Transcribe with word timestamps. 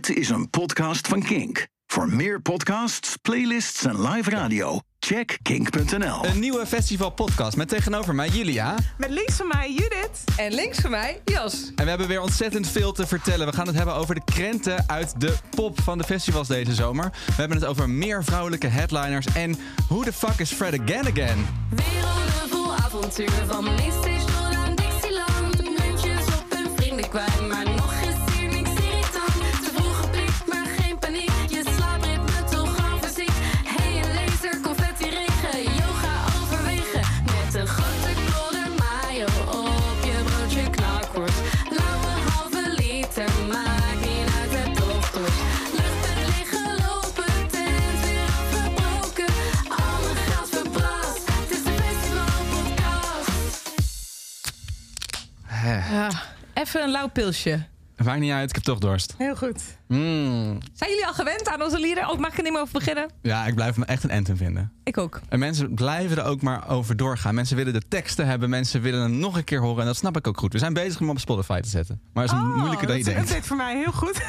Dit 0.00 0.16
is 0.16 0.28
een 0.28 0.50
podcast 0.50 1.08
van 1.08 1.22
Kink. 1.22 1.66
Voor 1.86 2.08
meer 2.08 2.40
podcasts, 2.40 3.16
playlists 3.16 3.84
en 3.84 4.08
live 4.08 4.30
radio, 4.30 4.80
check 4.98 5.38
kink.nl. 5.42 6.24
Een 6.24 6.38
nieuwe 6.38 6.66
festivalpodcast 6.66 7.56
met 7.56 7.68
tegenover 7.68 8.14
mij 8.14 8.28
Julia. 8.28 8.74
Met 8.98 9.10
links 9.10 9.34
van 9.34 9.48
mij 9.48 9.70
Judith. 9.70 10.24
En 10.36 10.52
links 10.52 10.78
van 10.78 10.90
mij, 10.90 11.20
Jas. 11.24 11.72
En 11.74 11.84
we 11.84 11.88
hebben 11.88 12.08
weer 12.08 12.20
ontzettend 12.20 12.68
veel 12.68 12.92
te 12.92 13.06
vertellen. 13.06 13.46
We 13.46 13.52
gaan 13.52 13.66
het 13.66 13.76
hebben 13.76 13.94
over 13.94 14.14
de 14.14 14.24
krenten 14.24 14.84
uit 14.86 15.20
de 15.20 15.34
pop 15.50 15.80
van 15.80 15.98
de 15.98 16.04
festivals 16.04 16.48
deze 16.48 16.74
zomer. 16.74 17.10
We 17.26 17.32
hebben 17.36 17.58
het 17.58 17.66
over 17.66 17.90
meer 17.90 18.24
vrouwelijke 18.24 18.66
headliners. 18.66 19.26
En 19.26 19.56
hoe 19.88 20.04
de 20.04 20.12
fuck 20.12 20.38
is 20.38 20.52
Fred 20.52 20.80
Again 20.80 21.06
Again? 21.06 21.46
Werelden 21.70 22.48
vol 22.48 22.74
avontuur 22.74 23.44
van 23.48 23.64
Mainstage 23.64 24.24
tot 24.24 24.54
aan 24.54 24.74
Dixieland. 24.74 25.62
Muntjes 25.62 26.26
op 26.26 26.44
en 26.50 26.70
vrienden 26.76 27.08
kwijt, 27.08 27.48
maar 27.48 27.79
Ja, 55.90 56.10
even 56.54 56.82
een 56.82 56.90
lauw 56.90 57.08
pilsje. 57.08 57.68
Maakt 58.04 58.20
niet 58.20 58.32
uit, 58.32 58.48
ik 58.48 58.54
heb 58.54 58.64
toch 58.64 58.78
dorst. 58.78 59.14
Heel 59.18 59.36
goed. 59.36 59.62
Mm. 59.88 60.58
Zijn 60.72 60.90
jullie 60.90 61.06
al 61.06 61.12
gewend 61.14 61.48
aan 61.48 61.62
onze 61.62 61.80
lieden? 61.80 62.06
Ook 62.08 62.18
mag 62.18 62.30
ik 62.30 62.36
er 62.36 62.42
niet 62.42 62.52
meer 62.52 62.60
over 62.60 62.72
beginnen? 62.78 63.10
Ja, 63.22 63.46
ik 63.46 63.54
blijf 63.54 63.76
me 63.76 63.84
echt 63.84 64.02
een 64.04 64.10
anthem 64.10 64.36
vinden. 64.36 64.72
Ik 64.84 64.98
ook. 64.98 65.20
En 65.28 65.38
mensen 65.38 65.74
blijven 65.74 66.16
er 66.18 66.24
ook 66.24 66.42
maar 66.42 66.68
over 66.68 66.96
doorgaan. 66.96 67.34
Mensen 67.34 67.56
willen 67.56 67.72
de 67.72 67.82
teksten 67.88 68.26
hebben, 68.26 68.50
mensen 68.50 68.80
willen 68.82 69.00
het 69.02 69.10
nog 69.12 69.36
een 69.36 69.44
keer 69.44 69.60
horen. 69.60 69.80
En 69.80 69.86
dat 69.86 69.96
snap 69.96 70.16
ik 70.16 70.26
ook 70.26 70.38
goed. 70.38 70.52
We 70.52 70.58
zijn 70.58 70.72
bezig 70.72 71.00
om 71.00 71.06
hem 71.06 71.14
op 71.14 71.20
Spotify 71.20 71.60
te 71.60 71.68
zetten. 71.68 72.00
Maar 72.12 72.22
het 72.24 72.32
is 72.32 72.38
Oh, 72.38 72.56
moeilijker 72.56 72.86
dan 72.86 72.98
je 72.98 73.04
dat 73.04 73.12
is 73.14 73.20
een 73.20 73.26
denkt. 73.26 73.46
voor 73.46 73.56
mij 73.56 73.76
heel 73.76 73.92
goed. 73.92 74.20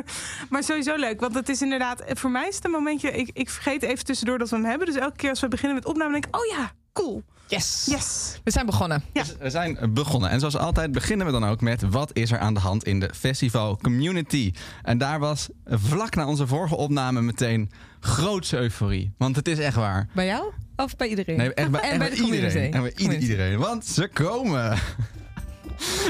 maar 0.50 0.62
sowieso 0.62 0.96
leuk, 0.96 1.20
want 1.20 1.34
het 1.34 1.48
is 1.48 1.62
inderdaad... 1.62 2.02
Voor 2.06 2.30
mij 2.30 2.48
is 2.48 2.54
het 2.54 2.64
een 2.64 2.70
momentje... 2.70 3.10
Ik, 3.10 3.30
ik 3.32 3.50
vergeet 3.50 3.82
even 3.82 4.04
tussendoor 4.04 4.38
dat 4.38 4.48
we 4.50 4.56
hem 4.56 4.64
hebben. 4.64 4.86
Dus 4.86 4.96
elke 4.96 5.16
keer 5.16 5.30
als 5.30 5.40
we 5.40 5.48
beginnen 5.48 5.74
met 5.76 5.86
opname 5.86 6.12
denk 6.12 6.26
ik... 6.26 6.36
Oh 6.36 6.44
ja, 6.56 6.70
cool. 6.94 7.22
Yes. 7.48 7.86
Yes. 7.90 8.40
We 8.44 8.50
zijn 8.50 8.66
begonnen. 8.66 9.02
Ja. 9.12 9.22
Dus 9.22 9.36
we 9.40 9.50
zijn 9.50 9.78
begonnen. 9.94 10.30
En 10.30 10.38
zoals 10.40 10.56
altijd 10.56 10.92
beginnen 10.92 11.26
we 11.26 11.32
dan 11.32 11.44
ook 11.46 11.60
met 11.60 11.82
wat 11.82 12.10
is 12.12 12.30
er 12.32 12.38
aan 12.38 12.54
de 12.54 12.60
hand 12.60 12.84
in 12.84 13.00
de 13.00 13.10
festival 13.14 13.76
community. 13.82 14.52
En 14.82 14.98
daar 14.98 15.18
was 15.18 15.48
vlak 15.66 16.14
na 16.14 16.26
onze 16.26 16.46
vorige 16.46 16.76
opname 16.76 17.20
meteen 17.22 17.70
grootse 18.00 18.56
euforie. 18.58 19.12
Want 19.18 19.36
het 19.36 19.48
is 19.48 19.58
echt 19.58 19.76
waar. 19.76 20.08
Bij 20.14 20.26
jou? 20.26 20.52
Of 20.76 20.96
bij 20.96 21.08
iedereen? 21.08 21.36
Nee, 21.36 21.54
echt 21.54 21.70
bij, 21.76 21.80
en 21.80 21.88
echt 21.88 21.98
bij 21.98 22.08
bij 22.08 22.16
de 22.16 22.22
community. 22.22 22.46
iedereen. 22.46 22.72
En 22.72 22.82
bij 22.82 22.92
ieder- 22.96 23.18
iedereen. 23.18 23.58
Want 23.58 23.84
ze 23.86 24.08
komen. 24.12 24.78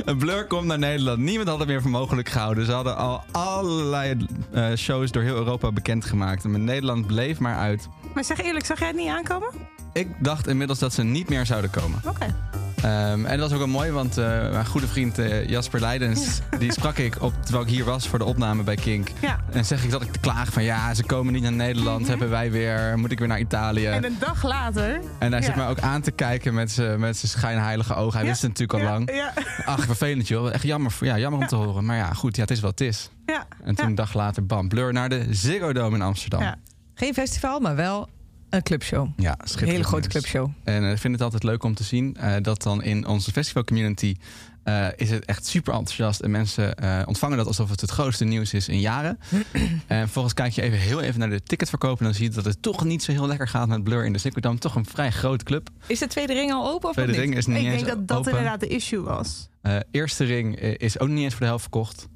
Een 0.04 0.18
Blur 0.18 0.46
komt 0.46 0.66
naar 0.66 0.78
Nederland. 0.78 1.18
Niemand 1.18 1.48
had 1.48 1.58
het 1.58 1.68
meer 1.68 1.82
voor 1.82 1.90
mogelijk 1.90 2.28
gehouden. 2.28 2.66
Ze 2.66 2.72
hadden 2.72 2.96
al 2.96 3.22
allerlei 3.32 4.26
eh, 4.52 4.72
shows 4.76 5.10
door 5.10 5.22
heel 5.22 5.36
Europa 5.36 5.72
bekendgemaakt. 5.72 6.44
Maar 6.44 6.60
Nederland 6.60 7.06
bleef 7.06 7.38
maar 7.38 7.56
uit. 7.56 7.88
Maar 8.14 8.24
zeg 8.24 8.40
eerlijk, 8.42 8.64
zag 8.66 8.78
jij 8.78 8.88
het 8.88 8.96
niet 8.96 9.08
aankomen? 9.08 9.48
Ik 9.94 10.08
dacht 10.18 10.46
inmiddels 10.48 10.78
dat 10.78 10.92
ze 10.92 11.02
niet 11.02 11.28
meer 11.28 11.46
zouden 11.46 11.70
komen. 11.70 12.00
Oké. 12.04 12.34
Ehm, 12.82 13.24
en 13.24 13.38
dat 13.38 13.38
was 13.38 13.52
ook 13.52 13.58
wel 13.58 13.74
mooi, 13.74 13.90
want 13.90 14.18
eh, 14.18 14.24
mijn 14.50 14.66
goede 14.66 14.86
vriend 14.86 15.18
eh, 15.18 15.48
Jasper 15.48 15.80
Leidens... 15.80 16.40
die 16.58 16.72
sprak 16.72 16.96
ik 16.98 17.22
op, 17.22 17.32
terwijl 17.42 17.64
ik 17.64 17.70
hier 17.70 17.84
was 17.84 18.08
voor 18.08 18.18
de 18.18 18.24
opname 18.24 18.62
bij 18.62 18.74
Kink. 18.74 19.08
Ja. 19.20 19.40
En 19.52 19.64
zeg 19.64 19.84
ik 19.84 19.90
dat 19.90 20.02
ik 20.02 20.12
te 20.12 20.18
klagen 20.18 20.52
van... 20.52 20.62
ja, 20.62 20.94
ze 20.94 21.04
komen 21.04 21.32
niet 21.32 21.42
naar 21.42 21.52
Nederland, 21.52 22.08
hebben 22.08 22.30
wij 22.30 22.50
weer... 22.50 22.98
moet 22.98 23.10
ik 23.10 23.18
weer 23.18 23.28
naar 23.28 23.38
Italië. 23.40 23.86
En 23.86 24.04
een 24.04 24.16
dag 24.18 24.42
later... 24.42 25.00
En 25.18 25.32
hij 25.32 25.42
zit 25.42 25.56
mij 25.56 25.66
ook 25.68 25.80
aan 25.80 26.00
te 26.00 26.10
kijken 26.10 26.54
met 26.54 26.70
zijn 26.72 27.14
schijnheilige 27.14 27.94
ogen. 27.94 28.12
Hij 28.12 28.22
Ja, 28.22 28.28
wist 28.28 28.42
het 28.42 28.50
natuurlijk 28.58 28.78
al 28.78 28.86
ja, 28.86 28.92
lang. 28.92 29.12
Ja, 29.14 29.32
Ach, 29.64 29.84
vervelend 29.84 30.28
joh. 30.28 30.52
Echt 30.52 30.62
jammer, 30.62 30.90
voor- 30.90 31.06
ja, 31.06 31.18
jammer 31.18 31.40
om 31.40 31.46
te 31.46 31.56
horen. 31.56 31.84
Maar 31.84 31.96
ja, 31.96 32.12
goed, 32.12 32.36
ja, 32.36 32.42
het 32.42 32.50
is 32.50 32.60
wat 32.60 32.70
het 32.70 32.80
is. 32.80 33.10
ja. 33.26 33.46
En 33.64 33.74
toen 33.74 33.84
ja. 33.84 33.90
een 33.90 33.94
dag 33.94 34.14
later, 34.14 34.46
bam, 34.46 34.68
Blur 34.68 34.92
naar 34.92 35.08
de 35.08 35.26
Ziggo 35.30 35.72
Dome 35.72 35.96
in 35.96 36.02
Amsterdam. 36.02 36.40
Ja. 36.40 36.56
Geen 36.94 37.14
festival, 37.14 37.60
maar 37.60 37.76
wel 37.76 38.08
een 38.56 38.62
clubshow. 38.62 39.08
Ja, 39.16 39.38
Een 39.60 39.68
hele 39.68 39.84
grote 39.84 40.08
clubshow. 40.08 40.50
En 40.64 40.84
eh, 40.84 40.90
ik 40.90 40.98
vind 40.98 41.12
het 41.12 41.22
altijd 41.22 41.42
leuk 41.42 41.62
om 41.62 41.74
te 41.74 41.84
zien 41.84 42.16
eh, 42.16 42.34
dat 42.42 42.62
dan 42.62 42.82
in 42.82 43.06
onze 43.06 43.32
festival 43.32 43.64
community 43.64 44.16
eh, 44.62 44.86
is 44.96 45.10
het 45.10 45.24
echt 45.24 45.46
super 45.46 45.72
enthousiast. 45.74 46.20
En 46.20 46.30
mensen 46.30 46.76
ontvangen 47.06 47.36
dat 47.36 47.46
alsof 47.46 47.70
het 47.70 47.80
het 47.80 47.90
grootste 47.90 48.24
nieuws 48.24 48.54
is 48.54 48.68
in 48.68 48.80
jaren. 48.80 49.18
en 49.86 49.98
vervolgens 50.00 50.34
kijk 50.34 50.52
je 50.52 50.62
even 50.62 50.78
heel 50.78 51.00
even 51.00 51.20
naar 51.20 51.30
de 51.30 51.42
ticketverkoop. 51.42 51.98
En 51.98 52.04
dan 52.04 52.14
zie 52.14 52.24
je 52.24 52.30
dat 52.30 52.44
het 52.44 52.62
toch 52.62 52.84
niet 52.84 53.02
zo 53.02 53.12
heel 53.12 53.26
lekker 53.26 53.48
gaat 53.48 53.68
met 53.68 53.84
Blur 53.84 54.04
in 54.04 54.12
de 54.12 54.40
Dome. 54.40 54.58
Toch 54.58 54.74
een 54.74 54.86
vrij 54.86 55.10
grote 55.10 55.44
club. 55.44 55.70
Is 55.86 55.98
de 55.98 56.06
tweede 56.06 56.32
ring 56.32 56.52
al 56.52 56.70
open 56.72 56.88
of 56.88 56.94
Tweede 56.94 57.12
niet? 57.12 57.20
ring 57.20 57.36
is 57.36 57.46
niet 57.46 57.56
Ik 57.56 57.64
eens 57.64 57.74
denk 57.74 57.86
dat 57.86 58.08
dat 58.08 58.18
open. 58.18 58.30
inderdaad 58.30 58.60
de 58.60 58.66
issue 58.68 59.00
was. 59.00 59.48
Eerste 59.90 60.24
ring 60.24 60.56
is 60.60 60.98
ook 60.98 61.08
niet 61.08 61.22
eens 61.24 61.32
voor 61.32 61.40
de 61.40 61.46
helft 61.46 61.62
verkocht. 61.62 62.08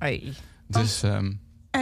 Dus 0.66 1.02
ehm, 1.02 1.32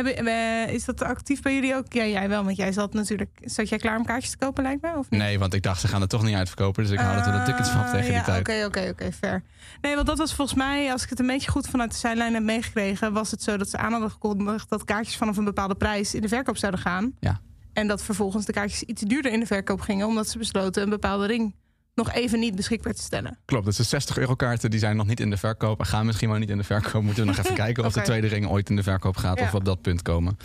Hebben, 0.05 0.75
is 0.75 0.85
dat 0.85 1.03
actief 1.03 1.43
bij 1.43 1.55
jullie 1.55 1.75
ook? 1.75 1.93
Ja, 1.93 2.07
jij 2.07 2.29
wel, 2.29 2.45
want 2.45 2.57
jij 2.57 2.73
zat 2.73 2.93
natuurlijk... 2.93 3.31
Zat 3.43 3.69
jij 3.69 3.79
klaar 3.79 3.97
om 3.97 4.05
kaartjes 4.05 4.31
te 4.31 4.37
kopen, 4.37 4.63
lijkt 4.63 4.83
mij? 4.83 4.95
Of 4.95 5.11
niet? 5.11 5.21
nee, 5.21 5.39
want 5.39 5.55
ik 5.55 5.63
dacht 5.63 5.81
ze 5.81 5.89
gaan 5.89 6.01
het 6.01 6.11
toch 6.11 6.23
niet 6.23 6.35
uitverkopen. 6.35 6.83
Dus 6.83 6.93
ik 6.93 6.99
haalde 6.99 7.23
toen 7.23 7.33
de 7.33 7.43
tickets 7.43 7.69
van 7.69 7.85
tegen 7.85 7.99
Ah, 7.99 8.05
die 8.05 8.13
ja, 8.13 8.23
tijd. 8.23 8.41
Oké, 8.41 8.65
oké, 8.65 8.89
oké, 8.91 9.13
fair. 9.13 9.43
Nee, 9.81 9.95
want 9.95 10.07
dat 10.07 10.19
was 10.19 10.35
volgens 10.35 10.59
mij, 10.59 10.93
als 10.93 11.03
ik 11.03 11.11
het 11.11 11.19
een 11.21 11.27
beetje 11.27 11.51
goed 11.51 11.69
vanuit 11.69 11.91
de 11.91 11.97
zijlijn 11.97 12.35
heb 12.35 12.43
meegekregen, 12.43 13.13
was 13.13 13.31
het 13.31 13.43
zo 13.43 13.57
dat 13.57 13.69
ze 13.71 13.77
aan 13.77 13.93
hadden 13.93 14.11
gekondigd 14.11 14.69
dat 14.69 14.85
kaartjes 14.85 15.17
vanaf 15.17 15.37
een 15.37 15.45
bepaalde 15.45 15.75
prijs 15.75 16.15
in 16.15 16.21
de 16.21 16.29
verkoop 16.29 16.57
zouden 16.57 16.81
gaan. 16.81 17.13
Ja. 17.21 17.41
En 17.73 17.87
dat 17.87 18.03
vervolgens 18.03 18.45
de 18.45 18.53
kaartjes 18.53 18.83
iets 18.83 19.03
duurder 19.03 19.33
in 19.33 19.41
de 19.41 19.47
verkoop 19.47 19.81
gingen, 19.81 20.07
omdat 20.07 20.29
ze 20.29 20.39
besloten 20.39 20.83
een 20.83 20.91
bepaalde 20.91 21.27
ring 21.27 21.55
nog 21.97 22.13
even 22.13 22.39
niet 22.41 22.55
beschikbaar 22.57 22.93
te 22.95 23.03
stellen. 23.03 23.39
Klopt, 23.45 23.65
dus 23.65 23.77
de 23.77 23.83
60 23.83 24.19
euro 24.19 24.35
kaarten 24.35 24.71
die 24.71 24.79
zijn 24.79 24.97
nog 24.97 25.07
niet 25.07 25.21
in 25.21 25.31
de 25.31 25.37
verkoop. 25.37 25.79
En 25.81 25.87
gaan 25.87 26.07
misschien 26.07 26.29
wel 26.29 26.39
niet 26.39 26.51
in 26.51 26.57
de 26.59 26.65
verkoop. 26.65 27.03
Moeten 27.03 27.23
we 27.23 27.29
nog 27.31 27.39
even 27.39 27.55
kijken 27.65 27.85
of 27.85 27.93
de 27.93 28.03
tweede 28.03 28.27
ring 28.27 28.49
ooit 28.49 28.71
in 28.71 28.77
de 28.77 28.83
verkoop 28.83 29.17
gaat. 29.17 29.39
Ja. 29.39 29.45
Of 29.45 29.51
we 29.51 29.57
op 29.57 29.65
dat 29.65 29.81
punt 29.83 30.03
komen. 30.03 30.37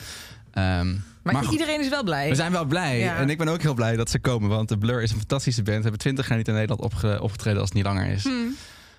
Ehm, 0.52 0.88
Maar, 1.24 1.34
maar 1.34 1.44
goed, 1.44 1.52
iedereen 1.52 1.80
is 1.82 1.90
wel 1.90 2.04
blij. 2.04 2.30
we 2.30 2.36
zijn 2.36 2.52
wel 2.52 2.66
blij. 2.66 3.00
Ja. 3.00 3.16
En 3.18 3.30
ik 3.30 3.38
ben 3.38 3.48
ook 3.48 3.62
heel 3.62 3.74
blij 3.74 3.96
dat 3.96 4.10
ze 4.10 4.20
komen. 4.20 4.50
Want 4.50 4.70
de 4.70 4.78
Blur 4.78 5.02
is 5.02 5.12
een 5.12 5.18
fantastische 5.18 5.62
band. 5.64 5.76
Ze 5.78 5.82
hebben 5.82 6.00
20 6.00 6.28
jaar 6.28 6.38
niet 6.38 6.48
in 6.48 6.54
Nederland 6.54 6.82
opge- 6.82 7.22
opgetreden 7.22 7.60
als 7.60 7.68
het 7.70 7.78
niet 7.78 7.86
langer 7.88 8.08
is. 8.08 8.28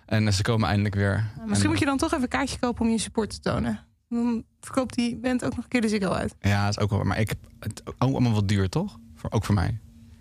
En 0.06 0.26
eh, 0.26 0.32
ze 0.32 0.42
komen 0.42 0.68
eindelijk 0.68 0.94
weer. 0.94 1.24
Misschien 1.40 1.62
En, 1.62 1.68
moet 1.70 1.78
je 1.78 1.84
dan 1.84 1.96
toch 1.98 2.10
even 2.10 2.22
een 2.22 2.28
kaartje 2.28 2.58
kopen 2.58 2.84
om 2.84 2.90
je 2.90 2.98
support 2.98 3.30
te 3.30 3.40
tonen. 3.40 3.80
Dan 4.08 4.44
verkoopt 4.60 4.94
die 4.94 5.16
band 5.16 5.44
ook 5.44 5.54
nog 5.56 5.64
een 5.64 5.70
keer 5.70 5.80
de 5.80 5.88
Ziggo 5.88 6.10
uit. 6.10 6.34
Ja, 6.40 6.64
dat 6.66 6.76
is 6.76 6.82
ook 6.82 6.90
wel. 6.90 7.02
Maar 7.04 7.18
ik 7.20 7.28
heb 7.28 7.38
het 7.60 7.82
ook 7.84 7.94
allemaal 7.98 8.32
wat 8.32 8.48
duur, 8.48 8.68
toch? 8.68 8.98
Voor, 9.14 9.30
ook 9.30 9.44
voor 9.44 9.54
mij. 9.54 9.78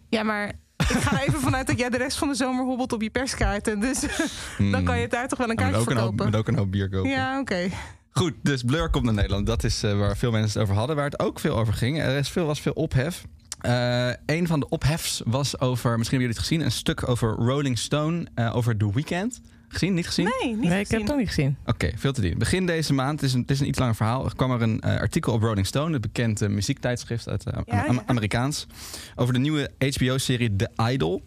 Ja, 0.10 0.24
maar 0.24 0.52
ik 0.96 1.02
ga 1.02 1.22
er 1.22 1.28
even 1.28 1.40
vanuit 1.40 1.68
dat 1.68 1.80
jij 1.80 1.90
de 1.90 1.98
rest 1.98 2.18
van 2.18 2.28
de 2.28 2.36
zomer 2.36 2.66
hobbelt 2.66 2.94
op 2.94 3.02
je 3.02 3.10
perskaarten. 3.10 3.80
Dus 3.80 4.00
dan 4.72 4.84
kan 4.84 4.96
je 4.96 5.02
het 5.02 5.12
daar 5.12 5.28
toch 5.28 5.38
wel 5.38 5.50
een 5.50 5.60
Hmm. 5.60 5.72
Kaartje 5.72 5.90
hoop, 5.94 5.98
verkopen. 6.00 6.26
met 6.26 6.36
ook 6.36 6.48
een 6.48 6.58
hoop 6.58 6.72
bier 6.72 6.90
kopen. 6.90 7.10
Ja, 7.10 7.40
oké. 7.40 7.70
Goed, 8.12 8.34
dus 8.42 8.64
Blur 8.64 8.90
komt 8.90 9.06
naar 9.06 9.14
Nederland. 9.14 9.46
Dat 9.46 9.64
is 9.64 9.84
eh, 9.84 9.98
waar 9.98 10.18
veel 10.18 10.32
mensen 10.32 10.52
het 10.60 10.62
over 10.62 10.76
hadden. 10.80 10.96
Waar 10.96 11.06
het 11.06 11.20
ook 11.20 11.40
veel 11.40 11.58
over 11.58 11.74
ging. 11.74 12.02
Er 12.02 12.18
is 12.18 12.30
veel, 12.30 12.46
was 12.46 12.62
veel 12.62 12.74
ophef. 12.74 13.24
Eh, 13.60 14.10
een 14.26 14.48
van 14.48 14.60
de 14.60 14.70
ophefs 14.70 15.22
was 15.26 15.60
over, 15.60 15.98
misschien 15.98 16.20
hebben 16.20 16.20
jullie 16.20 16.28
het 16.28 16.40
gezien, 16.40 16.62
een 16.62 16.72
stuk 16.72 17.08
over 17.10 17.30
Rolling 17.30 17.78
Stone 17.78 18.28
eh, 18.36 18.56
over 18.56 18.78
The 18.78 18.92
Weeknd. 18.94 19.42
Gezien? 19.72 19.94
Niet 19.94 20.08
gezien? 20.08 20.32
Nee, 20.42 20.50
niet 20.56 20.60
nee, 20.60 20.70
ik 20.70 20.72
heb 20.72 20.80
gezien. 20.86 21.00
het 21.00 21.08
nog 21.08 21.18
niet 21.18 21.28
gezien. 21.28 21.58
Oké, 21.66 21.90
veel 21.96 22.12
te 22.14 22.22
doen. 22.22 22.34
Begin 22.38 22.66
deze 22.66 22.94
maand, 22.94 23.20
het 23.22 23.30
is, 23.30 23.36
een, 23.36 23.42
het 23.42 23.52
is 23.52 23.60
een 23.60 23.68
iets 23.68 23.80
langer 23.80 23.96
verhaal, 23.96 24.26
er 24.26 24.36
kwam 24.36 24.52
er 24.52 24.62
een 24.62 24.80
eh, 24.82 25.00
artikel 25.00 25.34
op 25.34 25.42
Rolling 25.42 25.68
Stone, 25.68 25.94
het 25.94 26.02
bekende 26.02 26.50
muziektijdschrift 26.50 27.30
uit 27.30 27.44
eh, 27.46 27.60
Ja, 27.66 27.86
Am- 27.86 27.96
ja. 27.96 28.04
Amerikaans, 28.06 28.68
over 29.16 29.34
de 29.34 29.40
nieuwe 29.40 29.72
HBO-serie 29.98 30.56
The 30.56 30.70
Idol. 30.92 31.24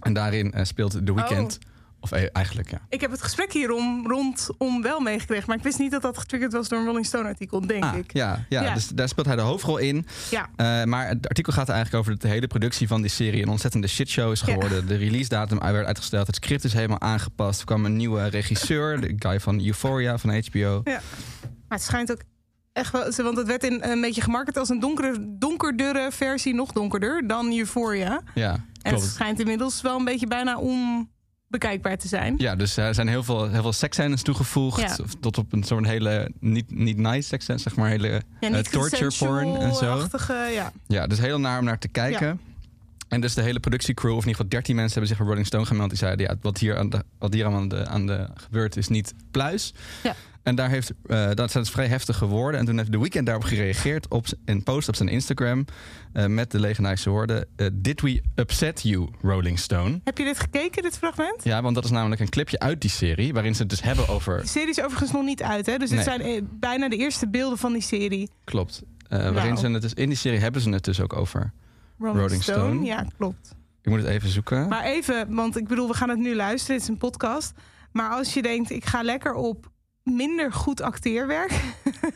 En 0.00 0.12
daarin 0.12 0.52
eh, 0.52 0.64
speelt 0.64 0.90
The 1.06 1.14
Weeknd, 1.14 1.58
Oh. 1.62 1.70
Of 2.02 2.12
eh, 2.12 2.24
eigenlijk 2.32 2.70
ja. 2.70 2.78
Ik 2.88 3.00
heb 3.00 3.10
het 3.10 3.22
gesprek 3.22 3.52
hierom 3.52 4.06
rondom 4.06 4.82
wel 4.82 5.00
meegekregen. 5.00 5.44
Maar 5.46 5.56
ik 5.56 5.62
wist 5.62 5.78
niet 5.78 5.90
dat 5.90 6.02
dat 6.02 6.18
getriggerd 6.18 6.52
was 6.52 6.68
door 6.68 6.78
een 6.78 6.84
Rolling 6.84 7.06
Stone 7.06 7.28
artikel, 7.28 7.66
denk 7.66 7.84
Ah, 7.84 7.96
ik. 7.96 8.12
ja, 8.12 8.44
ja, 8.48 8.62
Ja. 8.62 8.74
dus 8.74 8.88
daar 8.88 9.08
speelt 9.08 9.26
hij 9.26 9.36
de 9.36 9.42
hoofdrol 9.42 9.76
in. 9.78 10.06
Ja. 10.30 10.48
Eh, 10.56 10.84
maar 10.84 11.08
het 11.08 11.28
artikel 11.28 11.52
gaat 11.52 11.68
eigenlijk 11.68 11.98
over 11.98 12.12
dat 12.12 12.20
de 12.22 12.28
hele 12.28 12.46
productie 12.46 12.86
van 12.88 13.00
die 13.00 13.10
serie 13.10 13.42
een 13.42 13.48
ontzettende 13.48 13.86
shitshow 13.88 14.32
is 14.32 14.40
geworden. 14.40 14.86
De 14.86 14.96
release 14.96 15.28
datum 15.28 15.58
werd 15.58 15.86
uitgesteld, 15.86 16.26
het 16.26 16.36
script 16.36 16.64
is 16.64 16.72
helemaal 16.72 17.00
aangepast. 17.00 17.60
Er 17.60 17.66
kwam 17.66 17.84
een 17.84 17.96
nieuwe 17.96 18.26
regisseur, 18.26 19.00
de 19.00 19.14
guy 19.18 19.40
van 19.40 19.64
Euphoria 19.66 20.18
van 20.18 20.42
HBO. 20.44 20.80
Maar 20.84 21.00
het 21.68 21.82
schijnt 21.82 22.12
ook 22.12 22.20
echt 22.72 22.92
wel... 22.92 23.10
Want 23.16 23.36
het 23.36 23.46
werd 23.46 23.64
in, 23.64 23.82
een 23.82 24.00
beetje 24.00 24.20
gemarket 24.20 24.56
als 24.56 24.68
een 24.68 24.80
donkere, 24.80 25.36
donkerdere 25.38 26.08
versie. 26.12 26.54
Nog 26.54 26.72
donkerder 26.72 27.26
dan 27.26 27.52
Euphoria. 27.58 28.20
Ja, 28.34 28.64
En 28.82 28.94
het 28.94 29.02
schijnt 29.02 29.40
inmiddels 29.40 29.80
wel 29.80 29.98
een 29.98 30.04
beetje 30.04 30.26
bijna 30.26 30.58
onbekijkbaar 31.52 31.98
te 31.98 32.08
zijn. 32.08 32.34
Ja, 32.38 32.56
dus 32.56 32.76
er 32.76 32.94
zijn 32.94 33.08
heel 33.08 33.22
veel, 33.22 33.50
heel 33.50 33.62
veel 33.62 33.72
seksscènes 33.72 34.22
toegevoegd. 34.22 34.80
Ja. 34.80 34.96
Tot 35.20 35.38
op 35.38 35.52
een 35.52 35.62
soort 35.62 35.86
hele, 35.86 36.30
niet, 36.40 36.70
niet 36.70 36.96
nice 36.96 37.28
seksscènes, 37.28 37.62
zeg 37.62 37.76
maar, 37.76 37.88
hele 37.88 38.22
Ja, 38.40 38.50
eh, 38.50 38.58
torture 38.58 39.12
porn 39.18 39.56
en 39.56 39.74
zo. 39.74 39.98
achtige 39.98 40.32
ja. 40.52 40.72
Ja, 40.86 41.06
dus 41.06 41.18
heel 41.18 41.40
naar 41.40 41.58
om 41.58 41.64
naar 41.64 41.78
te 41.78 41.88
kijken. 41.88 42.40
En 43.08 43.20
dus 43.20 43.34
de 43.34 43.42
hele 43.42 43.60
productiecrew, 43.60 44.10
of 44.10 44.22
in 44.22 44.28
ieder 44.28 44.34
geval 44.34 44.48
13 44.48 44.74
mensen, 44.76 44.92
hebben 44.92 45.08
zich 45.10 45.18
bij 45.18 45.26
Rolling 45.26 45.46
Stone 45.46 45.66
gemeld. 45.66 45.88
Die 45.88 45.98
zeiden, 45.98 46.26
ja, 46.26 46.34
wat 46.40 46.58
hier, 46.58 46.78
aan 46.78 46.90
de, 46.90 47.04
wat 47.18 47.32
hier 47.32 47.46
aan, 47.46 47.68
de, 47.68 47.86
aan 47.86 48.06
de 48.06 48.28
gebeurt 48.34 48.76
is 48.76 48.88
niet 48.88 49.14
pluis. 49.30 49.74
Ja. 50.02 50.14
En 50.42 50.54
daar 50.54 50.68
heeft, 50.68 50.92
eh, 51.06 51.30
dat 51.34 51.50
zijn 51.50 51.64
dus 51.64 51.72
vrij 51.72 51.86
heftige 51.86 52.26
woorden. 52.26 52.60
En 52.60 52.66
toen 52.66 52.78
heeft 52.78 52.92
The 52.92 52.98
Weeknd 52.98 53.26
daarop 53.26 53.44
gereageerd 53.44 54.08
op 54.08 54.26
een 54.44 54.62
post 54.62 54.88
op 54.88 54.96
zijn 54.96 55.08
Instagram 55.08 55.64
eh, 56.12 56.26
met 56.26 56.50
de 56.50 56.60
legendarische 56.60 57.10
woorden: 57.10 57.46
eh, 57.56 57.66
Did 57.72 58.00
we 58.00 58.22
upset 58.34 58.82
you, 58.82 59.08
Rolling 59.22 59.58
Stone? 59.58 60.00
Heb 60.04 60.18
je 60.18 60.24
dit 60.24 60.38
gekeken, 60.40 60.82
dit 60.82 60.98
fragment? 60.98 61.44
Ja, 61.44 61.62
want 61.62 61.74
dat 61.74 61.84
is 61.84 61.90
namelijk 61.90 62.20
een 62.20 62.28
clipje 62.28 62.58
uit 62.58 62.80
die 62.80 62.90
serie 62.90 63.32
waarin 63.32 63.54
ze 63.54 63.60
het 63.60 63.70
dus 63.70 63.82
hebben 63.82 64.08
over. 64.08 64.40
De 64.40 64.46
serie 64.46 64.68
is 64.70 64.80
overigens 64.80 65.12
nog 65.12 65.24
niet 65.24 65.42
uit, 65.42 65.66
hè? 65.66 65.76
Dus 65.78 65.88
dit 65.90 66.06
Nee. 66.06 66.20
zijn 66.20 66.48
bijna 66.60 66.88
de 66.88 66.96
eerste 66.96 67.28
beelden 67.28 67.58
van 67.58 67.72
die 67.72 67.82
serie. 67.82 68.30
Klopt. 68.44 68.82
Waarin 69.08 69.34
Nou. 69.34 69.56
ze 69.56 69.66
het 69.68 69.82
dus 69.82 69.94
in 69.94 70.08
die 70.08 70.18
serie 70.18 70.38
hebben 70.38 70.60
ze 70.60 70.70
het 70.70 70.84
dus 70.84 71.00
ook 71.00 71.16
over. 71.16 71.52
Rolling, 71.98 72.18
Rolling 72.20 72.42
Stone. 72.42 72.58
Stone. 72.58 72.84
Ja, 72.84 73.06
klopt. 73.16 73.54
Ik 73.82 73.90
moet 73.90 74.00
het 74.00 74.08
even 74.08 74.28
zoeken. 74.28 74.68
Maar 74.68 74.84
even, 74.84 75.34
want 75.34 75.56
ik 75.56 75.68
bedoel, 75.68 75.88
we 75.88 75.94
gaan 75.94 76.08
het 76.08 76.18
nu 76.18 76.34
luisteren. 76.34 76.74
Het 76.74 76.82
is 76.84 76.88
een 76.88 76.98
podcast. 76.98 77.52
Maar 77.92 78.10
als 78.10 78.34
je 78.34 78.42
denkt, 78.42 78.70
ik 78.70 78.84
ga 78.84 79.02
lekker 79.02 79.34
op 79.34 79.70
minder 80.04 80.52
goed 80.52 80.80
acteerwerk... 80.80 81.52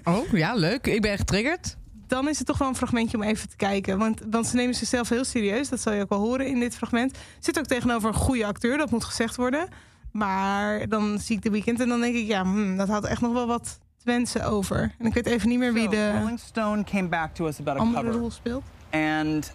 Oh, 0.04 0.30
ja, 0.32 0.54
leuk. 0.54 0.86
Ik 0.86 1.00
ben 1.02 1.18
getriggerd. 1.18 1.76
dan 2.06 2.28
is 2.28 2.38
het 2.38 2.46
toch 2.46 2.58
wel 2.58 2.68
een 2.68 2.76
fragmentje 2.76 3.16
om 3.16 3.22
even 3.22 3.48
te 3.48 3.56
kijken. 3.56 3.98
Want, 3.98 4.20
want 4.30 4.46
ze 4.46 4.56
nemen 4.56 4.74
zichzelf 4.74 5.08
heel 5.08 5.24
serieus. 5.24 5.68
Dat 5.68 5.80
zal 5.80 5.92
je 5.92 6.02
ook 6.02 6.08
wel 6.08 6.18
horen 6.18 6.46
in 6.46 6.60
dit 6.60 6.76
fragment. 6.76 7.18
Zit 7.38 7.58
ook 7.58 7.64
tegenover 7.66 8.08
een 8.08 8.14
goede 8.14 8.46
acteur, 8.46 8.78
dat 8.78 8.90
moet 8.90 9.04
gezegd 9.04 9.36
worden. 9.36 9.68
Maar 10.12 10.88
dan 10.88 11.18
zie 11.18 11.36
ik 11.36 11.42
de 11.42 11.50
weekend 11.50 11.80
en 11.80 11.88
dan 11.88 12.00
denk 12.00 12.14
ik... 12.14 12.26
ja, 12.26 12.42
hmm, 12.42 12.76
dat 12.76 12.88
had 12.88 13.04
echt 13.04 13.20
nog 13.20 13.32
wel 13.32 13.46
wat 13.46 13.64
te 13.96 14.04
wensen 14.04 14.44
over. 14.44 14.94
En 14.98 15.06
ik 15.06 15.14
weet 15.14 15.26
even 15.26 15.48
niet 15.48 15.58
meer 15.58 15.72
wie 15.72 15.84
So, 15.84 15.90
de 15.90 16.18
Rolling 16.18 16.40
Stone 16.40 16.84
came 16.84 17.08
back 17.08 17.34
to 17.34 17.46
us 17.46 17.58
about 17.60 17.76
a 17.76 17.80
andere 17.80 18.04
cover, 18.04 18.20
rol 18.20 18.30
speelt. 18.30 18.64
and 18.90 19.52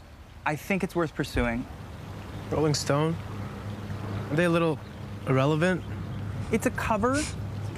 I 0.51 0.57
think 0.68 0.81
it's 0.84 0.94
worth 0.94 1.13
pursuing. 1.13 1.63
Rolling 2.50 2.75
Stone? 2.75 3.13
Are 4.27 4.36
they 4.36 4.45
a 4.45 4.50
little 4.50 4.77
irrelevant? 5.27 5.81
It's 6.50 6.66
a 6.66 6.72
cover. 6.88 7.19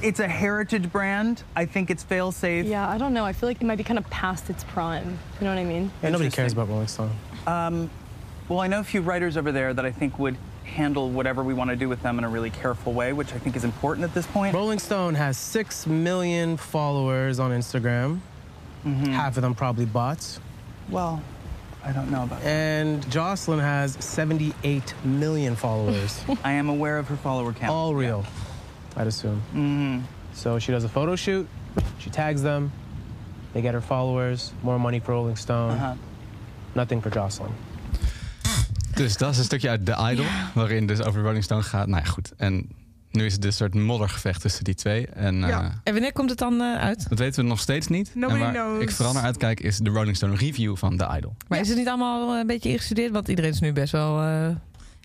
It's 0.03 0.19
a 0.19 0.27
heritage 0.27 0.91
brand. 0.91 1.43
I 1.55 1.65
think 1.65 1.89
it's 1.89 2.03
fail 2.03 2.33
safe. 2.33 2.65
Yeah, 2.65 2.89
I 2.89 2.97
don't 2.97 3.13
know. 3.13 3.23
I 3.23 3.31
feel 3.31 3.47
like 3.47 3.61
it 3.61 3.65
might 3.65 3.77
be 3.77 3.85
kind 3.85 3.97
of 3.97 4.07
past 4.09 4.49
its 4.49 4.63
prime. 4.65 5.17
You 5.39 5.45
know 5.45 5.55
what 5.55 5.59
I 5.59 5.63
mean? 5.63 5.91
Yeah, 6.03 6.09
nobody 6.09 6.29
cares 6.29 6.51
about 6.51 6.67
Rolling 6.67 6.87
Stone. 6.87 7.11
Um, 7.47 7.89
well, 8.49 8.59
I 8.59 8.67
know 8.67 8.81
a 8.81 8.83
few 8.83 9.01
writers 9.01 9.37
over 9.37 9.53
there 9.53 9.73
that 9.73 9.85
I 9.85 9.91
think 9.91 10.19
would 10.19 10.35
handle 10.65 11.09
whatever 11.09 11.41
we 11.41 11.53
want 11.53 11.69
to 11.69 11.75
do 11.75 11.87
with 11.87 12.01
them 12.01 12.17
in 12.17 12.25
a 12.25 12.29
really 12.29 12.49
careful 12.49 12.91
way, 12.91 13.13
which 13.13 13.33
I 13.33 13.37
think 13.39 13.55
is 13.55 13.63
important 13.63 14.03
at 14.03 14.13
this 14.13 14.27
point. 14.27 14.53
Rolling 14.53 14.79
Stone 14.79 15.15
has 15.15 15.37
6 15.37 15.87
million 15.87 16.57
followers 16.57 17.39
on 17.39 17.51
Instagram. 17.51 18.19
Half 18.83 19.37
of 19.37 19.41
them 19.41 19.55
probably 19.55 19.85
bots. 19.85 20.41
Well, 20.89 21.21
I 21.85 21.93
don't 21.93 22.11
know 22.11 22.23
about 22.23 22.41
that. 22.41 22.47
And 22.47 23.09
Jocelyn 23.09 23.59
has 23.59 23.93
78 24.03 24.93
million 25.05 25.55
followers. 25.55 26.21
I 26.43 26.53
am 26.53 26.67
aware 26.69 26.97
of 26.97 27.07
her 27.07 27.15
follower 27.15 27.53
count. 27.53 27.71
All 27.71 27.95
real, 27.95 28.25
I'd 28.97 29.05
assume. 29.07 29.37
hmm 29.51 29.97
So 30.33 30.59
she 30.59 30.71
does 30.71 30.83
a 30.83 30.87
photo 30.89 31.15
shoot, 31.15 31.47
she 31.97 32.09
tags 32.09 32.41
them, 32.41 32.71
they 33.51 33.61
get 33.61 33.71
her 33.71 33.81
followers, 33.81 34.51
more 34.61 34.79
money 34.79 35.01
for 35.03 35.13
Rolling 35.13 35.37
Stone, 35.37 35.73
Uh-huh. 35.73 35.91
nothing 36.73 37.01
for 37.01 37.11
Jocelyn. 37.13 37.51
Dus 38.95 39.17
dat 39.17 39.31
is 39.31 39.37
een 39.37 39.43
stukje 39.43 39.69
uit 39.69 39.85
The 39.85 40.07
Idol, 40.11 40.25
waarin 40.53 40.85
dus 40.87 41.01
over 41.03 41.21
Rolling 41.21 41.43
Stone 41.43 41.61
gaat. 41.63 41.87
Nou 41.87 42.03
ja, 42.03 42.09
goed. 42.09 42.31
En 42.37 42.67
nu 43.11 43.25
is 43.25 43.33
het 43.33 43.41
dus 43.41 43.51
een 43.51 43.57
soort 43.57 43.73
moddergevecht 43.83 44.41
tussen 44.41 44.63
die 44.63 44.75
twee. 44.75 45.07
En 45.07 45.43
eh, 45.43 45.49
Ja. 45.49 45.81
En 45.83 45.93
wanneer 45.93 46.13
komt 46.13 46.29
het 46.29 46.39
dan 46.39 46.61
eh, 46.61 46.75
uit? 46.79 47.09
dat 47.09 47.19
weten 47.19 47.43
we 47.43 47.49
nog 47.49 47.59
steeds 47.59 47.87
niet. 47.87 48.11
Nobody 48.15 48.39
en 48.41 48.53
waar 48.53 48.53
knows. 48.65 48.81
ik 48.81 48.91
vooral 48.91 49.13
naar 49.13 49.23
uitkijk 49.23 49.59
is 49.59 49.77
de 49.77 49.89
Rolling 49.89 50.15
Stone 50.15 50.35
review 50.35 50.75
van 50.75 50.97
The 50.97 51.07
Idol. 51.17 51.35
Maar 51.47 51.59
is 51.59 51.67
het 51.67 51.77
niet 51.77 51.87
allemaal 51.87 52.33
eh, 52.33 52.39
een 52.39 52.47
beetje 52.47 52.69
ingestudeerd? 52.69 53.11
Want 53.11 53.27
iedereen 53.27 53.51
is 53.51 53.59
nu 53.59 53.73
best 53.73 53.91
wel 53.91 54.21
eh 54.21 54.47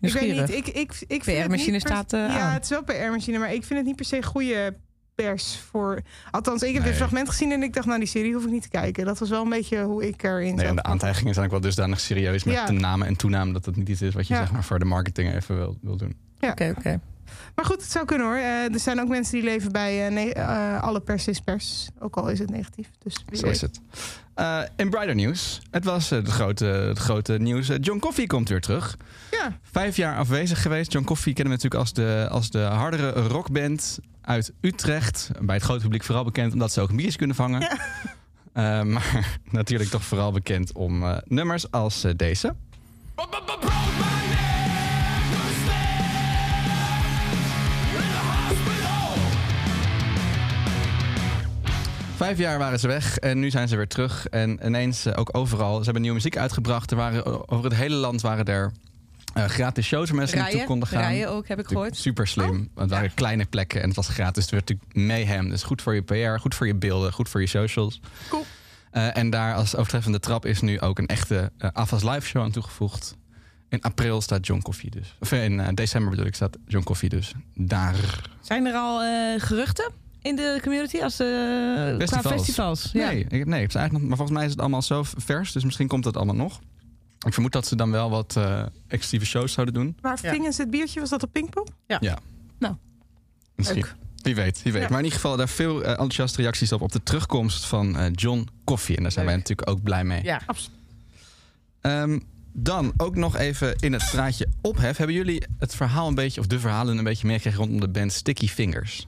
Ik 0.01 0.13
weet 0.13 0.37
niet, 0.37 0.51
ik, 0.51 0.67
ik, 0.67 1.05
ik 1.07 1.25
vind 1.25 1.39
het 1.39 1.47
PR-machine 1.47 1.81
staat, 1.81 2.13
eh, 2.13 2.19
Ja, 2.21 2.41
aan. 2.41 2.53
het 2.53 2.63
is 2.63 2.69
wel 2.71 2.83
PR-machine, 2.85 3.39
maar 3.39 3.53
ik 3.55 3.65
vind 3.65 3.79
het 3.79 3.87
niet 3.89 3.97
per 3.97 4.05
se 4.05 4.23
goede 4.23 4.77
pers 5.15 5.57
voor... 5.71 6.01
Althans, 6.31 6.63
ik 6.63 6.73
heb 6.73 6.83
Nee. 6.83 6.91
dit 6.91 7.01
fragment 7.01 7.29
gezien 7.29 7.53
en 7.53 7.63
ik 7.63 7.73
dacht, 7.75 7.87
nou, 7.87 7.99
die 7.99 8.09
serie 8.09 8.35
hoef 8.35 8.45
ik 8.45 8.51
niet 8.51 8.63
te 8.63 8.69
kijken. 8.69 9.05
Dat 9.05 9.19
was 9.19 9.29
wel 9.29 9.43
een 9.43 9.49
beetje 9.49 9.83
hoe 9.83 10.07
ik 10.09 10.23
erin 10.23 10.41
Nee, 10.55 10.59
zat. 10.59 10.65
en 10.69 10.77
de 10.77 10.83
aantijgingen 10.83 11.35
zijn 11.35 11.47
ook 11.47 11.53
wel 11.53 11.61
dusdanig 11.61 12.01
serieus 12.01 12.45
met 12.45 12.55
Ja. 12.55 12.67
de 12.67 12.73
namen 12.73 13.07
en 13.07 13.17
toename 13.17 13.53
dat 13.53 13.65
het 13.65 13.77
niet 13.77 13.89
iets 13.89 14.03
is 14.03 14.15
wat 14.15 14.27
je 14.27 14.35
Ja. 14.35 14.41
zeg 14.41 14.53
maar 14.53 14.65
voor 14.65 14.79
de 14.79 14.85
marketing 14.85 15.35
even 15.35 15.57
wil, 15.57 15.79
wil 15.83 15.97
doen. 15.97 16.17
Oké, 16.41 16.75
oké. 16.79 17.01
Maar 17.55 17.65
goed, 17.65 17.81
het 17.81 17.91
zou 17.91 18.05
kunnen 18.05 18.27
hoor. 18.27 18.37
Eh, 18.37 18.73
er 18.73 18.81
zijn 18.81 19.01
ook 19.01 19.09
mensen 19.09 19.33
die 19.35 19.43
leven 19.43 19.73
bij 19.73 20.09
eh, 20.09 20.37
eh, 20.37 20.83
alle 20.83 21.01
pers 21.01 21.29
is 21.29 21.41
pers. 21.41 21.89
Ook 21.99 22.17
al 22.17 22.29
is 22.29 22.39
het 22.39 22.51
negatief. 22.51 22.89
Dus 23.03 23.15
Zo 23.15 23.47
weet. 23.47 23.55
is 23.55 23.61
het. 23.61 23.81
Eh, 24.35 24.61
in 24.77 24.91
brighter 24.91 25.15
nieuws. 25.15 25.61
Het 25.71 25.85
was 25.85 26.11
het, 26.11 26.29
grote, 26.29 26.65
het 26.65 26.99
grote 26.99 27.33
nieuws. 27.39 27.71
John 27.81 27.99
Coffey 27.99 28.27
komt 28.27 28.49
weer 28.49 28.61
terug. 28.61 28.97
Ja, 29.31 29.59
Vijf 29.63 29.97
jaar 29.97 30.17
afwezig 30.17 30.63
geweest. 30.63 30.93
John 30.93 31.05
Coffey 31.07 31.33
kennen 31.33 31.57
we 31.57 31.63
natuurlijk 31.63 31.81
als 31.81 31.93
de, 31.93 32.29
als 32.31 32.51
de 32.51 32.59
hardere 32.59 33.11
rockband 33.11 33.99
uit 34.21 34.53
Utrecht. 34.61 35.31
Bij 35.41 35.55
het 35.55 35.65
grote 35.65 35.83
publiek 35.83 36.05
vooral 36.05 36.25
bekend 36.25 36.53
omdat 36.53 36.73
ze 36.73 36.81
ook 36.81 36.91
een 36.91 36.97
biertje 36.97 37.19
kunnen 37.19 37.37
vangen. 37.37 37.61
Ja. 37.61 37.77
Maar 38.85 39.39
natuurlijk 39.51 39.91
toch 39.91 40.05
vooral 40.05 40.33
bekend 40.33 40.73
om 40.73 41.03
eh, 41.03 41.17
nummers 41.25 41.71
als 41.71 42.05
eh, 42.05 42.13
deze. 42.17 42.55
Vijf 52.19 52.39
jaar 52.39 52.59
waren 52.59 52.81
ze 52.81 52.87
weg 52.87 53.19
en 53.19 53.39
nu 53.39 53.51
zijn 53.51 53.69
ze 53.69 53.77
weer 53.77 53.89
terug. 53.89 54.27
En 54.27 54.59
ineens 54.65 55.07
eh, 55.07 55.19
ook 55.19 55.37
overal. 55.37 55.77
Ze 55.79 55.85
hebben 55.85 56.03
nieuwe 56.03 56.17
muziek 56.17 56.37
uitgebracht. 56.37 56.91
Er 56.91 56.97
waren, 56.97 57.25
eh, 57.25 57.33
over 57.47 57.65
het 57.65 57.75
hele 57.75 57.95
land 57.95 58.21
waren 58.21 58.45
er 58.45 58.73
eh, 59.35 59.45
gratis 59.45 59.87
shows 59.87 60.09
waar 60.09 60.19
mensen 60.19 60.37
naartoe 60.37 60.57
Rijden, 60.57 60.71
konden 60.71 60.89
gaan. 60.89 61.01
rijden 61.01 61.31
ook, 61.31 61.49
heb 61.49 61.59
ik 61.59 61.67
gehoord. 61.67 61.97
Super 61.97 62.27
slim. 62.27 62.51
Want 62.51 62.71
het 62.75 62.91
waren 62.91 63.15
kleine 63.15 63.45
plekken 63.45 63.81
en 63.81 63.87
het 63.87 63.97
was 63.97 64.09
gratis. 64.09 64.43
Het 64.43 64.53
werd 64.53 64.69
natuurlijk 64.69 64.97
mayhem. 64.97 65.49
Dus 65.49 65.63
goed 65.63 65.83
voor 65.83 65.95
je 65.95 66.03
PR, 66.03 66.41
goed 66.41 66.55
voor 66.55 66.67
je 66.67 66.75
beelden, 66.75 67.13
goed 67.13 67.29
voor 67.29 67.41
je 67.41 67.47
socials. 67.47 68.01
Cool. 68.29 68.45
En 68.91 69.31
daar 69.31 69.55
als 69.55 69.77
overtreffende 69.77 70.21
trap 70.21 70.47
is 70.47 70.61
nu 70.61 70.81
ook 70.81 70.99
een 70.99 71.07
echte 71.07 71.53
uh, 71.59 71.71
AFAS 71.73 72.03
live 72.03 72.27
show 72.27 72.43
aan 72.43 72.51
toegevoegd. 72.51 73.17
In 73.69 73.83
april 73.83 74.21
staat 74.21 74.47
John 74.47 74.61
Coffey 74.63 74.91
dus. 74.91 75.17
Of 75.21 75.33
in 75.33 75.75
december 75.75 76.11
bedoel 76.11 76.27
ik, 76.27 76.35
staat 76.35 76.57
John 76.67 76.85
Coffey 76.85 77.09
dus 77.09 77.33
daar. 77.55 78.31
Zijn 78.41 78.67
er 78.67 78.75
al 78.75 79.01
geruchten 79.39 79.93
in 80.29 80.37
de 80.37 80.59
community 80.63 80.99
als 81.03 81.21
eh 81.21 81.27
qua 81.27 81.97
Festivals. 81.99 82.27
festivals? 82.35 82.91
Ja. 82.93 83.11
Nee, 83.11 83.21
ik, 83.29 83.47
nee, 83.47 83.61
het 83.61 83.69
is 83.69 83.75
eigenlijk 83.75 83.93
nog, 83.93 84.03
maar 84.03 84.17
volgens 84.17 84.37
mij 84.37 84.45
is 84.45 84.51
het 84.51 84.61
allemaal 84.61 84.83
zo 84.83 85.03
vers. 85.17 85.53
Dus 85.53 85.65
misschien 85.65 85.89
komt 85.89 86.05
dat 86.05 86.17
allemaal 86.17 86.35
nog. 86.35 86.61
Ik 87.27 87.33
vermoed 87.33 87.53
dat 87.53 87.67
ze 87.67 87.77
dan 87.77 87.91
wel 87.91 88.11
wat 88.11 88.37
eh 88.37 88.63
exclusieve 88.89 89.27
shows 89.27 89.53
zouden 89.53 89.75
doen. 89.75 89.97
waar 90.01 90.19
Ja. 90.23 90.31
vingen 90.31 90.53
ze 90.53 90.63
het 90.63 90.71
biertje? 90.71 91.01
Was 91.01 91.11
dat 91.11 91.23
op 91.23 91.33
Pinkpop? 91.33 91.69
Ja. 91.87 92.19
Nou, 92.59 92.75
Misschien. 93.55 93.81
leuk. 93.83 93.95
Wie 94.23 94.35
weet, 94.35 94.63
wie 94.63 94.73
weet. 94.73 94.83
Ja. 94.83 94.89
Maar 94.89 94.99
in 94.99 95.05
ieder 95.05 95.21
geval 95.21 95.37
daar 95.37 95.49
veel 95.49 95.83
eh, 95.83 95.91
enthousiaste 95.91 96.41
reacties 96.43 96.73
op 96.73 96.81
op 96.81 96.93
de 96.93 97.03
terugkomst 97.03 97.65
van 97.67 97.97
eh, 97.97 98.07
John 98.13 98.49
Coffey. 98.65 98.97
En 98.97 99.03
daar 99.03 99.13
zijn 99.13 99.25
Leuk. 99.27 99.35
wij 99.35 99.45
natuurlijk 99.45 99.71
ook 99.71 99.83
blij 99.83 100.05
mee. 100.05 100.23
Ja. 100.23 100.41
Ehm, 101.81 102.19
dan 102.53 102.93
ook 102.97 103.17
nog 103.17 103.37
even 103.37 103.77
in 103.81 103.93
het 103.93 104.03
straatje 104.03 104.49
ophef. 104.61 104.97
Hebben 104.97 105.17
jullie 105.17 105.43
het 105.59 105.75
verhaal 105.75 106.09
een 106.09 106.15
beetje, 106.15 106.41
of 106.41 106.47
de 106.47 106.59
verhalen 106.61 106.99
een 106.99 107.05
beetje 107.05 107.27
meegekregen 107.27 107.59
rondom 107.61 107.81
de 107.81 107.89
band 107.89 108.13
Sticky 108.13 108.49
Fingers? 108.49 109.07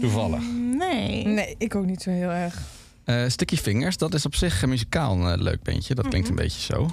Toevallig. 0.00 0.42
Nee. 0.76 1.26
Nee, 1.26 1.54
ik 1.58 1.74
ook 1.74 1.84
niet 1.84 2.02
zo 2.02 2.10
heel 2.10 2.30
erg. 2.30 2.62
Eh, 3.04 3.28
Sticky 3.28 3.56
Fingers, 3.56 3.96
dat 3.96 4.14
is 4.14 4.26
op 4.26 4.34
zich 4.34 4.62
een 4.62 4.68
muzikaal 4.68 5.12
een 5.12 5.32
eh, 5.32 5.42
leuk 5.42 5.62
bandje. 5.62 5.94
Dat 5.94 6.08
klinkt 6.08 6.28
een 6.28 6.34
beetje 6.34 6.60
zo. 6.60 6.90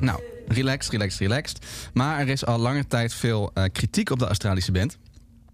Nou, 0.00 0.20
relaxed, 0.46 0.92
relaxed, 0.92 1.20
relaxed. 1.20 1.66
Maar 1.92 2.20
er 2.20 2.28
is 2.28 2.46
al 2.46 2.58
lange 2.58 2.86
tijd 2.86 3.14
veel 3.14 3.50
eh, 3.54 3.64
kritiek 3.72 4.10
op 4.10 4.18
de 4.18 4.26
Australische 4.26 4.72
band. 4.72 4.98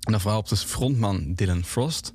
En 0.01 0.13
dan 0.13 0.21
vooral 0.21 0.39
op 0.39 0.49
de 0.49 0.57
frontman 0.57 1.33
Dylan 1.35 1.65
Frost. 1.65 2.13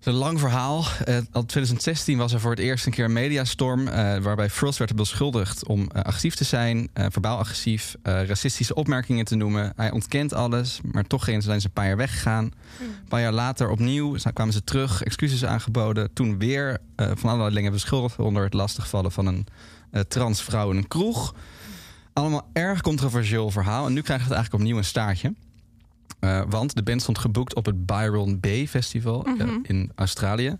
Het 0.00 0.08
is 0.08 0.14
een 0.14 0.18
lang 0.18 0.40
verhaal. 0.40 0.84
Eh, 1.04 1.16
al 1.32 1.46
2016 1.46 2.18
was 2.18 2.32
er 2.32 2.40
voor 2.40 2.50
het 2.50 2.58
eerst 2.58 2.86
een 2.86 2.92
keer 2.92 3.04
een 3.04 3.12
mediastorm... 3.12 3.88
eh, 3.88 4.18
waarbij 4.18 4.50
Frost 4.50 4.78
werd 4.78 4.96
beschuldigd 4.96 5.66
om 5.66 5.90
eh, 5.90 6.02
agressief 6.02 6.34
te 6.34 6.44
zijn... 6.44 6.88
eh, 6.92 7.06
verbaal 7.10 7.38
agressief, 7.38 7.96
eh, 8.02 8.24
racistische 8.24 8.74
opmerkingen 8.74 9.24
te 9.24 9.34
noemen. 9.34 9.72
Hij 9.76 9.90
ontkent 9.90 10.32
alles, 10.34 10.80
maar 10.92 11.04
toch 11.06 11.24
zijn 11.24 11.42
ze 11.42 11.50
een 11.50 11.70
paar 11.72 11.86
jaar 11.86 11.96
weggegaan. 11.96 12.44
Een 12.80 13.08
paar 13.08 13.20
jaar 13.20 13.32
later 13.32 13.68
opnieuw 13.70 14.16
kwamen 14.32 14.52
ze 14.52 14.64
terug, 14.64 15.02
excuses 15.02 15.44
aangeboden. 15.44 16.12
Toen 16.12 16.38
weer 16.38 16.78
eh, 16.96 17.10
van 17.14 17.30
allerlei 17.30 17.54
dingen 17.54 17.72
beschuldigd... 17.72 18.18
onder 18.18 18.44
het 18.44 18.54
lastigvallen 18.54 19.12
van 19.12 19.26
een 19.26 19.46
eh, 19.90 20.00
transvrouw 20.00 20.70
in 20.70 20.76
een 20.76 20.88
kroeg. 20.88 21.34
Allemaal 22.12 22.48
erg 22.52 22.80
controversieel 22.80 23.50
verhaal. 23.50 23.86
En 23.86 23.92
nu 23.92 24.00
krijgt 24.02 24.24
het 24.24 24.32
eigenlijk 24.32 24.62
opnieuw 24.62 24.78
een 24.78 24.84
staartje. 24.84 25.34
Eh, 26.20 26.42
want 26.48 26.74
de 26.74 26.82
band 26.82 27.02
stond 27.02 27.18
geboekt 27.18 27.54
op 27.54 27.66
het 27.66 27.86
Byron 27.86 28.40
Bay 28.40 28.68
Festival 28.68 29.24
eh, 29.24 29.46
in 29.62 29.92
Australië. 29.94 30.56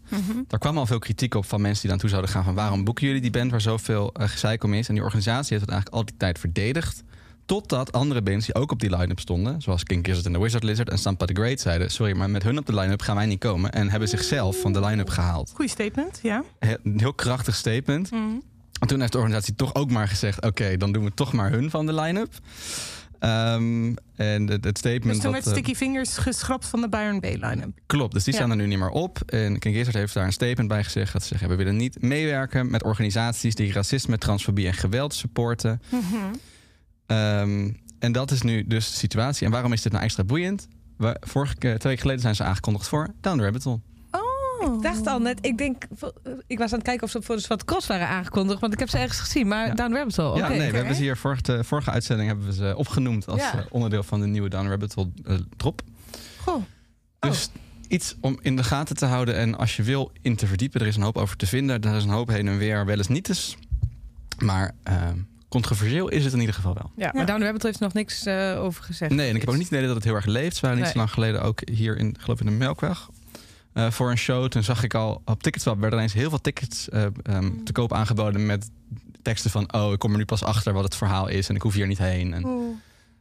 Daar 0.47 0.61
kwam 0.61 0.79
al 0.79 0.87
veel 0.87 0.99
kritiek 0.99 1.35
op 1.35 1.45
van 1.45 1.61
mensen 1.61 1.81
die 1.81 1.91
naartoe 1.91 2.09
zouden 2.09 2.31
gaan... 2.31 2.45
van 2.45 2.55
waarom 2.55 2.85
boeken 2.85 3.07
jullie 3.07 3.21
die 3.21 3.31
band 3.31 3.51
waar 3.51 3.61
zoveel 3.61 4.13
uh, 4.21 4.29
gezeik 4.29 4.65
om 4.65 4.75
is? 4.75 4.89
En 4.89 4.95
die 4.95 5.03
organisatie 5.03 5.49
heeft 5.49 5.61
het 5.61 5.71
eigenlijk 5.71 6.01
al 6.01 6.05
die 6.05 6.17
tijd 6.17 6.39
verdedigd. 6.39 7.03
Totdat 7.47 7.93
andere 7.93 8.23
bands 8.23 8.47
die 8.47 8.55
ook 8.55 8.71
op 8.71 8.81
die 8.81 8.97
line-up 8.97 9.21
stonden, 9.21 9.63
zoals 9.63 9.85
King 9.85 10.07
Gizzard 10.07 10.27
en 10.27 10.33
The 10.33 10.41
Wizard 10.41 10.63
Lizard 10.63 10.89
en 10.89 10.99
Stampa 10.99 11.27
the 11.27 11.35
Great, 11.35 11.61
zeiden: 11.61 11.91
Sorry, 11.91 12.17
maar 12.17 12.31
met 12.31 12.43
hun 12.43 12.59
op 12.59 12.67
de 12.67 12.75
line-up 12.75 13.03
gaan 13.03 13.17
wij 13.17 13.27
niet 13.27 13.39
komen. 13.39 13.73
En 13.73 13.91
hebben 13.91 14.09
zichzelf 14.09 14.61
van 14.61 14.73
de 14.73 14.81
line-up 14.81 15.09
gehaald. 15.09 15.53
Goeie 15.55 15.71
statement, 15.71 16.21
ja. 16.23 16.43
Een 16.59 16.81
heel 17.01 17.15
krachtig 17.15 17.55
statement. 17.55 18.11
Mhm. 18.11 18.23
En 18.81 18.89
toen 18.89 19.01
heeft 19.01 19.13
de 19.13 19.19
organisatie 19.19 19.55
toch 19.55 19.75
ook 19.75 19.91
maar 19.91 20.09
gezegd: 20.09 20.45
Oké, 20.45 20.77
dan 20.77 20.93
doen 20.93 21.05
we 21.05 21.15
toch 21.15 21.33
maar 21.33 21.51
hun 21.51 21.71
van 21.71 21.87
de 21.87 21.95
line-up. 21.95 22.33
Ehm, 23.21 23.95
en 24.17 24.47
het, 24.51 24.65
het 24.65 24.79
statement. 24.79 25.05
Dus 25.05 25.19
toen 25.19 25.33
dat, 25.33 25.45
werd 25.45 25.47
eh, 25.47 25.53
Sticky 25.53 25.75
Fingers 25.75 26.17
geschrapt 26.17 26.67
van 26.67 26.81
de 26.81 26.89
Byron 26.89 27.21
Bay 27.21 27.37
line-up. 27.41 27.71
Klopt, 27.87 28.13
dus 28.13 28.25
die 28.25 28.33
Ja. 28.33 28.39
staan 28.39 28.51
er 28.51 28.57
nu 28.57 28.67
niet 28.67 28.79
meer 28.79 28.89
op. 28.91 29.19
En 29.27 29.59
King 29.59 29.75
Gizzard 29.75 29.97
heeft 29.97 30.15
daar 30.15 30.25
een 30.27 30.33
statement 30.33 30.69
bij 30.69 30.85
gezegd. 30.85 31.13
Dat 31.13 31.23
ze 31.23 31.29
zeggen, 31.29 31.49
we 31.49 31.55
willen 31.55 31.77
niet 31.77 32.03
meewerken 32.03 32.71
met 32.71 32.83
organisaties 32.85 33.55
die 33.55 33.73
racisme, 33.73 34.19
transfobie 34.19 34.67
en 34.67 34.75
geweld 34.75 35.15
supporten. 35.15 35.81
Mhm. 35.89 36.01
Ehm, 37.07 37.71
en 37.99 38.13
dat 38.13 38.31
is 38.31 38.43
nu 38.43 38.67
dus 38.67 38.91
de 38.91 38.97
situatie. 38.97 39.47
En 39.47 39.53
waarom 39.53 39.73
is 39.73 39.83
dit 39.83 39.93
nou 39.93 40.05
extra 40.05 40.25
boeiend? 40.25 40.69
We, 40.97 41.17
vorige 41.21 41.55
twee 41.55 41.79
weken 41.79 41.99
geleden 41.99 42.21
zijn 42.21 42.35
ze 42.35 42.43
aangekondigd 42.45 42.89
voor 42.89 43.09
Down 43.21 43.37
the 43.39 43.43
Rabbit 43.45 43.65
Hole. 43.65 43.81
Oh. 44.61 44.75
Ik 44.77 44.83
dacht 44.83 45.07
al 45.07 45.19
net, 45.21 45.39
ik 45.47 45.59
denk, 45.59 45.85
ik 46.47 46.59
was 46.59 46.71
aan 46.73 46.79
het 46.79 46.87
kijken 46.87 47.05
of 47.05 47.11
ze 47.11 47.23
voor 47.23 47.37
de 47.37 47.43
Zwarte 47.43 47.65
Cross 47.65 47.87
waren 47.87 48.09
aangekondigd, 48.09 48.61
want 48.61 48.73
ik 48.73 48.79
heb 48.79 48.89
ze 48.89 48.99
ergens 48.99 49.19
gezien, 49.19 49.49
maar 49.49 49.67
Ja. 49.67 49.75
Down 49.75 49.95
Rabbit 49.95 50.17
Hole. 50.17 50.37
ja, 50.39 50.49
nee, 50.49 50.71
we 50.71 50.77
hebben 50.77 50.95
ze 50.95 51.03
hier 51.03 51.17
vorige, 51.17 51.43
de 51.43 51.65
vorige 51.65 51.91
uitzending 51.91 52.29
hebben 52.29 52.47
we 52.47 52.53
ze 52.53 52.75
opgenoemd 52.77 53.27
als 53.27 53.41
Ja. 53.41 53.55
eh, 53.55 53.61
onderdeel 53.71 54.03
van 54.03 54.21
de 54.21 54.27
nieuwe 54.27 54.49
Down 54.49 54.69
Rabbit 54.69 54.95
Hole 54.95 55.11
eh, 55.25 55.35
drop. 55.57 55.83
Goh. 56.41 56.63
Dus 57.19 57.51
iets 57.89 58.17
om 58.21 58.39
in 58.43 58.57
de 58.57 58.65
gaten 58.65 58.97
te 58.97 59.07
houden 59.07 59.37
en 59.37 59.59
als 59.59 59.77
je 59.77 59.83
wil 59.83 60.13
in 60.23 60.37
te 60.37 60.47
verdiepen, 60.47 60.81
er 60.81 60.87
is 60.87 60.97
een 60.97 61.03
hoop 61.03 61.17
over 61.17 61.37
te 61.37 61.47
vinden. 61.47 61.83
Er 61.83 61.97
is 61.97 62.05
een 62.05 62.11
hoop 62.11 62.29
heen 62.29 62.49
en 62.49 62.59
weer, 62.59 62.87
wel 62.87 62.97
eens 62.97 63.09
niet 63.09 63.29
eens. 63.29 63.57
Maar 64.39 64.75
ehm, 64.83 65.17
controversieel 65.49 66.09
is 66.09 66.25
het 66.25 66.33
in 66.33 66.41
ieder 66.41 66.55
geval 66.55 66.75
wel. 66.75 66.91
Ja, 66.97 67.11
maar 67.15 67.27
Down 67.27 67.43
Rabbit 67.43 67.63
heeft 67.63 67.81
nog 67.81 67.93
niks 67.93 68.27
eh, 68.27 68.57
over 68.63 68.83
gezegd. 68.85 69.13
Nee, 69.13 69.29
en 69.29 69.35
ik 69.35 69.41
heb 69.41 69.51
ook 69.51 69.57
niet 69.57 69.65
het 69.65 69.73
idee 69.75 69.87
dat 69.87 69.95
het 69.97 70.05
heel 70.05 70.15
erg 70.15 70.25
leeft. 70.27 70.55
Ze 70.57 70.61
waren 70.61 70.77
niet 70.77 70.85
Nee. 70.85 70.93
zo 70.95 70.99
lang 70.99 71.11
geleden 71.13 71.43
ook 71.43 71.61
hier 71.71 71.97
in, 71.97 72.17
geloof 72.19 72.41
ik, 72.41 72.47
in 72.47 72.53
de 72.53 72.59
Melkweg. 72.59 73.09
Eh, 73.73 73.91
voor 73.91 74.11
een 74.11 74.19
show. 74.19 74.49
Toen 74.49 74.63
zag 74.63 74.83
ik 74.83 74.95
al 74.95 75.23
op 75.25 75.43
Ticketswap 75.43 75.79
werden 75.81 75.99
ineens 75.99 76.13
heel 76.13 76.29
veel 76.29 76.41
tickets 76.41 76.89
eh, 76.89 77.07
ehm, 77.23 77.51
te 77.65 77.73
koop 77.73 77.93
aangeboden 77.93 78.47
met 78.47 78.71
teksten 79.23 79.51
van 79.51 79.73
oh, 79.75 79.93
ik 79.93 79.99
kom 79.99 80.13
er 80.13 80.19
nu 80.19 80.25
pas 80.25 80.45
achter 80.45 80.73
wat 80.73 80.85
het 80.85 80.97
verhaal 80.97 81.29
is 81.29 81.49
en 81.49 81.55
ik 81.55 81.63
hoef 81.63 81.75
hier 81.75 81.87
niet 81.87 81.99
heen 81.99 82.35
en 82.35 82.43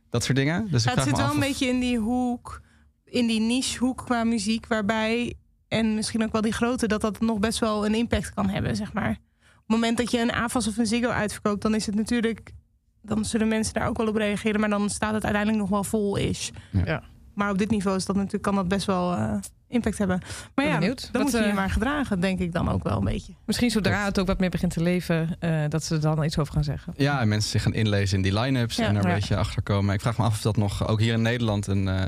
dat 0.09 0.23
soort 0.23 0.37
dingen. 0.37 0.67
Dus 0.71 0.85
ik 0.85 0.89
het 0.93 1.03
zit 1.03 1.11
me 1.11 1.17
wel 1.17 1.25
af 1.27 1.31
een 1.33 1.39
of- 1.41 1.47
beetje 1.47 1.67
in 1.67 1.79
die 1.79 1.97
hoek, 1.97 2.61
in 3.05 3.27
die 3.27 3.39
niche 3.39 3.79
hoek 3.79 4.05
qua 4.05 4.23
muziek, 4.23 4.67
waarbij, 4.67 5.33
en 5.67 5.95
misschien 5.95 6.23
ook 6.23 6.31
wel 6.31 6.41
die 6.41 6.51
grote, 6.53 6.87
dat 6.87 7.01
dat 7.01 7.19
nog 7.19 7.39
best 7.39 7.59
wel 7.59 7.85
een 7.85 7.95
impact 7.95 8.33
kan 8.33 8.49
hebben, 8.49 8.75
zeg 8.75 8.93
maar. 8.93 9.09
Op 9.09 9.75
het 9.75 9.83
moment 9.85 9.97
dat 9.97 10.11
je 10.11 10.19
een 10.19 10.31
AFAS 10.31 10.67
of 10.67 10.77
een 10.77 10.85
Ziggo 10.85 11.09
uitverkoopt, 11.09 11.61
dan 11.61 11.75
is 11.75 11.85
het 11.85 11.95
natuurlijk, 11.95 12.51
dan 13.01 13.25
zullen 13.25 13.47
mensen 13.47 13.73
daar 13.73 13.87
ook 13.87 13.97
wel 13.97 14.07
op 14.07 14.15
reageren, 14.15 14.59
maar 14.59 14.69
dan 14.69 14.89
staat 14.89 15.13
het 15.13 15.23
uiteindelijk 15.23 15.61
nog 15.61 15.69
wel 15.69 15.83
vol 15.83 16.15
is. 16.15 16.51
Ja. 16.71 16.81
Ja. 16.85 17.03
Maar 17.33 17.49
op 17.51 17.57
dit 17.57 17.69
niveau 17.69 17.97
is 17.97 18.05
dat 18.05 18.15
natuurlijk, 18.15 18.43
kan 18.43 18.55
dat 18.55 18.67
best 18.67 18.85
wel 18.85 19.13
eh, 19.13 19.37
impact 19.69 19.97
hebben. 19.97 20.17
Maar 20.19 20.51
Ben 20.55 20.65
ja, 20.67 20.77
benieuwd. 20.79 21.01
dan 21.11 21.11
Wat, 21.11 21.21
moet 21.21 21.31
je 21.31 21.37
je 21.45 21.49
eh, 21.51 21.55
maar 21.55 21.69
gedragen, 21.69 22.19
denk 22.19 22.39
ik 22.39 22.51
dan 22.53 22.69
ook 22.69 22.83
wel 22.83 22.97
een 22.97 23.03
beetje. 23.03 23.33
Misschien 23.45 23.69
zodra 23.69 24.05
het 24.05 24.19
ook 24.19 24.27
wat 24.27 24.39
meer 24.39 24.49
begint 24.49 24.73
te 24.73 24.81
leven, 24.83 25.35
eh, 25.39 25.63
dat 25.69 25.83
ze 25.83 25.95
er 25.95 26.01
dan 26.01 26.23
iets 26.23 26.37
over 26.37 26.53
gaan 26.53 26.63
zeggen. 26.63 26.93
Ja, 26.97 27.19
en 27.21 27.27
mensen 27.27 27.49
zich 27.49 27.61
gaan 27.63 27.73
inlezen 27.73 28.17
in 28.17 28.23
die 28.23 28.39
line-ups 28.39 28.75
Ja. 28.75 28.87
en 28.87 28.95
er 28.95 29.03
een 29.03 29.09
Ja. 29.09 29.15
beetje 29.15 29.35
achter 29.35 29.61
komen. 29.61 29.93
Ik 29.93 30.01
vraag 30.01 30.17
me 30.17 30.23
af 30.23 30.33
of 30.33 30.41
dat 30.41 30.57
nog 30.57 30.87
ook 30.87 30.99
hier 30.99 31.13
in 31.13 31.21
Nederland 31.21 31.67
een. 31.67 31.87
eh, 31.87 32.01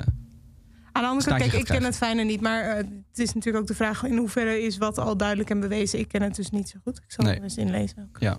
Aan 0.94 1.02
de 1.04 1.08
andere 1.10 1.30
kant, 1.30 1.42
kijk, 1.42 1.54
ik 1.54 1.66
ken 1.66 1.84
het 1.84 1.98
fijne 1.98 2.24
niet, 2.24 2.42
maar 2.42 2.76
het 2.76 2.88
is 3.16 3.34
natuurlijk 3.34 3.64
ook 3.64 3.68
de 3.68 3.76
vraag 3.76 4.04
in 4.04 4.18
hoeverre 4.18 4.62
is 4.62 4.78
wat 4.78 4.98
al 4.98 5.18
duidelijk 5.18 5.50
en 5.50 5.60
bewezen. 5.60 6.00
Ik 6.00 6.08
ken 6.08 6.22
het 6.22 6.36
dus 6.36 6.50
niet 6.50 6.70
zo 6.70 6.80
goed. 6.84 6.98
Ik 6.98 7.04
zal 7.12 7.26
Nee. 7.26 7.36
er 7.36 7.44
eens 7.44 7.58
inlezen. 7.58 7.98
Ook. 8.10 8.18
ja, 8.20 8.38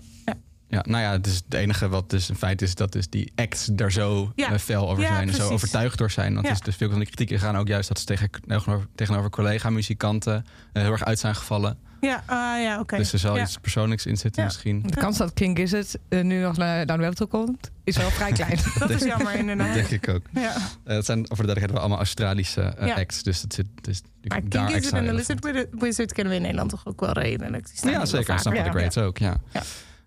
nou 0.81 1.03
ja, 1.03 1.11
het, 1.11 1.27
is 1.27 1.35
het 1.45 1.53
enige 1.53 1.89
wat 1.89 2.09
dus 2.09 2.29
een 2.29 2.35
feit 2.35 2.61
is 2.61 2.75
dat 2.75 2.91
dus 2.91 3.09
die 3.09 3.31
acts 3.35 3.65
daar 3.71 3.91
zo 3.91 4.31
Ja. 4.35 4.51
eh, 4.51 4.57
fel 4.59 4.89
over 4.89 5.03
Ja, 5.03 5.09
zijn, 5.15 5.27
zo 5.29 5.33
precies. 5.35 5.53
overtuigd 5.53 5.97
door 5.97 6.11
zijn. 6.11 6.33
Want 6.33 6.45
Ja. 6.45 6.51
is 6.53 6.59
dus 6.59 6.75
veel 6.75 6.89
van 6.89 6.97
die 6.97 7.07
kritieken 7.07 7.39
gaan 7.39 7.57
ook 7.57 7.67
juist 7.67 7.87
dat 7.87 7.99
ze 7.99 8.05
tegen, 8.05 8.29
tegenover, 8.47 8.87
tegenover 8.95 9.29
collega-muzikanten 9.29 10.45
eh, 10.73 10.83
heel 10.83 10.91
erg 10.91 11.03
uit 11.03 11.19
zijn 11.19 11.35
gevallen. 11.35 11.77
Ja, 12.01 12.23
ah, 12.25 12.61
ja 12.61 12.79
oké. 12.79 12.97
Dus 12.97 13.13
er 13.13 13.19
zal 13.19 13.35
Ja. 13.35 13.41
iets 13.43 13.57
persoonlijks 13.57 14.05
in 14.05 14.17
zitten 14.17 14.41
Ja. 14.41 14.47
misschien. 14.47 14.81
De 14.85 14.95
kans 14.95 15.17
dat 15.17 15.33
King 15.33 15.57
Gizzard 15.57 15.95
eh, 16.09 16.21
nu 16.23 16.41
nog 16.41 16.57
naar 16.57 16.85
Down 16.85 17.01
Rabbit 17.01 17.19
Hole 17.19 17.29
komt, 17.45 17.71
is 17.83 17.97
wel 17.97 18.09
vrij 18.09 18.31
klein. 18.41 18.57
Dat 18.79 18.89
is 18.89 19.03
jammer 19.03 19.35
inderdaad. 19.35 19.73
denk 19.73 19.87
ik 19.87 20.09
ook. 20.09 20.21
Ja. 20.33 20.53
Het 20.83 21.05
zijn 21.05 21.17
over 21.19 21.45
de 21.45 21.53
duidelijkheid 21.53 21.71
wel 21.71 21.79
allemaal 21.79 21.97
Australische 21.97 22.75
Ja. 22.79 22.93
acts. 22.95 23.23
Dus 23.23 23.41
dat 23.41 23.53
zit 23.53 23.65
dus 23.81 24.01
Maar 24.27 24.41
daar 24.49 24.65
King 24.65 24.75
Gizzard 24.75 24.95
en 25.01 25.05
de. 25.05 25.13
Lizard 25.13 25.67
Wizard- 25.79 26.13
kennen 26.13 26.31
we 26.33 26.37
in 26.39 26.43
Nederland 26.43 26.69
toch 26.69 26.85
ook 26.85 26.99
wel 26.99 27.11
redelijk. 27.11 27.67
Staan 27.73 27.91
Ja, 27.91 28.05
zeker. 28.05 28.33
Ja. 28.53 28.63
the 28.63 28.69
Greats 28.69 28.97
ook, 28.97 29.17
ja. 29.17 29.35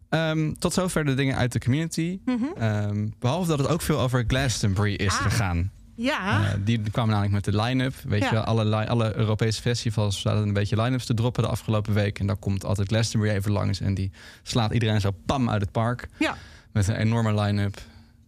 Ehm, 0.09 0.53
tot 0.59 0.73
zover 0.73 1.05
de 1.05 1.15
dingen 1.15 1.37
uit 1.37 1.53
de 1.53 1.59
community. 1.61 2.19
Mhm. 2.25 2.45
Ehm, 2.59 3.09
behalve 3.19 3.49
dat 3.49 3.59
het 3.59 3.69
ook 3.69 3.83
veel 3.83 4.01
over 4.01 4.25
Glastonbury 4.27 4.95
is 4.95 5.13
Ah. 5.13 5.23
gegaan. 5.23 5.71
Ja, 5.99 6.45
Eh, 6.45 6.55
die 6.65 6.81
kwamen 6.91 7.11
namelijk 7.11 7.35
met 7.35 7.45
de 7.45 7.63
line-up. 7.63 7.95
Weet 8.05 8.21
Ja. 8.21 8.27
je 8.27 8.33
wel, 8.35 8.43
alle, 8.45 8.89
alle 8.89 9.17
Europese 9.17 9.61
festivals 9.61 10.21
zaten 10.21 10.43
een 10.43 10.53
beetje 10.53 10.83
line-ups 10.83 11.07
te 11.07 11.15
droppen 11.15 11.43
de 11.43 11.49
afgelopen 11.49 11.93
week. 11.95 12.19
En 12.19 12.27
dan 12.27 12.39
komt 12.39 12.65
altijd 12.65 12.89
Glastonbury 12.89 13.33
even 13.35 13.53
langs. 13.53 13.81
En 13.81 13.95
die 13.95 14.11
slaat 14.43 14.73
iedereen 14.73 15.01
zo 15.01 15.11
pam 15.27 15.51
uit 15.51 15.61
het 15.61 15.73
park. 15.73 16.09
Ja. 16.19 16.37
Met 16.73 16.89
een 16.89 16.97
enorme 16.97 17.41
line-up. 17.41 17.81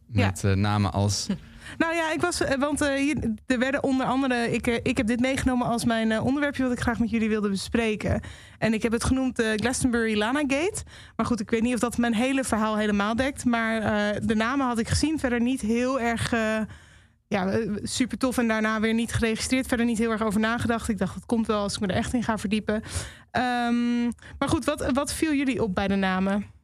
Met 0.06 0.44
eh, 0.44 0.52
namen 0.52 0.92
als... 0.92 1.26
nou 1.76 1.94
ja, 1.94 2.12
ik 2.12 2.20
was, 2.20 2.40
eh, 2.40 2.58
want 2.58 2.80
eh, 2.80 2.94
hier, 2.94 3.34
er 3.46 3.58
werden 3.58 3.82
onder 3.82 4.06
andere, 4.06 4.52
ik, 4.52 4.66
eh, 4.66 4.74
ik 4.82 4.96
heb 4.96 5.06
dit 5.06 5.20
meegenomen 5.20 5.66
als 5.66 5.84
mijn 5.84 6.20
onderwerpje 6.20 6.62
wat 6.62 6.72
ik 6.72 6.80
graag 6.80 6.98
met 6.98 7.10
jullie 7.10 7.28
wilde 7.28 7.48
bespreken. 7.48 8.20
En 8.58 8.74
ik 8.74 8.82
heb 8.82 8.92
het 8.92 9.04
genoemd 9.04 9.38
eh, 9.38 9.52
Glastonbury 9.56 10.16
Lana 10.16 10.40
Gate. 10.40 10.82
Maar 11.16 11.26
goed, 11.26 11.40
ik 11.40 11.50
weet 11.50 11.62
niet 11.62 11.74
of 11.74 11.80
dat 11.80 11.96
mijn 11.96 12.14
hele 12.14 12.44
verhaal 12.44 12.76
helemaal 12.76 13.16
dekt. 13.16 13.44
Maar 13.44 13.80
de 14.22 14.34
namen 14.34 14.66
had 14.66 14.78
ik 14.78 14.88
gezien, 14.88 15.18
verder 15.18 15.40
niet 15.40 15.60
heel 15.60 16.00
erg, 16.00 16.34
ja, 17.28 17.58
super 17.82 18.18
tof. 18.18 18.38
En 18.38 18.48
daarna 18.48 18.80
weer 18.80 18.94
niet 18.94 19.12
geregistreerd, 19.12 19.66
verder 19.66 19.86
niet 19.86 19.98
heel 19.98 20.10
erg 20.10 20.22
over 20.22 20.40
nagedacht. 20.40 20.88
Ik 20.88 20.98
dacht, 20.98 21.14
dat 21.14 21.26
komt 21.26 21.46
wel 21.46 21.62
als 21.62 21.74
ik 21.74 21.80
me 21.80 21.86
er 21.86 21.94
echt 21.94 22.12
in 22.12 22.22
ga 22.22 22.38
verdiepen. 22.38 22.82
Ehm, 23.30 24.04
maar 24.38 24.48
goed, 24.48 24.64
wat, 24.64 24.90
wat 24.92 25.12
viel 25.12 25.32
jullie 25.32 25.62
op 25.62 25.74
bij 25.74 25.88
de 25.88 25.96
namen? 25.96 26.57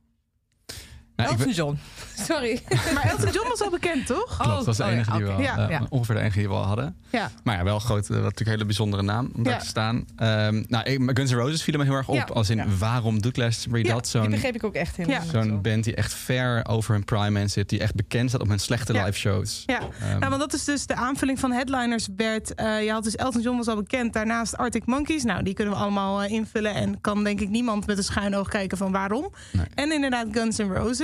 Nou, 1.16 1.28
ben- 1.36 1.38
Elton 1.38 1.52
John. 1.54 1.78
Sorry. 2.28 2.62
Maar 2.94 3.04
Elton 3.10 3.30
John 3.32 3.48
was 3.48 3.60
al 3.62 3.70
bekend, 3.70 4.06
toch? 4.06 4.36
Klopt, 4.36 4.54
dat 4.56 4.64
was 4.66 4.76
de 4.76 4.82
oh 4.82 4.88
ja, 4.88 4.94
enige 4.94 5.10
die 5.12 5.20
we 5.24 5.26
oké. 5.30 5.36
al, 5.36 5.42
Ja. 5.42 5.58
eh, 5.58 5.70
Ja. 5.70 5.86
ongeveer 5.88 6.14
de 6.14 6.20
enige 6.20 6.38
die 6.38 6.48
we 6.48 6.54
al 6.54 6.62
hadden. 6.62 6.96
Ja. 7.10 7.30
Maar 7.44 7.56
ja, 7.56 7.64
wel 7.64 7.78
groot, 7.78 8.02
eh, 8.04 8.10
natuurlijk 8.10 8.40
een 8.40 8.46
hele 8.52 8.64
bijzondere 8.64 9.02
naam 9.02 9.30
om 9.36 9.42
daar 9.42 9.58
te 9.60 9.66
staan. 9.66 10.04
Ehm, 10.16 10.62
nou, 10.68 11.12
Guns 11.14 11.30
N' 11.30 11.34
Roses 11.34 11.62
viel 11.62 11.78
me 11.78 11.84
heel 11.84 11.92
erg 11.94 12.08
op. 12.08 12.14
Ja. 12.14 12.22
als 12.22 12.50
in, 12.50 12.56
Ja. 12.56 12.66
waarom 12.78 13.20
doet 13.22 13.34
Glastonbury 13.34 13.86
Ja, 13.86 13.92
dat? 13.94 14.02
Die 14.02 14.10
Zo'n 14.10 14.30
begreep 14.30 14.54
ik 14.54 14.64
ook 14.64 14.74
echt 14.74 14.96
helemaal 14.96 15.22
zo'n 15.32 15.42
zo. 15.44 15.56
band 15.58 15.84
die 15.84 15.94
echt 15.94 16.14
ver 16.14 16.66
over 16.68 16.94
hun 16.94 17.04
prime 17.04 17.40
in 17.40 17.50
zit. 17.50 17.68
Die 17.68 17.80
echt 17.80 17.94
bekend 17.94 18.28
staat 18.28 18.40
op 18.40 18.48
hun 18.48 18.58
slechte 18.58 18.92
Ja. 18.92 19.04
live 19.04 19.18
shows. 19.18 19.62
Ja, 19.66 19.80
nou, 20.18 20.28
want 20.28 20.40
dat 20.40 20.52
is 20.54 20.64
dus 20.64 20.86
de 20.86 20.94
aanvulling 20.94 21.38
van 21.40 21.52
headliners 21.52 22.08
werd... 22.16 22.54
eh, 22.54 22.84
je 22.84 22.90
had 22.90 23.04
dus 23.04 23.16
Elton 23.16 23.40
John 23.42 23.56
was 23.56 23.66
al 23.68 23.76
bekend, 23.76 24.12
daarnaast 24.12 24.56
Arctic 24.56 24.86
Monkeys. 24.86 25.22
Nou, 25.24 25.42
die 25.42 25.54
kunnen 25.54 25.74
we 25.74 25.80
allemaal 25.80 26.22
eh, 26.22 26.30
invullen. 26.32 26.74
En 26.74 27.00
kan 27.00 27.24
denk 27.24 27.40
ik 27.40 27.48
niemand 27.48 27.86
met 27.86 27.98
een 27.98 28.04
schuin 28.04 28.36
oog 28.36 28.48
kijken 28.48 28.78
van 28.78 28.92
waarom. 28.92 29.32
Nee. 29.52 29.66
En 29.74 29.92
inderdaad 29.92 30.26
Guns 30.32 30.56
N' 30.56 30.62
Roses. 30.72 31.02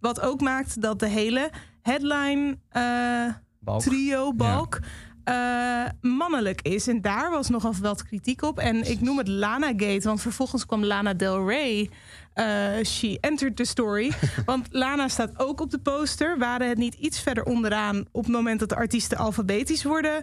Wat 0.00 0.20
ook 0.20 0.40
maakt 0.40 0.82
dat 0.82 0.98
de 0.98 1.08
hele 1.08 1.50
headline 1.82 2.58
eh, 2.68 3.34
Balk. 3.58 3.80
trio, 3.80 4.32
balk... 4.34 4.78
eh, 5.24 5.84
mannelijk 6.00 6.62
is. 6.62 6.88
En 6.88 7.00
daar 7.00 7.30
was 7.30 7.48
nogal 7.48 7.74
wat 7.80 8.02
kritiek 8.04 8.42
op. 8.42 8.58
En 8.58 8.90
ik 8.90 9.00
noem 9.00 9.18
het 9.18 9.28
Lana 9.28 9.66
Gate, 9.66 10.00
want 10.02 10.20
vervolgens 10.20 10.66
kwam 10.66 10.84
Lana 10.84 11.14
Del 11.14 11.48
Rey. 11.48 11.90
eh, 12.34 12.44
she 12.84 13.18
entered 13.20 13.56
the 13.56 13.64
story. 13.64 14.12
want 14.44 14.66
Lana 14.70 15.08
staat 15.08 15.38
ook 15.38 15.60
op 15.60 15.70
de 15.70 15.78
poster. 15.78 16.38
Waren 16.38 16.68
het 16.68 16.78
niet 16.78 16.94
iets 16.94 17.20
verder 17.20 17.44
onderaan 17.44 18.04
op 18.10 18.22
het 18.24 18.32
moment 18.32 18.60
dat 18.60 18.68
de 18.68 18.76
artiesten 18.76 19.18
alfabetisch 19.18 19.84
worden 19.84 20.22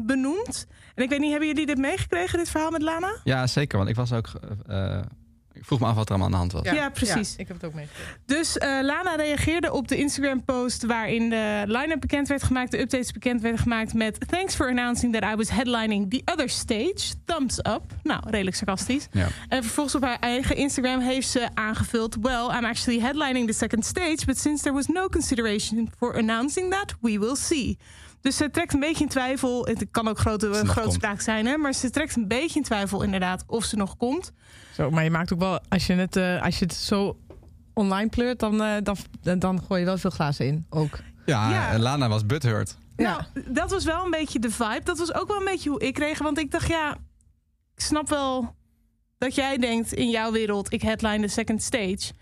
benoemd? 0.00 0.66
En 0.94 1.02
ik 1.02 1.08
weet 1.08 1.18
niet, 1.18 1.30
hebben 1.30 1.48
jullie 1.48 1.66
dit 1.66 1.78
meegekregen, 1.78 2.38
dit 2.38 2.48
verhaal 2.48 2.70
met 2.70 2.82
Lana? 2.82 3.16
Ja, 3.24 3.46
zeker. 3.46 3.78
Want 3.78 3.90
ik 3.90 3.96
was 3.96 4.12
ook... 4.12 4.30
ik 5.64 5.70
vroeg 5.70 5.82
me 5.82 5.86
af 5.86 5.94
wat 5.94 6.08
er 6.08 6.14
allemaal 6.14 6.40
aan 6.40 6.48
de 6.48 6.54
hand 6.54 6.64
was. 6.64 6.76
Ja, 6.76 6.90
precies. 6.90 7.36
ik 7.36 7.48
heb 7.48 7.56
het 7.56 7.64
ook 7.64 7.74
meegekregen. 7.74 8.16
Dus 8.26 8.58
eh, 8.58 8.68
Lana 8.82 9.14
reageerde 9.14 9.72
op 9.72 9.88
de 9.88 9.96
Instagram-post 9.96 10.86
waarin 10.86 11.30
de 11.30 11.62
line-up 11.66 12.00
bekend 12.00 12.28
werd 12.28 12.42
gemaakt, 12.42 12.70
de 12.70 12.80
updates 12.80 13.12
bekend 13.12 13.40
werden 13.40 13.60
gemaakt 13.60 13.94
met 13.94 14.28
Thanks 14.28 14.54
for 14.54 14.68
announcing 14.68 15.12
that 15.12 15.32
I 15.32 15.36
was 15.36 15.50
headlining 15.50 16.10
the 16.10 16.22
other 16.24 16.48
stage. 16.48 17.14
Thumbs 17.24 17.58
up. 17.58 17.82
Nou, 18.02 18.20
redelijk 18.24 18.56
sarcastisch. 18.56 19.06
Ja. 19.10 19.28
En 19.48 19.62
vervolgens 19.62 19.94
op 19.94 20.02
haar 20.02 20.18
eigen 20.18 20.56
Instagram 20.56 21.00
heeft 21.00 21.28
ze 21.28 21.48
aangevuld: 21.54 22.16
Well, 22.20 22.56
I'm 22.56 22.64
actually 22.64 23.00
headlining 23.00 23.46
the 23.46 23.56
second 23.56 23.84
stage, 23.84 24.18
but 24.26 24.38
since 24.38 24.62
there 24.62 24.74
was 24.74 24.86
no 24.86 25.08
consideration 25.08 25.90
for 25.98 26.16
announcing 26.16 26.70
that, 26.70 26.94
we 27.00 27.18
will 27.18 27.36
see. 27.36 27.78
Dus 28.20 28.36
ze 28.36 28.50
trekt 28.50 28.72
een 28.72 28.80
beetje 28.80 29.04
in 29.04 29.10
twijfel. 29.10 29.66
Het 29.66 29.86
kan 29.90 30.08
ook 30.08 30.18
grote 30.18 30.52
grootspraak 30.52 31.20
zijn, 31.20 31.46
hè? 31.46 31.56
Maar 31.56 31.72
ze 31.72 31.90
trekt 31.90 32.16
een 32.16 32.28
beetje 32.28 32.58
in 32.58 32.64
twijfel, 32.64 33.02
inderdaad, 33.02 33.44
of 33.46 33.64
ze 33.64 33.76
nog 33.76 33.96
komt. 33.96 34.32
Zo, 34.74 34.90
maar 34.90 35.04
je 35.04 35.10
maakt 35.10 35.32
ook 35.32 35.38
wel, 35.38 35.60
als 35.68 35.86
je 35.86 35.94
het, 35.94 36.16
eh, 36.16 36.42
als 36.42 36.58
je 36.58 36.64
het 36.64 36.74
zo 36.74 37.18
online 37.74 38.08
pleurt, 38.08 38.38
dan, 38.38 38.62
eh, 38.62 38.76
dan, 38.82 39.38
dan, 39.38 39.62
gooi 39.66 39.80
je 39.80 39.86
wel 39.86 39.98
veel 39.98 40.10
glazen 40.10 40.46
in. 40.46 40.66
Ook. 40.70 40.98
Ja, 41.26 41.50
Ja. 41.50 41.70
en 41.70 41.80
Lana 41.80 42.08
was 42.08 42.26
butthurt. 42.26 42.76
Nou, 42.96 43.22
dat 43.48 43.70
was 43.70 43.84
wel 43.84 44.04
een 44.04 44.10
beetje 44.10 44.38
de 44.38 44.50
vibe. 44.50 44.80
Dat 44.84 44.98
was 44.98 45.14
ook 45.14 45.28
wel 45.28 45.36
een 45.38 45.44
beetje 45.44 45.70
hoe 45.70 45.80
ik 45.80 45.94
kreeg. 45.94 46.18
Want 46.18 46.38
ik 46.38 46.50
dacht, 46.50 46.68
ja, 46.68 46.90
ik 47.74 47.80
snap 47.82 48.08
wel 48.08 48.54
dat 49.18 49.34
jij 49.34 49.56
denkt 49.58 49.92
in 49.92 50.10
jouw 50.10 50.32
wereld, 50.32 50.72
ik 50.72 50.82
headline 50.82 51.20
de 51.20 51.28
second 51.28 51.62
stage. 51.62 52.12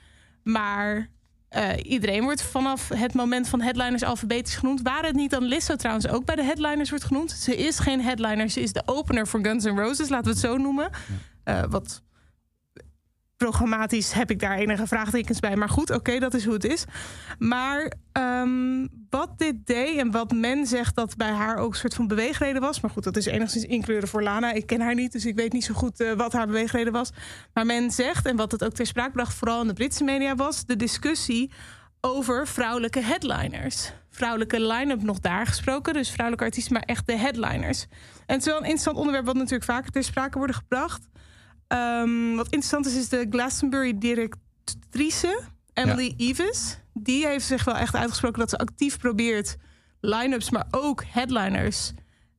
Maar 0.42 1.10
Eh, 1.52 1.68
iedereen 1.82 2.22
wordt 2.22 2.42
vanaf 2.42 2.88
het 2.88 3.14
moment 3.14 3.48
van 3.48 3.60
headliners 3.60 4.02
alfabetisch 4.02 4.54
genoemd. 4.54 4.82
Waar 4.82 5.04
het 5.04 5.14
niet 5.14 5.30
dan 5.30 5.42
Lizzo 5.44 5.76
trouwens 5.76 6.08
ook 6.08 6.24
bij 6.24 6.34
de 6.36 6.44
headliners 6.44 6.90
wordt 6.90 7.04
genoemd. 7.04 7.30
Ze 7.30 7.56
is 7.56 7.78
geen 7.78 8.00
headliner, 8.02 8.48
ze 8.48 8.60
is 8.60 8.72
de 8.72 8.82
opener 8.86 9.26
voor 9.26 9.40
Guns 9.44 9.64
N' 9.64 9.68
Roses, 9.78 10.08
laten 10.08 10.24
we 10.24 10.30
het 10.30 10.38
zo 10.38 10.56
noemen. 10.56 10.90
Eh, 11.44 11.62
wat 11.68 12.02
programmatisch 13.42 14.12
heb 14.12 14.30
ik 14.30 14.40
daar 14.40 14.56
enige 14.56 14.86
vraagtekens 14.86 15.40
bij. 15.40 15.56
Maar 15.56 15.68
goed, 15.68 15.90
oké, 15.90 16.18
dat 16.18 16.34
is 16.34 16.44
hoe 16.44 16.54
het 16.54 16.64
is. 16.64 16.84
Maar 17.38 17.92
ehm, 18.12 18.86
wat 19.10 19.38
dit 19.38 19.66
deed 19.66 19.98
en 19.98 20.10
wat 20.10 20.32
men 20.32 20.66
zegt 20.66 20.94
dat 20.94 21.16
bij 21.16 21.30
haar 21.30 21.56
ook 21.56 21.72
een 21.72 21.78
soort 21.78 21.94
van 21.94 22.06
beweegreden 22.06 22.60
was. 22.60 22.80
Maar 22.80 22.90
goed, 22.90 23.04
dat 23.04 23.16
is 23.16 23.26
enigszins 23.26 23.64
inkleuren 23.64 24.08
voor 24.08 24.22
Lana. 24.22 24.52
Ik 24.52 24.66
ken 24.66 24.80
haar 24.80 24.94
niet, 24.94 25.12
dus 25.12 25.26
ik 25.26 25.34
weet 25.34 25.52
niet 25.52 25.64
zo 25.64 25.74
goed 25.74 26.00
eh, 26.00 26.12
wat 26.12 26.32
haar 26.32 26.46
beweegreden 26.46 26.92
was. 26.92 27.10
Maar 27.54 27.66
men 27.66 27.90
zegt, 27.90 28.26
en 28.26 28.36
wat 28.36 28.52
het 28.52 28.64
ook 28.64 28.72
ter 28.72 28.86
sprake 28.86 29.12
bracht, 29.12 29.34
vooral 29.34 29.60
in 29.60 29.66
de 29.66 29.72
Britse 29.72 30.04
media, 30.04 30.34
was 30.34 30.64
de 30.64 30.76
discussie 30.76 31.50
over 32.00 32.48
vrouwelijke 32.48 33.00
headliners. 33.00 33.92
Vrouwelijke 34.10 34.60
line-up 34.60 35.02
nog 35.02 35.20
daar 35.20 35.46
gesproken, 35.46 35.92
dus 35.92 36.10
vrouwelijke 36.10 36.44
artiesten, 36.44 36.72
maar 36.72 36.82
echt 36.82 37.06
de 37.06 37.16
headliners. 37.16 37.86
En 38.26 38.34
het 38.34 38.40
is 38.40 38.46
wel 38.46 38.56
een 38.56 38.62
interessant 38.62 38.96
onderwerp 38.96 39.26
wat 39.26 39.34
natuurlijk 39.34 39.64
vaker 39.64 39.90
ter 39.90 40.04
sprake 40.04 40.38
wordt 40.38 40.54
gebracht. 40.54 41.08
Ehm, 41.72 42.34
wat 42.34 42.44
interessant 42.44 42.86
is, 42.86 42.96
is 42.96 43.08
de 43.08 43.26
Glastonbury-directrice, 43.30 45.40
Emily 45.72 46.14
Eves. 46.16 46.78
Die 46.92 47.26
heeft 47.26 47.46
zich 47.46 47.64
wel 47.64 47.76
echt 47.76 47.94
uitgesproken 47.94 48.38
dat 48.38 48.50
ze 48.50 48.58
actief 48.58 48.98
probeert 48.98 49.56
line-ups, 50.00 50.50
maar 50.50 50.66
ook 50.70 51.04
headliners. 51.06 51.92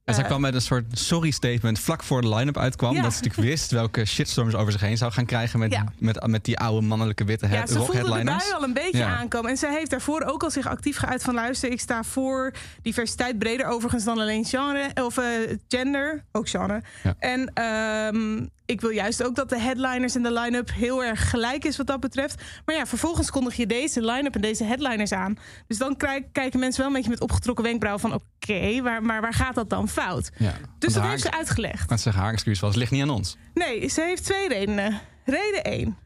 En 0.04 0.14
zij 0.14 0.24
Eh, 0.24 0.30
kwam 0.30 0.42
met 0.42 0.54
een 0.54 0.62
soort 0.62 0.86
sorry-statement 1.00 1.80
vlak 1.80 2.04
voor 2.04 2.22
de 2.22 2.36
line-up 2.36 2.58
uitkwam. 2.58 2.96
Ja. 2.96 3.02
Dat 3.02 3.14
ze 3.14 3.18
natuurlijk 3.24 3.50
wist 3.50 3.72
welke 3.72 4.06
shitstorm 4.06 4.50
ze 4.52 4.58
over 4.58 4.72
zich 4.72 4.82
heen 4.82 4.98
zou 4.98 5.12
gaan 5.12 5.26
krijgen... 5.26 5.60
met, 5.60 5.72
Ja. 5.72 5.84
met, 6.00 6.28
met 6.28 6.46
die 6.46 6.60
oude 6.60 6.88
mannelijke 6.88 7.24
witte 7.24 7.48
Ja, 7.48 7.52
head, 7.54 7.70
ze 7.70 7.78
rock 7.78 7.86
voelde 7.86 8.18
de 8.18 8.24
bui 8.24 8.54
al 8.54 8.64
een 8.64 8.74
beetje 8.74 8.98
Ja. 8.98 9.18
aankomen. 9.18 9.50
En 9.52 9.58
zij 9.58 9.72
heeft 9.74 9.90
daarvoor 9.90 10.24
ook 10.24 10.44
al 10.44 10.52
zich 10.52 10.68
actief 10.68 10.98
geuit 10.98 11.24
van... 11.24 11.34
luister, 11.34 11.72
ik 11.72 11.80
sta 11.80 12.04
voor 12.04 12.54
diversiteit 12.82 13.40
breder 13.40 13.66
overigens 13.68 14.04
dan 14.04 14.20
alleen 14.20 14.46
genre... 14.46 14.92
of 15.04 15.18
eh, 15.18 15.26
gender, 15.68 16.24
ook 16.32 16.50
genre. 16.50 16.82
Ja. 17.04 17.16
En 17.20 17.52
ehm, 17.54 18.46
ik 18.66 18.82
wil 18.82 18.90
juist 18.90 19.24
ook 19.24 19.36
dat 19.36 19.50
de 19.50 19.60
headliners 19.60 20.16
en 20.16 20.24
de 20.24 20.34
line-up... 20.34 20.72
heel 20.74 21.04
erg 21.04 21.30
gelijk 21.30 21.66
is 21.66 21.78
wat 21.78 21.88
dat 21.88 22.00
betreft. 22.00 22.42
Maar 22.66 22.76
ja, 22.76 22.86
vervolgens 22.86 23.30
kondig 23.30 23.56
je 23.56 23.68
deze 23.68 24.06
line-up 24.06 24.36
en 24.36 24.42
deze 24.42 24.64
headliners 24.64 25.12
aan. 25.12 25.38
Dus 25.68 25.78
dan 25.78 25.98
kijken 26.32 26.60
mensen 26.60 26.80
wel 26.80 26.88
een 26.88 26.96
beetje 26.96 27.10
met 27.10 27.22
opgetrokken 27.22 27.64
wenkbrauwen 27.64 28.02
van... 28.02 28.14
oké, 28.14 28.24
waar, 28.84 29.04
maar 29.04 29.22
waar 29.22 29.34
gaat 29.34 29.56
dat 29.56 29.70
dan 29.70 29.90
fout? 29.90 30.30
Ja. 30.38 30.54
Dus 30.80 30.94
dat 30.94 31.02
haar- 31.02 31.12
heeft 31.12 31.24
ze 31.24 31.32
uitgelegd. 31.32 31.82
Ik 31.82 31.88
kan 31.88 32.00
zeggen, 32.00 32.22
haar 32.22 32.34
excuus 32.34 32.60
was, 32.60 32.70
het 32.70 32.80
ligt 32.80 32.92
niet 32.92 33.02
aan 33.02 33.10
ons. 33.10 33.38
Nee, 33.54 33.88
ze 33.90 34.02
heeft 34.02 34.24
twee 34.24 34.48
redenen. 34.48 35.00
Reden 35.26 35.64
één. 35.64 35.98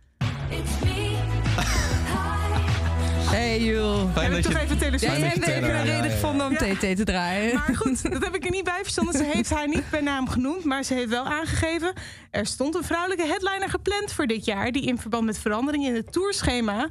Hey 3.30 3.62
joh. 3.64 4.14
Fijn 4.14 4.32
Heb 4.32 4.38
ik 4.38 4.44
dat 4.44 4.52
toch 4.52 4.62
je... 4.62 4.66
even 4.66 4.78
Taylor 4.78 5.00
Jij 5.00 5.10
dat 5.20 5.22
hebt 5.34 5.48
even 5.48 5.64
een 5.64 5.84
reden 5.84 5.96
ja, 5.98 6.04
ja. 6.04 6.10
gevonden 6.10 6.46
om 6.48 6.52
Ja. 6.52 6.58
TT 6.76 6.80
te 6.80 7.04
draaien. 7.04 7.54
Maar 7.56 7.76
goed, 7.76 8.04
dat 8.12 8.24
heb 8.24 8.36
ik 8.36 8.46
er 8.46 8.52
niet 8.52 8.64
bij 8.64 8.80
verzonnen. 8.84 9.14
Ze 9.14 9.30
heeft 9.34 9.50
haar 9.50 9.68
niet 9.68 9.90
per 9.90 10.04
naam 10.04 10.30
genoemd, 10.30 10.64
maar 10.64 10.84
ze 10.84 10.94
heeft 10.94 11.10
wel 11.10 11.26
aangegeven... 11.26 11.94
er 12.32 12.46
stond 12.46 12.76
een 12.76 12.84
vrouwelijke 12.84 13.26
headliner 13.26 13.70
gepland 13.70 14.12
voor 14.14 14.26
dit 14.28 14.46
jaar... 14.46 14.72
die 14.72 14.86
in 14.86 14.98
verband 14.98 15.26
met 15.26 15.38
veranderingen 15.40 15.90
in 15.90 15.96
het 15.96 16.12
tourschema 16.12 16.90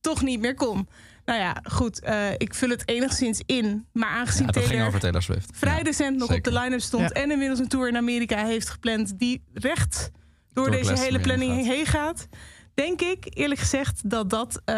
toch 0.00 0.22
niet 0.22 0.40
meer 0.40 0.54
kon. 0.54 0.88
Nou 1.28 1.40
ja, 1.40 1.56
goed, 1.62 2.00
eh, 2.00 2.30
ik 2.36 2.54
vul 2.54 2.68
het 2.68 2.82
enigszins 2.88 3.42
in. 3.46 3.86
Maar 3.92 4.08
aangezien 4.08 4.46
Ja, 4.46 4.52
dat 4.52 4.56
ging 4.56 4.68
Taylor 4.68 4.86
over 4.86 5.00
Taylor 5.00 5.22
Swift. 5.22 5.50
vrij 5.52 5.76
Ja, 5.76 5.82
recent 5.82 6.16
nog 6.18 6.28
zeker. 6.28 6.50
op 6.50 6.54
de 6.54 6.60
line-up 6.60 6.80
stond... 6.80 7.02
Ja. 7.02 7.22
en 7.22 7.30
inmiddels 7.30 7.58
een 7.58 7.68
tour 7.68 7.88
in 7.88 7.96
Amerika 7.96 8.44
heeft 8.44 8.68
gepland... 8.70 9.18
die 9.18 9.42
recht 9.52 10.10
door, 10.52 10.64
Door 10.70 10.76
deze 10.80 10.98
hele 10.98 11.20
planning 11.20 11.54
heen 11.54 11.64
heen 11.64 11.86
gaat... 11.86 12.28
denk 12.74 13.00
ik 13.00 13.18
eerlijk 13.28 13.60
gezegd 13.60 14.10
dat 14.10 14.30
dat 14.30 14.60
eh, 14.64 14.74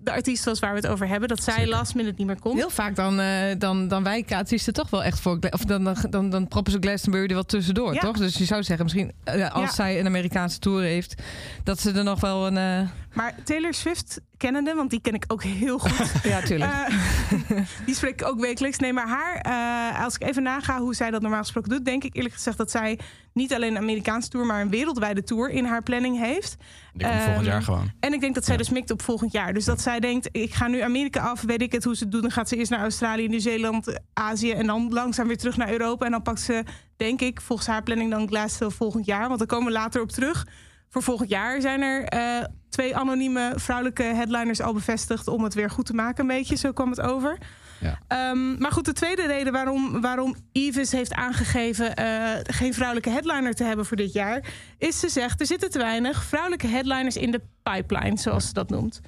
de 0.00 0.10
artiest 0.12 0.44
was 0.44 0.58
waar 0.58 0.70
we 0.70 0.76
het 0.76 0.86
over 0.86 1.08
hebben. 1.08 1.28
Dat 1.28 1.42
zij 1.42 1.54
Zeker. 1.54 1.68
last 1.70 1.94
minute 1.94 2.14
niet 2.18 2.26
meer 2.26 2.40
kon. 2.40 2.56
Heel 2.56 2.70
vaak 2.70 2.96
dan, 2.96 3.20
eh, 3.20 3.28
dan, 3.58 3.88
dan 3.88 4.02
wijken 4.02 4.36
artiesten 4.36 4.72
toch 4.72 4.90
wel 4.90 5.02
echt 5.04 5.20
voor. 5.20 5.38
Of 5.50 5.64
dan, 5.64 5.84
dan, 5.84 5.96
dan, 6.10 6.30
dan 6.30 6.48
proppen 6.48 6.72
ze 6.72 6.78
Glastonbury 6.80 7.26
er 7.28 7.34
wel 7.34 7.44
tussendoor, 7.44 7.94
Ja. 7.94 8.00
toch? 8.00 8.16
Dus 8.18 8.36
je 8.36 8.44
zou 8.44 8.62
zeggen, 8.62 8.84
misschien 8.84 9.12
als 9.52 9.68
Ja. 9.68 9.70
zij 9.74 10.00
een 10.00 10.06
Amerikaanse 10.06 10.58
tour 10.58 10.82
heeft, 10.82 11.22
dat 11.64 11.80
ze 11.80 11.92
er 11.92 12.04
nog 12.04 12.20
wel 12.20 12.46
een. 12.46 12.88
Maar 13.18 13.34
Taylor 13.44 13.74
Swift 13.74 14.20
kennende, 14.36 14.74
want 14.74 14.90
die 14.90 15.00
ken 15.00 15.14
ik 15.14 15.24
ook 15.26 15.42
heel 15.42 15.78
goed. 15.78 16.12
ja, 16.32 16.40
tuurlijk. 16.40 16.70
Eh, 16.72 17.60
die 17.86 17.94
spreek 17.94 18.20
ik 18.20 18.26
ook 18.26 18.40
wekelijks. 18.40 18.78
Nee, 18.78 18.92
maar 18.92 19.08
haar, 19.08 19.36
eh, 19.40 20.04
als 20.04 20.14
ik 20.14 20.22
even 20.28 20.42
naga 20.42 20.78
hoe 20.80 20.94
zij 20.94 21.10
dat 21.10 21.20
normaal 21.22 21.40
gesproken 21.40 21.70
doet, 21.70 21.84
denk 21.84 22.04
ik 22.04 22.16
eerlijk 22.16 22.34
gezegd 22.34 22.56
dat 22.56 22.70
zij 22.70 22.98
niet 23.32 23.54
alleen 23.54 23.70
een 23.70 23.82
Amerikaanse 23.82 24.28
tour, 24.28 24.46
maar 24.46 24.60
een 24.60 24.70
wereldwijde 24.70 25.22
tour 25.22 25.50
in 25.50 25.64
haar 25.64 25.82
planning 25.82 26.18
heeft. 26.18 26.56
Die 26.92 27.06
komt 27.06 27.22
volgend 27.22 27.36
Ehm, 27.36 27.50
jaar 27.52 27.62
gewoon. 27.62 27.90
En 28.00 28.12
ik 28.12 28.20
denk 28.20 28.34
dat 28.34 28.44
zij 28.44 28.52
Ja. 28.54 28.58
dus 28.60 28.70
mikt 28.70 28.90
op 28.90 29.02
volgend 29.02 29.32
jaar. 29.32 29.52
Dus 29.54 29.64
dat 29.64 29.80
zij 29.80 30.00
denkt, 30.00 30.28
ik 30.32 30.54
ga 30.54 30.66
nu 30.68 30.80
Amerika 30.80 31.20
af, 31.20 31.40
weet 31.42 31.62
ik 31.62 31.72
het 31.72 31.84
hoe 31.84 31.96
ze 31.96 32.02
het 32.02 32.12
doen. 32.12 32.20
Dan 32.20 32.30
gaat 32.30 32.48
ze 32.48 32.56
eerst 32.56 32.70
naar 32.70 32.80
Australië, 32.80 33.28
Nieuw-Zeeland, 33.28 33.98
Azië 34.14 34.50
en 34.52 34.66
dan 34.66 34.92
langzaam 34.92 35.26
weer 35.26 35.38
terug 35.38 35.56
naar 35.56 35.70
Europa. 35.70 36.04
En 36.04 36.10
dan 36.10 36.22
pakt 36.22 36.40
ze, 36.40 36.64
denk 36.96 37.20
ik, 37.20 37.40
volgens 37.40 37.68
haar 37.68 37.82
planning 37.82 38.10
dan 38.10 38.28
Glasgow 38.28 38.70
volgend 38.70 39.04
jaar. 39.06 39.26
Want 39.26 39.38
daar 39.38 39.48
komen 39.48 39.66
we 39.66 39.72
later 39.72 40.00
op 40.00 40.10
terug. 40.10 40.46
Voor 40.88 41.02
volgend 41.02 41.28
jaar 41.28 41.60
zijn 41.60 41.82
er 41.82 42.04
eh, 42.04 42.44
twee 42.68 42.96
anonieme 42.96 43.52
vrouwelijke 43.56 44.02
headliners 44.02 44.60
al 44.60 44.72
bevestigd 44.72 45.28
om 45.28 45.44
het 45.44 45.54
weer 45.54 45.70
goed 45.70 45.86
te 45.86 45.94
maken, 45.94 46.20
een 46.20 46.36
beetje. 46.36 46.56
Zo 46.56 46.72
kwam 46.72 46.90
het 46.90 47.00
over. 47.00 47.38
Ja. 47.80 47.98
Ehm, 48.08 48.58
maar 48.58 48.72
goed, 48.72 48.84
de 48.84 48.92
tweede 48.92 49.26
reden 49.26 49.52
waarom, 49.52 50.00
waarom 50.00 50.36
Evis 50.52 50.92
heeft 50.92 51.12
aangegeven 51.14 51.94
eh, 51.94 52.30
geen 52.42 52.74
vrouwelijke 52.74 53.10
headliner 53.10 53.54
te 53.54 53.64
hebben 53.64 53.86
voor 53.86 53.96
dit 53.96 54.12
jaar, 54.12 54.44
is 54.78 54.98
ze 55.00 55.08
zegt 55.08 55.40
er 55.40 55.46
zitten 55.46 55.70
te 55.70 55.78
weinig 55.78 56.24
vrouwelijke 56.24 56.66
headliners 56.66 57.16
in 57.16 57.30
de 57.30 57.40
pipeline, 57.62 58.16
zoals 58.18 58.46
ze 58.46 58.52
dat 58.52 58.70
noemt. 58.70 59.00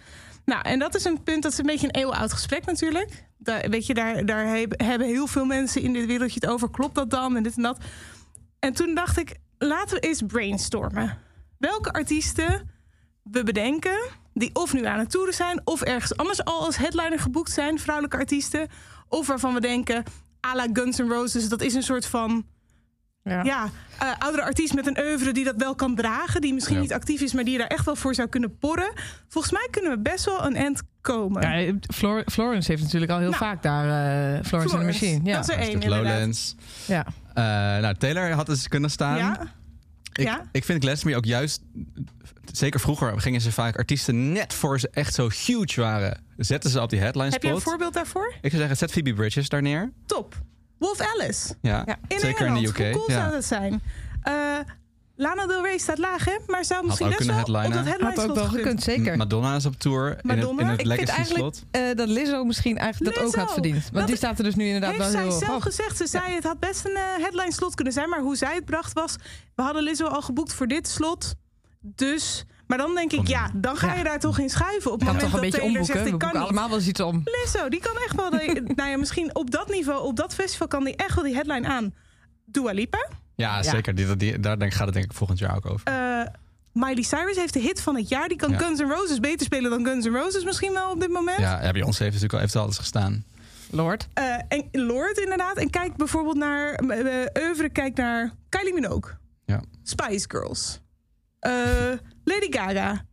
Nou, 0.45 0.63
en 0.63 0.79
dat 0.79 0.95
is 0.95 1.05
een 1.05 1.23
punt, 1.23 1.43
dat 1.43 1.53
is 1.53 1.59
een 1.59 1.67
beetje 1.67 1.87
een 1.87 2.01
eeuwenoud 2.01 2.33
gesprek 2.33 2.65
natuurlijk. 2.65 3.25
Daar, 3.39 3.69
weet 3.71 3.87
je, 3.87 3.95
daar, 3.95 4.27
daar 4.27 4.47
heb- 4.47 4.81
hebben 4.81 5.07
heel 5.07 5.27
veel 5.27 5.45
mensen 5.45 5.83
in 5.83 5.93
dit 5.93 6.07
wereldje 6.07 6.41
het 6.41 6.51
over. 6.51 6.71
Klopt 6.71 6.95
dat 6.95 7.11
dan? 7.11 7.37
En 7.37 7.43
dit 7.43 7.57
en 7.57 7.63
dat. 7.63 7.79
En 8.59 8.73
toen 8.73 8.95
dacht 8.95 9.19
ik, 9.19 9.35
laten 9.59 10.01
we 10.01 10.09
eens 10.09 10.23
brainstormen. 10.27 11.19
Welke 11.61 11.93
artiesten 11.93 12.71
we 13.23 13.43
bedenken, 13.45 13.99
die 14.35 14.51
of 14.53 14.73
nu 14.73 14.85
aan 14.87 14.99
het 14.99 15.11
toeren 15.11 15.35
zijn... 15.35 15.61
of 15.65 15.83
ergens 15.83 16.17
anders 16.17 16.45
al 16.45 16.65
als 16.65 16.77
headliner 16.77 17.19
geboekt 17.19 17.51
zijn, 17.51 17.79
vrouwelijke 17.79 18.17
artiesten... 18.17 18.69
of 19.09 19.27
waarvan 19.27 19.55
we 19.55 19.61
denken, 19.61 20.05
à 20.47 20.55
la 20.55 20.67
Guns 20.73 20.97
N' 20.99 21.09
Roses, 21.09 21.49
dat 21.49 21.61
is 21.63 21.75
een 21.75 21.83
soort 21.83 22.07
van... 22.07 22.47
ja. 23.25 23.43
Ja, 23.45 23.69
eh, 23.99 24.09
oudere 24.19 24.45
artiest 24.45 24.75
met 24.75 24.87
een 24.87 24.99
oeuvre 24.99 25.33
die 25.33 25.45
dat 25.45 25.55
wel 25.57 25.75
kan 25.75 25.95
dragen... 25.95 26.41
die 26.41 26.55
misschien 26.55 26.77
Ja. 26.77 26.83
niet 26.83 26.93
actief 26.93 27.21
is, 27.21 27.33
maar 27.33 27.45
die 27.45 27.59
daar 27.59 27.67
echt 27.67 27.85
wel 27.85 27.97
voor 27.97 28.15
zou 28.15 28.29
kunnen 28.29 28.59
porren. 28.59 28.93
Volgens 29.29 29.53
mij 29.53 29.69
kunnen 29.71 29.91
we 29.91 29.99
best 29.99 30.25
wel 30.25 30.45
een 30.45 30.57
end 30.57 30.83
komen. 31.01 31.59
Ja, 31.65 31.75
Flor- 31.95 32.25
Florence 32.33 32.71
heeft 32.71 32.83
natuurlijk 32.83 33.13
al 33.13 33.19
heel 33.19 33.31
Nou, 33.31 33.43
vaak 33.45 33.63
daar 33.63 33.85
uh, 33.85 33.91
Florence, 34.45 34.47
in 34.55 34.61
the 34.61 34.69
Florence, 34.69 35.05
Machine. 35.05 35.25
Ja. 35.25 35.37
dat 35.37 35.49
is 35.49 35.55
er 35.55 35.61
één. 35.61 35.89
Lowlands. 35.89 36.55
ja. 36.87 37.07
Eh, 37.35 37.45
nou, 37.83 37.95
Taylor 37.95 38.31
had 38.33 38.49
eens 38.49 38.69
kunnen 38.69 38.91
staan. 38.91 39.51
Ik, 40.13 40.25
Ja. 40.25 40.49
ik 40.53 40.65
vind 40.65 40.83
Glastonbury 40.85 41.17
ook 41.19 41.25
juist... 41.25 41.63
Zeker 42.53 42.81
vroeger 42.81 43.21
gingen 43.21 43.41
ze 43.41 43.53
vaak 43.53 43.77
artiesten 43.77 44.33
net 44.33 44.55
voor 44.55 44.81
ze 44.81 44.89
echt 44.93 45.15
zo 45.15 45.29
huge 45.47 45.81
waren. 45.81 46.21
Zetten 46.37 46.71
ze 46.71 46.81
op 46.81 46.91
die 46.91 47.01
headline 47.01 47.31
heb 47.31 47.43
je 47.43 47.49
een 47.51 47.61
voorbeeld 47.61 47.95
daarvoor? 47.95 48.29
Ik 48.41 48.51
zou 48.51 48.57
zeggen, 48.57 48.77
zet 48.77 48.93
Phoebe 48.93 49.13
Bridges 49.15 49.49
daar 49.49 49.63
neer. 49.63 49.93
Top. 50.07 50.43
Wolf 50.79 51.01
Alice. 51.01 51.55
Ja, 51.61 51.83
Ja. 51.87 51.99
In 52.09 52.19
zeker 52.21 52.47
Engeland. 52.47 52.67
in 52.67 52.73
de 52.73 52.83
UK. 52.83 52.93
Hoe 52.93 52.93
cool 52.93 53.11
ja. 53.11 53.21
zou 53.21 53.31
dat 53.33 53.45
zijn? 53.45 53.83
Eh, 54.23 54.35
Lana 55.21 55.47
Del 55.47 55.63
Rey 55.63 55.79
staat 55.79 55.99
laag, 55.99 56.25
hè? 56.25 56.37
Maar 56.47 56.65
zou 56.65 56.87
misschien 56.87 57.07
ook 57.07 57.17
best 57.17 57.31
wel 57.31 57.39
op 57.39 57.47
dat 57.47 57.63
headline 57.75 58.05
Had 58.05 58.19
ook 58.19 58.25
slot 58.25 58.37
wel 58.37 58.45
gekund, 58.49 58.83
zeker. 58.83 59.17
Madonna 59.17 59.57
is 59.57 59.67
op 59.67 59.77
tour 59.79 60.19
Madonna? 60.23 60.63
in 60.63 60.69
het, 60.69 60.81
Ik 60.81 60.87
in 60.87 60.91
ik 60.93 60.99
het 61.01 61.11
vind 61.11 61.11
Legacy 61.11 61.11
eigenlijk 61.17 61.55
slot. 61.55 61.65
eh, 61.71 61.97
dat 61.97 62.09
Lizzo 62.09 62.45
misschien 62.45 62.79
eigenlijk 62.79 63.15
dat 63.17 63.25
ook 63.25 63.35
had 63.35 63.53
verdiend. 63.53 63.83
Want 63.83 63.95
Dat 63.95 64.05
die 64.05 64.13
is- 64.13 64.19
staat 64.21 64.39
er 64.39 64.45
dus 64.45 64.55
nu 64.55 64.65
inderdaad 64.67 64.97
wel 64.97 65.11
zij 65.11 65.21
heel 65.21 65.31
hoog 65.31 65.39
zelf 65.39 65.57
op. 65.57 65.63
gezegd. 65.63 65.97
Ze 65.97 66.07
zei 66.07 66.35
het 66.35 66.45
had 66.45 66.59
best 66.59 66.85
een 66.85 66.97
eh, 66.97 67.03
headline 67.19 67.53
slot 67.53 67.75
kunnen 67.75 67.93
zijn. 67.93 68.09
Maar 68.09 68.21
hoe 68.21 68.37
zij 68.37 68.55
het 68.55 68.65
bracht 68.65 68.93
was... 68.93 69.17
We 69.55 69.63
hadden 69.63 69.83
Lizzo 69.83 70.07
al 70.07 70.23
geboekt 70.23 70.53
voor 70.53 70.67
dit 70.67 70.89
slot. 70.89 71.35
Dus... 71.81 72.45
Maar 72.67 72.79
dan 72.79 72.95
denk 72.95 73.13
ik, 73.13 73.29
ja, 73.29 73.51
dan 73.55 73.77
ga 73.77 73.91
je 73.93 73.99
Ja. 73.99 74.05
daar 74.05 74.19
toch 74.21 74.39
in 74.39 74.51
schuiven. 74.51 74.93
Op 74.93 75.01
het 75.01 75.09
kan 75.09 75.17
moment 75.17 75.21
toch 75.21 75.27
een 75.27 75.33
dat 75.33 75.41
beetje 75.41 75.59
Taylor 75.59 75.81
omboeken. 75.81 75.95
zegt, 75.95 76.05
We 76.09 76.13
ik 76.13 76.19
kan 76.19 76.33
niet. 76.33 76.43
allemaal 76.49 76.69
wel 76.69 76.79
eens 76.79 76.87
iets 76.87 77.01
om. 77.01 77.23
Lizzo, 77.25 77.69
die 77.69 77.81
kan 77.81 77.97
echt 78.05 78.15
wel... 78.17 78.31
De, 78.31 78.63
nou 78.77 78.91
ja, 78.91 78.97
misschien 78.97 79.35
op 79.35 79.51
dat 79.51 79.69
niveau, 79.69 80.05
op 80.05 80.17
dat 80.17 80.35
festival... 80.35 80.69
kan 80.69 80.85
die 80.85 80.97
echt 80.97 81.15
wel 81.15 81.25
die 81.25 81.35
headline 81.35 81.69
aan. 81.69 81.95
Dua 82.45 82.73
Lipa. 82.73 83.09
Ja, 83.41 83.63
zeker. 83.63 83.95
Die, 83.95 84.17
die, 84.17 84.41
daar 84.41 84.59
denk, 84.59 84.73
gaat 84.73 84.85
het 84.85 84.95
denk 84.95 85.05
ik 85.11 85.13
volgend 85.17 85.39
jaar 85.39 85.57
ook 85.57 85.67
over. 85.71 85.87
Eh, 85.87 86.27
Miley 86.73 87.03
Cyrus 87.03 87.37
heeft 87.37 87.53
de 87.53 87.61
hit 87.61 87.81
van 87.81 87.97
het 87.97 88.09
jaar. 88.09 88.29
Die 88.29 88.37
kan 88.37 88.51
Ja. 88.51 88.59
Guns 88.59 88.81
N' 88.81 88.91
Roses 88.91 89.21
beter 89.21 89.47
spelen 89.47 89.71
dan 89.71 89.85
Guns 89.85 90.05
N' 90.07 90.15
Roses 90.15 90.45
misschien 90.45 90.73
wel 90.73 90.91
op 90.91 91.01
dit 91.01 91.11
moment. 91.11 91.39
ja, 91.39 91.63
ja, 91.63 91.71
Beyoncé 91.71 92.03
heeft 92.03 92.15
natuurlijk 92.15 92.33
al, 92.33 92.39
heeft 92.39 92.57
al 92.57 92.63
alles 92.63 92.79
gestaan. 92.79 93.25
Lord. 93.71 94.09
Eh, 94.13 94.35
en 94.49 94.69
Lord 94.73 95.19
inderdaad. 95.19 95.57
En 95.57 95.71
kijk 95.71 95.97
bijvoorbeeld 95.97 96.37
naar 96.37 96.83
uh, 96.83 97.25
oeuvre. 97.43 97.69
Kijk 97.69 97.97
naar 97.97 98.33
Kylie 98.49 98.75
Minogue. 98.75 99.13
Ja. 99.45 99.63
Spice 99.83 100.25
Girls. 100.29 100.81
Eh, 101.39 101.53
Lady 102.25 102.47
Gaga. 102.51 103.05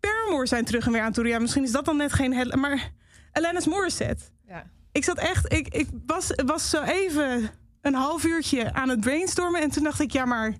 Paramore 0.00 0.46
zijn 0.46 0.64
terug 0.64 0.86
en 0.86 0.92
weer 0.92 1.00
aan 1.00 1.06
het 1.06 1.14
toeren. 1.14 1.32
Ja, 1.32 1.38
misschien 1.38 1.64
is 1.64 1.72
dat 1.72 1.84
dan 1.84 1.96
net 1.96 2.12
geen. 2.12 2.52
Maar 2.60 2.90
Alanis 3.32 3.66
Morissette. 3.66 4.24
Ja. 4.46 4.64
Ik 4.92 5.04
zat 5.04 5.18
echt... 5.18 5.52
Ik, 5.52 5.68
ik 5.68 5.88
was, 6.06 6.30
was 6.46 6.70
zo 6.70 6.82
even 6.82 7.50
een 7.84 7.94
half 7.94 8.24
uurtje 8.24 8.72
aan 8.72 8.88
het 8.88 9.00
brainstormen. 9.00 9.62
En 9.62 9.70
toen 9.70 9.82
dacht 9.82 10.00
ik, 10.00 10.10
ja 10.12 10.24
maar... 10.24 10.54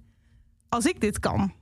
Als 0.69 0.87
ik 0.87 1.01
dit 1.01 1.19
kan, 1.19 1.53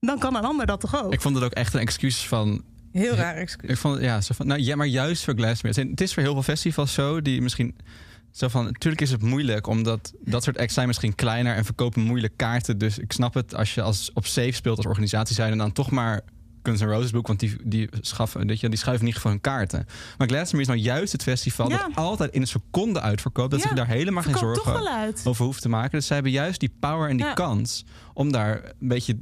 dan 0.00 0.18
kan 0.18 0.36
een 0.36 0.44
ander 0.44 0.66
dat 0.66 0.80
toch 0.80 1.04
ook? 1.04 1.12
Ik 1.12 1.20
vond 1.20 1.34
het 1.34 1.44
ook 1.44 1.52
echt 1.52 1.74
een 1.74 1.80
excuus 1.80 2.28
van... 2.28 2.64
Heel 2.92 3.14
raar 3.14 3.34
excuus. 3.34 3.70
Ik 3.70 3.76
vond, 3.76 4.00
ja, 4.00 4.20
zo 4.20 4.34
van, 4.34 4.46
nou, 4.46 4.60
ja, 4.60 4.76
maar 4.76 4.86
juist 4.86 5.24
voor 5.24 5.34
Glastonbury. 5.34 5.90
Het 5.90 6.00
is 6.00 6.14
voor 6.14 6.22
heel 6.22 6.32
veel 6.32 6.42
festivals 6.42 6.92
zo, 6.92 7.22
die 7.22 7.42
misschien... 7.42 7.76
Zo 8.30 8.48
van, 8.48 8.64
natuurlijk 8.64 9.02
is 9.02 9.10
het 9.10 9.22
moeilijk, 9.22 9.66
omdat 9.66 10.12
dat 10.20 10.42
soort 10.42 10.58
acts 10.58 10.74
zijn 10.74 10.86
misschien 10.86 11.14
kleiner 11.14 11.56
en 11.56 11.64
verkopen 11.64 12.02
moeilijk 12.02 12.36
kaarten. 12.36 12.78
Dus 12.78 12.98
ik 12.98 13.12
snap 13.12 13.34
het 13.34 13.54
als 13.54 13.74
je 13.74 13.82
als 13.82 14.10
op 14.12 14.26
safe 14.26 14.52
speelt 14.52 14.76
als 14.76 14.86
organisatie 14.86 15.34
zijn 15.34 15.52
en 15.52 15.58
dan 15.58 15.72
toch 15.72 15.90
maar 15.90 16.20
Guns 16.64 16.80
N' 16.80 16.84
Roses 16.84 17.10
boek, 17.10 17.26
want 17.26 17.40
die, 17.40 17.56
die, 17.64 17.88
schaffen, 18.00 18.46
weet 18.46 18.60
je, 18.60 18.68
die 18.68 18.78
schuiven 18.78 19.06
in 19.06 19.12
ieder 19.12 19.22
geval 19.22 19.30
hun 19.32 19.40
kaarten. 19.40 19.86
Maar 20.18 20.26
Glastonbury 20.28 20.60
is 20.62 20.68
nou 20.68 20.78
juist 20.94 21.12
het 21.12 21.22
festival 21.22 21.70
Ja. 21.70 21.76
dat 21.78 21.90
altijd 21.96 22.32
in 22.32 22.40
een 22.40 22.46
seconde 22.46 23.00
uitverkoopt. 23.00 23.50
Dat 23.50 23.62
Ja, 23.62 23.68
ze 23.68 23.74
daar 23.74 23.86
helemaal 23.86 24.22
geen 24.22 24.36
zorgen 24.38 24.72
over 25.24 25.44
hoeft 25.44 25.62
te 25.62 25.68
maken. 25.68 25.90
Dus 25.90 26.06
zij 26.06 26.14
hebben 26.16 26.32
juist 26.34 26.60
die 26.60 26.74
power 26.80 27.08
en 27.08 27.16
die 27.16 27.26
Ja. 27.26 27.32
kans 27.32 27.84
om 28.14 28.32
daar 28.32 28.62
een 28.80 28.88
beetje 28.88 29.18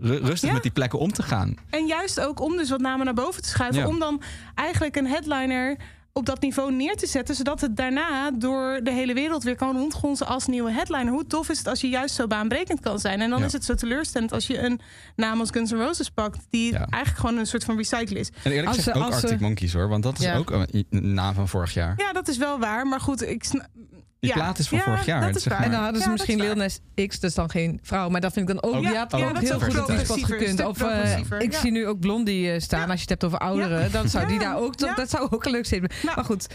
ru- 0.00 0.16
rustig 0.22 0.48
Ja. 0.48 0.52
met 0.54 0.62
die 0.62 0.72
plekken 0.72 0.98
om 0.98 1.12
te 1.12 1.22
gaan. 1.22 1.54
En 1.70 1.86
juist 1.86 2.20
ook 2.20 2.40
om 2.40 2.56
dus 2.56 2.70
wat 2.70 2.80
namen 2.80 3.04
naar 3.04 3.14
boven 3.14 3.42
te 3.42 3.48
schuiven. 3.48 3.80
Ja. 3.80 3.86
Om 3.88 3.98
dan 3.98 4.22
eigenlijk 4.54 4.96
een 4.96 5.06
headliner 5.06 5.76
op 6.16 6.26
dat 6.26 6.40
niveau 6.40 6.72
neer 6.72 6.96
te 6.96 7.06
zetten. 7.06 7.34
Zodat 7.34 7.60
het 7.60 7.76
daarna 7.76 8.30
door 8.30 8.80
de 8.82 8.90
hele 8.92 9.14
wereld 9.14 9.42
weer 9.42 9.56
kan 9.56 9.76
rondgonzen 9.76 10.26
als 10.26 10.46
nieuwe 10.46 10.70
headliner. 10.72 11.12
Hoe 11.12 11.26
tof 11.26 11.48
is 11.48 11.58
het 11.58 11.66
als 11.66 11.80
je 11.80 11.88
juist 11.88 12.14
zo 12.14 12.26
baanbrekend 12.26 12.80
kan 12.80 12.98
zijn. 12.98 13.20
En 13.20 13.30
dan 13.30 13.38
Ja. 13.38 13.44
is 13.44 13.52
het 13.52 13.64
zo 13.64 13.74
teleurstellend 13.74 14.32
als 14.32 14.46
je 14.46 14.58
een 14.58 14.80
naam 15.16 15.40
als 15.40 15.50
Guns 15.50 15.70
N' 15.70 15.74
Roses 15.76 16.10
pakt. 16.10 16.46
Die 16.50 16.72
Ja. 16.72 16.78
eigenlijk 16.78 17.16
gewoon 17.16 17.38
een 17.38 17.46
soort 17.46 17.64
van 17.64 17.76
recycle 17.76 18.18
is. 18.18 18.28
En 18.28 18.50
eerlijk 18.50 18.66
Als 18.66 18.76
gezegd 18.76 18.96
ze- 18.96 19.02
ook 19.02 19.08
als 19.10 19.20
ze- 19.20 19.26
Arctic 19.26 19.40
Monkeys 19.42 19.72
hoor, 19.72 19.88
want 19.88 20.02
dat 20.02 20.18
is 20.18 20.24
Ja. 20.24 20.36
ook 20.36 20.50
een, 20.50 20.86
naam 21.14 21.34
van 21.34 21.48
vorig 21.48 21.74
jaar. 21.74 21.94
Ja, 21.96 22.12
dat 22.12 22.28
is 22.28 22.36
wel 22.36 22.58
waar. 22.58 22.86
Maar 22.86 23.00
goed, 23.00 23.22
ik 23.22 23.44
Die 24.24 24.34
ja. 24.34 24.40
plaat 24.42 24.58
is 24.58 24.68
van 24.68 24.78
Ja, 24.78 24.84
vorig 24.84 25.04
jaar. 25.06 25.18
dat 25.20 25.28
Het 25.28 25.36
is 25.36 25.42
zeg 25.42 25.52
waar. 25.52 25.60
maar- 25.60 25.68
En 25.70 25.74
dan 25.74 25.82
hadden 25.84 26.02
ze 26.02 26.08
Ja, 26.08 26.14
dat 26.16 26.26
misschien 26.26 26.46
is 26.46 26.54
Lil. 26.54 26.82
Nas 26.96 27.06
X, 27.08 27.20
dus 27.20 27.34
dan 27.34 27.50
geen 27.50 27.80
vrouw. 27.82 28.08
Maar 28.08 28.20
dat 28.20 28.32
vind 28.32 28.48
ik 28.48 28.54
dan 28.60 28.70
ook, 28.70 28.76
Ook- 28.76 28.82
ja, 28.82 28.90
Ja, 28.90 29.06
ja, 29.10 29.18
ja, 29.18 29.26
ook 29.28 29.34
dat 29.34 29.42
heel 29.42 29.60
goed 29.60 29.80
op 29.80 29.86
die 29.86 29.98
spot 29.98 30.24
gekund. 30.24 30.64
Of 30.64 30.82
eh, 30.82 31.18
ik 31.38 31.52
ja. 31.52 31.60
zie 31.60 31.70
nu 31.70 31.86
ook 31.86 32.00
Blondie 32.00 32.50
eh, 32.52 32.60
staan. 32.60 32.80
Ja. 32.80 32.84
Als 32.86 32.94
je 32.94 33.00
het 33.00 33.08
hebt 33.10 33.24
over 33.24 33.38
ouderen, 33.38 33.80
Ja. 33.82 33.88
dan 33.88 34.08
zou 34.08 34.26
die 34.26 34.38
daar 34.38 34.56
ook... 34.58 34.80
Ja. 34.80 34.94
Dat 34.94 35.10
zou 35.10 35.28
ook 35.30 35.44
een 35.44 35.50
leuk 35.50 35.66
zijn. 35.66 35.80
Nou. 36.02 36.16
Maar 36.16 36.24
goed, 36.24 36.46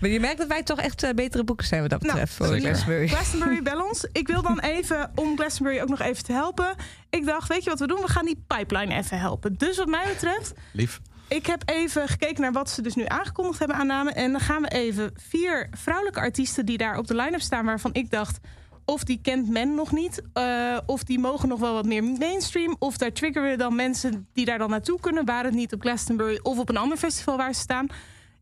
maar 0.00 0.10
je 0.10 0.20
merkt 0.20 0.38
dat 0.38 0.46
wij 0.48 0.62
toch 0.62 0.78
echt 0.80 1.02
eh, 1.02 1.10
betere 1.14 1.44
boeken 1.44 1.66
zijn 1.66 1.80
wat 1.80 1.90
dat 1.90 2.00
Nou, 2.02 2.12
betreft. 2.12 2.34
voor. 2.34 2.46
Glastonbury. 2.58 3.08
Glastonbury, 3.08 3.62
bel 3.62 3.86
ons. 3.86 4.06
Ik 4.12 4.26
wil 4.26 4.42
dan 4.42 4.58
even, 4.60 5.10
om 5.14 5.36
Glastonbury 5.36 5.80
ook 5.80 5.88
nog 5.88 6.00
even 6.00 6.24
te 6.24 6.32
helpen. 6.32 6.74
Ik 7.10 7.26
dacht, 7.26 7.48
weet 7.48 7.64
je 7.64 7.70
wat 7.70 7.78
we 7.80 7.86
doen? 7.86 8.00
We 8.00 8.08
gaan 8.08 8.24
die 8.24 8.44
pipeline 8.46 8.94
even 8.94 9.18
helpen. 9.18 9.54
Dus 9.58 9.76
wat 9.76 9.86
mij 9.88 10.04
betreft, 10.08 10.52
Lief. 10.72 11.00
Ik 11.28 11.46
heb 11.46 11.62
even 11.64 12.08
gekeken 12.08 12.42
naar 12.42 12.52
wat 12.52 12.70
ze 12.70 12.82
dus 12.82 12.94
nu 12.94 13.04
aangekondigd 13.06 13.58
hebben 13.58 13.76
aan 13.76 13.86
namen. 13.86 14.14
En 14.14 14.32
dan 14.32 14.40
gaan 14.40 14.62
we 14.62 14.68
even 14.68 15.10
vier 15.14 15.68
vrouwelijke 15.70 16.20
artiesten 16.20 16.66
die 16.66 16.78
daar 16.78 16.98
op 16.98 17.06
de 17.06 17.14
line-up 17.14 17.40
staan... 17.40 17.64
waarvan 17.64 17.94
ik 17.94 18.10
dacht, 18.10 18.38
of 18.84 19.04
die 19.04 19.20
kent 19.22 19.48
men 19.48 19.74
nog 19.74 19.92
niet... 19.92 20.22
eh, 20.32 20.78
of 20.86 21.04
die 21.04 21.18
mogen 21.18 21.48
nog 21.48 21.60
wel 21.60 21.72
wat 21.72 21.86
meer 21.86 22.04
mainstream... 22.04 22.76
of 22.78 22.96
daar 22.96 23.12
triggeren 23.12 23.50
we 23.50 23.56
dan 23.56 23.74
mensen 23.74 24.28
die 24.32 24.44
daar 24.44 24.58
dan 24.58 24.70
naartoe 24.70 25.00
kunnen... 25.00 25.24
waar 25.24 25.44
het 25.44 25.54
niet 25.54 25.72
op 25.72 25.80
Glastonbury 25.80 26.38
of 26.42 26.58
op 26.58 26.68
een 26.68 26.76
ander 26.76 26.98
festival 26.98 27.36
waar 27.36 27.54
ze 27.54 27.60
staan... 27.60 27.86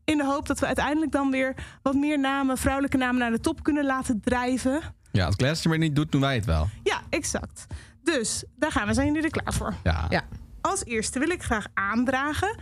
in 0.03 0.17
de 0.17 0.25
hoop 0.25 0.47
dat 0.47 0.59
we 0.59 0.65
uiteindelijk 0.65 1.11
dan 1.11 1.31
weer 1.31 1.55
wat 1.81 1.95
meer 1.95 2.19
namen... 2.19 2.57
vrouwelijke 2.57 2.97
namen 2.97 3.19
naar 3.19 3.31
de 3.31 3.39
top 3.39 3.63
kunnen 3.63 3.85
laten 3.85 4.21
drijven... 4.23 4.81
Ja, 5.11 5.25
als 5.25 5.35
Glastonbury 5.35 5.83
niet 5.83 5.95
doet, 5.95 6.11
doen 6.11 6.21
wij 6.21 6.35
het 6.35 6.45
wel. 6.45 6.69
Ja, 6.83 7.01
exact. 7.09 7.65
Dus 8.03 8.43
daar 8.55 8.71
gaan 8.71 8.87
we. 8.87 8.93
Zijn 8.93 9.07
jullie 9.07 9.23
er 9.23 9.41
klaar 9.41 9.53
voor? 9.53 9.73
Ja. 9.83 10.05
Ja. 10.09 10.23
Als 10.61 10.85
eerste 10.85 11.19
wil 11.19 11.29
ik 11.29 11.43
graag 11.43 11.67
aandragen 11.73 12.57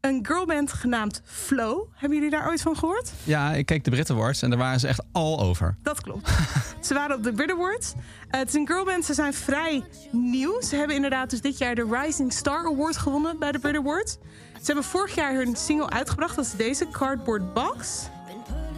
een 0.00 0.26
girlband 0.26 0.72
genaamd 0.72 1.22
Flow. 1.24 1.86
Hebben 1.94 2.18
jullie 2.18 2.32
daar 2.32 2.48
ooit 2.48 2.62
van 2.62 2.76
gehoord? 2.76 3.12
Ja, 3.24 3.52
ik 3.52 3.66
keek 3.66 3.84
de 3.84 3.90
Brit 3.90 4.10
Awards 4.10 4.42
en 4.42 4.50
daar 4.50 4.58
waren 4.58 4.80
ze 4.80 4.88
echt 4.88 5.02
al 5.12 5.40
over. 5.40 5.76
Dat 5.82 6.00
klopt. 6.00 6.30
ze 6.86 6.94
waren 6.94 7.16
op 7.16 7.22
de 7.22 7.32
Brit 7.32 7.50
Awards. 7.50 7.92
Eh, 8.28 8.40
het 8.40 8.48
is 8.48 8.54
een 8.54 8.66
girlband. 8.66 9.04
Ze 9.04 9.14
zijn 9.14 9.34
vrij 9.34 9.84
nieuw. 10.12 10.60
Ze 10.60 10.76
hebben 10.76 10.96
inderdaad 10.96 11.30
dus 11.30 11.40
dit 11.40 11.58
jaar 11.58 11.74
de 11.74 12.00
Rising 12.02 12.32
Star 12.32 12.66
Award 12.66 12.96
gewonnen 12.96 13.38
bij 13.38 13.52
de 13.52 13.58
Brit 13.58 13.76
Awards. 13.76 14.12
Ze 14.52 14.64
hebben 14.64 14.84
vorig 14.84 15.14
jaar 15.14 15.34
hun 15.34 15.56
single 15.56 15.90
uitgebracht. 15.90 16.36
Dat 16.36 16.44
is 16.44 16.56
deze, 16.56 16.88
Cardboard 16.90 17.54
Box. 17.54 18.08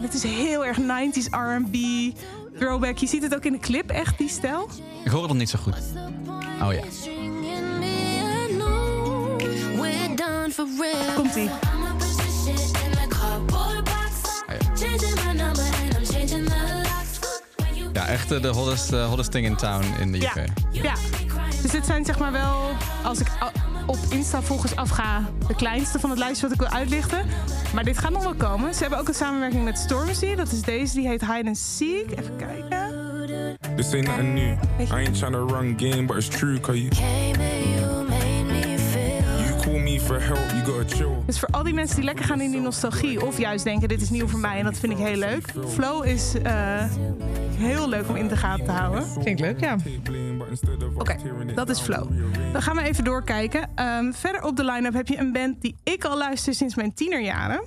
Het 0.01 0.13
is 0.13 0.23
heel 0.23 0.65
erg 0.65 0.77
90s 0.79 1.29
R&B, 1.29 1.77
throwback. 2.57 2.97
Je 2.97 3.07
ziet 3.07 3.23
het 3.23 3.35
ook 3.35 3.45
in 3.45 3.51
de 3.51 3.59
clip, 3.59 3.89
echt 3.89 4.17
die 4.17 4.29
stijl. 4.29 4.69
Ik 5.03 5.11
hoor 5.11 5.19
het 5.19 5.29
nog 5.29 5.37
niet 5.37 5.49
zo 5.49 5.59
goed. 5.59 5.75
Oh 6.61 6.73
ja. 6.73 6.83
Komt-ie. 11.15 11.49
Ja, 17.93 18.07
echt 18.07 18.31
eh, 18.31 18.41
de 18.41 18.47
hottest, 18.47 18.91
hottest 18.91 19.31
thing 19.31 19.45
in 19.45 19.55
town 19.55 19.83
in 19.99 20.11
de 20.11 20.19
Ja. 20.19 20.31
UK. 20.37 20.45
Ja. 20.71 20.93
Dus 21.61 21.71
dit 21.71 21.85
zijn 21.85 22.05
zeg 22.05 22.19
maar 22.19 22.31
wel, 22.31 22.69
als 23.03 23.19
ik 23.19 23.27
op 23.85 23.97
Insta 24.09 24.41
volgens 24.41 24.75
afga, 24.75 25.21
de 25.47 25.55
kleinste 25.55 25.99
van 25.99 26.09
het 26.09 26.19
lijstje 26.19 26.47
wat 26.47 26.55
ik 26.55 26.61
wil 26.61 26.79
uitlichten. 26.79 27.25
Maar 27.73 27.83
dit 27.83 27.97
gaat 27.97 28.11
nog 28.11 28.23
wel 28.23 28.33
komen. 28.35 28.73
Ze 28.73 28.81
hebben 28.81 28.99
ook 28.99 29.07
een 29.07 29.13
samenwerking 29.13 29.63
met 29.63 29.77
Stormzy. 29.77 30.35
Dat 30.35 30.51
is 30.51 30.61
deze, 30.61 30.95
die 30.95 31.07
heet 31.07 31.21
Hide 31.21 31.47
and 31.47 31.57
Seek. 31.57 32.11
Even 32.19 32.35
kijken. 32.35 32.89
This 33.75 33.93
ain't 33.93 34.07
nothing 34.07 34.33
new. 34.33 34.53
I 34.79 34.91
ain't 34.91 35.15
tryna 35.17 35.45
run 35.45 35.73
game, 35.77 36.05
but 36.05 36.15
it's 36.15 36.27
true, 36.27 36.59
cause 36.59 36.77
you, 36.81 36.89
Dus 41.25 41.39
voor 41.39 41.49
al 41.49 41.63
die 41.63 41.73
mensen 41.73 41.95
die 41.95 42.05
lekker 42.05 42.25
gaan 42.25 42.41
in 42.41 42.51
die 42.51 42.59
nostalgie, 42.59 43.25
of 43.25 43.37
juist 43.37 43.63
denken 43.63 43.87
dit 43.87 44.01
is 44.01 44.09
nieuw 44.09 44.27
voor 44.27 44.39
mij 44.39 44.57
en 44.57 44.63
dat 44.63 44.77
vind 44.77 44.91
ik 44.91 44.97
heel 44.97 45.17
leuk. 45.17 45.53
Flow 45.67 46.05
is 46.05 46.33
eh, 46.43 46.83
heel 47.55 47.89
leuk 47.89 48.09
om 48.09 48.15
in 48.15 48.27
de 48.27 48.37
gaten 48.37 48.65
te 48.65 48.71
houden. 48.71 49.05
Vind 49.07 49.27
ik 49.27 49.39
leuk, 49.39 49.59
ja. 49.59 49.75
Oké, 50.95 51.15
dat 51.55 51.69
is 51.69 51.79
Flow. 51.79 52.11
Dan 52.51 52.61
gaan 52.61 52.75
we 52.75 52.81
even 52.81 53.03
doorkijken. 53.03 53.69
Ehm, 53.75 54.11
verder 54.11 54.43
op 54.43 54.55
de 54.55 54.65
line-up 54.65 54.93
heb 54.93 55.07
je 55.07 55.17
een 55.17 55.31
band 55.31 55.61
die 55.61 55.75
ik 55.83 56.05
al 56.05 56.17
luister 56.17 56.53
sinds 56.53 56.75
mijn 56.75 56.93
tienerjaren. 56.93 57.61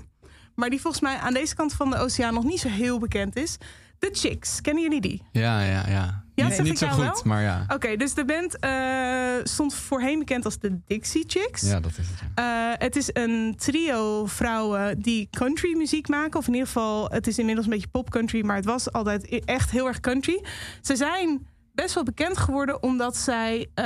Maar 0.54 0.70
die 0.70 0.80
volgens 0.80 1.02
mij 1.02 1.16
aan 1.16 1.34
deze 1.34 1.54
kant 1.54 1.72
van 1.72 1.90
de 1.90 1.96
oceaan 1.96 2.34
nog 2.34 2.44
niet 2.44 2.60
zo 2.60 2.68
heel 2.68 2.98
bekend 2.98 3.36
is. 3.36 3.56
The 3.98 4.08
Chicks, 4.12 4.60
kennen 4.60 4.82
jullie 4.82 5.00
die? 5.00 5.22
Ja, 5.32 5.62
ja, 5.62 5.88
ja. 5.88 6.23
Ja, 6.34 6.48
niet 6.48 6.62
niet 6.62 6.78
zo 6.78 6.88
goed, 6.88 7.02
wel? 7.02 7.20
maar 7.24 7.42
ja. 7.42 7.64
Oké, 7.68 7.96
dus 7.96 8.14
de 8.14 8.24
band 8.24 8.58
eh, 8.58 9.44
stond 9.44 9.74
voorheen 9.74 10.18
bekend 10.18 10.44
als 10.44 10.58
de 10.58 10.78
Dixie 10.86 11.24
Chicks. 11.26 11.60
Ja, 11.62 11.80
dat 11.80 11.90
is 11.90 11.96
het. 11.96 12.18
ja. 12.34 12.72
Eh, 12.72 12.78
het 12.78 12.96
is 12.96 13.10
een 13.12 13.54
trio 13.56 14.26
vrouwen 14.26 15.02
die 15.02 15.28
country 15.30 15.76
muziek 15.76 16.08
maken. 16.08 16.38
Of 16.38 16.46
in 16.46 16.52
ieder 16.52 16.66
geval, 16.68 17.08
het 17.10 17.26
is 17.26 17.38
inmiddels 17.38 17.66
een 17.66 17.72
beetje 17.72 17.88
pop 17.88 18.10
country, 18.10 18.44
maar 18.44 18.56
het 18.56 18.64
was 18.64 18.92
altijd 18.92 19.32
e- 19.32 19.40
echt 19.44 19.70
heel 19.70 19.86
erg 19.86 20.00
country. 20.00 20.44
Ze 20.82 20.96
zijn 20.96 21.46
best 21.72 21.94
wel 21.94 22.02
bekend 22.04 22.38
geworden 22.38 22.82
omdat 22.82 23.16
zij 23.16 23.66
eh, 23.74 23.84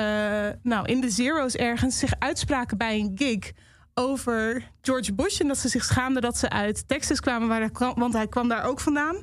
nou, 0.63 0.87
in 0.87 1.01
de 1.01 1.11
Zero's 1.11 1.55
ergens 1.55 1.99
zich 1.99 2.13
uitspraken 2.19 2.79
bij 2.79 2.99
een 2.99 3.13
gig 3.15 3.53
over 3.95 4.71
George 4.83 5.15
Bush. 5.15 5.41
En 5.41 5.49
dat 5.49 5.59
ze 5.59 5.69
zich 5.69 5.85
schaamden 5.85 6.23
dat 6.23 6.39
ze 6.39 6.51
uit 6.51 6.89
Texas 6.89 7.21
kwamen, 7.21 7.49
waar 7.49 7.61
hij 7.61 7.71
kwam, 7.71 7.95
want 7.95 8.13
hij 8.13 8.27
kwam 8.29 8.49
daar 8.49 8.65
ook 8.65 8.81
vandaan. 8.81 9.17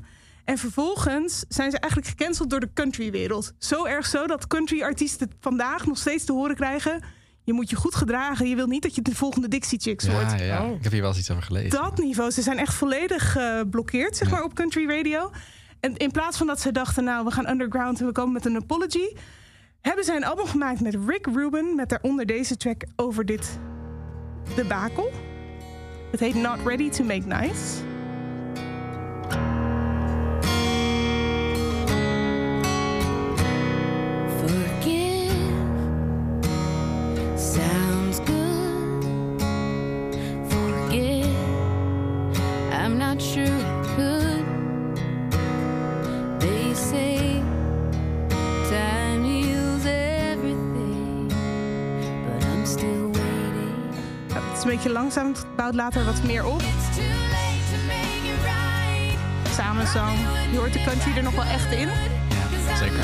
En 0.46 0.58
vervolgens 0.58 1.46
zijn 1.48 1.72
ze 1.72 1.80
eigenlijk 1.80 2.12
gecanceld 2.12 2.50
door 2.50 2.60
de 2.60 2.74
countrywereld. 2.74 3.54
Zo 3.58 3.86
erg 3.86 4.06
zo 4.06 4.28
dat 4.28 4.48
country-artiesten 4.48 5.32
vandaag 5.40 5.86
nog 5.86 5.98
steeds 5.98 6.26
te 6.26 6.34
horen 6.34 6.56
krijgen... 6.56 7.04
je 7.44 7.54
moet 7.54 7.70
je 7.70 7.76
goed 7.76 7.96
gedragen. 7.96 8.50
Je 8.50 8.56
wilt 8.56 8.70
niet 8.70 8.82
dat 8.82 8.96
je 8.96 9.02
de 9.02 9.16
volgende 9.16 9.48
Dixie 9.48 9.80
Chicks 9.80 10.08
wordt. 10.08 10.32
Ja, 10.32 10.46
ja. 10.46 10.64
Ik 10.64 10.84
heb 10.84 10.92
hier 10.92 11.02
wel 11.02 11.10
eens 11.10 11.20
iets 11.20 11.32
over 11.32 11.44
gelezen. 11.44 11.70
Dat 11.70 11.98
niveau. 11.98 12.32
Ze 12.32 12.42
zijn 12.42 12.58
echt 12.58 12.74
volledig 12.74 13.32
geblokkeerd, 13.32 14.18
zeg 14.18 14.30
maar, 14.30 14.44
op 14.44 14.54
country 14.54 14.88
radio. 14.88 15.32
En 15.80 15.98
in 15.98 16.12
plaats 16.12 16.38
van 16.38 16.48
dat 16.48 16.62
ze 16.62 16.72
dachten, 16.72 17.04
nou, 17.04 17.26
we 17.26 17.32
gaan 17.32 17.50
underground 17.50 18.00
en 18.00 18.06
we 18.06 18.12
komen 18.12 18.34
met 18.34 18.46
een 18.46 18.56
apology... 18.56 19.16
hebben 19.82 20.04
zij 20.04 20.16
een 20.16 20.26
album 20.26 20.46
gemaakt 20.46 20.82
met 20.82 20.98
Rick 21.08 21.26
Rubin... 21.26 21.76
met 21.76 21.90
daaronder 21.90 22.26
deze 22.26 22.58
track 22.58 22.84
over 22.96 23.26
dit 23.26 23.60
debakel. 24.56 25.12
Het 26.12 26.20
heet 26.20 26.36
Not 26.36 26.58
Ready 26.66 26.90
to 26.90 27.04
Make 27.04 27.26
Nice... 27.26 27.84
langzaam, 55.16 55.34
het 55.48 55.56
bouwt 55.56 55.76
later 55.76 56.06
wat 56.06 56.24
meer 56.24 56.46
op. 56.46 56.60
Right. 56.60 56.74
Samenzang. 59.56 60.18
Je 60.52 60.58
hoort 60.58 60.74
de 60.74 60.84
country 60.84 61.18
er 61.18 61.24
nog 61.24 61.36
wel 61.36 61.44
echt 61.44 61.72
in. 61.72 61.88
Ja, 61.88 62.76
zeker. 62.78 63.00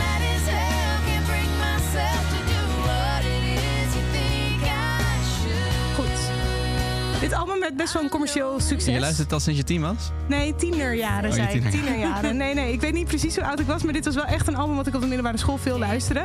Dit 7.20 7.34
album 7.34 7.62
heeft 7.62 7.76
best 7.76 7.94
wel 7.94 8.04
een 8.04 8.10
commercieel 8.10 8.54
En 8.54 8.62
succes. 8.62 8.94
je 8.94 9.00
luistert 9.00 9.34
al 9.34 9.40
sinds 9.40 9.60
je 9.60 9.66
tien 9.66 9.82
was? 9.82 10.12
Nee, 10.28 10.56
tienerjaren 10.56 11.30
Oh, 11.30 11.36
zei 11.36 11.48
ik. 11.60 11.70
tienerjaren. 11.72 12.38
Nee, 12.38 12.54
nee, 12.54 12.74
ik 12.74 12.82
weet 12.82 12.94
niet 12.94 13.08
precies 13.08 13.36
hoe 13.36 13.46
oud 13.46 13.60
ik 13.60 13.66
was, 13.66 13.84
maar 13.84 13.94
dit 13.94 14.06
was 14.06 14.16
wel 14.16 14.26
echt 14.26 14.48
een 14.48 14.56
album 14.56 14.76
wat 14.76 14.88
ik 14.88 14.94
op 14.96 15.02
de 15.02 15.08
middelbare 15.08 15.38
school 15.38 15.58
veel 15.58 15.78
luisterde. 15.80 16.20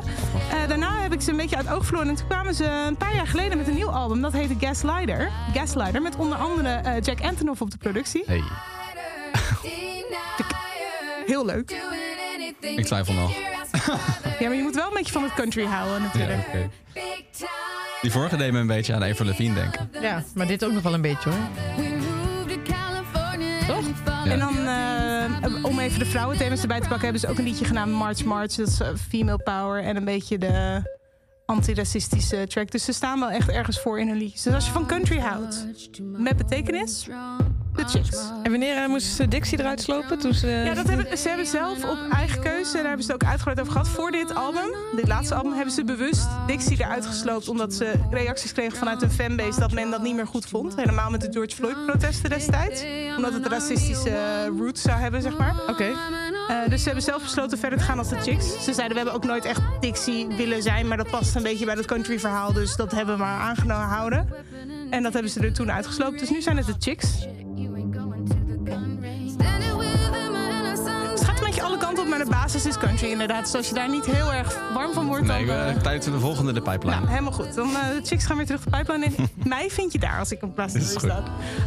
Eh, 0.51 0.69
daarna 0.69 1.06
ik 1.17 1.23
ze 1.23 1.31
een 1.31 1.37
beetje 1.37 1.57
uit 1.57 1.67
het 1.67 1.77
oog 1.77 1.85
verloren. 1.85 2.09
En 2.09 2.15
toen 2.17 2.27
kwamen 2.29 2.55
ze 2.55 2.65
een 2.65 2.97
paar 2.97 3.15
jaar 3.15 3.27
geleden 3.27 3.59
met 3.59 3.69
een 3.69 3.75
nieuw 3.75 3.91
album. 3.91 4.21
Dat 4.23 4.33
heette 4.33 4.55
Gaslighter. 4.67 5.31
Gaslighter, 5.55 6.03
met 6.03 6.17
onder 6.17 6.39
andere 6.39 6.69
eh, 6.69 7.01
Jack 7.03 7.21
Antonoff 7.21 7.61
op 7.61 7.71
de 7.71 7.77
productie. 7.77 8.23
Hey, 8.27 8.43
Heel 11.27 11.45
leuk. 11.45 11.83
ik 12.61 12.85
twijfel 12.85 13.15
nog. 13.15 13.33
Ja, 14.39 14.49
maar 14.49 14.57
je 14.57 14.63
moet 14.63 14.75
wel 14.75 14.87
een 14.87 14.95
beetje 14.95 15.13
van 15.13 15.23
het 15.23 15.35
country 15.35 15.65
houden 15.65 15.97
Ja, 16.03 16.05
natuurlijk. 16.05 16.47
oké. 16.47 16.69
Die 18.03 18.11
vorige 18.11 18.37
deed 18.37 18.53
me 18.53 18.59
een 18.59 18.67
beetje 18.67 18.95
aan 18.95 19.03
Avril 19.05 19.27
Lavigne 19.27 19.55
denken. 19.55 19.91
Ja, 20.01 20.25
maar 20.35 20.47
dit 20.47 20.65
ook 20.65 20.73
nog 20.73 20.83
wel 20.83 20.95
een 20.95 21.01
beetje 21.01 21.31
hoor. 21.31 21.39
Toch? 23.67 23.85
Ja. 24.25 24.33
En 24.33 24.39
dan, 24.39 24.67
eh, 24.67 25.65
om 25.65 25.79
even 25.79 25.99
de 25.99 26.07
vrouwenthema's 26.07 26.61
erbij 26.63 26.81
te 26.81 26.89
pakken... 26.89 27.03
hebben 27.05 27.21
ze 27.21 27.29
ook 27.29 27.39
een 27.39 27.45
liedje 27.45 27.65
genaamd 27.65 27.93
March 27.93 28.25
March. 28.25 28.55
Dat 28.55 28.69
is 28.69 28.81
eh, 28.81 28.89
female 29.11 29.39
power 29.43 29.83
en 29.83 29.97
een 29.97 30.05
beetje 30.05 30.39
de 30.39 30.83
antiracistische 31.47 32.47
track. 32.47 32.71
Dus 32.71 32.85
ze 32.85 32.93
staan 32.93 33.21
wel 33.21 33.31
echt 33.31 33.49
ergens 33.49 33.81
voor 33.81 34.01
in 34.01 34.09
hun 34.09 34.17
liedjes. 34.17 34.43
Dus 34.43 34.55
als 34.55 34.67
je 34.67 34.73
van 34.73 34.87
country 34.87 35.19
houdt, 35.19 35.67
met 36.01 36.37
betekenis, 36.37 37.09
de 37.77 37.85
chicks. 37.85 38.19
En 38.43 38.51
wanneer 38.51 38.77
eh, 38.77 38.89
moesten 38.89 39.15
ze 39.15 39.29
Dixie 39.29 39.59
eruit 39.59 39.81
slopen? 39.81 40.19
Toen 40.19 40.35
ze... 40.35 40.47
Ja, 40.47 40.75
dat 40.75 40.89
hebben, 40.89 41.19
ze 41.19 41.29
hebben 41.29 41.47
zelf 41.47 41.85
op 41.85 41.99
eigen 42.13 42.43
keuze, 42.43 42.73
daar 42.73 42.87
hebben 42.87 43.05
ze 43.05 43.13
het 43.13 43.23
ook 43.23 43.29
uitgebreid 43.29 43.61
over 43.61 43.73
gehad. 43.73 43.89
Voor 43.89 44.11
dit 44.11 44.35
album, 44.35 44.75
dit 44.97 45.09
laatste 45.09 45.35
album, 45.35 45.53
hebben 45.53 45.73
ze 45.73 45.85
bewust 45.85 46.27
Dixie 46.47 46.81
eruit 46.81 47.07
gesloopt. 47.07 47.49
Omdat 47.49 47.75
ze 47.75 47.93
reacties 48.11 48.53
kregen 48.53 48.79
vanuit 48.79 49.01
hun 49.01 49.11
fanbase 49.11 49.61
dat 49.61 49.73
men 49.73 49.91
dat 49.91 50.03
niet 50.03 50.15
meer 50.15 50.27
goed 50.27 50.47
vond. 50.47 50.77
Helemaal 50.77 51.11
met 51.11 51.21
de 51.21 51.29
George 51.33 51.55
Floyd-protesten 51.55 52.31
destijds. 52.31 52.85
Omdat 53.17 53.33
het 53.33 53.47
racistische 53.47 54.11
eh, 54.11 54.47
roots 54.59 54.83
zou 54.83 54.99
hebben, 54.99 55.23
zeg 55.23 55.39
maar. 55.39 55.55
Oké. 55.67 55.85
Eh, 56.49 56.57
dus 56.69 56.79
ze 56.79 56.85
hebben 56.85 57.05
zelf 57.05 57.23
besloten 57.23 57.59
verder 57.59 57.79
te 57.79 57.85
gaan 57.85 57.99
als 57.99 58.09
de 58.09 58.21
chicks. 58.21 58.65
Ze 58.65 58.73
zeiden, 58.73 58.89
we 58.89 58.97
hebben 58.97 59.15
ook 59.15 59.25
nooit 59.25 59.45
echt 59.45 59.61
Dixie 59.81 60.27
willen 60.27 60.63
zijn. 60.63 60.89
Maar 60.89 60.97
dat 60.97 61.11
past 61.11 61.35
een 61.35 61.43
beetje 61.43 61.65
bij 61.65 61.75
het 61.75 61.87
country 61.87 62.19
verhaal. 62.19 62.53
Dus 62.53 62.77
dat 62.77 62.93
hebben 62.93 63.15
we 63.15 63.23
maar 63.23 63.41
aangenomen. 63.41 63.65
En 64.91 65.03
dat 65.03 65.13
hebben 65.13 65.31
ze 65.31 65.41
er 65.41 65.53
toen 65.53 65.73
uitgesloopt. 65.73 66.19
Dus 66.19 66.31
nu 66.31 66.43
zijn 66.43 66.57
het 66.57 66.67
de 66.67 66.75
chicks. 66.79 67.27
Het 71.11 71.25
gaat 71.25 71.39
een 71.39 71.45
beetje 71.45 71.63
alle 71.63 71.79
kanten 71.79 72.03
op, 72.03 72.09
maar 72.09 72.19
de 72.19 72.31
basis 72.31 72.67
is 72.67 72.79
country 72.79 73.11
inderdaad. 73.11 73.45
Dus 73.45 73.55
als 73.55 73.69
je 73.69 73.75
daar 73.75 73.89
niet 73.91 74.05
heel 74.07 74.33
erg 74.33 74.73
warm 74.75 74.93
van 74.93 75.07
wordt, 75.07 75.27
Nee, 75.27 75.47
dan... 75.47 75.57
eh, 75.57 75.77
tijd 75.77 76.05
voor 76.05 76.13
de 76.13 76.21
volgende 76.21 76.53
de 76.53 76.63
pipeline. 76.63 76.95
nou, 77.01 77.09
helemaal 77.09 77.33
goed. 77.33 77.55
Dan 77.55 77.69
eh, 77.69 77.89
de 77.89 78.01
chicks 78.03 78.25
gaan 78.27 78.37
weer 78.37 78.47
terug 78.47 78.65
de 78.65 78.71
pipeline 78.71 79.05
in. 79.05 79.29
Mij 79.49 79.71
vind 79.71 79.93
je 79.93 79.99
daar 79.99 80.19
als 80.19 80.31
ik 80.33 80.43
op 80.43 80.55
plaats 80.55 80.75
is 80.75 80.91
sta. 80.91 81.23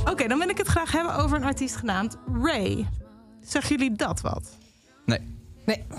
Oké, 0.06 0.28
dan 0.28 0.40
wil 0.40 0.50
ik 0.50 0.58
het 0.58 0.68
graag 0.68 0.92
hebben 0.92 1.16
over 1.16 1.38
een 1.38 1.44
artiest 1.44 1.76
genaamd 1.76 2.18
Ray. 2.42 2.88
Zeggen 3.42 3.76
jullie 3.78 3.96
dat 3.96 4.22
wat? 4.22 4.58
Nee. 5.06 5.39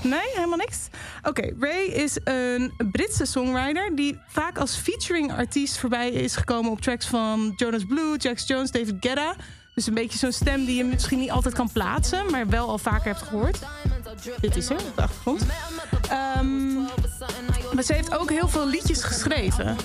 Nee. 0.02 0.24
Helemaal 0.34 0.58
niks? 0.58 0.78
Oké, 1.22 1.52
Ray 1.60 1.84
is 1.84 2.18
een 2.24 2.72
Britse 2.92 3.24
songwriter... 3.24 3.96
die 3.96 4.18
vaak 4.28 4.58
als 4.58 4.76
featuring 4.76 5.32
artiest 5.32 5.78
voorbij 5.78 6.10
is 6.10 6.36
gekomen... 6.36 6.70
op 6.70 6.80
tracks 6.80 7.06
van 7.06 7.52
Jonas 7.56 7.84
Blue, 7.84 8.16
Jax 8.16 8.46
Jones, 8.46 8.70
David 8.70 8.96
Guetta. 9.00 9.34
Dus 9.74 9.86
een 9.86 9.94
beetje 9.94 10.18
zo'n 10.18 10.32
stem 10.32 10.64
die 10.64 10.76
je 10.76 10.84
misschien 10.84 11.18
niet 11.18 11.30
altijd 11.30 11.54
kan 11.54 11.72
plaatsen... 11.72 12.30
maar 12.30 12.48
wel 12.48 12.68
al 12.68 12.78
vaker 12.78 13.06
hebt 13.06 13.22
gehoord. 13.22 13.58
Dit 14.40 14.56
is 14.56 14.70
er, 14.70 14.76
op 14.76 14.96
de 14.96 15.02
achtergrond. 15.02 15.46
Ehm, 16.08 16.74
maar 17.74 17.84
ze 17.84 17.92
heeft 17.92 18.18
ook 18.18 18.30
heel 18.30 18.48
veel 18.48 18.66
liedjes 18.68 19.02
geschreven. 19.02 19.76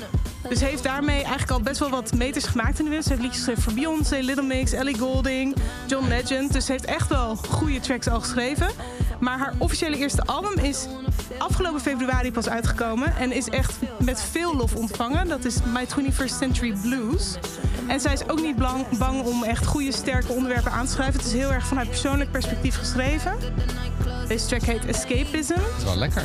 Dus 0.50 0.60
heeft 0.60 0.84
daarmee 0.84 1.16
eigenlijk 1.16 1.52
al 1.52 1.62
best 1.62 1.80
wel 1.80 1.90
wat 1.90 2.14
meters 2.14 2.46
gemaakt 2.46 2.80
in 2.80 2.84
de 2.84 2.90
wereld. 2.90 3.04
Ze 3.04 3.10
heeft 3.10 3.22
liedjes 3.22 3.44
geschreven 3.44 3.64
voor 3.64 3.74
Beyoncé, 3.74 4.20
Little 4.20 4.44
Mix, 4.44 4.72
Ellie 4.72 4.98
Goulding, 4.98 5.56
John 5.88 6.08
Legend. 6.08 6.54
Dus 6.54 6.66
ze 6.66 6.72
heeft 6.72 6.86
echt 6.86 7.10
wel 7.10 7.36
goede 7.36 7.80
tracks 7.80 8.08
al 8.08 8.20
geschreven. 8.20 8.68
Maar 9.20 9.38
haar 9.38 9.54
officiële 9.58 9.98
eerste 9.98 10.26
album 10.26 10.58
is 10.58 10.88
afgelopen 11.38 11.82
februari 11.82 12.32
pas 12.32 12.50
uitgekomen. 12.50 13.16
En 13.16 13.32
is 13.32 13.50
echt 13.50 13.76
met 14.00 14.22
veel 14.22 14.56
lof 14.56 14.76
ontvangen. 14.76 15.28
Dat 15.28 15.46
is 15.46 15.56
My 15.74 15.86
21st 15.86 16.38
Century 16.38 16.74
Blues. 16.82 17.38
En 17.88 18.00
zij 18.00 18.14
is 18.14 18.30
ook 18.30 18.42
niet 18.42 18.56
bang, 18.56 18.98
bang 18.98 19.24
om 19.24 19.44
echt 19.44 19.66
goede, 19.66 19.92
sterke 19.92 20.32
onderwerpen 20.32 20.72
aan 20.72 20.86
te 20.86 20.92
schrijven. 20.92 21.20
Het 21.20 21.26
is 21.26 21.34
heel 21.34 21.52
erg 21.52 21.68
vanuit 21.68 21.90
persoonlijk 21.90 22.32
perspectief 22.32 22.78
geschreven. 22.78 23.38
Deze 24.28 24.46
track 24.46 24.62
heet 24.62 24.86
Escapism. 24.86 25.54
Dat 25.54 25.78
is 25.78 25.84
wel 25.84 25.98
lekker. 25.98 26.24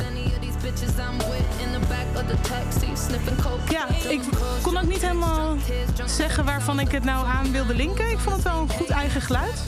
Ja, 3.69 3.87
ik 4.09 4.21
kon 4.61 4.77
ook 4.77 4.87
niet 4.87 5.01
helemaal 5.01 5.55
zeggen 6.05 6.45
waarvan 6.45 6.79
ik 6.79 6.91
het 6.91 7.03
nou 7.03 7.27
aan 7.27 7.51
wilde 7.51 7.75
linken. 7.75 8.09
Ik 8.11 8.19
vond 8.19 8.35
het 8.35 8.43
wel 8.43 8.61
een 8.61 8.69
goed 8.69 8.89
eigen 8.89 9.21
geluid. 9.21 9.61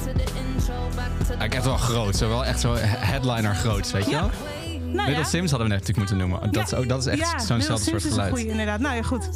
Eigenlijk 1.27 1.53
echt 1.53 1.65
wel 1.65 1.77
groot. 1.77 2.15
Zo 2.15 2.27
wel 2.29 2.45
echt 2.45 2.59
zo 2.59 2.75
headliner 2.79 3.55
groot, 3.55 3.91
weet 3.91 4.05
je 4.05 4.11
Ja. 4.11 4.19
wel? 4.19 4.29
Nou 4.77 5.07
Little 5.07 5.23
ja. 5.23 5.29
Sims 5.29 5.49
hadden 5.51 5.69
we 5.69 5.73
net 5.75 5.87
natuurlijk 5.87 5.97
moeten 5.97 6.17
noemen. 6.17 6.51
Dat, 6.51 6.65
is, 6.65 6.73
ook, 6.73 6.87
dat 6.87 6.99
is 6.99 7.05
echt 7.05 7.31
ja, 7.31 7.39
zo'nzelfde 7.39 7.63
soort 7.65 7.81
Sims 7.83 7.97
is 7.97 8.03
een 8.05 8.11
geluid. 8.11 8.29
goeie, 8.31 8.47
inderdaad. 8.47 8.79
Nou 8.79 8.95
ja, 8.95 9.01
goed. 9.01 9.29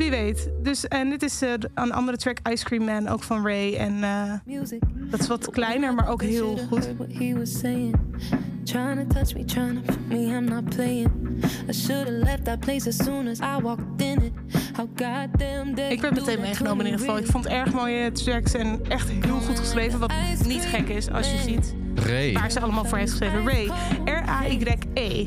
Wie 0.00 0.10
weet. 0.10 0.50
Dus, 0.62 0.88
en 0.88 1.10
dit 1.10 1.22
is 1.22 1.42
eh, 1.42 1.52
een 1.74 1.92
andere 1.92 2.16
track, 2.16 2.38
Ice 2.50 2.64
Cream 2.64 2.84
Man, 2.84 3.08
ook 3.08 3.22
van 3.22 3.46
Ray. 3.46 3.74
En 3.74 4.04
eh, 4.04 4.32
dat 5.10 5.20
is 5.20 5.26
wat 5.26 5.50
kleiner, 5.50 5.94
maar 5.94 6.08
ook 6.08 6.22
heel 6.22 6.56
goed. 6.56 6.88
What 6.96 7.12
he 7.12 7.34
was 7.38 7.58
saying, 7.58 7.96
trying 8.64 9.08
to 9.08 9.14
touch 9.14 9.34
me, 9.34 9.44
trying 9.44 9.84
to 9.84 9.92
put 9.92 10.08
me, 10.08 10.36
I'm 10.36 10.44
not 10.44 10.64
playing. 10.64 11.10
I 11.68 11.72
should 11.72 12.08
have 12.08 12.24
left 12.24 12.44
that 12.44 12.60
place 12.60 12.88
as 12.88 12.96
soon 12.96 13.28
as 13.28 13.38
I 13.38 13.62
walked 13.62 14.02
in 14.02 14.22
it. 14.22 14.32
How 14.76 14.88
goddamn 14.94 15.74
dare 15.74 15.92
Ik 15.92 16.00
werd 16.00 16.14
meteen 16.14 16.40
meegenomen 16.40 16.86
in 16.86 16.90
ieder 16.90 17.06
geval. 17.06 17.18
Ik 17.18 17.26
vond 17.26 17.44
het 17.44 17.52
erg 17.52 17.72
mooie 17.72 18.12
tracks 18.12 18.54
en 18.54 18.80
echt 18.88 19.08
heel 19.08 19.40
goed 19.40 19.58
geschreven. 19.58 19.98
Wat 19.98 20.12
niet 20.46 20.64
gek 20.64 20.88
is 20.88 21.10
als 21.10 21.30
je 21.30 21.38
ziet 21.38 21.74
Ray. 22.06 22.32
waar 22.32 22.50
ze 22.50 22.60
allemaal 22.60 22.84
voor 22.84 22.98
heeft 22.98 23.10
geschreven. 23.10 23.44
Ray. 23.44 23.70
R-A-Y-E. 24.04 25.26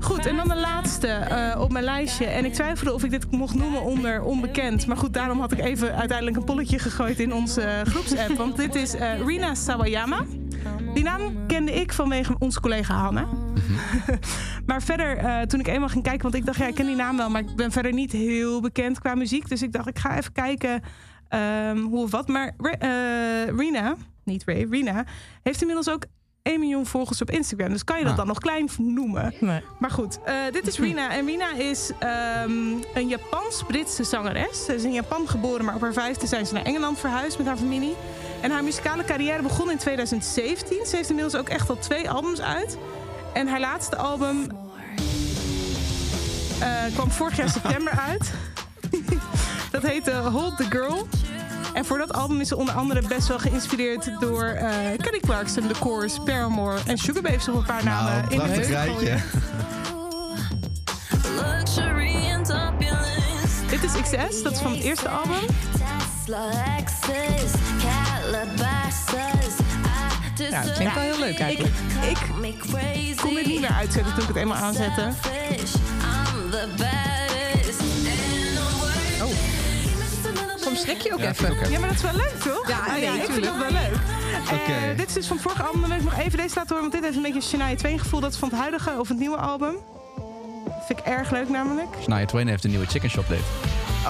Goed, 0.00 0.26
en 0.26 0.36
dan 0.36 0.48
de 0.48 0.56
laatste 0.56 1.06
eh, 1.06 1.60
op 1.60 1.72
mijn 1.72 1.84
lijstje. 1.84 2.26
En 2.26 2.44
ik 2.44 2.52
twijfelde 2.52 2.94
of 2.94 3.04
ik 3.04 3.10
dit 3.10 3.30
mocht 3.30 3.54
noemen 3.54 3.82
onder 3.82 4.22
onbekend. 4.22 4.86
Maar 4.86 4.96
goed, 4.96 5.14
daarom 5.14 5.40
had 5.40 5.52
ik 5.52 5.58
even 5.58 5.94
uiteindelijk 5.94 6.36
een 6.36 6.44
polletje 6.44 6.78
gegooid 6.78 7.20
in 7.20 7.34
onze 7.34 7.82
groepsapp. 7.84 8.36
Want 8.36 8.56
dit 8.56 8.74
is 8.74 8.94
eh, 8.94 9.20
Rina 9.26 9.54
Sawayama. 9.54 10.24
Die 10.94 11.02
naam 11.02 11.46
kende 11.46 11.72
ik 11.72 11.92
vanwege 11.92 12.36
onze 12.38 12.60
collega 12.60 12.94
Hanna. 12.94 13.26
maar 14.66 14.82
verder, 14.82 15.16
eh, 15.16 15.40
toen 15.40 15.60
ik 15.60 15.66
eenmaal 15.66 15.88
ging 15.88 16.02
kijken... 16.02 16.22
want 16.22 16.34
ik 16.34 16.46
dacht, 16.46 16.58
ja, 16.58 16.66
ik 16.66 16.74
ken 16.74 16.86
die 16.86 16.96
naam 16.96 17.16
wel... 17.16 17.30
maar 17.30 17.40
ik 17.40 17.56
ben 17.56 17.72
verder 17.72 17.92
niet 17.92 18.12
heel 18.12 18.60
bekend 18.60 18.98
qua 18.98 19.14
muziek. 19.14 19.48
Dus 19.48 19.62
ik 19.62 19.72
dacht, 19.72 19.88
ik 19.88 19.98
ga 19.98 20.16
even 20.16 20.32
kijken 20.32 20.82
ehm, 21.28 21.78
hoe 21.78 22.02
of 22.02 22.10
wat. 22.10 22.28
Maar 22.28 22.54
eh, 22.58 23.56
Rina, 23.56 23.94
niet 24.24 24.42
Ray, 24.46 24.66
Rina... 24.70 25.04
heeft 25.42 25.60
inmiddels 25.60 25.88
ook 25.90 26.04
1 26.42 26.60
miljoen 26.60 26.86
volgers 26.86 27.20
op 27.20 27.30
Instagram. 27.30 27.68
Dus 27.68 27.84
kan 27.84 27.98
je 27.98 28.02
dat 28.02 28.12
Ah. 28.12 28.18
dan 28.18 28.26
nog 28.26 28.38
klein 28.38 28.68
noemen? 28.78 29.34
Nee. 29.40 29.60
Maar 29.78 29.90
goed, 29.90 30.18
eh, 30.24 30.34
dit 30.52 30.66
is 30.66 30.78
Rina. 30.84 31.12
En 31.12 31.26
Rina 31.26 31.52
is 31.54 31.90
ehm, 31.98 32.50
een 32.94 33.08
Japans-Britse 33.08 34.04
zangeres. 34.04 34.64
Ze 34.64 34.74
is 34.74 34.84
in 34.84 34.92
Japan 34.92 35.28
geboren, 35.28 35.64
maar 35.64 35.74
op 35.74 35.80
haar 35.80 35.92
vijfde 35.92 36.26
zijn 36.26 36.46
ze 36.46 36.54
naar 36.54 36.64
Engeland 36.64 36.98
verhuisd 36.98 37.38
met 37.38 37.46
haar 37.46 37.56
familie. 37.56 37.94
En 38.40 38.50
haar 38.50 38.64
muzikale 38.64 39.04
carrière 39.04 39.42
begon 39.42 39.70
in 39.70 39.78
2017. 39.78 40.86
Ze 40.86 40.96
heeft 40.96 41.08
inmiddels 41.08 41.36
ook 41.36 41.48
echt 41.48 41.68
al 41.70 41.78
twee 41.78 42.10
albums 42.10 42.40
uit. 42.40 42.78
En 43.32 43.46
haar 43.48 43.60
laatste 43.60 43.96
album 43.96 44.46
eh, 46.60 46.84
kwam 46.94 47.10
vorig 47.10 47.36
jaar 47.36 47.48
september 47.60 47.92
uit. 47.92 48.32
dat 49.72 49.82
heette 49.82 50.12
Hold 50.12 50.56
the 50.56 50.64
Girl. 50.70 51.06
En 51.72 51.84
voor 51.84 51.98
dat 51.98 52.12
album 52.12 52.40
is 52.40 52.48
ze 52.48 52.56
onder 52.56 52.74
andere 52.74 53.02
best 53.08 53.28
wel 53.28 53.38
geïnspireerd 53.38 54.10
door 54.20 54.44
eh 54.44 54.68
Kelly 54.96 55.20
Clarkson, 55.20 55.66
The 55.68 55.74
Course, 55.80 56.20
Paramore 56.20 56.78
en 56.86 56.98
Sugar 56.98 57.22
Babes 57.22 57.48
op 57.48 57.54
een 57.54 57.64
paar 57.64 57.84
namen 57.84 58.12
Nou, 58.12 58.34
in 58.34 58.40
heup 58.40 58.66
rijtje. 58.66 59.16
Dit 63.70 63.82
is 63.84 64.00
XS, 64.00 64.42
dat 64.42 64.52
is 64.52 64.58
van 64.58 64.72
het 64.72 64.80
eerste 64.80 65.08
album. 65.08 65.40
Ja, 70.50 70.60
het 70.60 70.72
klinkt 70.72 70.94
wel 70.94 71.02
heel 71.02 71.18
leuk 71.18 71.38
eigenlijk. 71.38 71.74
Ik 72.00 72.58
crazy. 72.58 73.14
kon 73.14 73.34
dit 73.34 73.46
niet 73.46 73.60
meer 73.60 73.70
uitzetten 73.70 74.12
toen 74.12 74.22
ik 74.22 74.28
het 74.28 74.36
eenmaal 74.36 74.56
aanzette. 74.56 75.12
Soms 80.74 80.84
schrik 80.84 81.00
je 81.00 81.12
ook 81.12 81.18
Ja, 81.18 81.28
even. 81.28 81.70
Ja, 81.70 81.78
maar 81.78 81.88
dat 81.88 81.96
is 81.96 82.02
wel 82.02 82.16
leuk, 82.16 82.34
toch? 82.38 82.68
Ja, 82.68 82.92
nee, 82.92 83.04
ik 83.04 83.24
vind 83.30 83.44
dat 83.44 83.56
wel 83.56 83.70
leuk. 83.70 83.92
Eh, 84.50 84.52
Oké. 84.52 84.94
dit 84.96 85.08
is 85.08 85.12
dus 85.14 85.26
van 85.26 85.38
vorige 85.38 85.62
album. 85.62 85.80
Dan 85.80 85.90
wil 85.90 85.98
ik 85.98 86.04
nog 86.04 86.18
even 86.18 86.38
deze 86.38 86.54
laten 86.54 86.76
horen, 86.76 86.80
want 86.80 86.92
dit 86.92 87.02
heeft 87.02 87.16
een 87.16 87.22
beetje 87.22 87.54
een 87.54 87.60
Shania 87.60 87.76
Twain 87.76 87.98
gevoel. 87.98 88.20
Dat 88.20 88.32
is 88.32 88.38
van 88.38 88.48
het 88.48 88.58
huidige 88.58 88.98
of 88.98 89.08
het 89.08 89.18
nieuwe 89.18 89.36
album. 89.36 89.74
Vind 90.86 90.98
ik 90.98 91.04
erg 91.04 91.30
leuk 91.30 91.48
namelijk. 91.48 91.88
Shania 92.02 92.24
Twain 92.26 92.48
heeft 92.48 92.64
een 92.64 92.70
nieuwe 92.70 92.86
chicken 92.86 93.10
shop 93.10 93.28
date. 93.28 93.42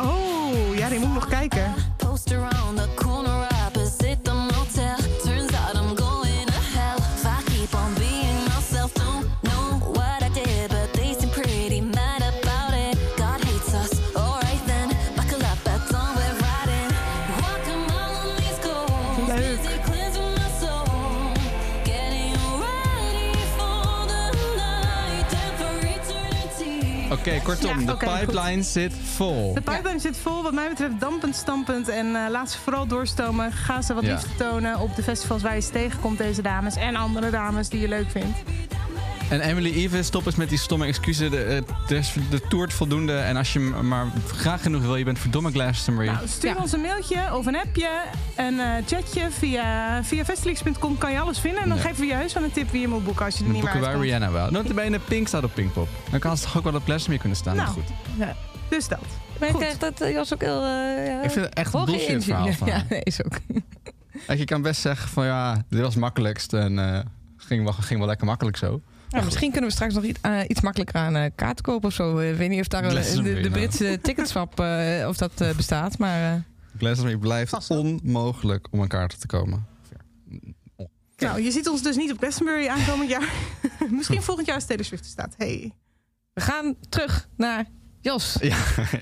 Oh, 0.07 0.77
ja, 0.77 0.89
die 0.89 0.99
moet 0.99 1.09
ik 1.09 1.15
nog 1.15 1.29
kijken. 1.29 1.75
Oké, 27.27 27.41
kortom, 27.43 27.81
Ja, 27.81 27.87
de 27.87 28.07
goed. 28.07 28.19
pipeline 28.19 28.63
zit 28.63 28.93
vol. 29.15 29.55
De 29.55 29.61
pipeline 29.61 29.99
zit 29.99 30.17
vol, 30.17 30.43
wat 30.43 30.53
mij 30.53 30.69
betreft 30.69 31.01
dampend, 31.01 31.37
stampend. 31.37 31.89
En 31.89 32.07
eh, 32.17 32.31
laat 32.31 32.51
ze 32.51 32.59
vooral 32.59 32.87
doorstomen. 32.87 33.53
Ga 33.53 33.83
ze 33.83 33.95
wat 33.95 34.03
liefde 34.05 34.29
tonen 34.39 34.79
op 34.81 34.97
de 34.97 35.03
festivals 35.03 35.43
waar 35.43 35.55
je 35.55 35.61
ze 35.61 35.71
tegenkomt, 35.71 36.19
deze 36.19 36.43
dames. 36.43 36.77
En 36.77 36.97
andere 36.97 37.31
dames 37.31 37.69
die 37.69 37.81
je 37.81 37.89
leuk 37.89 38.11
vindt. 38.11 38.39
En 39.33 39.41
Emily 39.41 39.73
Eves, 39.73 40.07
stop 40.07 40.27
eens 40.27 40.37
met 40.37 40.49
die 40.49 40.59
stomme 40.59 40.87
excuses. 40.87 41.31
De, 41.31 41.65
eh, 41.89 42.03
de 42.31 42.41
toert 42.49 42.73
voldoende. 42.73 43.17
En 43.17 43.37
als 43.37 43.53
je 43.53 43.59
maar 43.59 44.07
graag 44.27 44.63
genoeg 44.63 44.83
wil, 44.83 44.97
je 44.97 45.05
bent 45.05 45.19
verdomme 45.19 45.51
Glastonbury. 45.51 46.09
Nou, 46.09 46.29
stuur 46.29 46.51
Ja. 46.51 46.57
ons 46.57 46.73
een 46.73 46.81
mailtje 46.81 47.37
of 47.37 47.47
een 47.47 47.57
appje, 47.57 47.91
een 48.37 48.61
eh, 48.61 48.67
chatje. 48.87 49.31
Via, 49.31 50.05
via 50.05 50.25
kan 50.99 51.13
je 51.13 51.21
alles 51.21 51.39
vinden. 51.39 51.63
En 51.63 51.69
dan 51.69 51.77
Ja. 51.79 51.83
geven 51.83 52.01
we 52.01 52.07
je 52.07 52.15
heus 52.15 52.33
wel 52.33 52.43
een 52.43 52.53
tip 52.53 52.71
wie 52.71 52.81
je 52.81 52.89
moet 52.89 53.05
boeken 53.05 53.25
als 53.25 53.35
je 53.35 53.41
er 53.41 53.47
Dan 53.47 53.53
niet 53.55 53.63
meer 53.65 53.73
boeken 53.73 53.91
wij 53.91 54.01
uitkomt. 54.01 54.21
Rihanna 54.21 54.51
wel. 54.51 54.63
Notabene 54.63 54.99
Pink 54.99 55.29
staat 55.29 55.45
op 55.45 55.55
Pinkpop. 55.55 55.89
Dan 56.11 56.21
kan 56.21 56.37
ze 56.37 56.45
toch 56.45 56.57
ook 56.57 56.65
wel 56.65 56.75
op 56.75 56.85
Glastonbury 56.85 57.19
kunnen 57.19 57.39
staan. 57.39 57.57
Nou. 57.57 57.69
Goed. 57.69 57.89
Dus 58.69 58.89
dat. 58.89 58.99
Maar 59.41 59.77
dat 59.79 60.01
eh, 60.01 60.13
Jos 60.13 60.33
ook 60.33 60.41
heel... 60.41 60.63
eh, 60.63 61.07
ja, 61.07 61.23
Ik 61.23 61.31
vind 61.31 61.45
het 61.45 61.55
echt 61.55 61.75
een 61.75 61.85
bullshit 61.85 62.25
verhaal 62.25 62.53
van 62.53 62.69
Ja, 62.69 62.85
nee, 62.89 63.01
is 63.03 63.25
ook. 63.25 63.39
Je 64.39 64.45
kan 64.45 64.63
best 64.63 64.81
zeggen 64.81 65.09
van 65.09 65.25
ja, 65.25 65.65
dit 65.69 65.81
was 65.81 65.93
het 65.93 66.03
makkelijkst. 66.03 66.53
En 66.53 66.79
eh, 66.95 67.01
ging, 67.37 67.65
wel, 67.65 67.73
ging 67.73 67.99
wel 67.99 68.09
lekker 68.09 68.27
makkelijk 68.27 68.57
zo. 68.57 68.81
Ja, 69.13 69.23
misschien 69.25 69.51
kunnen 69.51 69.69
we 69.71 69.75
straks 69.77 69.95
nog 69.95 70.05
iets, 70.05 70.19
eh, 70.21 70.41
iets 70.47 70.61
makkelijker 70.61 70.97
aan 70.97 71.17
eh 71.17 71.31
kaarten 71.35 71.65
kopen 71.65 71.89
of 71.89 71.95
zo. 71.95 72.19
Ik 72.19 72.37
weet 72.37 72.49
niet 72.49 72.61
of 72.61 72.69
daar 72.69 72.85
eh, 72.85 73.15
de, 73.15 73.41
de. 73.41 73.51
Britse 73.51 73.99
ticketswap 74.03 74.61
eh, 74.61 75.09
of 75.09 75.17
dat 75.17 75.41
eh, 75.41 75.55
bestaat. 75.57 75.99
Maar 75.99 76.35
eh, 76.35 76.41
Glastonbury 76.79 77.19
blijft 77.19 77.69
onmogelijk 77.71 78.69
om 78.71 78.81
aan 78.81 78.89
kaarten 78.89 79.19
te 79.19 79.27
komen. 79.27 79.67
Nou, 81.17 81.43
je 81.43 81.51
ziet 81.51 81.69
ons 81.69 81.83
dus 81.83 81.97
niet 81.97 82.13
op 82.13 82.19
Glastonbury 82.19 82.67
aankomend 82.67 83.11
jaar. 83.11 83.33
Misschien 83.91 84.23
volgend 84.23 84.47
jaar 84.47 84.57
als 84.57 84.67
Taylor 84.67 84.85
Swift 84.85 85.05
er 85.05 85.11
staat. 85.11 85.35
Hey. 85.37 85.73
we 86.33 86.41
gaan 86.41 86.75
terug 86.89 87.29
naar 87.37 87.67
Jos. 88.01 88.37
Ja, 88.41 88.57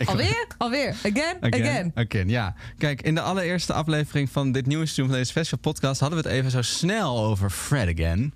Alweer? 0.05 0.47
Alweer. 0.59 0.89
Again? 1.03 1.37
Again. 1.41 1.93
Again, 1.95 2.29
ja. 2.29 2.55
Kijk, 2.79 3.03
in 3.03 3.15
de 3.15 3.21
allereerste 3.21 3.73
aflevering 3.73 4.31
van 4.31 4.53
dit 4.53 4.67
nieuwe 4.67 4.85
seizoen 4.85 5.07
van 5.07 5.17
deze 5.17 5.33
festival 5.33 5.59
podcast 5.59 6.01
hadden 6.01 6.23
we 6.23 6.29
het 6.29 6.37
even 6.37 6.51
zo 6.51 6.63
snel 6.63 7.25
over 7.25 7.51
Fred 7.51 7.99
Again. 7.99 8.35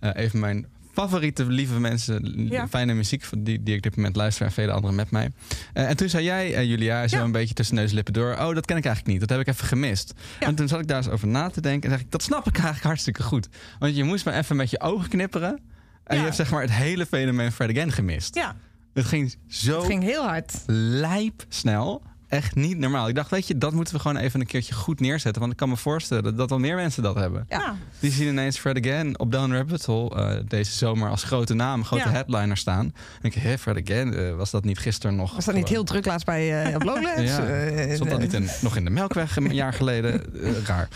Eh, 0.00 0.10
even 0.14 0.40
mijn 0.40 0.66
favoriete 0.92 1.44
lieve 1.46 1.80
mensen, 1.80 2.46
Ja. 2.50 2.68
fijne 2.68 2.94
muziek 2.94 3.24
die, 3.38 3.62
die 3.62 3.72
ik 3.72 3.76
op 3.76 3.82
dit 3.82 3.96
moment 3.96 4.16
luister 4.16 4.46
en 4.46 4.52
vele 4.52 4.72
anderen 4.72 4.96
met 4.96 5.10
mij. 5.10 5.30
Eh, 5.72 5.88
en 5.88 5.96
toen 5.96 6.08
zei 6.08 6.24
jij, 6.24 6.54
eh, 6.54 6.64
Julia, 6.64 7.08
zo 7.08 7.16
Ja. 7.16 7.22
een 7.22 7.32
beetje 7.32 7.54
tussen 7.54 7.74
neus 7.74 7.88
en 7.88 7.94
lippen 7.94 8.12
door, 8.12 8.32
oh, 8.32 8.54
dat 8.54 8.66
ken 8.66 8.76
ik 8.76 8.84
eigenlijk 8.84 9.06
niet, 9.06 9.20
dat 9.20 9.28
heb 9.28 9.40
ik 9.40 9.46
even 9.54 9.66
gemist. 9.66 10.14
Ja. 10.40 10.46
En 10.46 10.54
toen 10.54 10.68
zat 10.68 10.80
ik 10.80 10.88
daar 10.88 10.96
eens 10.96 11.08
over 11.08 11.28
na 11.28 11.48
te 11.50 11.60
denken 11.60 11.90
en 11.90 11.96
zeg 11.96 12.04
ik, 12.04 12.10
dat 12.12 12.22
snap 12.22 12.46
ik 12.46 12.54
eigenlijk 12.54 12.84
hartstikke 12.84 13.22
goed. 13.22 13.48
Want 13.78 13.96
je 13.96 14.04
moest 14.04 14.24
maar 14.24 14.34
even 14.34 14.56
met 14.56 14.70
je 14.70 14.80
ogen 14.80 15.08
knipperen 15.08 15.60
en 16.04 16.16
je 16.16 16.22
hebt 16.22 16.36
zeg 16.36 16.50
maar 16.50 16.60
het 16.62 16.72
hele 16.72 17.06
fenomeen 17.06 17.52
Fred 17.52 17.70
Again 17.70 17.92
gemist. 17.92 18.34
Ja, 18.34 18.56
Het 18.94 19.04
ging 19.04 19.36
zo 19.48 19.76
Het 19.78 19.86
ging 19.86 20.02
heel 20.02 20.22
hard. 20.24 20.52
lijp 20.66 21.44
snel. 21.48 22.02
Echt 22.32 22.54
niet 22.54 22.78
normaal. 22.78 23.08
Ik 23.08 23.14
dacht, 23.14 23.30
weet 23.30 23.46
je, 23.46 23.58
dat 23.58 23.72
moeten 23.72 23.94
we 23.94 24.00
gewoon 24.00 24.16
even 24.16 24.40
een 24.40 24.46
keertje 24.46 24.74
goed 24.74 25.00
neerzetten. 25.00 25.40
Want 25.40 25.52
ik 25.52 25.58
kan 25.58 25.68
me 25.68 25.76
voorstellen 25.76 26.36
dat 26.36 26.48
wel 26.50 26.58
meer 26.58 26.74
mensen 26.76 27.02
dat 27.02 27.14
hebben. 27.14 27.46
Ja. 27.48 27.76
Die 28.00 28.10
zien 28.10 28.28
ineens 28.28 28.58
Fred 28.58 28.78
Again 28.86 29.18
op 29.18 29.32
Down 29.32 29.52
Rabbit 29.52 29.84
Hole 29.84 30.14
eh, 30.14 30.40
deze 30.48 30.72
zomer 30.72 31.10
als 31.10 31.22
grote 31.24 31.54
naam, 31.54 31.84
grote 31.84 32.02
Ja. 32.04 32.10
headliner 32.10 32.56
staan. 32.56 32.84
En 32.84 32.92
ik 33.22 33.32
denk, 33.32 33.34
hé, 33.46 33.58
Fred 33.58 33.88
Again, 33.88 34.14
eh, 34.14 34.34
was 34.34 34.50
dat 34.50 34.64
niet 34.64 34.78
gisteren 34.78 35.16
nog? 35.16 35.34
Was 35.34 35.44
dat 35.44 35.54
niet 35.54 35.68
heel 35.68 35.84
druk 35.84 36.06
laatst 36.06 36.26
bij 36.26 36.64
eh 36.64 36.74
op 36.74 36.82
Lowlands? 36.82 37.20
Ja. 37.32 37.44
Eh, 37.46 37.94
Stond 37.94 38.10
dat 38.10 38.18
eh, 38.18 38.24
niet 38.24 38.32
in- 38.34 38.48
nog 38.60 38.76
in 38.76 38.84
de 38.84 38.90
Melkweg 38.90 39.36
een 39.36 39.54
jaar 39.54 39.72
geleden? 39.72 40.34
Eh, 40.42 40.50
raar. 40.66 40.88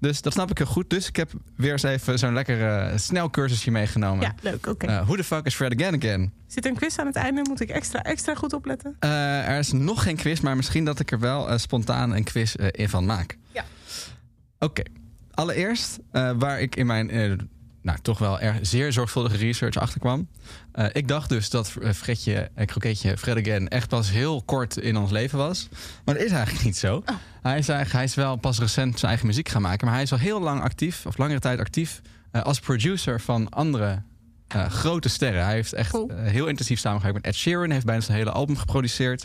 Dus 0.00 0.22
dat 0.22 0.32
snap 0.32 0.50
ik 0.50 0.58
heel 0.58 0.66
goed. 0.66 0.90
Dus 0.90 1.08
ik 1.08 1.16
heb 1.16 1.30
weer 1.56 1.72
eens 1.72 1.82
even 1.82 2.18
zo'n 2.18 2.32
lekker 2.34 2.68
eh, 2.68 2.96
snel 2.98 3.30
cursusje 3.30 3.70
meegenomen. 3.70 4.20
ja, 4.24 4.34
leuk. 4.42 4.66
Oké. 4.66 4.86
Eh, 4.86 5.02
Who 5.04 5.16
the 5.16 5.24
fuck 5.24 5.46
is 5.46 5.54
Fred 5.54 5.74
Again 5.80 5.94
again? 5.94 6.32
Zit 6.46 6.64
er 6.64 6.70
een 6.70 6.76
quiz 6.76 6.98
aan 6.98 7.06
het 7.06 7.16
einde? 7.16 7.42
Moet 7.48 7.60
ik 7.60 7.70
extra, 7.70 8.02
extra 8.02 8.34
goed 8.34 8.52
opletten? 8.52 8.96
Eh, 8.98 9.48
er 9.48 9.58
is 9.58 9.72
nog 9.72 10.02
geen 10.02 10.16
quiz, 10.16 10.40
maar 10.40 10.56
misschien 10.56 10.84
dat 10.84 11.00
ik 11.00 11.10
er 11.10 11.18
wel 11.18 11.58
spontaan 11.58 12.14
een 12.14 12.24
quiz 12.24 12.54
in 12.54 12.88
van 12.88 13.06
maak. 13.06 13.36
Ja. 13.52 13.64
Oké. 14.58 14.82
Allereerst, 15.30 15.98
waar 16.12 16.60
ik 16.60 16.76
in 16.76 16.86
mijn 16.86 17.10
nou, 17.82 17.98
toch 18.02 18.18
wel 18.18 18.40
erg 18.40 18.56
zeer 18.60 18.92
zorgvuldige 18.92 19.36
research 19.36 19.76
achter 19.76 20.00
kwam. 20.00 20.28
Eh, 20.72 20.86
ik 20.92 21.08
dacht 21.08 21.28
dus 21.28 21.50
dat 21.50 21.74
eh, 21.82 21.92
Fredje, 21.92 22.50
eh, 22.54 22.66
kroketje 22.66 23.16
Fred 23.16 23.36
Again 23.36 23.68
echt 23.68 23.88
pas 23.88 24.10
heel 24.10 24.42
kort 24.42 24.76
in 24.76 24.96
ons 24.96 25.10
leven 25.10 25.38
was. 25.38 25.68
Maar 26.04 26.14
dat 26.14 26.24
is 26.24 26.30
eigenlijk 26.30 26.64
niet 26.64 26.76
zo. 26.76 27.02
Hij, 27.42 27.58
is 27.58 27.68
eigenlijk, 27.68 27.92
hij 27.92 28.04
is 28.04 28.14
wel 28.14 28.36
pas 28.36 28.58
recent 28.58 28.98
zijn 28.98 29.10
eigen 29.10 29.26
muziek 29.26 29.48
gaan 29.48 29.62
maken. 29.62 29.84
Maar 29.84 29.94
hij 29.94 30.02
is 30.02 30.12
al 30.12 30.18
heel 30.18 30.40
lang 30.40 30.62
actief, 30.62 31.06
of 31.06 31.18
langere 31.18 31.40
tijd 31.40 31.58
actief, 31.58 32.00
als 32.32 32.60
producer 32.60 33.20
van 33.20 33.48
andere 33.48 34.02
grote 34.68 35.08
sterren. 35.08 35.44
Hij 35.44 35.54
heeft 35.54 35.72
echt 35.72 35.90
Cool. 35.90 36.10
heel 36.14 36.46
intensief 36.46 36.78
samengewerkt 36.78 37.16
met 37.16 37.26
Ed 37.26 37.40
Sheeran. 37.40 37.70
Heeft 37.70 37.84
bijna 37.84 38.00
zijn 38.00 38.18
hele 38.18 38.30
album 38.30 38.56
geproduceerd. 38.56 39.24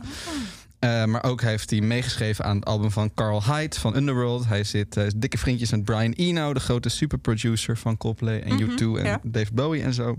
Eh, 0.83 1.05
maar 1.05 1.23
ook 1.23 1.41
heeft 1.41 1.69
hij 1.69 1.81
meegeschreven 1.81 2.45
aan 2.45 2.55
het 2.55 2.65
album 2.65 2.91
van 2.91 3.13
Carl 3.13 3.43
Hyde 3.43 3.79
van 3.79 3.95
Underworld. 3.95 4.47
Hij 4.47 4.63
zit 4.63 4.97
eh, 4.97 5.05
dikke 5.15 5.37
vriendjes 5.37 5.71
met 5.71 5.83
Brian 5.83 6.11
Eno, 6.11 6.53
de 6.53 6.59
grote 6.59 6.89
superproducer 6.89 7.77
van 7.77 7.97
Coldplay 7.97 8.39
en 8.39 8.53
Mhm, 8.53 8.63
U2 8.71 8.77
en 8.99 9.05
ja. 9.05 9.19
Dave 9.23 9.53
Bowie 9.53 9.83
en 9.83 9.93
zo. 9.93 10.17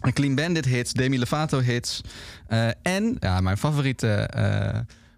En 0.00 0.12
Clean 0.12 0.34
Bandit 0.34 0.64
hits, 0.64 0.92
Demi 0.92 1.18
Lovato 1.18 1.60
hits. 1.60 2.00
Eh, 2.46 2.68
en 2.82 3.16
ja, 3.20 3.40
mijn 3.40 3.58
favoriete, 3.58 4.28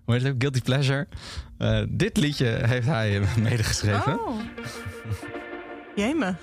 hoe 0.05 0.15
heet 0.15 0.23
het? 0.23 0.35
Guilty 0.39 0.61
Pleasure. 0.61 1.07
Dit 1.89 2.17
liedje 2.17 2.47
heeft 2.67 2.87
hij 2.87 3.21
medegeschreven. 3.43 4.21
Oh. 4.21 4.41
Jemig. 5.97 6.35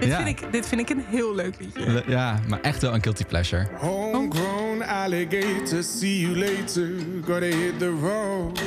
Dit, 0.00 0.08
Ja. 0.08 0.16
vind 0.24 0.28
ik, 0.40 0.52
dit 0.52 0.66
vind 0.66 0.80
ik 0.80 0.90
een 0.90 1.04
heel 1.08 1.34
leuk 1.34 1.54
liedje. 1.60 1.90
Le- 1.90 2.02
Ja, 2.06 2.40
maar 2.48 2.60
echt 2.60 2.82
wel 2.82 2.94
een 2.94 3.02
guilty 3.02 3.24
pleasure. 3.24 3.66
Homegrown 3.78 4.82
alligator, 4.82 5.82
see 5.82 6.20
you 6.20 6.38
later. 6.38 6.88
Gotta 7.24 7.46
hit 7.46 7.78
the 7.78 7.98
road. 8.02 8.60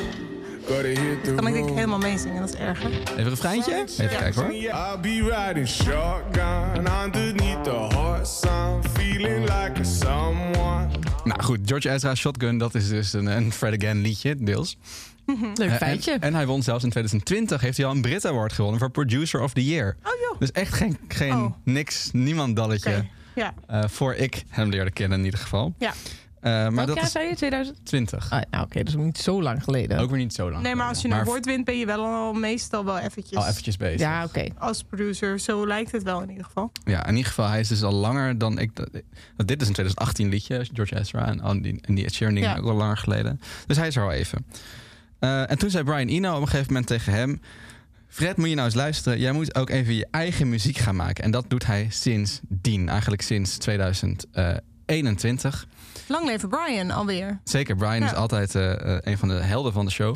Gotta 0.67 0.87
hit 0.87 1.23
the 1.23 1.33
Kan 1.35 1.47
ik 1.47 1.53
denk 1.53 1.55
ik 1.55 1.61
road. 1.63 1.75
helemaal 1.75 1.97
meezingen, 1.99 2.39
dat 2.41 2.49
is 2.53 2.59
erger. 2.59 2.89
Even 2.91 3.17
een 3.17 3.29
refreintje? 3.29 3.83
Even 3.97 4.17
kijken 4.17 4.41
hoor. 4.41 4.51
I'll 4.53 4.99
be 5.01 5.43
riding 5.47 5.67
shotgun 5.67 6.87
underneath 7.05 7.63
the 7.63 7.69
hot 7.95 8.27
sun, 8.27 8.83
feeling 8.93 9.39
like 9.41 9.79
a 9.79 9.83
someone. 9.83 10.87
Nou 11.23 11.43
goed, 11.43 11.59
George 11.65 11.89
Ezra 11.89 12.15
Shotgun, 12.15 12.57
dat 12.57 12.75
is 12.75 12.87
dus 12.89 13.13
een, 13.13 13.25
een 13.25 13.51
Fred 13.51 13.83
Again 13.83 14.01
liedje, 14.01 14.35
deels. 14.39 14.77
Leuk 15.25 15.69
Eh, 15.69 15.75
feitje. 15.75 16.11
En, 16.11 16.19
en 16.21 16.33
hij 16.35 16.45
won 16.47 16.63
zelfs 16.63 16.83
in 16.83 16.89
2020, 16.89 17.61
heeft 17.61 17.77
hij 17.77 17.85
al 17.85 17.91
een 17.91 18.01
Brit 18.01 18.25
Award 18.25 18.53
gewonnen 18.53 18.79
voor 18.79 18.89
Producer 18.91 19.41
of 19.41 19.53
the 19.53 19.65
Year. 19.65 19.95
Oh 20.03 20.11
joh. 20.29 20.39
Dus 20.39 20.51
echt 20.51 20.73
geen, 20.73 20.97
geen 21.07 21.33
Oh. 21.35 21.53
niks, 21.63 22.09
niemand 22.13 22.55
dalletje. 22.55 23.05
Ja. 23.35 23.53
eh, 23.67 23.83
voor 23.87 24.13
ik 24.13 24.43
hem 24.49 24.69
leerde 24.69 24.91
kennen 24.91 25.19
in 25.19 25.25
ieder 25.25 25.39
geval. 25.39 25.73
Ja. 25.77 25.93
Eh, 26.39 26.51
maar 26.51 26.73
Welk 26.73 26.87
dat 26.87 26.95
jaar 26.97 27.07
zei 27.07 27.27
je? 27.29 27.35
2000? 27.35 27.77
20. 27.85 28.31
Ah, 28.31 28.41
nou, 28.51 28.63
oké, 28.65 28.77
dat 28.77 28.87
is 28.87 28.93
nog 28.95 29.05
niet 29.05 29.17
zo 29.17 29.41
lang 29.41 29.63
geleden. 29.63 29.99
Ook 29.99 30.09
weer 30.09 30.19
niet 30.19 30.33
zo 30.33 30.51
lang. 30.51 30.63
Nee, 30.63 30.75
maar 30.75 30.87
als 30.87 30.97
je 31.01 31.03
een 31.07 31.09
geleden. 31.13 31.31
award 31.31 31.45
wint, 31.45 31.65
ben 31.65 31.77
je 31.77 31.85
wel 31.85 32.05
al 32.05 32.33
meestal 32.33 32.85
wel 32.85 32.97
eventjes 32.97 33.37
al 33.37 33.47
eventjes 33.47 33.77
bezig. 33.77 33.99
Ja, 33.99 34.23
oké. 34.23 34.47
als 34.57 34.83
producer. 34.83 35.39
Zo 35.39 35.67
lijkt 35.67 35.91
het 35.91 36.03
wel 36.03 36.21
in 36.21 36.29
ieder 36.29 36.45
geval. 36.45 36.71
Ja, 36.85 37.05
in 37.07 37.15
ieder 37.15 37.27
geval, 37.27 37.47
hij 37.47 37.59
is 37.59 37.67
dus 37.67 37.83
al 37.83 37.93
langer 37.93 38.37
dan 38.37 38.59
ik. 38.59 38.75
dat- 38.75 38.89
want 39.37 39.49
dit 39.49 39.61
is 39.61 39.67
een 39.67 39.73
2018 39.73 40.29
liedje, 40.29 40.65
George 40.73 40.99
Ezra. 40.99 41.27
En, 41.27 41.41
en 41.41 41.95
die 41.95 42.05
Ed 42.05 42.13
Sheeran 42.13 42.33
dingen 42.35 42.49
Ja. 42.49 42.57
ook 42.57 42.65
al 42.65 42.75
langer 42.75 42.97
geleden. 42.97 43.39
Dus 43.67 43.77
hij 43.77 43.87
is 43.87 43.95
er 43.95 44.03
al 44.03 44.11
even. 44.11 44.45
Eh, 45.21 45.51
en 45.51 45.57
toen 45.57 45.69
zei 45.69 45.83
Brian 45.83 46.07
Eno 46.07 46.35
op 46.35 46.41
een 46.41 46.47
gegeven 46.47 46.67
moment 46.67 46.87
tegen 46.87 47.13
hem... 47.13 47.41
Fred, 48.07 48.37
moet 48.37 48.49
je 48.49 48.55
nou 48.55 48.67
eens 48.67 48.75
luisteren. 48.75 49.19
Jij 49.19 49.31
moet 49.31 49.55
ook 49.55 49.69
even 49.69 49.93
je 49.93 50.07
eigen 50.11 50.49
muziek 50.49 50.77
gaan 50.77 50.95
maken. 50.95 51.23
En 51.23 51.31
dat 51.31 51.49
doet 51.49 51.65
hij 51.65 51.87
sindsdien. 51.89 52.89
Eigenlijk 52.89 53.21
sinds 53.21 53.57
2021. 53.57 55.67
Lang 56.07 56.25
leven 56.25 56.49
Brian 56.49 56.91
alweer. 56.91 57.39
Zeker, 57.43 57.75
Brian 57.75 58.03
is 58.03 58.13
altijd 58.13 58.55
eh, 58.55 58.95
eh, 58.95 58.99
een 59.01 59.17
van 59.17 59.27
de 59.27 59.33
helden 59.33 59.73
van 59.73 59.85
de 59.85 59.91
show. 59.91 60.15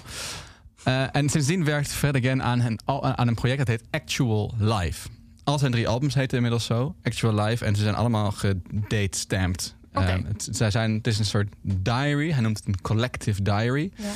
Eh, 0.86 1.15
en 1.15 1.30
sindsdien 1.30 1.65
werkt 1.65 1.94
Fred 1.94 2.15
Again 2.15 2.44
aan 2.44 2.60
een, 2.60 2.80
aan 3.18 3.28
een 3.28 3.36
project 3.36 3.58
dat 3.58 3.68
heet 3.68 3.84
Actual 3.91 4.54
Live. 4.58 5.08
Al 5.44 5.60
zijn 5.60 5.72
drie 5.72 5.88
albums 5.88 6.13
heten 6.13 6.36
inmiddels 6.36 6.65
zo, 6.65 6.96
Actual 7.04 7.46
Live. 7.46 7.65
En 7.65 7.76
ze 7.76 7.82
zijn 7.82 7.96
allemaal 7.96 8.32
gedate-stamped. 8.32 9.76
Oké. 9.94 10.06
Eh, 10.06 10.18
het, 10.28 10.48
zij 10.52 10.72
zijn, 10.72 10.94
het 10.94 11.08
is 11.08 11.20
een 11.20 11.26
soort 11.26 11.48
diary, 11.62 12.32
hij 12.32 12.41
noemt 12.41 12.58
het 12.58 12.68
een 12.68 12.82
collective 12.82 13.41
diary. 13.41 13.91
Ja. 13.96 14.12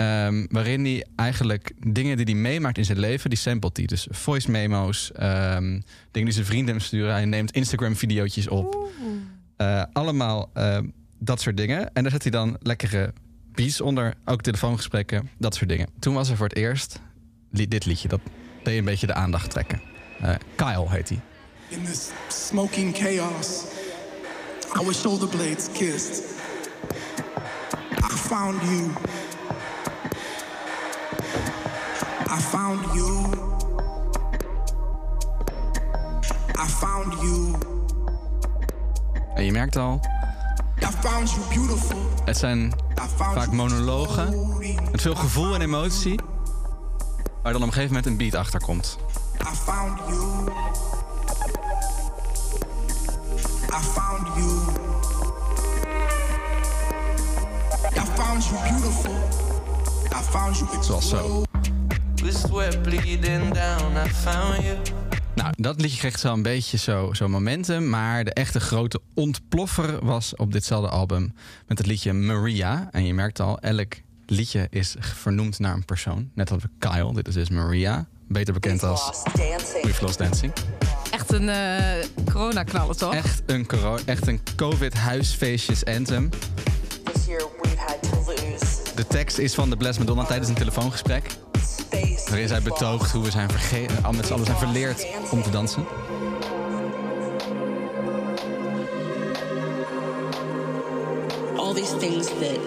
Ehm, 0.00 0.46
waarin 0.50 0.84
hij 0.84 1.06
eigenlijk 1.16 1.72
dingen 1.86 2.16
die 2.16 2.24
hij 2.26 2.34
meemaakt 2.34 2.78
in 2.78 2.84
zijn 2.84 2.98
leven, 2.98 3.30
die 3.30 3.38
samplet 3.38 3.76
hij. 3.76 3.86
Dus 3.86 4.06
voice 4.10 4.50
memo's, 4.50 5.12
ehm, 5.12 5.64
dingen 6.10 6.24
die 6.28 6.32
zijn 6.32 6.46
vrienden 6.46 6.74
hem 6.74 6.82
sturen. 6.84 7.12
Hij 7.12 7.24
neemt 7.24 7.50
Instagram-videootjes 7.52 8.48
op. 8.48 8.88
Eh, 9.56 9.82
allemaal 9.92 10.50
eh, 10.54 10.78
dat 11.18 11.40
soort 11.40 11.56
dingen. 11.56 11.92
En 11.94 12.02
daar 12.02 12.12
zet 12.12 12.22
hij 12.22 12.30
dan 12.30 12.56
lekkere 12.62 13.12
beats 13.52 13.80
onder. 13.80 14.14
Ook 14.24 14.42
telefoongesprekken, 14.42 15.30
dat 15.38 15.54
soort 15.54 15.68
dingen. 15.68 15.88
Toen 15.98 16.14
was 16.14 16.28
er 16.30 16.36
voor 16.36 16.46
het 16.48 16.56
eerst 16.56 17.00
li- 17.50 17.68
dit 17.68 17.84
liedje. 17.86 18.08
Dat 18.08 18.20
deed 18.62 18.78
een 18.78 18.84
beetje 18.84 19.06
de 19.06 19.14
aandacht 19.14 19.50
trekken. 19.50 19.80
Eh, 20.20 20.34
Kyle 20.54 20.88
heet 20.88 21.08
hij. 21.08 21.20
In 21.68 21.84
this 21.84 22.08
smoking 22.28 22.96
chaos, 22.96 23.62
our 24.72 24.94
shoulder 24.94 25.28
blades 25.28 25.68
kissed. 25.72 26.24
I 28.12 28.16
found 28.16 28.62
you. 28.62 28.90
I 32.32 32.38
found 32.38 32.94
you. 32.94 33.26
I 36.54 36.68
found 36.68 37.12
you. 37.20 37.54
En 39.34 39.44
je 39.44 39.52
merkt 39.52 39.76
al. 39.76 40.00
Het 42.24 42.36
zijn 42.36 42.72
vaak 43.16 43.52
monologen 43.52 44.48
met 44.90 45.00
veel 45.00 45.14
gevoel 45.14 45.54
en 45.54 45.60
emotie, 45.60 46.20
waar 47.42 47.52
dan 47.52 47.62
op 47.62 47.66
een 47.66 47.72
gegeven 47.72 47.94
moment 47.94 48.06
een 48.06 48.16
beat 48.16 48.34
achter 48.34 48.60
komt. 48.60 48.98
I 49.40 49.54
found 49.54 49.98
you. 50.08 50.48
I 53.68 53.82
found 53.82 54.36
you. 54.36 54.50
I 57.96 58.04
found 58.14 58.44
you 58.44 58.62
beautiful. 58.62 59.14
I 60.12 60.22
found 60.22 60.58
you 60.58 60.82
Zoals 60.82 61.08
zo. 61.08 61.42
Nou, 65.34 65.52
dat 65.56 65.80
liedje 65.80 65.98
kreeg 65.98 66.18
zo 66.18 66.32
een 66.32 66.42
beetje 66.42 66.78
zo, 66.78 67.12
zo 67.12 67.28
momentum. 67.28 67.88
Maar 67.88 68.24
de 68.24 68.32
echte 68.32 68.60
grote 68.60 69.00
ontploffer 69.14 70.04
was 70.04 70.36
op 70.36 70.52
ditzelfde 70.52 70.88
album 70.88 71.34
met 71.66 71.78
het 71.78 71.86
liedje 71.86 72.12
Maria. 72.12 72.88
En 72.90 73.04
je 73.06 73.14
merkt 73.14 73.40
al, 73.40 73.58
elk 73.58 73.92
liedje 74.26 74.66
is 74.70 74.94
vernoemd 75.00 75.58
naar 75.58 75.74
een 75.74 75.84
persoon. 75.84 76.30
Net 76.34 76.50
als 76.50 76.62
Kyle, 76.78 77.14
dit 77.14 77.28
is 77.28 77.34
dus 77.34 77.48
Maria. 77.50 78.06
Beter 78.28 78.54
bekend 78.54 78.82
als 78.82 79.22
We've 79.82 80.04
Lost 80.04 80.18
Dancing. 80.18 80.52
Echt 81.10 81.32
een 81.32 81.48
eh 81.48 82.06
coronaknaller, 82.32 82.96
toch? 82.96 83.14
Echt 83.14 83.42
een, 83.46 83.66
coro- 83.66 83.98
echt 84.04 84.26
een 84.26 84.40
COVID-huisfeestjes 84.56 85.84
anthem. 85.84 86.28
This 87.12 87.26
year 87.26 87.42
we've 87.62 87.76
had 87.78 88.02
to 88.02 88.24
lose. 88.26 88.79
De 89.00 89.06
tekst 89.06 89.38
is 89.38 89.54
van 89.54 89.70
de 89.70 89.76
Bless 89.76 89.98
Madonna 89.98 90.24
tijdens 90.24 90.48
een 90.48 90.54
telefoongesprek. 90.54 91.30
Waarin 92.28 92.48
zij 92.48 92.62
betoogt 92.62 93.12
hoe 93.12 93.22
we 93.22 93.30
zijn 93.30 93.50
vergeten, 93.50 94.16
met 94.16 94.26
z'n 94.26 94.32
allen 94.32 94.44
zijn 94.44 94.56
verleerd 94.56 95.06
om 95.30 95.42
te 95.42 95.50
dansen. 95.50 95.84
All 101.56 101.74
these 101.74 101.96
things 101.96 102.26
that 102.26 102.58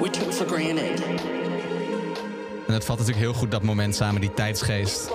we 0.00 0.10
took 0.10 0.32
for 0.32 0.46
granted. 0.46 1.02
En 2.66 2.74
het 2.74 2.84
valt 2.84 2.98
natuurlijk 2.98 3.26
heel 3.26 3.34
goed 3.34 3.50
dat 3.50 3.62
moment 3.62 3.94
samen, 3.94 4.20
die 4.20 4.34
tijdsgeest. 4.34 5.10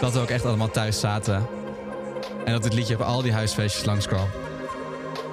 Dat 0.00 0.12
we 0.12 0.20
ook 0.20 0.30
echt 0.30 0.44
allemaal 0.44 0.70
thuis 0.70 1.00
zaten. 1.00 1.46
En 2.44 2.52
dat 2.52 2.62
dit 2.62 2.74
liedje 2.74 2.94
op 2.94 3.00
al 3.00 3.22
die 3.22 3.32
huisfeestjes 3.32 3.84
langskwam. 3.84 4.28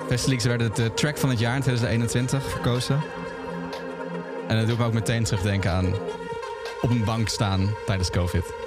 Festileaks 0.10 0.44
werden 0.44 0.74
de 0.74 0.94
track 0.94 1.18
van 1.18 1.30
het 1.30 1.40
jaar 1.40 1.56
in 1.56 1.62
2021 1.62 2.44
verkozen. 2.44 3.02
En 4.48 4.58
dat 4.58 4.68
doet 4.68 4.78
me 4.78 4.86
ook 4.86 4.94
meteen 4.94 5.24
terugdenken 5.24 5.72
aan 5.72 5.94
op 6.82 6.90
een 6.90 7.04
bank 7.04 7.28
staan 7.28 7.76
tijdens 7.86 8.10
COVID. 8.10 8.59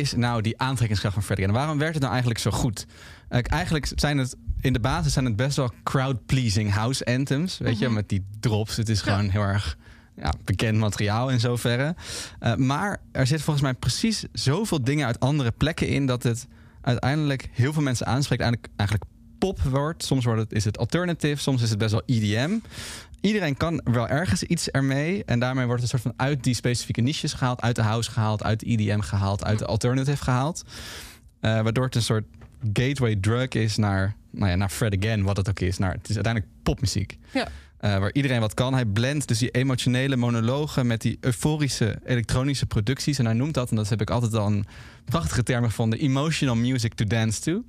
Is 0.00 0.14
nou 0.14 0.42
die 0.42 0.58
aantrekkingskracht 0.58 1.14
van 1.14 1.22
Freddie? 1.22 1.46
En 1.46 1.52
waarom 1.52 1.78
werkt 1.78 1.92
het 1.92 2.02
nou 2.02 2.12
eigenlijk 2.12 2.42
zo 2.42 2.50
goed? 2.50 2.86
Eigenlijk 3.28 3.92
zijn 3.94 4.18
het 4.18 4.36
in 4.60 4.72
de 4.72 4.80
basis 4.80 5.12
zijn 5.12 5.24
het 5.24 5.36
best 5.36 5.56
wel 5.56 5.72
crowd-pleasing 5.82 6.72
house 6.72 7.04
anthems. 7.04 7.58
Weet 7.58 7.78
je, 7.78 7.88
met 7.88 8.08
die 8.08 8.24
drops. 8.40 8.76
Het 8.76 8.88
is 8.88 9.00
gewoon 9.00 9.28
heel 9.28 9.42
erg 9.42 9.76
ja, 10.16 10.32
bekend 10.44 10.78
materiaal 10.78 11.30
in 11.30 11.40
zoverre. 11.40 11.94
Eh, 12.38 12.54
maar 12.54 13.00
er 13.12 13.26
zit 13.26 13.42
volgens 13.42 13.64
mij 13.64 13.74
precies 13.74 14.24
zoveel 14.32 14.84
dingen 14.84 15.06
uit 15.06 15.20
andere 15.20 15.50
plekken 15.50 15.88
in 15.88 16.06
dat 16.06 16.22
het 16.22 16.46
uiteindelijk 16.80 17.48
heel 17.52 17.72
veel 17.72 17.82
mensen 17.82 18.06
aanspreekt. 18.06 18.42
Eigenlijk, 18.42 18.72
eigenlijk 18.76 19.10
pop 19.38 19.60
wordt. 19.60 20.04
Soms 20.04 20.24
wordt 20.24 20.40
het, 20.40 20.52
is 20.52 20.64
het 20.64 20.78
alternative, 20.78 21.42
soms 21.42 21.62
is 21.62 21.70
het 21.70 21.78
best 21.78 21.92
wel 21.92 22.02
EDM. 22.06 22.58
Iedereen 23.20 23.56
kan 23.56 23.80
wel 23.84 24.08
ergens 24.08 24.42
iets 24.42 24.70
ermee. 24.70 25.24
En 25.24 25.38
daarmee 25.38 25.66
wordt 25.66 25.80
het 25.80 25.90
soort 25.90 26.02
van 26.02 26.12
uit 26.16 26.44
die 26.44 26.54
specifieke 26.54 27.00
niches 27.00 27.32
gehaald. 27.32 27.60
Uit 27.60 27.76
de 27.76 27.82
house 27.82 28.10
gehaald, 28.10 28.42
uit 28.42 28.60
de 28.60 28.66
EDM 28.66 29.00
gehaald, 29.00 29.44
uit 29.44 29.58
de 29.58 29.66
alternative 29.66 30.22
gehaald. 30.22 30.64
Eh, 31.40 31.60
waardoor 31.60 31.84
het 31.84 31.94
een 31.94 32.02
soort 32.02 32.24
gateway 32.72 33.16
drug 33.16 33.48
is 33.48 33.76
naar, 33.76 34.14
nou 34.30 34.50
ja, 34.50 34.56
naar 34.56 34.68
Fred 34.68 34.96
Again, 34.96 35.22
wat 35.22 35.36
het 35.36 35.48
ook 35.48 35.60
is. 35.60 35.78
Naar, 35.78 35.92
het 35.92 36.08
is 36.08 36.14
uiteindelijk 36.14 36.54
popmuziek. 36.62 37.18
Ja. 37.32 37.48
Eh, 37.78 37.98
waar 37.98 38.12
iedereen 38.12 38.40
wat 38.40 38.54
kan. 38.54 38.74
Hij 38.74 38.84
blendt 38.84 39.28
dus 39.28 39.38
die 39.38 39.50
emotionele 39.50 40.16
monologen 40.16 40.86
met 40.86 41.00
die 41.00 41.18
euforische 41.20 41.98
elektronische 42.04 42.66
producties. 42.66 43.18
En 43.18 43.24
hij 43.24 43.34
noemt 43.34 43.54
dat, 43.54 43.70
en 43.70 43.76
dat 43.76 43.88
heb 43.88 44.00
ik 44.00 44.10
altijd 44.10 44.34
al 44.34 44.46
een 44.46 44.66
prachtige 45.04 45.42
term 45.42 45.64
gevonden, 45.64 45.98
emotional 45.98 46.56
music 46.56 46.94
to 46.94 47.04
dance 47.04 47.40
to. 47.40 47.62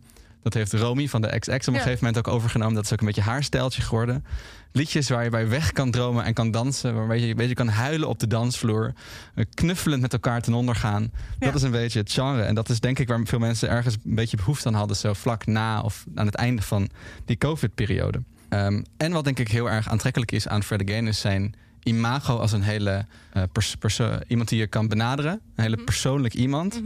Dat 0.44 0.54
heeft 0.54 0.74
Romy 0.74 1.08
van 1.08 1.22
de 1.22 1.40
XX 1.40 1.68
op 1.68 1.74
een 1.74 1.80
Ja. 1.80 1.86
gegeven 1.86 2.06
moment 2.06 2.28
ook 2.28 2.34
overgenomen. 2.34 2.76
Dat 2.76 2.84
is 2.86 2.94
ook 2.94 3.00
een 3.00 3.06
beetje 3.06 3.22
haar 3.22 3.44
stijltje 3.44 3.82
geworden. 3.82 4.26
Liedjes 4.72 5.10
waar 5.10 5.24
je 5.24 5.30
bij 5.30 5.48
weg 5.48 5.72
kan 5.72 5.92
dromen 5.92 6.24
en 6.24 6.34
kan 6.34 6.52
dansen. 6.52 6.96
Waarbij 6.96 7.20
je 7.20 7.28
een 7.30 7.36
beetje 7.36 7.54
kan 7.54 7.68
huilen 7.68 8.08
op 8.08 8.20
de 8.20 8.28
dansvloer. 8.28 8.94
eh, 9.36 9.46
Knuffelend 9.54 10.02
met 10.02 10.14
elkaar 10.14 10.42
ten 10.42 10.54
onder 10.54 10.76
gaan. 10.76 11.12
Dat 11.40 11.56
is 11.56 11.62
een 11.62 11.72
beetje 11.72 12.00
het 12.00 12.12
genre. 12.12 12.42
En 12.42 12.56
dat 12.56 12.70
is 12.70 12.80
denk 12.80 13.00
ik 13.00 13.08
waar 13.08 13.20
veel 13.24 13.40
mensen 13.40 13.70
ergens 13.70 13.96
een 14.06 14.16
beetje 14.16 14.38
behoefte 14.38 14.68
aan 14.68 14.74
hadden. 14.74 14.98
Zo 14.98 15.14
vlak 15.14 15.46
na 15.46 15.82
of 15.82 16.06
aan 16.16 16.26
het 16.26 16.36
einde 16.36 16.62
van 16.62 16.90
die 17.26 17.38
COVID-periode. 17.38 18.24
Ehm, 18.50 18.84
en 18.98 19.12
wat 19.12 19.24
denk 19.24 19.40
ik 19.40 19.48
heel 19.48 19.70
erg 19.70 19.90
aantrekkelijk 19.90 20.32
is 20.32 20.48
aan 20.48 20.64
Fred 20.64 20.82
Again... 20.90 21.08
is 21.08 21.20
zijn 21.20 21.54
imago 21.84 22.38
als 22.38 22.52
een 22.52 22.62
hele 22.64 23.06
pers- 23.52 23.76
perso- 23.76 24.20
iemand 24.28 24.50
die 24.50 24.60
je 24.60 24.68
kan 24.68 24.88
benaderen. 24.88 25.32
Een 25.56 25.64
hele 25.64 25.84
persoonlijk 25.84 26.34
iemand. 26.34 26.82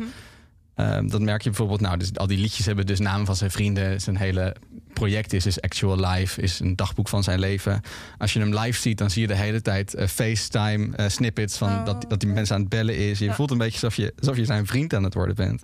Ehm, 0.76 1.08
dat 1.08 1.22
merk 1.22 1.42
je 1.42 1.50
bijvoorbeeld, 1.50 1.82
nou, 1.82 1.98
dus 1.98 2.16
al 2.16 2.28
die 2.28 2.38
liedjes 2.38 2.66
hebben 2.66 2.86
dus 2.86 3.00
namen 3.00 3.26
van 3.26 3.36
zijn 3.36 3.52
vrienden. 3.52 4.02
Zijn 4.02 4.18
hele 4.18 4.56
project 4.94 5.34
is, 5.34 5.46
is 5.46 5.62
Actual 5.62 6.00
Life, 6.00 6.42
is 6.42 6.60
een 6.60 6.76
dagboek 6.76 7.08
van 7.08 7.24
zijn 7.24 7.40
leven. 7.40 7.82
Als 8.18 8.34
je 8.34 8.40
hem 8.40 8.60
live 8.60 8.80
ziet, 8.80 8.98
dan 8.98 9.10
zie 9.10 9.22
je 9.22 9.28
de 9.28 9.36
hele 9.36 9.62
tijd 9.62 9.94
eh, 9.94 10.08
FaceTime 10.08 10.96
eh, 10.96 11.10
snippets 11.10 11.58
van 11.58 11.86
dat, 11.86 12.06
dat 12.08 12.20
die 12.20 12.30
mensen 12.30 12.56
aan 12.56 12.62
het 12.62 12.70
bellen 12.70 12.98
is. 12.98 13.20
Je 13.20 13.34
voelt 13.34 13.52
een 13.52 13.58
beetje 13.58 13.74
alsof 13.74 13.96
je, 13.96 14.14
alsof 14.20 14.36
je 14.36 14.46
zijn 14.46 14.66
vriend 14.66 14.94
aan 14.94 15.04
het 15.04 15.14
worden 15.14 15.36
bent. 15.36 15.64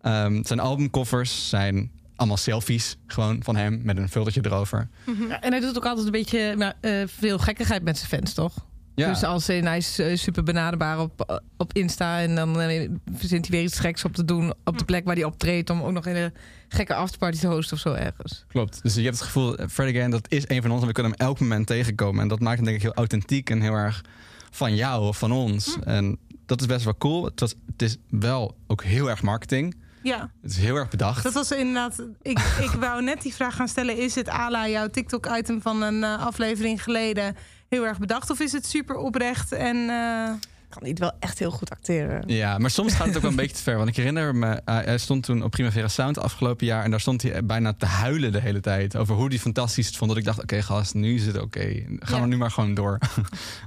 Ehm, 0.00 0.44
zijn 0.44 0.60
albumcovers 0.60 1.48
zijn 1.48 1.90
allemaal 2.16 2.36
selfies 2.36 2.96
gewoon 3.06 3.42
van 3.42 3.56
hem 3.56 3.80
met 3.82 3.96
een 3.96 4.08
filtertje 4.08 4.40
erover. 4.44 4.88
Ja, 5.28 5.40
en 5.40 5.50
hij 5.50 5.60
doet 5.60 5.76
ook 5.76 5.86
altijd 5.86 6.06
een 6.06 6.12
beetje 6.12 6.56
nou, 6.56 6.72
eh, 6.80 7.02
veel 7.06 7.38
gekkigheid 7.38 7.82
met 7.82 7.98
zijn 7.98 8.08
fans, 8.08 8.34
toch? 8.34 8.54
Ja. 8.94 9.08
Dus 9.08 9.24
als 9.24 9.48
in, 9.48 9.66
hij 9.66 9.76
is 9.76 9.98
eh, 9.98 10.16
super 10.16 10.42
benaderbaar 10.42 11.00
op, 11.00 11.42
op 11.56 11.72
Insta. 11.72 12.20
En 12.20 12.34
dan 12.34 12.60
eh, 12.60 12.90
verzint 13.14 13.46
hij 13.46 13.56
weer 13.56 13.66
iets 13.66 13.78
geks 13.78 14.04
op 14.04 14.14
te 14.14 14.24
doen 14.24 14.52
op 14.64 14.78
de 14.78 14.84
plek 14.84 15.04
waar 15.04 15.14
hij 15.14 15.24
optreedt. 15.24 15.70
Om 15.70 15.82
ook 15.82 15.92
nog 15.92 16.06
in 16.06 16.16
een 16.16 16.34
gekke 16.68 16.94
afterparty 16.94 17.38
te 17.38 17.46
hosten 17.46 17.76
of 17.76 17.82
zo 17.82 17.92
ergens. 17.92 18.44
Klopt. 18.48 18.82
Dus 18.82 18.94
je 18.94 19.02
hebt 19.02 19.16
het 19.16 19.24
gevoel, 19.24 19.56
eh, 19.56 19.68
Fred 19.68 19.88
Again, 19.88 20.10
dat 20.10 20.30
is 20.30 20.44
een 20.48 20.62
van 20.62 20.70
ons. 20.70 20.80
En 20.80 20.86
we 20.86 20.92
kunnen 20.92 21.12
hem 21.12 21.26
elk 21.26 21.40
moment 21.40 21.66
tegenkomen. 21.66 22.22
En 22.22 22.28
dat 22.28 22.40
maakt 22.40 22.56
hem 22.56 22.64
denk 22.64 22.76
ik 22.76 22.82
heel 22.82 22.94
authentiek 22.94 23.50
en 23.50 23.60
heel 23.60 23.74
erg 23.74 24.04
van 24.50 24.74
jou 24.74 25.06
of 25.06 25.18
van 25.18 25.32
ons. 25.32 25.76
En 25.84 26.18
dat 26.46 26.60
is 26.60 26.66
best 26.66 26.84
wel 26.84 26.96
cool. 26.98 27.24
Het, 27.24 27.40
was, 27.40 27.54
het 27.66 27.82
is 27.82 27.96
wel 28.08 28.56
ook 28.66 28.82
heel 28.82 29.10
erg 29.10 29.22
marketing. 29.22 29.80
Ja. 30.02 30.30
Het 30.42 30.50
is 30.50 30.56
heel 30.56 30.76
erg 30.76 30.88
bedacht. 30.88 31.22
Dat 31.22 31.32
was 31.32 31.50
inderdaad. 31.50 32.02
Ik, 32.22 32.38
ik 32.38 32.70
wou 32.70 33.02
net 33.02 33.22
die 33.22 33.34
vraag 33.34 33.56
gaan 33.56 33.68
stellen: 33.68 33.98
is 33.98 34.14
het 34.14 34.28
à 34.28 34.50
la 34.50 34.68
jouw 34.68 34.88
TikTok-item 34.88 35.62
van 35.62 35.82
een 35.82 36.04
aflevering 36.04 36.82
geleden 36.82 37.36
heel 37.72 37.86
erg 37.86 37.98
bedacht? 37.98 38.30
Of 38.30 38.40
is 38.40 38.52
het 38.52 38.66
super 38.66 38.96
oprecht 38.96 39.52
en. 39.52 39.76
eh, 39.90 40.30
Kan 40.68 40.82
niet 40.82 40.98
wel 40.98 41.12
echt 41.20 41.38
heel 41.38 41.50
goed 41.50 41.70
acteren. 41.70 42.22
Ja, 42.26 42.58
maar 42.58 42.70
soms 42.70 42.94
gaat 42.94 43.06
het 43.06 43.16
ook 43.16 43.22
wel 43.22 43.30
een 43.30 43.36
beetje 43.36 43.56
te 43.56 43.62
ver. 43.62 43.76
Want 43.76 43.88
ik 43.88 43.96
herinner 43.96 44.34
me, 44.34 44.60
eh, 44.64 44.74
hij 44.84 44.98
stond 44.98 45.22
toen 45.24 45.42
op 45.42 45.50
Primavera 45.50 45.88
Sound 45.88 46.18
afgelopen 46.18 46.66
jaar. 46.66 46.84
En 46.84 46.90
daar 46.90 47.00
stond 47.00 47.22
hij 47.22 47.44
bijna 47.44 47.72
te 47.72 47.86
huilen 47.86 48.32
de 48.32 48.40
hele 48.40 48.60
tijd. 48.60 48.96
Over 48.96 49.14
hoe 49.14 49.28
hij 49.28 49.38
fantastisch 49.38 49.86
het 49.86 49.96
vond. 49.96 50.10
Dat 50.10 50.18
ik 50.18 50.24
dacht, 50.24 50.42
oké 50.42 50.62
gast, 50.62 50.94
nu 50.94 51.14
is 51.14 51.26
het 51.26 51.40
oké. 51.40 51.82
Gaan 51.98 52.20
we 52.20 52.26
nu 52.26 52.36
maar 52.36 52.50
gewoon 52.50 52.74
door. 52.74 52.98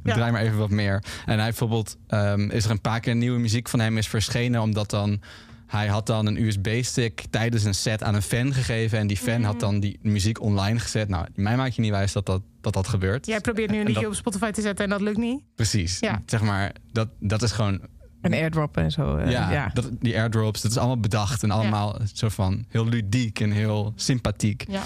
Ja. 0.04 0.14
Draai 0.14 0.32
maar 0.32 0.42
even 0.42 0.58
wat 0.58 0.70
meer. 0.70 1.04
En 1.26 1.38
hij 1.38 1.48
bijvoorbeeld, 1.50 1.98
ehm, 2.08 2.50
is 2.50 2.66
er 2.66 2.72
een 2.72 2.82
paar 2.82 3.00
keer 3.00 3.16
nieuwe 3.16 3.40
muziek 3.40 3.70
van 3.70 3.80
hem 3.80 3.98
is 3.98 4.08
verschenen. 4.08 4.62
Omdat 4.62 4.90
dan... 4.90 5.22
Hij 5.68 5.88
had 5.88 6.06
dan 6.08 6.26
een 6.26 6.42
USB-stick 6.44 7.26
tijdens 7.30 7.64
een 7.64 7.76
set 7.76 8.04
aan 8.04 8.16
een 8.16 8.22
fan 8.22 8.54
gegeven. 8.54 9.00
En 9.00 9.08
die 9.08 9.18
fan 9.18 9.44
had 9.44 9.60
dan 9.60 9.80
die 9.80 10.00
muziek 10.02 10.42
online 10.42 10.80
gezet. 10.80 11.10
Nou, 11.10 11.26
mij 11.36 11.56
maak 11.58 11.72
je 11.72 11.82
niet 11.82 11.92
wijs 11.92 12.12
dat 12.14 12.26
dat, 12.26 12.42
dat, 12.62 12.74
dat 12.74 12.88
gebeurt. 12.88 13.26
jij 13.26 13.40
probeert 13.42 13.70
nu 13.70 13.76
een 13.76 13.82
En 13.82 13.88
liedje 13.88 14.02
dat- 14.02 14.12
op 14.12 14.18
Spotify 14.18 14.52
te 14.52 14.62
zetten 14.62 14.84
en 14.86 14.92
dat 14.92 15.02
lukt 15.02 15.18
niet. 15.18 15.42
Precies. 15.56 16.00
Ja. 16.00 16.22
Zeg 16.26 16.42
maar, 16.42 16.72
dat, 16.92 17.08
dat 17.20 17.42
is 17.42 17.52
gewoon 17.52 17.82
En 18.22 18.34
airdroppen 18.34 18.84
en 18.84 18.92
zo. 18.92 19.16
eh, 19.16 19.32
ja, 19.32 19.52
ja. 19.52 19.70
Dat, 19.74 19.90
die 20.00 20.20
airdrops, 20.20 20.62
dat 20.62 20.72
is 20.72 20.78
allemaal 20.78 21.00
bedacht 21.00 21.44
en 21.44 21.52
allemaal 21.52 22.00
zo 22.14 22.30
van 22.30 22.66
heel 22.70 22.86
ludiek 22.88 23.40
en 23.40 23.52
heel 23.52 23.94
sympathiek. 23.96 24.66
Ja. 24.70 24.82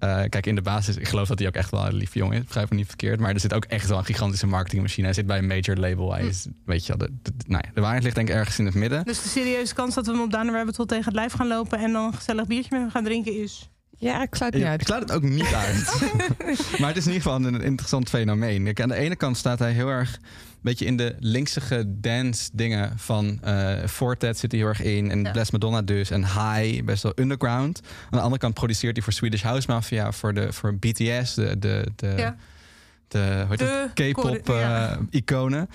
Eh, 0.00 0.22
kijk, 0.28 0.46
in 0.46 0.54
de 0.54 0.62
basis, 0.62 0.96
ik 0.96 1.08
geloof 1.08 1.28
dat 1.28 1.38
hij 1.38 1.48
ook 1.48 1.54
echt 1.54 1.70
wel 1.70 1.86
een 1.86 1.94
lief 1.94 2.14
jongen 2.14 2.38
is. 2.38 2.44
Begrijp 2.44 2.70
me 2.70 2.76
niet 2.76 2.86
verkeerd. 2.86 3.20
Maar 3.20 3.34
er 3.34 3.40
zit 3.40 3.54
ook 3.54 3.64
echt 3.64 3.88
wel 3.88 3.98
een 3.98 4.04
gigantische 4.04 4.46
marketingmachine. 4.46 5.06
Hij 5.06 5.14
zit 5.14 5.26
bij 5.26 5.38
een 5.38 5.46
major 5.46 5.76
label. 5.76 6.12
Hij 6.12 6.26
is, 6.26 6.46
weet 6.64 6.86
je 6.86 6.96
wel, 6.96 7.06
de, 7.08 7.14
de- 7.22 7.32
nou 7.46 7.62
ja, 7.66 7.70
de 7.74 7.80
waarheid 7.80 8.02
ligt 8.02 8.14
denk 8.14 8.28
ik 8.28 8.34
ergens 8.34 8.58
in 8.58 8.64
het 8.66 8.74
midden. 8.74 9.04
Dus 9.04 9.22
de 9.22 9.28
serieuze 9.28 9.74
kans 9.74 9.94
dat 9.94 10.06
we 10.06 10.12
hem 10.12 10.20
op 10.20 10.32
Rabbit 10.32 10.76
Hole 10.76 10.88
tegen 10.88 11.04
het 11.04 11.14
lijf 11.14 11.32
gaan 11.32 11.46
lopen 11.46 11.78
en 11.78 11.92
dan 11.92 12.06
een 12.06 12.14
gezellig 12.14 12.46
biertje 12.46 12.68
met 12.70 12.80
hem 12.80 12.90
gaan 12.90 13.04
drinken 13.04 13.42
is. 13.42 13.70
Ja, 13.98 14.22
ik 14.22 14.34
sluit 14.34 14.52
niet 14.54 14.62
Ik, 14.62 14.68
uit. 14.68 14.80
ik 14.80 14.86
sluit 14.86 15.02
het 15.02 15.12
ook 15.12 15.22
niet 15.22 15.54
uit. 15.64 16.02
maar 16.78 16.88
het 16.88 16.96
is 16.96 17.06
in 17.06 17.12
ieder 17.12 17.30
geval 17.30 17.44
een 17.44 17.60
interessant 17.62 18.08
fenomeen. 18.08 18.64
Kijk, 18.64 18.80
aan 18.80 18.88
de 18.88 18.94
ene 18.94 19.16
kant 19.16 19.36
staat 19.36 19.58
hij 19.58 19.72
heel 19.72 19.88
erg 19.88 20.18
beetje 20.62 20.84
in 20.84 20.96
de 20.96 21.14
linksige 21.18 21.84
dance 21.86 22.50
dingen 22.52 22.98
van 22.98 23.38
eh 23.42 23.86
Fortet 23.86 24.38
zit 24.38 24.50
hij 24.52 24.60
heel 24.60 24.68
erg 24.68 24.82
in. 24.82 25.10
En 25.10 25.22
Ja. 25.22 25.30
Bless 25.30 25.50
Madonna 25.50 25.82
dus. 25.82 26.10
En 26.10 26.24
High, 26.24 26.84
best 26.84 27.02
wel 27.02 27.12
underground. 27.16 27.80
Aan 28.04 28.08
de 28.10 28.20
andere 28.20 28.38
kant 28.40 28.54
produceert 28.54 28.94
hij 28.96 29.04
voor 29.04 29.12
Swedish 29.12 29.42
House 29.42 29.70
Mafia, 29.70 30.12
voor, 30.12 30.34
de, 30.34 30.52
voor 30.52 30.74
BTS, 30.74 31.34
de, 31.34 31.58
de, 31.58 31.86
de, 31.96 32.14
Ja. 32.16 32.36
de? 33.08 33.90
K-pop 33.94 34.44
core- 34.44 34.58
ja. 34.58 34.90
eh, 34.90 34.98
iconen. 35.10 35.68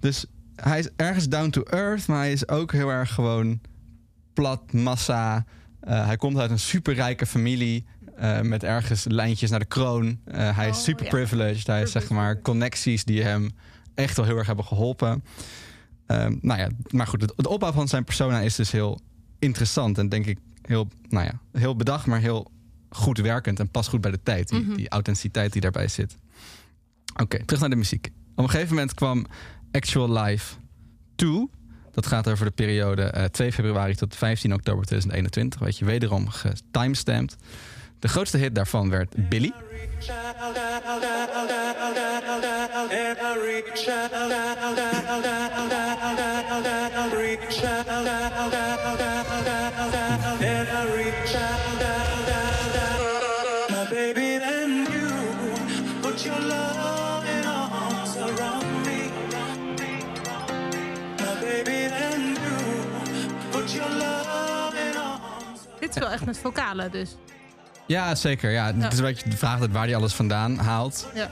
Dus 0.00 0.24
hij 0.56 0.78
is 0.78 0.88
ergens 0.96 1.28
down 1.28 1.50
to 1.50 1.62
earth, 1.62 2.06
maar 2.06 2.18
hij 2.18 2.32
is 2.32 2.48
ook 2.48 2.72
heel 2.72 2.88
erg 2.90 3.14
gewoon 3.14 3.60
plat, 4.32 4.72
massa. 4.72 5.44
Eh, 5.80 6.06
hij 6.06 6.16
komt 6.16 6.38
uit 6.38 6.50
een 6.50 6.58
superrijke 6.58 7.26
familie. 7.26 7.84
met 8.42 8.64
ergens 8.64 9.04
lijntjes 9.08 9.50
naar 9.50 9.58
de 9.58 9.64
kroon. 9.64 10.18
Hij 10.32 10.68
is 10.68 10.76
Oh, 10.76 10.82
super 10.82 11.04
ja. 11.04 11.10
privileged. 11.10 11.66
Hij 11.66 11.78
heeft 11.78 11.90
zeg 11.90 12.08
maar 12.08 12.40
connecties 12.40 13.04
die 13.04 13.22
hem 13.22 13.50
echt 13.94 14.16
wel 14.16 14.26
heel 14.26 14.36
erg 14.36 14.46
hebben 14.46 14.64
geholpen. 14.64 15.24
Ehm, 16.06 16.36
nou 16.40 16.60
ja, 16.60 16.68
maar 16.90 17.06
goed, 17.06 17.20
het 17.20 17.46
opbouw 17.46 17.72
van 17.72 17.88
zijn 17.88 18.04
persona 18.04 18.40
is 18.40 18.54
dus 18.56 18.70
heel 18.70 19.00
interessant. 19.38 19.98
En 19.98 20.08
denk 20.08 20.26
ik 20.26 20.38
heel, 20.62 20.88
nou 21.08 21.26
ja, 21.26 21.40
heel 21.58 21.76
bedacht, 21.76 22.06
maar 22.06 22.20
heel 22.20 22.50
goed 22.90 23.18
werkend. 23.18 23.60
En 23.60 23.68
past 23.68 23.88
goed 23.88 24.00
bij 24.00 24.10
de 24.10 24.22
tijd. 24.22 24.48
Die, 24.48 24.60
Mhm. 24.60 24.74
die 24.74 24.88
authenticiteit 24.88 25.52
die 25.52 25.60
daarbij 25.60 25.88
zit. 25.88 26.16
Oké, 27.22 27.44
terug 27.44 27.60
naar 27.60 27.70
de 27.70 27.76
muziek. 27.76 28.06
Op 28.34 28.44
een 28.44 28.50
gegeven 28.50 28.74
moment 28.74 28.94
kwam 28.94 29.26
Actual 29.72 30.12
Life 30.22 30.54
2. 31.14 31.48
Dat 31.92 32.06
gaat 32.06 32.28
over 32.28 32.44
de 32.44 32.50
periode 32.50 33.02
eh, 33.02 33.24
2 33.24 33.52
februari 33.52 33.94
tot 33.94 34.16
15 34.16 34.52
oktober 34.54 34.84
2021. 34.86 35.60
Weet 35.60 35.78
je, 35.78 35.84
wederom 35.84 36.28
getimestamped. 36.28 37.36
De 37.98 38.08
grootste 38.08 38.38
hit 38.38 38.54
daarvan 38.54 38.90
werd 38.90 39.28
Billy. 39.28 39.52
Dit 65.80 65.90
is 65.90 65.98
wel 65.98 66.10
echt 66.10 66.24
met 66.24 66.38
vocalen, 66.38 66.90
dus. 66.90 67.16
Ja, 67.86 68.14
zeker. 68.14 68.50
Ja. 68.50 68.74
Het 68.74 68.92
is 68.92 68.98
een 68.98 69.04
beetje 69.04 69.30
de 69.30 69.36
vraag 69.36 69.58
waar 69.58 69.84
hij 69.84 69.96
alles 69.96 70.14
vandaan 70.14 70.58
haalt. 70.58 71.08
Ja. 71.14 71.30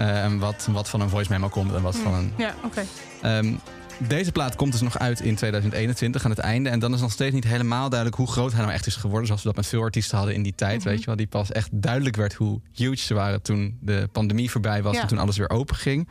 Eh, 0.00 0.24
en 0.24 0.38
wat, 0.38 0.68
wat 0.70 0.88
van 0.88 1.00
een 1.00 1.08
voice 1.08 1.32
memo 1.32 1.48
komt 1.48 1.74
en 1.74 1.82
wat 1.82 1.96
van 1.96 2.14
een 2.14 2.32
Ja, 2.36 2.54
oké. 2.64 2.82
Ehm, 3.22 3.54
deze 3.98 4.32
plaat 4.32 4.56
komt 4.56 4.72
dus 4.72 4.80
nog 4.80 4.98
uit 4.98 5.20
in 5.20 5.34
2021 5.34 6.24
aan 6.24 6.30
het 6.30 6.38
einde. 6.38 6.70
En 6.70 6.78
dan 6.78 6.94
is 6.94 7.00
nog 7.00 7.12
steeds 7.12 7.34
niet 7.34 7.44
helemaal 7.44 7.88
duidelijk 7.88 8.18
hoe 8.18 8.30
groot 8.30 8.52
hij 8.52 8.60
nou 8.60 8.72
echt 8.72 8.86
is 8.86 8.96
geworden. 8.96 9.26
Zoals 9.26 9.42
we 9.42 9.48
dat 9.48 9.56
met 9.56 9.66
veel 9.66 9.82
artiesten 9.82 10.16
hadden 10.16 10.34
in 10.34 10.42
die 10.42 10.54
tijd. 10.54 10.78
Mhm. 10.78 10.88
Weet 10.88 10.98
je 10.98 11.06
wel, 11.06 11.16
die 11.16 11.26
pas 11.26 11.52
echt 11.52 11.68
duidelijk 11.72 12.16
werd 12.16 12.34
hoe 12.34 12.60
huge 12.72 12.96
ze 12.96 13.14
waren 13.14 13.42
toen 13.42 13.78
de 13.80 14.08
pandemie 14.12 14.50
voorbij 14.50 14.82
was. 14.82 14.94
Ja. 14.94 15.00
En 15.00 15.06
toen 15.06 15.18
alles 15.18 15.36
weer 15.36 15.50
open 15.50 15.76
ging. 15.76 16.08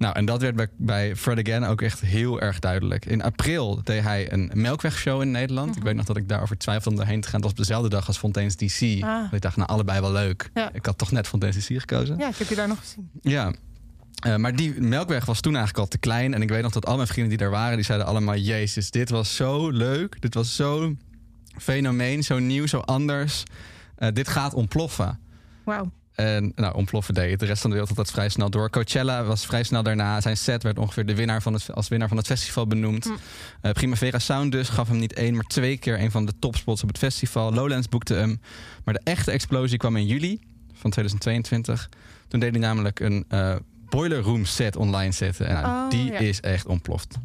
Nou, 0.00 0.14
en 0.14 0.24
dat 0.24 0.40
werd 0.40 0.56
bij, 0.56 0.68
bij 0.76 1.16
Fred 1.16 1.38
Again 1.38 1.64
ook 1.64 1.82
echt 1.82 2.00
heel 2.00 2.40
erg 2.40 2.58
duidelijk. 2.58 3.06
In 3.06 3.22
april 3.22 3.80
deed 3.84 4.02
hij 4.02 4.32
een 4.32 4.50
melkwegshow 4.54 5.22
in 5.22 5.30
Nederland. 5.30 5.68
Mhm. 5.68 5.78
Ik 5.78 5.84
weet 5.84 5.94
nog 5.94 6.04
dat 6.04 6.16
ik 6.16 6.28
daarover 6.28 6.58
twijfelde 6.58 6.90
om 6.90 6.96
daarheen 6.96 7.20
te 7.20 7.28
gaan. 7.28 7.40
Dat 7.40 7.50
was 7.50 7.58
op 7.60 7.66
dezelfde 7.66 7.88
dag 7.88 8.06
als 8.06 8.18
Fontaine's 8.18 8.56
DC. 8.56 9.02
Ah. 9.02 9.32
Ik 9.32 9.40
dacht, 9.40 9.56
nou, 9.56 9.68
allebei 9.68 10.00
wel 10.00 10.12
leuk. 10.12 10.50
Ja. 10.54 10.70
Ik 10.72 10.86
had 10.86 10.98
toch 10.98 11.10
net 11.10 11.28
Fontaine's 11.28 11.66
DC 11.66 11.80
gekozen. 11.80 12.18
Ja, 12.18 12.28
ik 12.28 12.36
heb 12.36 12.48
je 12.48 12.54
daar 12.54 12.68
nog 12.68 12.78
gezien. 12.78 13.10
Ja. 13.22 13.52
Eh, 14.22 14.36
maar 14.36 14.56
die 14.56 14.80
melkweg 14.80 15.24
was 15.24 15.40
toen 15.40 15.54
eigenlijk 15.54 15.84
al 15.84 15.90
te 15.90 15.98
klein. 15.98 16.34
En 16.34 16.42
ik 16.42 16.48
weet 16.48 16.62
nog 16.62 16.72
dat 16.72 16.86
al 16.86 16.96
mijn 16.96 17.08
vrienden 17.08 17.28
die 17.28 17.38
daar 17.38 17.50
waren, 17.50 17.76
die 17.76 17.84
zeiden 17.84 18.06
allemaal: 18.06 18.36
Jezus, 18.36 18.90
dit 18.90 19.10
was 19.10 19.36
zo 19.36 19.70
leuk. 19.70 20.20
Dit 20.20 20.34
was 20.34 20.56
zo'n 20.56 21.00
fenomeen, 21.58 22.22
zo 22.22 22.38
nieuw, 22.38 22.66
zo 22.66 22.78
anders. 22.78 23.42
Eh, 23.96 24.08
dit 24.12 24.28
gaat 24.28 24.54
ontploffen. 24.54 25.18
Wauw. 25.64 25.90
En 26.20 26.52
nou, 26.54 26.74
ontploffen 26.74 27.14
deed. 27.14 27.40
De 27.40 27.46
rest 27.46 27.60
van 27.60 27.70
de 27.70 27.76
wereld 27.76 27.96
had 27.96 28.04
dat 28.06 28.14
vrij 28.14 28.28
snel 28.28 28.50
door. 28.50 28.70
Coachella 28.70 29.24
was 29.24 29.46
vrij 29.46 29.62
snel 29.62 29.82
daarna. 29.82 30.20
Zijn 30.20 30.36
set 30.36 30.62
werd 30.62 30.78
ongeveer 30.78 31.06
de 31.06 31.14
winnaar 31.14 31.42
van 31.42 31.52
het, 31.52 31.74
als 31.74 31.88
winnaar 31.88 32.08
van 32.08 32.16
het 32.16 32.26
festival 32.26 32.66
benoemd. 32.66 33.04
Hm. 33.04 33.10
Eh, 33.60 33.72
Primavera 33.72 34.18
Sound 34.18 34.52
dus 34.52 34.68
gaf 34.68 34.88
hem 34.88 34.98
niet 34.98 35.12
één, 35.12 35.34
maar 35.34 35.44
twee 35.44 35.78
keer 35.78 36.00
een 36.00 36.10
van 36.10 36.26
de 36.26 36.32
topspots 36.38 36.82
op 36.82 36.88
het 36.88 36.98
festival. 36.98 37.52
Lowlands 37.52 37.88
boekte 37.88 38.14
hem. 38.14 38.40
Maar 38.84 38.94
de 38.94 39.00
echte 39.04 39.30
explosie 39.30 39.78
kwam 39.78 39.96
in 39.96 40.06
juli 40.06 40.40
van 40.72 40.90
2022. 40.90 41.88
Toen 42.28 42.40
deed 42.40 42.50
hij 42.50 42.60
namelijk 42.60 43.00
een 43.00 43.24
eh, 43.28 43.54
Boiler 43.88 44.20
Room 44.20 44.44
set 44.44 44.76
online 44.76 45.12
zetten. 45.12 45.46
En 45.46 45.62
nou, 45.62 45.84
Oh, 45.84 45.90
die 45.90 46.12
ja. 46.12 46.18
is 46.18 46.40
echt 46.40 46.66
ontploft. 46.66 47.18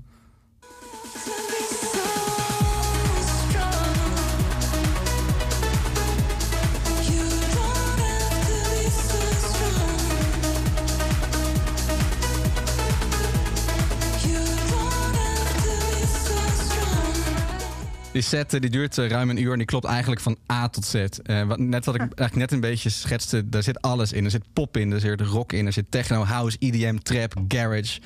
Set 18.25 18.53
eh, 18.53 18.61
die 18.61 18.69
duurt 18.69 18.97
eh, 18.97 19.09
ruim 19.09 19.29
een 19.29 19.41
uur 19.41 19.51
en 19.51 19.57
die 19.57 19.67
klopt 19.67 19.85
eigenlijk 19.85 20.21
van 20.21 20.37
A 20.51 20.69
tot 20.69 20.85
Z. 20.85 20.93
Eh, 20.95 21.43
wat, 21.43 21.59
net 21.59 21.85
wat 21.85 21.95
ik 21.95 22.01
eigenlijk 22.01 22.35
net 22.35 22.51
een 22.51 22.59
beetje 22.59 22.89
schetste, 22.89 23.49
daar 23.49 23.63
zit 23.63 23.81
alles 23.81 24.13
in. 24.13 24.25
Er 24.25 24.31
zit 24.31 24.43
pop 24.53 24.77
in, 24.77 24.91
er 24.91 24.99
zit 24.99 25.21
rock 25.21 25.53
in, 25.53 25.65
er 25.65 25.73
zit 25.73 25.85
techno, 25.89 26.23
house, 26.23 26.57
EDM, 26.59 26.97
trap, 26.97 27.33
garage, 27.47 27.99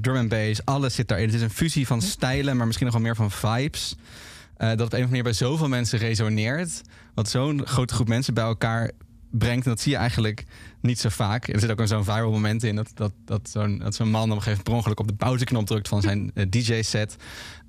drum 0.00 0.16
and 0.16 0.28
bass. 0.28 0.64
Alles 0.64 0.94
zit 0.94 1.08
daarin. 1.08 1.26
Het 1.26 1.36
is 1.36 1.42
een 1.42 1.50
fusie 1.50 1.86
van 1.86 2.02
stijlen, 2.02 2.56
maar 2.56 2.66
misschien 2.66 2.86
nog 2.86 2.94
wel 2.94 3.04
meer 3.04 3.16
van 3.16 3.30
vibes. 3.30 3.96
Dat 4.56 4.70
op 4.70 4.78
een 4.78 4.84
of 4.84 4.92
andere 4.92 5.06
manier 5.06 5.22
bij 5.22 5.32
zoveel 5.32 5.68
mensen 5.68 5.98
resoneert. 5.98 6.82
Wat 7.14 7.28
zo'n 7.28 7.66
grote 7.66 7.94
groep 7.94 8.08
mensen 8.08 8.34
bij 8.34 8.44
elkaar 8.44 8.90
brengt. 9.30 9.64
En 9.64 9.70
dat 9.70 9.80
zie 9.80 9.92
je 9.92 9.98
eigenlijk 9.98 10.44
niet 10.80 10.98
zo 11.00 11.08
vaak. 11.08 11.48
Er 11.48 11.60
zit 11.60 11.70
ook 11.70 11.80
een 11.80 11.88
zo'n 11.88 12.04
viral 12.04 12.30
moment 12.30 12.62
in 12.62 12.76
dat, 12.76 12.90
dat, 12.94 13.12
dat 13.24 13.48
zo'n 13.52 13.78
dat 13.78 13.94
zo'n 13.94 14.10
man 14.10 14.30
op 14.30 14.36
een 14.36 14.42
gegeven 14.42 14.50
moment 14.50 14.64
per 14.64 14.74
ongeluk 14.74 15.00
op 15.00 15.08
de 15.08 15.14
pauzeknop 15.24 15.66
drukt 15.66 15.88
van 15.88 16.00
zijn 16.02 16.30
eh, 16.34 16.46
DJ-set. 16.50 17.16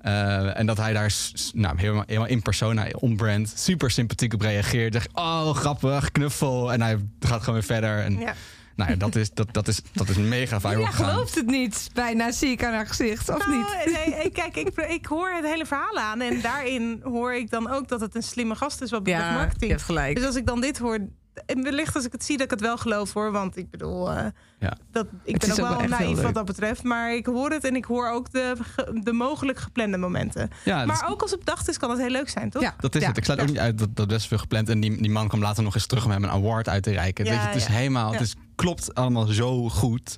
Eh, 0.00 0.58
en 0.58 0.66
dat 0.66 0.76
hij 0.76 0.92
daar 0.92 1.14
nou, 1.52 1.78
helemaal, 1.80 2.04
helemaal 2.06 2.28
in 2.28 2.42
persona, 2.42 2.86
on-brand, 2.92 3.52
super 3.56 3.90
sympathiek 3.90 4.34
op 4.34 4.40
reageert. 4.40 4.92
Zegt, 4.92 5.08
oh, 5.14 5.50
grappig, 5.54 6.12
knuffel. 6.12 6.72
En 6.72 6.82
hij 6.82 6.98
gaat 7.20 7.38
gewoon 7.40 7.54
weer 7.54 7.64
verder. 7.68 7.98
En, 7.98 8.18
Ja. 8.18 8.34
Nou 8.76 8.92
ja, 8.92 8.98
dat 8.98 9.14
is, 9.16 9.30
dat, 9.30 9.52
dat, 9.54 9.68
is, 9.68 9.80
dat 9.92 10.08
is 10.08 10.16
mega 10.16 10.60
viral 10.60 10.80
Ja, 10.80 10.86
gegaan. 10.90 11.10
gelooft 11.10 11.34
het 11.34 11.46
niet. 11.46 11.90
Bijna 11.94 12.32
zie 12.32 12.50
ik 12.50 12.64
aan 12.64 12.72
haar 12.72 12.86
gezicht, 12.86 13.28
of 13.28 13.38
Nou, 13.38 13.56
niet? 13.56 13.92
Nee, 13.92 14.24
ik- 14.24 14.32
kijk, 14.32 14.56
ik, 14.56 14.68
ik 14.76 15.06
hoor 15.06 15.30
het 15.30 15.44
hele 15.44 15.66
verhaal 15.66 15.98
aan. 15.98 16.20
En 16.20 16.40
daarin 16.40 17.00
hoor 17.02 17.34
ik 17.34 17.50
dan 17.50 17.70
ook 17.70 17.88
dat 17.88 18.00
het 18.00 18.14
een 18.14 18.22
slimme 18.22 18.54
gast 18.54 18.80
is 18.80 18.90
wat 18.90 19.02
betreft 19.02 19.24
Ja, 19.26 19.32
marketing. 19.34 19.62
je 19.62 19.70
hebt 19.70 19.82
gelijk. 19.82 20.16
Dus 20.16 20.24
als 20.26 20.36
ik 20.36 20.46
dan 20.46 20.60
dit 20.60 20.78
hoor... 20.78 20.98
En 21.46 21.62
wellicht 21.62 21.94
als 21.96 22.04
ik 22.04 22.12
het 22.12 22.24
zie 22.24 22.36
dat 22.36 22.44
ik 22.44 22.50
het 22.50 22.60
wel 22.60 22.76
geloof 22.78 23.12
hoor. 23.12 23.32
Want 23.32 23.56
ik 23.56 23.70
bedoel, 23.70 24.10
eh, 24.12 24.26
Ja. 24.58 24.76
dat, 24.92 25.06
ik 25.24 25.32
Het 25.42 25.56
ben 25.56 25.64
ook 25.64 25.72
ook 25.72 25.78
wel 25.78 25.88
naïef 25.88 26.20
wat 26.20 26.34
dat 26.34 26.44
betreft. 26.44 26.82
Maar 26.82 27.14
ik 27.14 27.26
hoor 27.26 27.50
het 27.50 27.64
en 27.64 27.76
ik 27.76 27.84
hoor 27.84 28.08
ook 28.10 28.30
de, 28.32 28.54
de 29.02 29.12
mogelijk 29.12 29.58
geplande 29.58 29.96
momenten. 29.96 30.50
Ja, 30.64 30.84
maar 30.84 31.08
ook 31.08 31.22
als 31.22 31.30
het 31.30 31.38
bedacht 31.40 31.68
is, 31.68 31.78
kan 31.78 31.90
het 31.90 31.98
heel 31.98 32.08
leuk 32.10 32.28
zijn, 32.28 32.50
toch? 32.50 32.62
Ja. 32.62 32.74
Dat 32.78 32.94
is 32.94 33.06
het. 33.06 33.16
Ik 33.16 33.24
sluit 33.24 33.40
ook 33.40 33.46
niet 33.46 33.58
uit 33.58 33.78
dat 33.78 33.88
dat 33.96 34.08
best 34.08 34.26
veel 34.28 34.38
gepland. 34.38 34.68
En 34.68 34.80
die, 34.80 35.00
die 35.02 35.10
man 35.10 35.28
kwam 35.28 35.40
later 35.40 35.62
nog 35.62 35.74
eens 35.74 35.86
terug 35.86 36.04
om 36.04 36.10
hem 36.10 36.24
een 36.24 36.30
award 36.30 36.68
uit 36.68 36.82
te 36.82 36.90
reiken. 36.92 37.24
Ja, 37.24 37.30
Weet 37.30 37.40
je, 37.40 37.46
het 37.46 37.56
is 37.56 37.66
helemaal, 37.66 38.06
Ja. 38.06 38.12
het 38.12 38.26
is, 38.26 38.34
klopt 38.54 38.94
allemaal 38.94 39.26
zo 39.26 39.68
goed. 39.68 40.16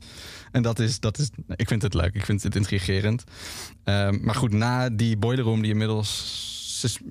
En 0.53 0.62
dat 0.62 0.79
is, 0.79 1.01
dat 1.01 1.18
is, 1.18 1.31
ik 1.57 1.68
vind 1.68 1.83
het 1.83 1.95
leuk. 1.95 2.14
Ik 2.14 2.25
vind 2.25 2.43
het 2.43 2.57
intrigerend. 2.57 3.25
Ehm, 3.85 4.18
maar 4.23 4.35
goed, 4.35 4.53
na 4.53 4.89
die 4.91 5.16
Boiler 5.16 5.45
Room, 5.45 5.62
die 5.62 5.70
inmiddels 5.70 6.41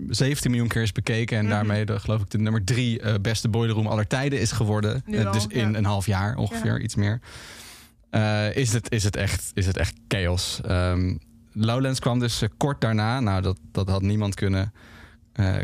17 0.10 0.52
miljoen 0.52 0.70
keer 0.70 0.82
is 0.82 0.92
bekeken. 0.92 1.38
En 1.38 1.44
Mhm. 1.46 1.54
daarmee 1.54 1.86
de, 1.86 2.00
geloof 2.00 2.22
ik 2.22 2.30
de 2.30 2.38
nummer 2.38 2.64
drie 2.64 3.00
eh, 3.02 3.14
beste 3.22 3.50
Boiler 3.50 3.76
Room 3.76 3.88
aller 3.88 4.08
tijden 4.08 4.40
is 4.40 4.52
geworden. 4.52 5.04
Eh, 5.06 5.26
al, 5.26 5.32
dus 5.32 5.48
in 5.48 5.72
ja. 5.72 5.78
een 5.78 5.86
half 5.86 6.06
jaar 6.06 6.36
ongeveer, 6.36 6.74
Ja. 6.78 6.80
iets 6.84 6.96
meer. 6.96 7.20
Eh, 8.10 8.56
is, 8.56 8.74
het, 8.74 8.92
is, 8.92 9.04
het 9.04 9.16
echt, 9.16 9.52
is 9.54 9.66
het 9.66 9.78
echt 9.78 9.94
chaos. 10.08 10.60
Ehm, 10.66 11.16
Lowlands 11.54 12.00
kwam 12.00 12.20
dus 12.20 12.44
kort 12.58 12.82
daarna. 12.82 13.20
Nou, 13.20 13.42
dat, 13.42 13.60
dat 13.72 13.90
had 13.90 14.02
niemand 14.02 14.36
kunnen, 14.36 14.74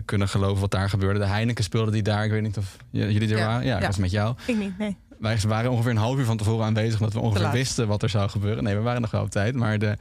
kunnen 0.06 0.30
geloven 0.30 0.62
wat 0.62 0.72
daar 0.72 0.90
gebeurde. 0.90 1.20
De 1.20 1.26
Heineken 1.26 1.64
speelde 1.64 1.92
die 1.92 2.02
daar. 2.02 2.26
Ik 2.26 2.32
weet 2.32 2.42
niet 2.42 2.58
of 2.58 2.78
jullie 2.92 3.22
er 3.32 3.38
Ja. 3.38 3.46
waren. 3.46 3.66
Ja, 3.66 3.78
ik 3.80 3.86
was 3.86 3.98
met 3.98 4.12
jou. 4.12 4.36
Ik 4.48 4.58
niet, 4.58 4.78
nee. 4.78 4.98
Wij 5.20 5.38
waren 5.48 5.72
ongeveer 5.72 5.92
een 5.92 5.98
half 5.98 6.18
uur 6.18 6.26
van 6.26 6.38
tevoren 6.38 6.66
aanwezig... 6.66 7.00
omdat 7.00 7.14
we 7.14 7.20
ongeveer 7.20 7.52
wisten 7.52 7.88
wat 7.88 8.04
er 8.04 8.10
zou 8.10 8.30
gebeuren. 8.30 8.64
Nee, 8.64 8.76
we 8.76 8.82
waren 8.82 9.02
nog 9.02 9.12
wel 9.12 9.22
op 9.22 9.30
tijd. 9.30 9.56
Maar 9.56 9.80
de, 9.80 9.98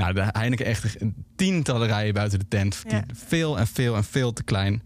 nou, 0.00 0.14
de 0.14 0.38
Heineken 0.38 0.66
echt 0.66 0.96
tientallen 1.36 1.88
rijen 1.88 2.14
buiten 2.14 2.38
de 2.38 2.48
tent. 2.48 2.82
Ja. 2.88 3.04
Veel 3.26 3.58
en 3.58 3.66
veel 3.66 3.96
en 3.96 4.04
veel 4.04 4.32
te 4.32 4.42
klein. 4.42 4.82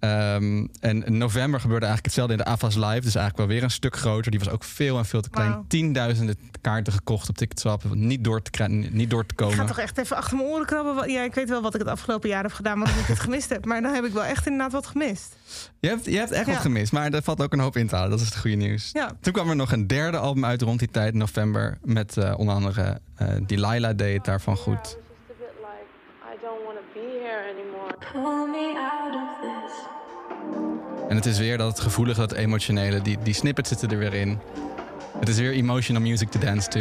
Ehm, 0.00 0.66
en 0.80 1.04
in 1.06 1.18
november 1.18 1.60
gebeurde 1.60 1.86
eigenlijk 1.86 2.04
hetzelfde 2.04 2.32
in 2.32 2.38
de 2.38 2.44
AFAS 2.50 2.74
Live. 2.74 3.00
Dus 3.00 3.14
eigenlijk 3.14 3.36
wel 3.36 3.46
weer 3.46 3.62
een 3.62 3.70
stuk 3.70 3.96
groter. 3.96 4.30
Die 4.30 4.40
was 4.40 4.50
ook 4.50 4.64
veel 4.64 4.98
en 4.98 5.04
veel 5.04 5.20
te 5.20 5.30
klein. 5.30 5.50
Wauw. 5.50 5.64
Tienduizenden 5.68 6.36
kaarten 6.60 6.92
gekocht 6.92 7.28
op 7.28 7.36
Ticketswap. 7.36 7.82
Niet 7.94 8.24
door 8.24 8.42
te, 8.42 8.50
krijgen, 8.50 8.88
niet 8.92 9.10
door 9.10 9.22
te 9.26 9.30
Ik 9.30 9.36
komen. 9.36 9.56
ga 9.56 9.64
toch 9.64 9.78
echt 9.78 9.98
even 9.98 10.16
achter 10.16 10.36
mijn 10.36 10.48
oren 10.48 10.66
krabben. 10.66 11.10
Ja, 11.10 11.22
ik 11.22 11.34
weet 11.34 11.48
wel 11.48 11.62
wat 11.62 11.74
ik 11.74 11.80
het 11.80 11.88
afgelopen 11.88 12.28
jaar 12.28 12.42
heb 12.42 12.52
gedaan, 12.52 12.78
maar 12.78 12.86
dat 12.88 12.96
ik 12.96 13.06
het 13.06 13.20
gemist 13.28 13.48
heb. 13.48 13.64
Maar 13.64 13.82
dan 13.82 13.94
heb 13.94 14.04
ik 14.04 14.12
wel 14.12 14.24
echt 14.24 14.46
inderdaad 14.46 14.72
wat 14.72 14.86
gemist. 14.86 15.36
Je 15.80 15.88
hebt, 15.88 16.04
je 16.04 16.16
hebt 16.16 16.30
echt 16.30 16.46
Ja. 16.46 16.52
wat 16.52 16.60
gemist, 16.62 16.92
maar 16.92 17.12
er 17.12 17.22
valt 17.22 17.42
ook 17.42 17.52
een 17.52 17.60
hoop 17.60 17.76
in 17.76 17.86
te 17.86 17.94
halen. 17.94 18.10
Dat 18.10 18.20
is 18.20 18.26
het 18.26 18.36
goede 18.38 18.56
nieuws. 18.56 18.90
Ja. 18.92 19.10
Toen 19.20 19.32
kwam 19.32 19.48
er 19.50 19.56
nog 19.56 19.72
een 19.72 19.86
derde 19.86 20.16
album 20.16 20.44
uit 20.44 20.62
rond 20.62 20.78
die 20.78 20.90
tijd, 20.90 21.14
november. 21.14 21.78
Met 21.84 22.16
eh, 22.16 22.34
onder 22.38 22.54
andere 22.54 23.00
eh 23.16 23.28
Delilah 23.46 23.96
deed 23.96 24.14
het 24.16 24.24
daarvan 24.24 24.56
goed. 24.56 24.98
I 26.32 26.36
don't 26.42 26.64
want 26.64 26.76
to 26.78 26.84
be 26.94 27.20
here 27.22 27.42
anymore. 27.52 27.94
Pull 28.12 28.46
me 28.50 28.88
out 28.92 29.14
of. 29.14 29.39
En 31.08 31.16
het 31.16 31.26
is 31.26 31.38
weer 31.38 31.58
dat 31.58 31.80
gevoelige, 31.80 32.20
dat 32.20 32.32
emotionele, 32.32 33.02
die, 33.02 33.18
die 33.22 33.34
snippets 33.34 33.68
zitten 33.68 33.90
er 33.90 33.98
weer 33.98 34.14
in. 34.14 34.38
Het 35.18 35.28
is 35.28 35.38
weer 35.38 35.52
emotional 35.52 36.02
music 36.02 36.30
to 36.30 36.40
dance 36.40 36.68
to. 36.68 36.80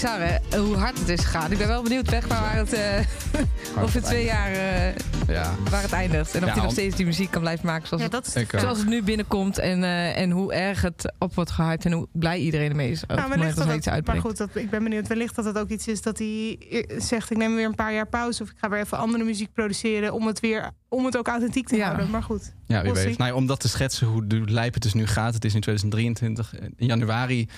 Bizar, 0.00 0.20
hè? 0.20 0.58
Hoe 0.58 0.76
hard 0.76 0.98
het 0.98 1.08
is 1.08 1.20
gegaan. 1.20 1.52
Ik 1.52 1.58
ben 1.58 1.68
wel 1.68 1.82
benieuwd 1.82 2.10
weg 2.10 2.26
waar 2.26 2.54
het... 2.56 2.72
eh 2.72 2.98
over 3.82 4.02
twee 4.02 4.24
jaar 4.24 4.52
eh, 4.52 4.94
Ja. 5.28 5.54
waar 5.70 5.82
het 5.82 5.92
eindigt. 5.92 6.34
En 6.34 6.40
of 6.42 6.48
Ja, 6.48 6.54
hij 6.54 6.62
nog 6.62 6.72
steeds 6.72 6.96
die 6.96 7.06
muziek 7.06 7.30
kan 7.30 7.40
blijven 7.40 7.66
maken 7.66 7.88
zoals, 7.88 8.02
Ja, 8.02 8.08
het, 8.10 8.34
dat 8.34 8.42
ook. 8.54 8.60
zoals 8.60 8.78
het 8.78 8.86
nu 8.88 9.02
binnenkomt. 9.02 9.58
En, 9.58 9.84
eh, 9.84 10.18
en 10.18 10.30
hoe 10.30 10.52
erg 10.52 10.80
het 10.82 11.12
op 11.18 11.34
wordt 11.34 11.50
gehyped 11.50 11.84
en 11.84 11.92
hoe 11.92 12.08
blij 12.12 12.38
iedereen 12.38 12.70
ermee 12.70 12.90
is. 12.90 13.02
Op 13.02 13.08
Nou, 13.08 13.20
het 13.20 13.28
dat 13.56 13.66
dat 13.66 13.84
het- 13.84 14.06
maar 14.06 14.16
goed, 14.20 14.36
dat, 14.36 14.48
ik 14.52 14.70
ben 14.70 14.82
benieuwd. 14.82 15.06
Wellicht 15.06 15.34
dat 15.36 15.44
het 15.44 15.58
ook 15.58 15.68
iets 15.68 15.88
is 15.88 16.02
dat 16.02 16.18
hij 16.18 16.58
eh, 16.70 17.00
zegt: 17.00 17.30
ik 17.30 17.36
neem 17.36 17.54
weer 17.54 17.64
een 17.66 17.74
paar 17.74 17.92
jaar 17.94 18.08
pauze. 18.08 18.42
Of 18.42 18.48
ik 18.50 18.56
ga 18.60 18.68
weer 18.68 18.80
even 18.80 18.98
andere 18.98 19.24
muziek 19.24 19.52
produceren. 19.52 20.12
Om 20.12 20.26
het, 20.26 20.40
weer, 20.40 20.70
om 20.96 21.04
het 21.04 21.16
ook 21.16 21.28
authentiek 21.28 21.68
te 21.68 21.76
Ja. 21.76 21.84
houden. 21.84 22.10
Maar 22.10 22.22
goed. 22.22 22.52
Ja, 22.66 22.82
wie 22.82 22.92
weet. 22.92 23.18
Nou, 23.18 23.30
ja, 23.30 23.36
om 23.36 23.46
dat 23.46 23.60
te 23.60 23.68
schetsen 23.68 24.06
hoe 24.06 24.26
de 24.26 24.40
lijp 24.40 24.74
het 24.74 24.82
dus 24.82 24.94
nu 24.94 25.06
gaat. 25.06 25.34
Het 25.34 25.44
is 25.44 25.54
in 25.54 25.60
2023. 25.60 26.54
In 26.76 26.86
januari 26.86 27.48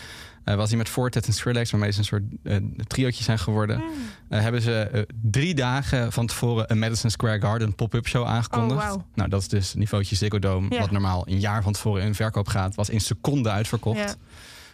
eh, 0.44 0.54
was 0.54 0.68
hij 0.68 0.78
met 0.78 0.88
Fortet 0.88 1.26
en 1.26 1.32
Skrillex, 1.32 1.70
waarmee 1.70 1.90
ze 1.90 1.98
een 1.98 2.04
soort 2.04 2.22
eh 2.42 2.56
triootje 2.86 3.24
zijn 3.24 3.38
geworden. 3.38 3.76
Mm. 3.78 3.84
Eh, 4.28 4.40
hebben 4.40 4.62
ze 4.62 4.72
eh, 4.80 5.02
drie 5.22 5.54
dagen 5.54 6.12
van 6.12 6.26
tevoren 6.26 6.70
een 6.70 6.78
Madison 6.78 7.10
Square 7.10 7.40
Garden 7.40 7.74
pop-up 7.74 8.06
show 8.06 8.26
aangekondigd. 8.26 8.92
Oh. 8.92 9.02
Nou, 9.14 9.28
dat 9.28 9.40
is 9.40 9.48
dus 9.48 9.74
niveautje 9.74 10.16
Ziggo 10.16 10.38
Dome. 10.38 10.66
Ja. 10.70 10.80
Wat 10.80 10.90
normaal 10.90 11.28
een 11.28 11.40
jaar 11.40 11.62
van 11.62 11.72
tevoren 11.72 12.02
in 12.02 12.14
verkoop 12.14 12.48
gaat. 12.48 12.74
Was 12.74 12.88
in 12.88 13.00
seconden 13.00 13.52
uitverkocht. 13.52 14.16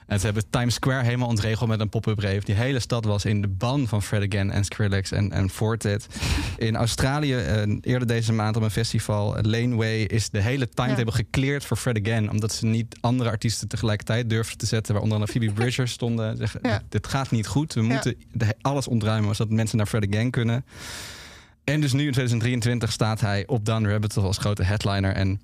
Ja. 0.07 0.13
En 0.13 0.19
ze 0.19 0.25
hebben 0.25 0.45
Times 0.51 0.75
Square 0.75 1.05
helemaal 1.05 1.29
ontregeld 1.29 1.69
met 1.69 1.81
een 1.81 1.89
pop-up 1.89 2.19
rave. 2.19 2.41
Die 2.45 2.55
hele 2.55 2.79
stad 2.81 3.05
was 3.05 3.25
in 3.25 3.41
de 3.41 3.49
ban 3.49 3.89
van 3.89 4.03
Fred 4.03 4.33
Again 4.33 4.51
en 4.51 4.65
Skrillex 4.65 5.11
en, 5.11 5.33
en 5.33 5.51
Fortet. 5.51 6.07
In 6.57 6.77
Australië, 6.77 7.35
eh, 7.35 7.63
eerder 7.81 8.09
deze 8.09 8.33
maand 8.33 8.57
op 8.57 8.63
een 8.63 8.71
festival, 8.71 9.37
Laneway, 9.43 10.01
is 10.03 10.31
de 10.31 10.41
hele 10.41 10.69
timetable 10.69 11.13
gecleared 11.13 11.65
voor 11.65 11.77
Fred 11.77 12.01
Again. 12.07 12.31
Omdat 12.31 12.53
ze 12.53 12.67
niet 12.67 12.97
andere 13.01 13.31
artiesten 13.31 13.69
tegelijkertijd 13.69 14.31
durfden 14.31 14.59
te 14.59 14.67
zetten. 14.67 14.95
Waaronder 14.95 15.29
Phoebe 15.29 15.53
Bridgers 15.61 15.93
stonden. 15.93 16.37
Zeggen, 16.37 16.61
Ja. 16.63 16.79
dit, 16.79 16.83
dit 16.89 17.07
gaat 17.07 17.31
niet 17.31 17.47
goed. 17.47 17.75
We 17.75 17.83
moeten 17.83 18.17
alles 18.61 18.89
ontruimen 18.89 19.35
zodat 19.37 19.53
mensen 19.53 19.77
naar 19.77 19.87
Fred 19.87 20.07
Again 20.11 20.31
kunnen. 20.31 20.65
En 21.65 21.81
dus 21.81 21.93
nu 21.93 22.07
in 22.07 22.13
2023 22.13 22.93
staat 22.93 23.21
hij 23.21 23.47
op 23.47 23.65
Down 23.65 23.87
Rabbit 23.87 24.17
als 24.17 24.39
grote 24.39 24.63
headliner. 24.63 25.13
En 25.13 25.41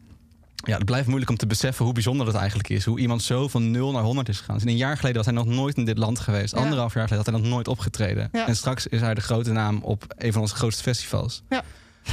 ja, 0.67 0.77
het 0.77 0.85
blijft 0.85 1.07
moeilijk 1.07 1.31
om 1.31 1.37
te 1.37 1.47
beseffen 1.47 1.85
hoe 1.85 1.95
bijzonder 1.95 2.27
dat 2.27 2.35
eigenlijk 2.35 2.69
is. 2.69 2.85
Hoe 2.85 2.99
iemand 3.01 3.23
zo 3.23 3.49
van 3.49 3.71
0 3.71 3.93
naar 3.93 4.03
100 4.03 4.29
is 4.29 4.39
gegaan. 4.39 4.55
Dus 4.59 4.65
een 4.65 4.77
jaar 4.77 4.97
geleden 4.97 5.17
was 5.17 5.27
hij 5.27 5.35
nog 5.35 5.47
nooit 5.47 5.77
in 5.77 5.85
dit 5.85 5.99
land 5.99 6.19
geweest. 6.21 6.55
Ja. 6.55 6.61
Anderhalf 6.61 6.95
jaar 6.95 7.09
geleden 7.09 7.25
had 7.25 7.35
hij 7.35 7.43
nog 7.43 7.53
nooit 7.53 7.69
opgetreden. 7.69 8.29
Ja. 8.33 8.47
En 8.47 8.57
straks 8.57 8.87
is 8.87 9.01
hij 9.01 9.15
de 9.15 9.21
grote 9.21 9.53
naam 9.53 9.83
op 9.83 10.05
een 10.17 10.33
van 10.33 10.41
onze 10.43 10.55
grootste 10.55 10.83
festivals. 10.83 11.43
Ja. 11.49 11.63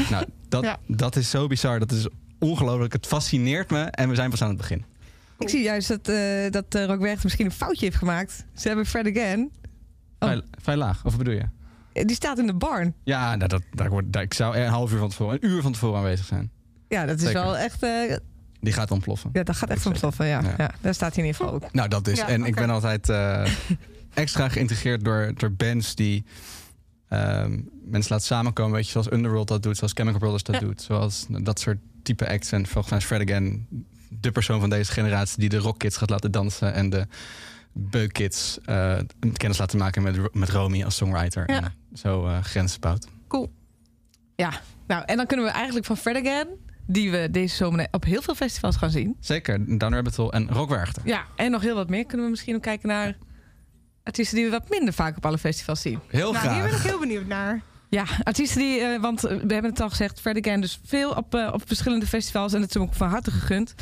Nou, 0.10 0.26
dat, 0.50 0.64
Ja. 0.64 0.78
dat 0.88 1.16
is 1.16 1.30
zo 1.30 1.48
bizar. 1.48 1.80
Dat 1.80 1.92
is 1.92 2.08
ongelooflijk. 2.40 2.94
Het 2.94 3.06
fascineert 3.08 3.70
me. 3.72 3.80
En 3.84 4.10
we 4.10 4.16
zijn 4.16 4.30
pas 4.30 4.42
aan 4.42 4.48
het 4.50 4.58
begin. 4.58 4.86
Ik 5.40 5.50
zie 5.50 5.64
juist 5.64 5.88
dat, 5.88 6.08
eh 6.08 6.52
dat 6.52 6.76
uh, 6.76 6.86
Rock 6.86 7.24
misschien 7.24 7.46
een 7.46 7.52
foutje 7.52 7.86
heeft 7.86 7.98
gemaakt. 7.98 8.46
Ze 8.56 8.68
hebben 8.68 8.86
Fred 8.86 9.08
Again. 9.18 9.52
Oh. 10.20 10.30
Vrij, 10.30 10.42
vrij 10.62 10.76
laag. 10.76 10.96
Of 10.98 11.04
wat 11.04 11.18
bedoel 11.18 11.34
je? 11.34 11.46
Eh, 11.94 12.06
Die 12.06 12.16
staat 12.16 12.38
in 12.38 12.46
de 12.48 12.54
barn. 12.54 12.94
Ja, 13.04 13.36
nou, 13.36 13.48
dat, 13.50 13.62
daar 14.06 14.22
ik 14.22 14.34
zou 14.34 14.58
een 14.58 14.68
half 14.70 14.92
uur 14.92 15.00
van 15.00 15.10
tevoren, 15.10 15.38
een 15.44 15.50
uur 15.50 15.62
van 15.62 15.72
tevoren 15.72 15.98
aanwezig 15.98 16.26
zijn. 16.26 16.52
Ja, 16.88 17.06
dat 17.06 17.18
is 17.18 17.24
Zeker. 17.26 17.42
wel 17.42 17.58
echt... 17.58 17.86
Die 18.68 18.76
gaat 18.76 18.92
ontploffen. 18.92 19.30
ja, 19.34 19.44
dat 19.44 19.56
gaat 19.56 19.70
echt 19.70 19.86
ontploffen, 19.86 20.26
ja. 20.28 20.42
Ja. 20.42 20.54
ja. 20.58 20.72
Daar 20.82 20.94
staat 20.94 21.16
hij 21.16 21.24
in 21.24 21.30
ieder 21.30 21.42
geval 21.46 21.54
ook. 21.62 21.74
Nou, 21.74 21.90
dat 21.90 22.08
is. 22.08 22.18
Ja, 22.20 22.28
en 22.28 22.46
ik 22.46 22.56
ben 22.56 22.70
altijd 22.70 23.10
eh, 23.10 23.52
extra 24.14 24.50
geïntegreerd 24.50 25.04
door, 25.04 25.32
door 25.36 25.52
bands 25.52 25.96
die 25.96 26.26
ehm, 27.10 27.52
mensen 27.84 28.12
laten 28.12 28.26
samenkomen. 28.28 28.74
Weet 28.74 28.86
je, 28.86 28.92
zoals 28.92 29.12
Underworld 29.12 29.48
dat 29.48 29.64
doet, 29.64 29.78
zoals 29.78 29.94
Chemical 29.94 30.20
Brothers 30.20 30.44
dat 30.44 30.56
Ja. 30.56 30.62
doet. 30.62 30.82
Zoals 30.82 31.26
dat 31.30 31.60
soort 31.60 31.78
type 32.04 32.30
acts. 32.30 32.52
En 32.52 32.66
volgens 32.66 32.90
mij 32.90 32.98
is 33.00 33.06
Fred 33.06 33.22
Again 33.30 33.68
de 34.10 34.32
persoon 34.32 34.60
van 34.60 34.70
deze 34.70 34.92
generatie 34.92 35.40
die 35.40 35.50
de 35.50 35.58
rockkids 35.58 35.98
gaat 35.98 36.10
laten 36.10 36.32
dansen. 36.32 36.74
En 36.74 36.90
de 36.90 37.08
beukkids 37.74 38.60
eh 38.66 38.98
kennis 39.34 39.58
laten 39.58 39.78
maken 39.78 40.04
met, 40.04 40.34
met 40.34 40.50
Romy 40.50 40.84
als 40.84 40.96
songwriter. 40.96 41.52
Ja. 41.52 41.62
En 41.64 41.74
zo 41.94 42.28
eh 42.28 42.44
grenzen 42.44 42.80
bouwt. 42.80 43.08
Cool. 43.28 43.52
Ja, 44.36 44.52
nou, 44.88 45.04
en 45.06 45.18
dan 45.18 45.26
kunnen 45.26 45.46
we 45.46 45.52
eigenlijk 45.52 45.86
van 45.86 45.98
Fred 45.98 46.16
Again... 46.16 46.48
die 46.88 47.12
we 47.12 47.28
deze 47.32 47.56
zomer 47.56 47.88
op 47.92 48.04
heel 48.04 48.22
veel 48.22 48.36
festivals 48.36 48.76
gaan 48.76 48.90
zien. 48.92 49.16
Zeker, 49.20 49.78
Down 49.78 49.94
Rabbit 49.94 50.16
Hole 50.16 50.32
en 50.32 50.50
Rock 50.50 50.70
Werchter. 50.70 51.02
Ja, 51.06 51.26
en 51.36 51.52
nog 51.52 51.62
heel 51.62 51.76
wat 51.76 51.90
meer. 51.90 52.06
Kunnen 52.06 52.26
we 52.26 52.32
misschien 52.32 52.56
ook 52.56 52.62
kijken 52.62 52.88
naar 52.90 53.18
artiesten 54.04 54.36
die 54.38 54.46
we 54.46 54.52
wat 54.52 54.70
minder 54.70 54.94
vaak 54.94 55.18
op 55.18 55.26
alle 55.26 55.38
festivals 55.38 55.82
zien. 55.82 56.00
Heel 56.08 56.32
Nou, 56.32 56.50
hier 56.54 56.62
ben 56.62 56.70
graag. 56.70 56.84
ik 56.84 56.90
heel 56.90 57.00
benieuwd 57.00 57.26
naar. 57.28 57.62
Ja, 57.90 58.04
artiesten 58.24 58.60
die, 58.60 58.80
eh, 58.80 59.02
want 59.02 59.24
eh, 59.24 59.30
we 59.38 59.54
hebben 59.54 59.72
het 59.72 59.82
al 59.82 59.90
gezegd, 59.90 60.20
Fred 60.22 60.38
Again 60.46 60.62
dus 60.62 60.80
veel 60.86 61.12
op, 61.12 61.36
eh, 61.36 61.50
op 61.54 61.62
verschillende 61.66 62.08
festivals 62.08 62.54
en 62.54 62.60
het 62.62 62.70
is 62.70 62.74
hem 62.76 62.84
ook 62.84 62.94
van 62.94 63.10
harte 63.10 63.32
gegund. 63.32 63.74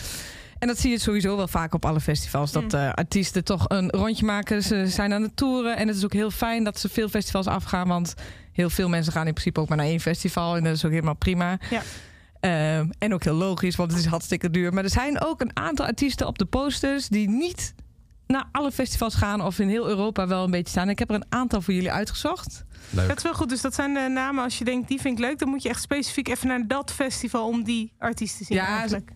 En 0.60 0.68
dat 0.68 0.80
zie 0.80 0.92
je 0.92 1.00
sowieso 1.00 1.38
wel 1.38 1.48
vaak 1.48 1.74
op 1.74 1.86
alle 1.86 2.00
festivals. 2.00 2.52
Dat 2.52 2.74
eh, 2.74 2.94
artiesten 2.94 3.44
toch 3.44 3.66
een 3.68 3.90
rondje 3.90 4.26
maken. 4.26 4.64
Ze 4.64 4.88
zijn 4.88 5.14
aan 5.14 5.22
het 5.22 5.36
toeren. 5.36 5.78
En 5.78 5.88
het 5.88 5.98
is 5.98 6.04
ook 6.04 6.14
heel 6.14 6.32
fijn 6.32 6.64
dat 6.64 6.80
ze 6.80 6.90
veel 6.90 7.10
festivals 7.10 7.48
afgaan. 7.48 7.88
Want 7.88 8.14
heel 8.52 8.70
veel 8.70 8.90
mensen 8.90 9.14
gaan 9.14 9.28
in 9.28 9.34
principe 9.34 9.60
ook 9.60 9.68
maar 9.68 9.78
naar 9.78 9.86
één 9.86 10.00
festival. 10.00 10.56
En 10.56 10.64
dat 10.64 10.76
is 10.76 10.86
ook 10.86 10.92
helemaal 10.92 11.16
prima. 11.16 11.58
Ja. 11.70 11.82
Ehm, 12.46 12.90
en 13.00 13.14
ook 13.14 13.24
heel 13.24 13.34
logisch, 13.34 13.76
want 13.76 13.92
het 13.92 14.00
is 14.00 14.06
hartstikke 14.06 14.50
duur. 14.50 14.74
Maar 14.74 14.84
er 14.84 14.90
zijn 14.90 15.22
ook 15.22 15.42
een 15.42 15.58
aantal 15.58 15.86
artiesten 15.86 16.28
op 16.28 16.38
de 16.38 16.46
posters 16.46 17.08
die 17.08 17.30
niet 17.30 17.74
naar 18.28 18.46
alle 18.52 18.72
festivals 18.72 19.16
gaan. 19.16 19.42
Of 19.42 19.60
in 19.60 19.70
heel 19.70 19.88
Europa 19.88 20.28
wel 20.28 20.44
een 20.44 20.52
beetje 20.52 20.70
staan. 20.70 20.90
Ik 20.90 21.00
heb 21.00 21.10
er 21.10 21.16
een 21.16 21.26
aantal 21.30 21.62
voor 21.62 21.74
jullie 21.74 21.92
uitgezocht. 21.92 22.64
Leuk. 22.90 23.08
Dat 23.08 23.18
is 23.18 23.24
wel 23.24 23.34
goed. 23.34 23.50
Dus 23.50 23.62
dat 23.62 23.76
zijn 23.76 23.94
de 23.94 24.10
namen. 24.10 24.44
Als 24.44 24.58
je 24.58 24.66
denkt, 24.66 24.88
die 24.88 25.02
vind 25.02 25.20
ik 25.20 25.26
leuk. 25.26 25.40
Dan 25.40 25.50
moet 25.50 25.64
je 25.64 25.70
echt 25.70 25.82
specifiek 25.82 26.28
even 26.28 26.48
naar 26.48 26.68
dat 26.68 26.92
festival 26.92 27.48
om 27.48 27.64
die 27.64 27.92
artiest 27.98 28.38
te 28.38 28.44
zien. 28.44 28.58
Ja, 28.58 28.68
eigenlijk. 28.68 29.12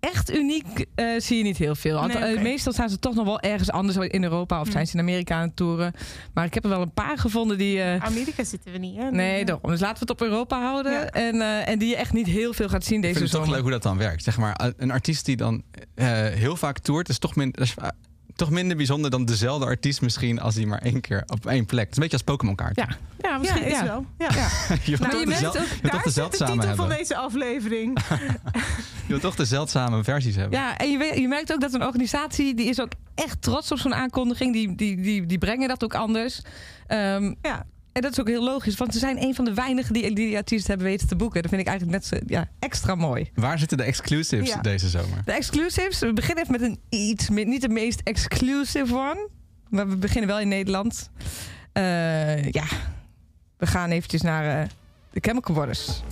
Echt 0.00 0.34
uniek 0.34 0.86
eh, 0.94 1.06
zie 1.18 1.36
je 1.36 1.42
niet 1.42 1.56
heel 1.56 1.74
veel. 1.74 2.02
Nee, 2.06 2.16
eh, 2.16 2.42
meestal 2.42 2.72
staan 2.72 2.90
ze 2.90 2.98
toch 2.98 3.14
nog 3.14 3.24
wel 3.24 3.40
ergens 3.40 3.70
anders 3.70 3.96
in 3.96 4.22
Europa. 4.22 4.60
Of 4.60 4.66
Hm. 4.66 4.72
zijn 4.72 4.86
ze 4.86 4.94
in 4.94 5.00
Amerika 5.00 5.34
aan 5.34 5.46
het 5.46 5.56
toeren. 5.56 5.92
Maar 6.34 6.44
ik 6.44 6.54
heb 6.54 6.64
er 6.64 6.70
wel 6.70 6.80
een 6.82 6.92
paar 6.92 7.18
gevonden 7.18 7.58
die... 7.58 7.80
eh, 7.82 8.04
Amerika 8.04 8.44
zitten 8.44 8.72
we 8.72 8.78
niet. 8.78 8.96
Hè? 8.96 9.10
nee, 9.10 9.44
daarom. 9.44 9.70
Dus 9.70 9.80
laten 9.80 10.06
we 10.06 10.12
het 10.12 10.20
op 10.22 10.28
Europa 10.28 10.60
houden. 10.60 10.92
Ja. 10.92 11.06
En, 11.06 11.40
eh, 11.40 11.68
en 11.68 11.78
die 11.78 11.88
je 11.88 11.96
echt 11.96 12.12
niet 12.12 12.26
heel 12.26 12.52
veel 12.52 12.68
gaat 12.68 12.84
zien 12.84 12.96
Ik 12.96 13.02
deze 13.02 13.14
vind 13.18 13.24
het 13.30 13.34
toch 13.36 13.40
zomer. 13.46 13.54
leuk 13.54 13.62
hoe 13.62 13.72
dat 13.80 13.82
dan 13.82 13.98
werkt. 13.98 14.22
Zeg 14.24 14.36
maar, 14.38 14.72
een 14.76 14.90
artiest 14.90 15.24
die 15.24 15.36
dan 15.36 15.62
eh, 15.94 16.06
heel 16.26 16.56
vaak 16.56 16.78
toert, 16.78 17.08
is 17.08 17.18
toch, 17.18 17.36
min, 17.36 17.50
dat 17.50 17.64
is, 17.64 17.74
eh, 17.74 17.88
toch 18.34 18.50
minder 18.50 18.76
bijzonder 18.76 19.10
dan 19.10 19.24
dezelfde 19.24 19.66
artiest 19.66 20.00
misschien 20.00 20.40
als 20.40 20.54
hij 20.54 20.64
maar 20.64 20.82
één 20.82 21.00
keer 21.00 21.22
op 21.26 21.46
één 21.46 21.66
plek. 21.66 21.80
Het 21.80 21.90
is 21.90 21.96
een 21.96 22.02
beetje 22.02 22.16
als 22.16 22.26
Pokémon 22.26 22.54
kaart. 22.54 22.76
Ja, 22.76 22.88
ja 23.18 23.38
misschien. 23.38 23.62
Ja, 23.62 23.66
is 23.66 23.72
ja. 23.72 23.84
wel. 23.84 24.06
Ja. 24.18 24.28
je 24.84 24.96
wilt 24.96 25.00
Nou, 25.00 25.12
toch 25.12 25.40
je 25.40 25.46
ook, 25.46 25.54
je 25.54 25.60
Daar 25.82 25.90
de 25.90 25.96
zit 25.96 26.04
de 26.04 26.10
zeldzame 26.10 26.60
titel 26.60 26.76
van 26.76 26.88
deze 26.88 27.16
aflevering. 27.16 27.98
Je 29.00 29.16
wilt 29.16 29.20
toch 29.20 29.34
de 29.36 29.44
zeldzame 29.44 30.04
versies 30.04 30.36
hebben. 30.36 30.58
Ja, 30.58 30.76
en 30.76 30.90
je, 30.90 30.98
weet- 30.98 31.16
je 31.18 31.28
merkt 31.28 31.52
ook 31.52 31.60
dat 31.60 31.74
een 31.74 31.84
organisatie... 31.84 32.54
die 32.54 32.68
is 32.68 32.80
ook 32.80 32.92
echt 33.14 33.42
trots 33.42 33.72
op 33.72 33.78
zo'n 33.78 33.94
aankondiging. 33.94 34.52
Die, 34.52 34.74
die, 34.74 35.00
die, 35.00 35.26
die 35.26 35.38
brengen 35.38 35.68
dat 35.68 35.84
ook 35.84 35.94
anders. 35.94 36.42
Ehm, 36.86 37.34
ja. 37.42 37.66
En 37.92 38.02
dat 38.02 38.12
is 38.12 38.20
ook 38.20 38.28
heel 38.28 38.44
logisch. 38.44 38.76
Want 38.76 38.92
ze 38.92 38.98
zijn 38.98 39.22
een 39.22 39.34
van 39.34 39.44
de 39.44 39.54
weinigen 39.54 39.92
die 39.92 40.14
die, 40.14 40.36
artiesten 40.36 40.70
hebben 40.70 40.86
weten 40.86 41.08
te 41.08 41.16
boeken. 41.16 41.42
Dat 41.42 41.50
vind 41.50 41.62
ik 41.62 41.68
eigenlijk 41.68 41.98
net 41.98 42.06
zo, 42.06 42.24
ja, 42.26 42.48
extra 42.58 42.94
mooi. 42.94 43.30
Waar 43.34 43.58
zitten 43.58 43.76
de 43.76 43.82
exclusives 43.82 44.48
Ja. 44.48 44.60
deze 44.60 44.88
zomer? 44.88 45.22
De 45.24 45.32
exclusives. 45.32 45.98
We 45.98 46.12
beginnen 46.12 46.44
even 46.44 46.60
met 46.60 46.70
een 46.70 46.80
iets, 46.88 47.28
niet 47.28 47.60
de 47.60 47.68
meest 47.68 48.00
exclusive 48.04 48.94
one. 48.94 49.28
Maar 49.68 49.88
we 49.88 49.96
beginnen 49.96 50.28
wel 50.28 50.40
in 50.40 50.48
Nederland. 50.48 51.10
Eh, 51.72 52.44
ja, 52.50 52.64
we 53.56 53.66
gaan 53.66 53.90
eventjes 53.90 54.20
naar 54.22 54.60
eh, 54.62 54.68
de 55.10 55.20
Chemical 55.22 55.54
Brothers. 55.54 56.02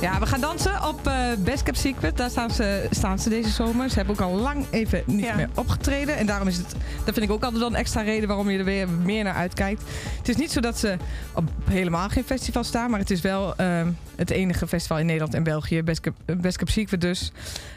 Ja, 0.00 0.18
we 0.20 0.26
gaan 0.26 0.40
dansen 0.40 0.88
op 0.88 1.06
eh, 1.06 1.14
Best 1.38 1.62
Kept 1.62 1.78
Secret. 1.78 2.16
Daar 2.16 2.30
staan 2.30 2.50
ze, 2.50 2.86
staan 2.90 3.18
ze 3.18 3.28
deze 3.28 3.48
zomer. 3.50 3.88
Ze 3.90 3.94
hebben 3.96 4.14
ook 4.14 4.20
al 4.20 4.34
lang 4.36 4.66
even 4.70 5.02
niet 5.06 5.24
Ja. 5.24 5.34
meer 5.36 5.48
opgetreden. 5.54 6.16
En 6.16 6.26
daarom 6.26 6.48
is 6.48 6.56
het, 6.56 6.72
dat 7.04 7.14
vind 7.14 7.26
ik 7.26 7.30
ook 7.30 7.42
altijd 7.42 7.60
wel 7.60 7.70
een 7.70 7.76
extra 7.76 8.00
reden 8.00 8.28
waarom 8.28 8.50
je 8.50 8.58
er 8.58 8.64
weer 8.64 8.88
meer 8.88 9.24
naar 9.24 9.34
uitkijkt. 9.34 9.82
Het 10.18 10.28
is 10.28 10.36
niet 10.36 10.50
zo 10.52 10.60
dat 10.60 10.78
ze 10.78 10.96
op 11.34 11.44
helemaal 11.70 12.08
geen 12.08 12.24
festival 12.24 12.64
staan, 12.64 12.90
maar 12.90 12.98
het 12.98 13.10
is 13.10 13.20
wel 13.20 13.56
eh, 13.56 13.86
het 14.16 14.30
enige 14.30 14.66
festival 14.66 14.98
in 14.98 15.06
Nederland 15.06 15.34
en 15.34 15.42
België. 15.42 15.82
Best 15.82 16.56
Kept 16.56 16.70
Secret 16.70 17.00
dus. 17.00 17.32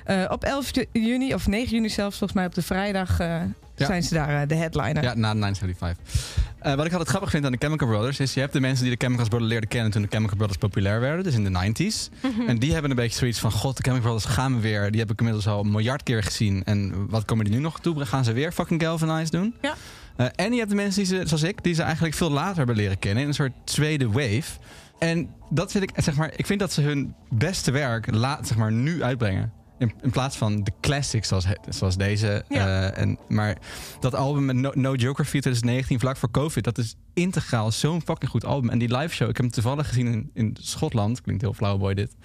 Eh, 0.05 0.23
op 0.29 0.43
11 0.43 0.75
ju- 0.75 0.85
juni, 0.91 1.33
of 1.33 1.47
9 1.47 1.71
juni 1.75 1.89
zelfs, 1.89 2.17
volgens 2.17 2.39
mij 2.39 2.47
op 2.47 2.55
de 2.55 2.61
vrijdag, 2.61 3.19
eh, 3.19 3.35
Ja. 3.81 3.87
zijn 3.87 4.03
ze 4.03 4.13
daar 4.13 4.41
eh, 4.41 4.47
de 4.47 4.55
headliner. 4.55 5.03
Ja, 5.03 5.13
na 5.15 5.33
975. 5.33 6.49
Eh, 6.59 6.75
wat 6.75 6.85
ik 6.85 6.91
altijd 6.91 7.09
grappig 7.09 7.29
vind 7.29 7.45
aan 7.45 7.51
de 7.51 7.57
Chemical 7.57 7.87
Brothers 7.87 8.19
is... 8.19 8.33
je 8.33 8.39
hebt 8.39 8.53
de 8.53 8.59
mensen 8.59 8.85
die 8.85 8.97
de 8.97 9.05
Chemical 9.05 9.27
Brothers 9.27 9.49
leerden 9.51 9.69
kennen... 9.69 9.91
toen 9.91 10.01
de 10.01 10.07
Chemical 10.07 10.35
Brothers 10.35 10.57
populair 10.57 10.99
werden, 10.99 11.23
dus 11.23 11.33
in 11.33 11.43
de 11.43 11.73
90s. 11.73 12.09
Mhm. 12.21 12.47
En 12.47 12.59
die 12.59 12.73
hebben 12.73 12.89
een 12.89 12.95
beetje 12.95 13.17
zoiets 13.17 13.39
van... 13.39 13.51
god, 13.51 13.77
de 13.77 13.83
Chemical 13.83 14.09
Brothers 14.09 14.33
gaan 14.33 14.55
we 14.55 14.61
weer. 14.61 14.91
Die 14.91 14.99
heb 14.99 15.11
ik 15.11 15.19
inmiddels 15.19 15.47
al 15.47 15.59
een 15.59 15.71
miljard 15.71 16.03
keer 16.03 16.23
gezien. 16.23 16.63
En 16.63 17.07
wat 17.09 17.25
komen 17.25 17.45
die 17.45 17.53
nu 17.53 17.59
nog 17.59 17.79
toe? 17.79 18.05
Gaan 18.05 18.23
ze 18.23 18.33
weer 18.33 18.51
fucking 18.51 18.81
Galvanize 18.81 19.31
doen? 19.31 19.55
Ja. 19.61 19.75
Eh, 20.15 20.25
en 20.35 20.51
je 20.51 20.57
hebt 20.57 20.69
de 20.69 20.75
mensen, 20.75 21.03
die 21.03 21.15
ze, 21.15 21.21
zoals 21.25 21.43
ik... 21.43 21.63
die 21.63 21.73
ze 21.73 21.81
eigenlijk 21.81 22.15
veel 22.15 22.31
later 22.31 22.57
hebben 22.57 22.75
leren 22.75 22.99
kennen... 22.99 23.21
in 23.21 23.27
een 23.27 23.35
soort 23.35 23.53
tweede 23.63 24.07
wave. 24.07 24.59
En 24.99 25.29
dat 25.49 25.71
vind 25.71 25.83
ik, 25.83 25.91
zeg 25.95 26.15
maar... 26.15 26.31
ik 26.35 26.45
vind 26.45 26.59
dat 26.59 26.71
ze 26.71 26.81
hun 26.81 27.15
beste 27.29 27.71
werk 27.71 28.11
laat, 28.11 28.47
zeg 28.47 28.57
maar, 28.57 28.71
nu 28.71 29.03
uitbrengen. 29.03 29.51
In, 29.81 29.93
in 30.01 30.09
plaats 30.09 30.37
van 30.37 30.63
de 30.63 30.71
classics 30.81 31.27
zoals, 31.27 31.45
zoals 31.69 31.97
deze. 31.97 32.43
Ja. 32.49 32.91
Eh, 32.91 33.01
en, 33.01 33.17
maar 33.27 33.57
dat 33.99 34.15
album 34.15 34.45
met 34.45 34.55
No, 34.55 34.71
no 34.73 34.93
Geography 34.93 35.39
2019, 35.39 35.99
vlak 35.99 36.17
voor 36.17 36.31
COVID, 36.31 36.63
dat 36.63 36.77
is 36.77 36.95
integraal 37.13 37.71
zo'n 37.71 38.01
fucking 38.01 38.31
goed 38.31 38.45
album. 38.45 38.69
En 38.69 38.79
die 38.79 38.97
live 38.97 39.15
show, 39.15 39.29
ik 39.29 39.37
heb 39.37 39.45
hem 39.45 39.53
toevallig 39.53 39.87
gezien 39.87 40.07
in, 40.07 40.29
in 40.33 40.57
Schotland. 40.59 41.21
Klinkt 41.21 41.41
heel 41.41 41.53
flauw, 41.53 41.77
boy, 41.77 41.93
dit. 41.93 42.15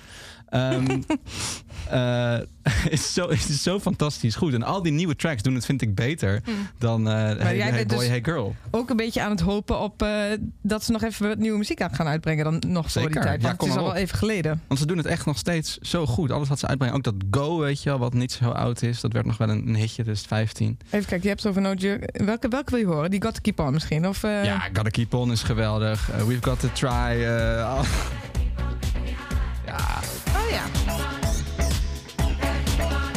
Ehm, 0.48 1.00
eh, 1.90 2.38
is, 2.96 3.12
zo, 3.12 3.26
is 3.26 3.62
zo 3.62 3.80
fantastisch 3.80 4.34
goed. 4.34 4.54
En 4.54 4.62
al 4.62 4.82
die 4.82 4.92
nieuwe 4.92 5.16
tracks 5.16 5.42
doen 5.42 5.54
het, 5.54 5.64
vind 5.64 5.82
ik, 5.82 5.94
beter 5.94 6.42
dan 6.78 7.08
eh 7.08 7.14
hey, 7.14 7.56
jij 7.56 7.70
Hey 7.70 7.86
Boy, 7.86 7.98
dus- 7.98 8.08
Hey 8.08 8.20
Girl. 8.22 8.54
Ook 8.70 8.90
een 8.90 8.96
beetje 8.96 9.22
aan 9.22 9.30
het 9.30 9.40
hopen 9.40 9.80
op 9.80 10.02
eh, 10.02 10.10
dat 10.62 10.84
ze 10.84 10.92
nog 10.92 11.02
even 11.02 11.28
wat 11.28 11.38
nieuwe 11.38 11.58
muziek 11.58 11.80
aan 11.82 11.94
gaan 11.94 12.06
uitbrengen 12.06 12.44
dan 12.44 12.62
nog 12.72 12.92
voor 12.92 13.02
die 13.02 13.10
Zeker. 13.10 13.22
tijd. 13.26 13.40
Ja, 13.42 13.46
Want 13.46 13.60
het 13.60 13.70
is 13.70 13.76
al 13.76 13.84
wel 13.84 13.94
even 13.94 14.18
geleden. 14.18 14.62
Want 14.66 14.80
ze 14.80 14.86
doen 14.86 14.96
het 14.96 15.06
echt 15.06 15.26
nog 15.26 15.38
steeds 15.38 15.78
zo 15.78 16.06
goed. 16.06 16.30
Alles 16.30 16.48
wat 16.48 16.58
ze 16.58 16.66
uitbrengen. 16.66 16.94
Ook 16.96 17.02
dat 17.02 17.14
Go, 17.30 17.58
weet 17.58 17.82
je 17.82 17.88
wel, 17.88 17.98
wat 17.98 18.14
niet 18.14 18.32
zo 18.32 18.50
oud 18.50 18.82
is. 18.82 19.00
Dat 19.00 19.12
werd 19.12 19.26
nog 19.26 19.36
wel 19.36 19.48
een, 19.48 19.68
een 19.68 19.76
hitje, 19.76 20.04
dus 20.04 20.22
15. 20.22 20.78
Even 20.86 20.98
kijken, 20.98 21.22
je 21.22 21.28
hebt 21.28 21.42
het 21.42 21.50
over 21.50 21.62
No 21.62 21.72
Jug. 21.72 21.98
Welke, 22.12 22.48
welke 22.48 22.70
wil 22.70 22.80
je 22.80 22.86
horen? 22.86 23.10
Die 23.10 23.22
Got 23.22 23.34
to 23.34 23.40
Keep 23.40 23.58
On 23.60 23.72
misschien? 23.72 24.08
Of, 24.08 24.22
Ja, 24.22 24.60
Gotta 24.72 24.90
Keep 24.90 25.14
On 25.14 25.32
is 25.32 25.42
geweldig. 25.42 26.06
We've 26.26 26.42
Got 26.42 26.60
to 26.60 26.68
Try. 26.72 27.20
ja. 29.66 30.00
Oh 30.46 30.52
ja. 30.52 30.64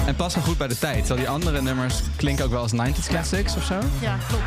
En 0.05 0.15
passen 0.15 0.41
goed 0.41 0.57
bij 0.57 0.67
de 0.67 0.77
tijd. 0.77 0.97
Terwijl 0.97 1.19
die 1.19 1.29
andere 1.29 1.61
nummers 1.61 1.95
klinken 2.15 2.45
ook 2.45 2.51
wel 2.51 2.61
als 2.61 2.71
90s 2.73 3.07
classics 3.07 3.55
of 3.55 3.63
zo. 3.63 3.79
Ja, 4.01 4.17
klopt. 4.27 4.43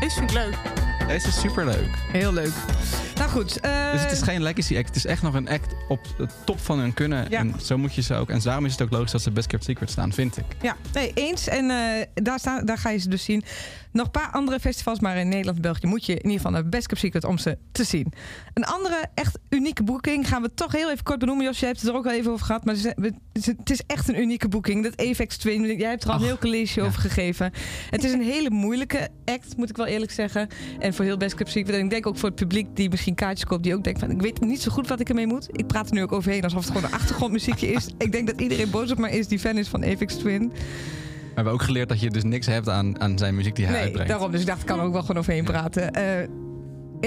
Deze 0.00 0.14
vind 0.18 0.30
ik 0.30 0.36
leuk. 0.36 0.56
Deze 1.06 1.28
is 1.28 1.40
super 1.40 1.64
leuk. 1.64 1.88
Heel 2.12 2.32
leuk. 2.32 2.52
Nou 3.14 3.30
goed. 3.30 3.60
eh, 3.60 3.92
Dus 3.92 4.00
het 4.02 4.12
is 4.12 4.22
geen 4.22 4.42
legacy 4.42 4.76
act. 4.76 4.86
Het 4.86 4.96
is 4.96 5.06
echt 5.06 5.22
nog 5.22 5.34
een 5.34 5.48
act 5.48 5.74
op 5.88 6.00
de 6.16 6.26
top 6.44 6.60
van 6.60 6.78
hun 6.78 6.94
kunnen. 6.94 7.26
Ja. 7.30 7.38
En 7.38 7.54
zo 7.62 7.78
moet 7.78 7.94
je 7.94 8.02
ze 8.02 8.14
ook. 8.14 8.30
En 8.30 8.40
daarom 8.40 8.64
is 8.64 8.72
het 8.72 8.82
ook 8.82 8.90
logisch 8.90 9.10
dat 9.10 9.22
ze 9.22 9.30
Best 9.30 9.46
Kept 9.46 9.64
Secret 9.64 9.90
staan, 9.90 10.12
vind 10.12 10.36
ik. 10.36 10.44
Ja, 10.62 10.76
nee, 10.92 11.10
eens. 11.14 11.48
En 11.48 11.70
eh, 11.70 12.06
daar, 12.14 12.38
staan, 12.38 12.64
daar 12.66 12.78
ga 12.78 12.90
je 12.90 12.98
ze 12.98 13.08
dus 13.08 13.24
zien. 13.24 13.44
Nog 13.96 14.04
een 14.04 14.10
paar 14.10 14.30
andere 14.30 14.60
festivals, 14.60 15.00
maar 15.00 15.16
in 15.16 15.28
Nederland 15.28 15.56
en 15.56 15.62
België 15.62 15.86
moet 15.86 16.06
je 16.06 16.12
in 16.12 16.22
ieder 16.22 16.36
geval 16.36 16.50
naar 16.50 16.68
Best 16.68 16.86
Kept 16.86 17.00
Secret 17.00 17.24
om 17.24 17.38
ze 17.38 17.58
te 17.72 17.84
zien. 17.84 18.12
Een 18.54 18.64
andere 18.64 19.06
echt 19.14 19.38
unieke 19.48 19.82
boeking 19.82 20.28
gaan 20.28 20.42
we 20.42 20.54
toch 20.54 20.72
heel 20.72 20.90
even 20.90 21.04
kort 21.04 21.18
benoemen. 21.18 21.44
Jos, 21.44 21.58
jij 21.58 21.68
hebt 21.68 21.80
het 21.80 21.90
er 21.90 21.96
ook 21.96 22.06
al 22.06 22.12
even 22.12 22.32
over 22.32 22.46
gehad, 22.46 22.64
maar 22.64 22.74
het 23.32 23.70
is 23.70 23.80
echt 23.86 24.08
een 24.08 24.20
unieke 24.20 24.48
boeking. 24.48 24.82
Dat 24.82 25.06
Avex 25.08 25.36
Twin, 25.36 25.76
jij 25.76 25.88
hebt 25.88 26.04
er 26.04 26.10
al 26.10 26.16
een 26.16 26.24
heel 26.24 26.38
college 26.38 26.82
over 26.82 27.00
gegeven. 27.00 27.52
Het 27.90 28.04
is 28.04 28.12
een 28.12 28.22
hele 28.22 28.50
moeilijke 28.50 29.08
act, 29.24 29.56
moet 29.56 29.70
ik 29.70 29.76
wel 29.76 29.86
eerlijk 29.86 30.12
zeggen. 30.12 30.48
En 30.78 30.94
voor 30.94 31.04
heel 31.04 31.16
Best 31.16 31.34
Kept 31.34 31.50
Secret. 31.50 31.74
En 31.74 31.84
ik 31.84 31.90
denk 31.90 32.06
ook 32.06 32.16
voor 32.16 32.28
het 32.28 32.38
publiek 32.38 32.76
die 32.76 32.90
misschien 32.90 33.14
kaartjes 33.14 33.48
koopt, 33.48 33.62
die 33.62 33.74
ook 33.74 33.84
denkt 33.84 34.00
van, 34.00 34.10
ik 34.10 34.20
weet 34.20 34.40
niet 34.40 34.62
zo 34.62 34.70
goed 34.70 34.88
wat 34.88 35.00
ik 35.00 35.08
ermee 35.08 35.26
moet. 35.26 35.48
Ik 35.52 35.66
praat 35.66 35.88
er 35.88 35.94
nu 35.94 36.02
ook 36.02 36.12
overheen 36.12 36.42
alsof 36.42 36.64
het 36.64 36.72
gewoon 36.72 36.84
een 36.84 36.96
achtergrondmuziekje 36.96 37.72
is. 37.72 37.88
Ik 37.98 38.12
denk 38.12 38.26
dat 38.26 38.40
iedereen 38.40 38.70
boos 38.70 38.90
op 38.90 38.98
mij 38.98 39.10
is 39.10 39.28
die 39.28 39.38
fan 39.38 39.58
is 39.58 39.68
van 39.68 39.84
Avex 39.84 40.14
Twin. 40.14 40.52
We 41.36 41.42
hebben 41.42 41.52
ook 41.52 41.62
geleerd 41.62 41.88
dat 41.88 42.00
je 42.00 42.10
dus 42.10 42.22
niks 42.24 42.46
hebt 42.46 42.68
aan, 42.68 43.00
aan 43.00 43.18
zijn 43.18 43.34
muziek 43.34 43.54
die 43.56 43.64
hij 43.64 43.74
Nee, 43.74 43.82
uitbrengt. 43.82 44.10
daarom. 44.10 44.30
Dus 44.30 44.40
ik 44.40 44.46
dacht, 44.46 44.60
ik 44.60 44.66
kan 44.66 44.78
er 44.78 44.84
ook 44.84 44.92
wel 44.92 45.00
gewoon 45.00 45.16
overheen 45.18 45.44
praten. 45.44 45.92
Eh 45.92 46.28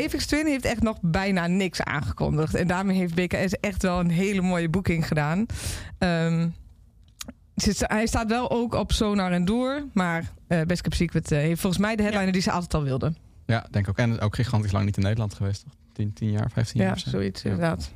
Avex 0.04 0.26
Twin 0.26 0.46
heeft 0.46 0.66
echt 0.66 0.82
nog 0.82 0.98
bijna 1.02 1.48
niks 1.48 1.82
aangekondigd. 1.84 2.56
En 2.56 2.68
daarmee 2.68 2.98
heeft 2.98 3.14
BKS 3.16 3.54
echt 3.60 3.82
wel 3.82 4.00
een 4.00 4.10
hele 4.10 4.42
mooie 4.42 4.70
boeking 4.70 5.08
gedaan. 5.08 5.46
Ehm, 5.98 6.48
ze 7.56 7.74
sta- 7.74 7.88
hij 7.90 8.06
staat 8.08 8.28
wel 8.30 8.52
ook 8.52 8.74
op 8.74 8.92
Sonar 8.92 9.32
en 9.32 9.46
Door. 9.46 9.84
Maar 9.94 10.32
eh 10.48 10.62
Best 10.62 10.82
Kept 10.82 10.96
Secret 10.96 11.32
eh, 11.32 11.40
heeft 11.40 11.62
volgens 11.62 11.82
mij 11.82 11.96
de 11.96 12.04
headliner 12.04 12.32
die 12.32 12.42
ze 12.42 12.52
altijd 12.52 12.74
al 12.74 12.84
wilden. 12.84 13.18
Ja, 13.46 13.66
denk 13.72 13.86
ik 13.88 13.90
ook. 13.92 13.98
En 13.98 14.20
ook 14.20 14.36
gigantisch 14.36 14.72
lang 14.72 14.86
niet 14.86 14.98
in 14.98 15.04
Nederland 15.04 15.34
geweest, 15.34 15.64
toch? 15.64 15.74
10, 15.94 16.14
10 16.14 16.32
jaar, 16.32 16.52
15 16.52 16.80
Ja, 16.80 16.86
jaar. 16.86 16.96
of 16.96 17.00
zo. 17.02 17.10
zoiets 17.10 17.44
inderdaad. 17.44 17.92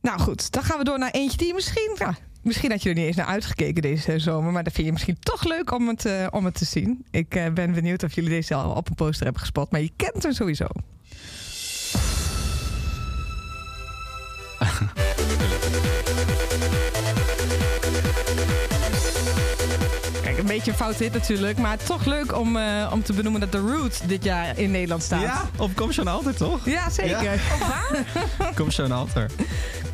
Nou 0.00 0.18
goed, 0.20 0.50
dan 0.52 0.62
gaan 0.62 0.78
we 0.78 0.84
door 0.84 0.98
naar 0.98 1.10
eentje 1.10 1.36
die 1.38 1.54
misschien... 1.54 1.94
Ja, 1.98 2.14
misschien 2.42 2.70
had 2.70 2.82
je 2.82 2.88
er 2.88 2.94
niet 2.94 3.06
eens 3.06 3.16
naar 3.16 3.26
uitgekeken 3.26 3.82
deze 3.82 4.18
zomer. 4.18 4.52
Maar 4.52 4.64
dat 4.64 4.72
vind 4.72 4.86
je 4.86 4.92
misschien 4.92 5.18
toch 5.20 5.44
leuk 5.44 5.72
om 5.72 5.88
het, 5.88 6.04
eh, 6.04 6.26
om 6.30 6.44
het 6.44 6.54
te 6.54 6.64
zien. 6.64 7.04
Ik 7.10 7.34
eh, 7.34 7.50
ben 7.50 7.72
benieuwd 7.72 8.02
of 8.02 8.14
jullie 8.14 8.30
deze 8.30 8.54
al 8.54 8.70
op 8.70 8.88
een 8.88 8.94
poster 8.94 9.24
hebben 9.24 9.42
gespot. 9.42 9.70
Maar 9.70 9.80
je 9.80 9.92
kent 9.96 10.22
hem 10.22 10.32
sowieso. 10.32 10.66
Kijk, 20.22 20.38
een 20.38 20.46
beetje 20.46 20.70
een 20.70 20.76
fout 20.76 20.96
hit 20.96 21.12
natuurlijk. 21.12 21.58
Maar 21.58 21.76
toch 21.76 22.04
leuk 22.04 22.38
om, 22.38 22.56
eh, 22.56 22.90
om 22.92 23.02
te 23.02 23.12
benoemen 23.12 23.40
dat 23.40 23.50
The 23.50 23.58
Root 23.58 24.08
dit 24.08 24.24
jaar 24.24 24.58
in 24.58 24.70
Nederland 24.70 25.02
staat. 25.02 25.22
Ja, 25.22 25.50
op 25.56 25.74
Kom 25.74 25.90
Alter, 25.90 26.36
toch? 26.36 26.64
Ja, 26.64 26.90
zeker. 26.90 27.22
Ja. 27.22 27.36
Sean 27.36 27.72
Alter. 27.80 28.54
Kom 28.54 28.70
Sean 28.70 28.92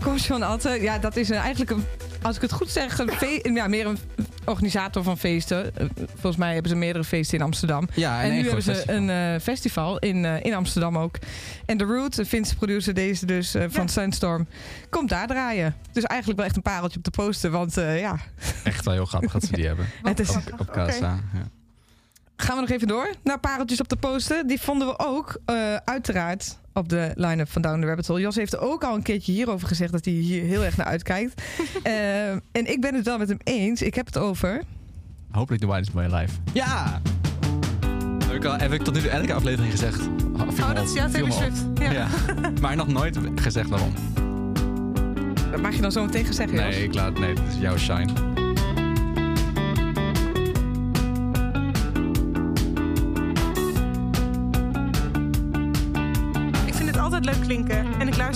Alter. 0.05 0.83
Ja, 0.83 0.99
dat 0.99 1.17
is 1.17 1.29
een, 1.29 1.37
eigenlijk 1.37 1.71
een, 1.71 1.85
als 2.23 2.37
ik 2.37 2.43
het 2.43 2.53
goed 2.53 2.71
zeg, 2.71 2.99
een 2.99 3.55
ja, 3.55 3.69
meer 3.69 3.87
een 3.87 3.99
organisator 4.45 5.03
van 5.03 5.19
feesten. 5.19 5.77
Eh, 5.77 5.87
Volgens 6.09 6.37
mij 6.37 6.53
hebben 6.53 6.71
ze 6.71 6.77
meerdere 6.77 7.05
feesten 7.05 7.39
in 7.39 7.45
Amsterdam. 7.45 7.89
Ja, 7.95 8.23
en 8.23 8.31
nu 8.31 8.43
hebben 8.45 8.63
ze 8.63 8.73
festival. 8.75 8.95
een 8.97 9.11
eh, 9.11 9.41
festival 9.41 9.99
in, 9.99 10.25
eh, 10.25 10.45
in 10.45 10.55
Amsterdam 10.55 10.99
ook. 10.99 11.19
En 11.67 11.77
The 11.77 11.85
Root, 11.85 12.15
de 12.17 12.27
Finse 12.27 12.57
producer 12.57 12.95
deze 12.95 13.27
dus 13.27 13.55
eh, 13.55 13.65
van 13.69 13.89
Sunstorm, 13.89 14.47
komt 14.91 15.09
daar 15.09 15.27
draaien. 15.27 15.77
Dus 15.93 16.05
eigenlijk 16.05 16.39
wel 16.39 16.49
echt 16.49 16.57
een 16.57 16.63
pareltje 16.63 16.99
op 16.99 17.05
de 17.05 17.11
poster. 17.11 17.51
Want 17.51 17.77
eh, 17.77 18.01
ja, 18.01 18.17
Echt 18.65 18.85
wel 18.85 18.95
heel 18.95 19.07
grappig 19.07 19.33
dat 19.33 19.45
ze 19.45 19.53
die 19.53 19.67
hebben. 19.67 19.87
Het 20.03 20.21
is- 20.21 20.37
op, 20.37 20.43
op 20.61 20.71
Casa. 20.73 21.19
Ja. 21.33 21.49
gaan 22.37 22.55
we 22.55 22.61
nog 22.61 22.71
even 22.71 22.89
door 22.89 23.11
naar 23.23 23.39
pareltjes 23.41 23.81
op 23.81 23.89
de 23.89 23.97
poster. 23.97 24.47
Die 24.47 24.61
vonden 24.61 24.89
we 24.89 24.99
ook 24.99 25.41
eh, 25.45 25.75
uiteraard 25.85 26.57
op 26.75 26.89
de 26.89 27.13
line-up 27.15 27.51
van 27.51 27.63
Down 27.63 27.81
the 27.81 27.87
Rabbit 27.87 28.07
Hole. 28.07 28.21
Jos 28.21 28.37
heeft 28.37 28.59
ook 28.59 28.85
al 28.85 28.95
een 28.95 29.03
keertje 29.03 29.33
hierover 29.33 29.69
gezegd 29.69 29.93
dat 29.93 30.05
hij 30.05 30.15
hier 30.15 30.43
heel 30.43 30.65
erg 30.65 30.77
naar 30.77 30.87
uitkijkt. 30.87 31.43
Eh, 31.83 32.31
en 32.31 32.43
ik 32.53 32.81
ben 32.81 32.95
het 32.95 33.05
wel 33.05 33.19
met 33.19 33.29
hem 33.29 33.39
eens. 33.45 33.83
Ik 33.83 33.95
heb 33.95 34.07
het 34.07 34.19
over... 34.19 34.63
Hopelijk 35.31 35.63
The 35.63 35.73
Widest 35.73 35.93
Way 35.93 36.07
Live. 36.07 36.35
Ja! 36.53 37.01
Heb 38.27 38.35
ik, 38.35 38.45
al, 38.45 38.57
heb 38.59 38.73
ik 38.73 38.83
tot 38.83 38.95
nu 38.95 39.01
toe 39.01 39.11
elke 39.11 39.35
aflevering 39.35 39.73
gezegd. 39.73 40.01
Oh, 40.33 40.41
Oh, 40.41 40.75
dat 40.75 40.85
is 40.85 40.93
ja, 40.93 41.09
Taylor. 41.09 41.33
Swift. 41.33 41.63
Ja. 41.79 42.07
maar 42.61 42.77
nog 42.77 42.89
nooit 42.89 43.19
gezegd 43.35 43.69
waarom. 43.69 43.93
Dat 45.51 45.61
mag 45.61 45.75
je 45.75 45.81
dan 45.81 45.93
zo 45.93 46.05
meteen 46.05 46.33
zeggen, 46.33 46.57
Jos. 46.57 46.75
Nee, 46.75 46.85
ik 46.85 46.95
laat, 46.95 47.19
nee, 47.19 47.35
dat 47.35 47.45
is 47.49 47.61
jouw 47.61 47.77
shine. 47.77 48.34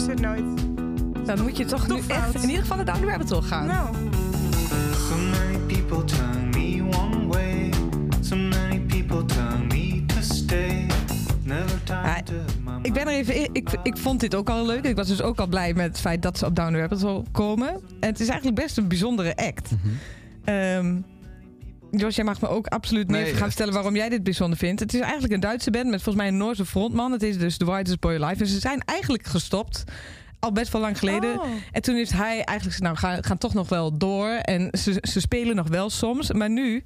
Het 0.09 0.21
nooit. 0.21 0.45
Dan 1.27 1.43
moet 1.43 1.57
je 1.57 1.65
toch 1.65 1.89
nu 1.89 1.97
Toch 1.97 2.07
echt 2.07 2.35
in 2.35 2.49
ieder 2.49 2.61
geval 2.61 2.77
naar 2.77 2.85
Down 2.87 3.01
the 3.01 3.07
Rabbit 3.07 3.31
Hole 3.31 3.43
gaan. 3.43 3.67
Nou, 3.67 3.95
So 5.09 5.17
many 5.17 5.59
people 5.67 6.05
tell 6.05 6.43
me 6.53 6.83
one 6.83 7.27
way. 7.27 7.71
So 8.21 8.37
many 8.37 8.81
people 8.81 9.25
tell 9.25 9.59
me 9.69 10.05
to 10.07 10.21
stay. 10.21 10.87
Never 11.43 11.85
time 11.85 12.23
to 12.25 12.33
my 12.65 12.79
Ik 12.83 12.93
ben 12.93 13.07
er 13.07 13.13
even 13.13 13.35
in. 13.35 13.49
Ik, 13.53 13.69
ik 13.83 13.97
vond 13.97 14.21
dit 14.21 14.35
ook 14.35 14.51
al 14.51 14.67
leuk. 14.67 14.85
Ik 14.85 14.97
was 14.97 15.07
dus 15.09 15.23
ook 15.23 15.39
al 15.39 15.47
blij 15.47 15.75
met 15.75 15.87
het 15.87 16.01
feit 16.01 16.23
dat 16.23 16.39
ze 16.39 16.47
op 16.47 16.57
Down 16.57 16.73
the 16.73 16.79
Rabbit 16.79 17.03
Hole 17.03 17.23
komen. 17.33 17.69
En 18.01 18.09
het 18.09 18.21
is 18.21 18.29
eigenlijk 18.29 18.61
best 18.61 18.77
een 18.77 18.89
bijzondere 18.89 19.37
act. 19.37 19.71
Ehm, 20.45 20.95
Jos, 21.91 22.17
jij 22.17 22.25
mag 22.25 22.41
me 22.41 22.49
ook 22.49 22.67
absoluut 22.67 23.09
meer 23.11 23.23
Nee, 23.23 23.35
gaan 23.35 23.49
vertellen 23.49 23.73
waarom 23.73 23.97
jij 23.97 24.09
dit 24.09 24.23
bijzonder 24.23 24.59
vindt. 24.59 24.81
Het 24.81 24.95
is 24.95 25.01
eigenlijk 25.01 25.33
een 25.33 25.41
Duitse 25.41 25.71
band 25.71 25.85
met 25.85 26.03
volgens 26.03 26.25
mij 26.25 26.33
een 26.33 26.37
Noorse 26.37 26.65
frontman. 26.67 27.13
Het 27.13 27.23
is 27.23 27.39
dus 27.39 27.57
The 27.57 27.65
Whitest 27.65 28.01
Boy 28.01 28.23
Alive. 28.23 28.43
En 28.43 28.49
ze 28.49 28.61
zijn 28.61 28.83
eigenlijk 28.85 29.27
gestopt. 29.27 29.85
Al 30.39 30.53
best 30.53 30.73
wel 30.73 30.81
lang 30.81 30.99
geleden. 30.99 31.41
Oh. 31.41 31.47
En 31.73 31.83
toen 31.83 31.95
heeft 31.95 32.13
hij 32.13 32.29
eigenlijk 32.29 32.63
gezegd, 32.63 32.83
nou, 32.83 32.97
gaan, 32.97 33.25
gaan 33.25 33.39
toch 33.39 33.55
nog 33.55 33.69
wel 33.69 33.99
door. 33.99 34.29
En 34.29 34.69
ze, 34.79 34.99
ze 35.01 35.21
spelen 35.21 35.57
nog 35.57 35.69
wel 35.69 35.91
soms. 35.91 36.33
Maar 36.33 36.51
nu, 36.51 36.83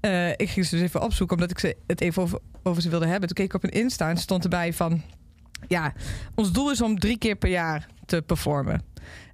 eh, 0.00 0.30
ik 0.30 0.48
ging 0.48 0.66
ze 0.66 0.74
dus 0.74 0.84
even 0.84 1.02
opzoeken, 1.02 1.36
omdat 1.36 1.50
ik 1.50 1.58
ze 1.58 1.76
het 1.86 2.00
even 2.00 2.22
over, 2.22 2.38
over 2.62 2.82
ze 2.82 2.88
wilde 2.88 3.06
hebben. 3.06 3.28
Toen 3.28 3.36
keek 3.36 3.46
ik 3.46 3.54
op 3.54 3.64
een 3.64 3.80
Insta 3.80 4.08
en 4.08 4.16
stond 4.16 4.44
erbij 4.44 4.72
van... 4.72 5.02
ja, 5.68 5.92
ons 6.34 6.52
doel 6.52 6.70
is 6.70 6.80
om 6.80 6.98
drie 6.98 7.18
keer 7.18 7.36
per 7.36 7.50
jaar 7.50 7.86
te 8.06 8.22
performen. 8.26 8.82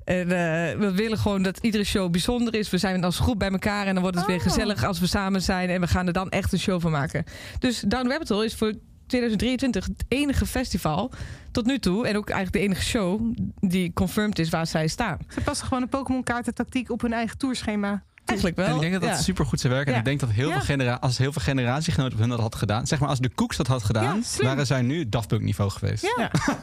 En, 0.09 0.23
eh, 0.23 0.79
we 0.79 0.93
willen 0.95 1.19
gewoon 1.19 1.43
dat 1.43 1.59
iedere 1.59 1.85
show 1.85 2.11
bijzonder 2.11 2.55
is. 2.55 2.71
We 2.71 2.79
zijn 2.79 3.05
als 3.05 3.19
groep 3.19 3.39
bij 3.39 3.51
elkaar 3.51 3.87
en 3.87 3.93
dan 3.95 4.03
wordt 4.03 4.17
het 4.19 4.27
weer 4.27 4.37
Oh. 4.37 4.43
gezellig 4.43 4.85
als 4.85 5.01
we 5.01 5.07
samen 5.07 5.43
zijn. 5.43 5.69
En 5.69 5.81
we 5.81 5.87
gaan 5.87 6.07
er 6.07 6.13
dan 6.13 6.29
echt 6.31 6.53
een 6.53 6.59
show 6.59 6.81
van 6.81 6.91
maken. 6.91 7.25
Dus 7.59 7.81
Down 7.81 8.09
Rabbit 8.09 8.29
Hole 8.29 8.45
is 8.45 8.55
voor 8.55 8.73
2023 9.07 9.85
het 9.85 10.05
enige 10.09 10.47
festival 10.47 11.11
tot 11.51 11.67
nu 11.67 11.79
toe. 11.79 12.07
En 12.07 12.17
ook 12.17 12.29
eigenlijk 12.31 12.63
de 12.65 12.71
enige 12.73 12.85
show 12.87 13.21
die 13.61 13.93
confirmed 13.93 14.39
is 14.39 14.49
waar 14.49 14.67
zij 14.67 14.89
staan. 14.89 15.19
Ze 15.29 15.41
passen 15.41 15.67
gewoon 15.67 15.83
een 15.83 15.89
Pokémon 15.89 16.23
kaartentactiek 16.23 16.91
op 16.91 17.01
hun 17.01 17.13
eigen 17.13 17.39
tourschema. 17.39 18.03
Eigenlijk 18.29 18.57
wel. 18.57 18.67
En 18.67 18.75
ik 18.75 18.81
denk 18.81 18.93
dat 18.93 19.03
dat 19.03 19.11
ja. 19.11 19.17
super 19.17 19.47
goed 19.47 19.61
zou 19.61 19.73
werken. 19.75 19.93
En 19.93 19.99
ik 19.99 20.05
denk 20.05 20.21
dat 20.21 20.31
heel 20.31 20.51
veel 20.51 20.61
genera 20.61 20.95
als 20.95 21.19
heel 21.19 21.33
veel 21.33 21.43
generatiegenoten 21.43 22.19
hun 22.19 22.29
dat 22.29 22.41
had 22.41 22.55
gedaan. 22.55 22.87
Zeg 22.87 22.99
maar, 22.99 23.09
als 23.09 23.19
de 23.19 23.29
Koeks 23.29 23.57
dat 23.57 23.67
had 23.67 23.83
gedaan, 23.83 24.23
waren 24.43 24.67
zij 24.67 24.83
nu 24.83 25.09
Daft 25.09 25.29
Punk 25.29 25.43
niveau 25.43 25.71
geweest. 25.71 26.13
Ja. 26.17 26.31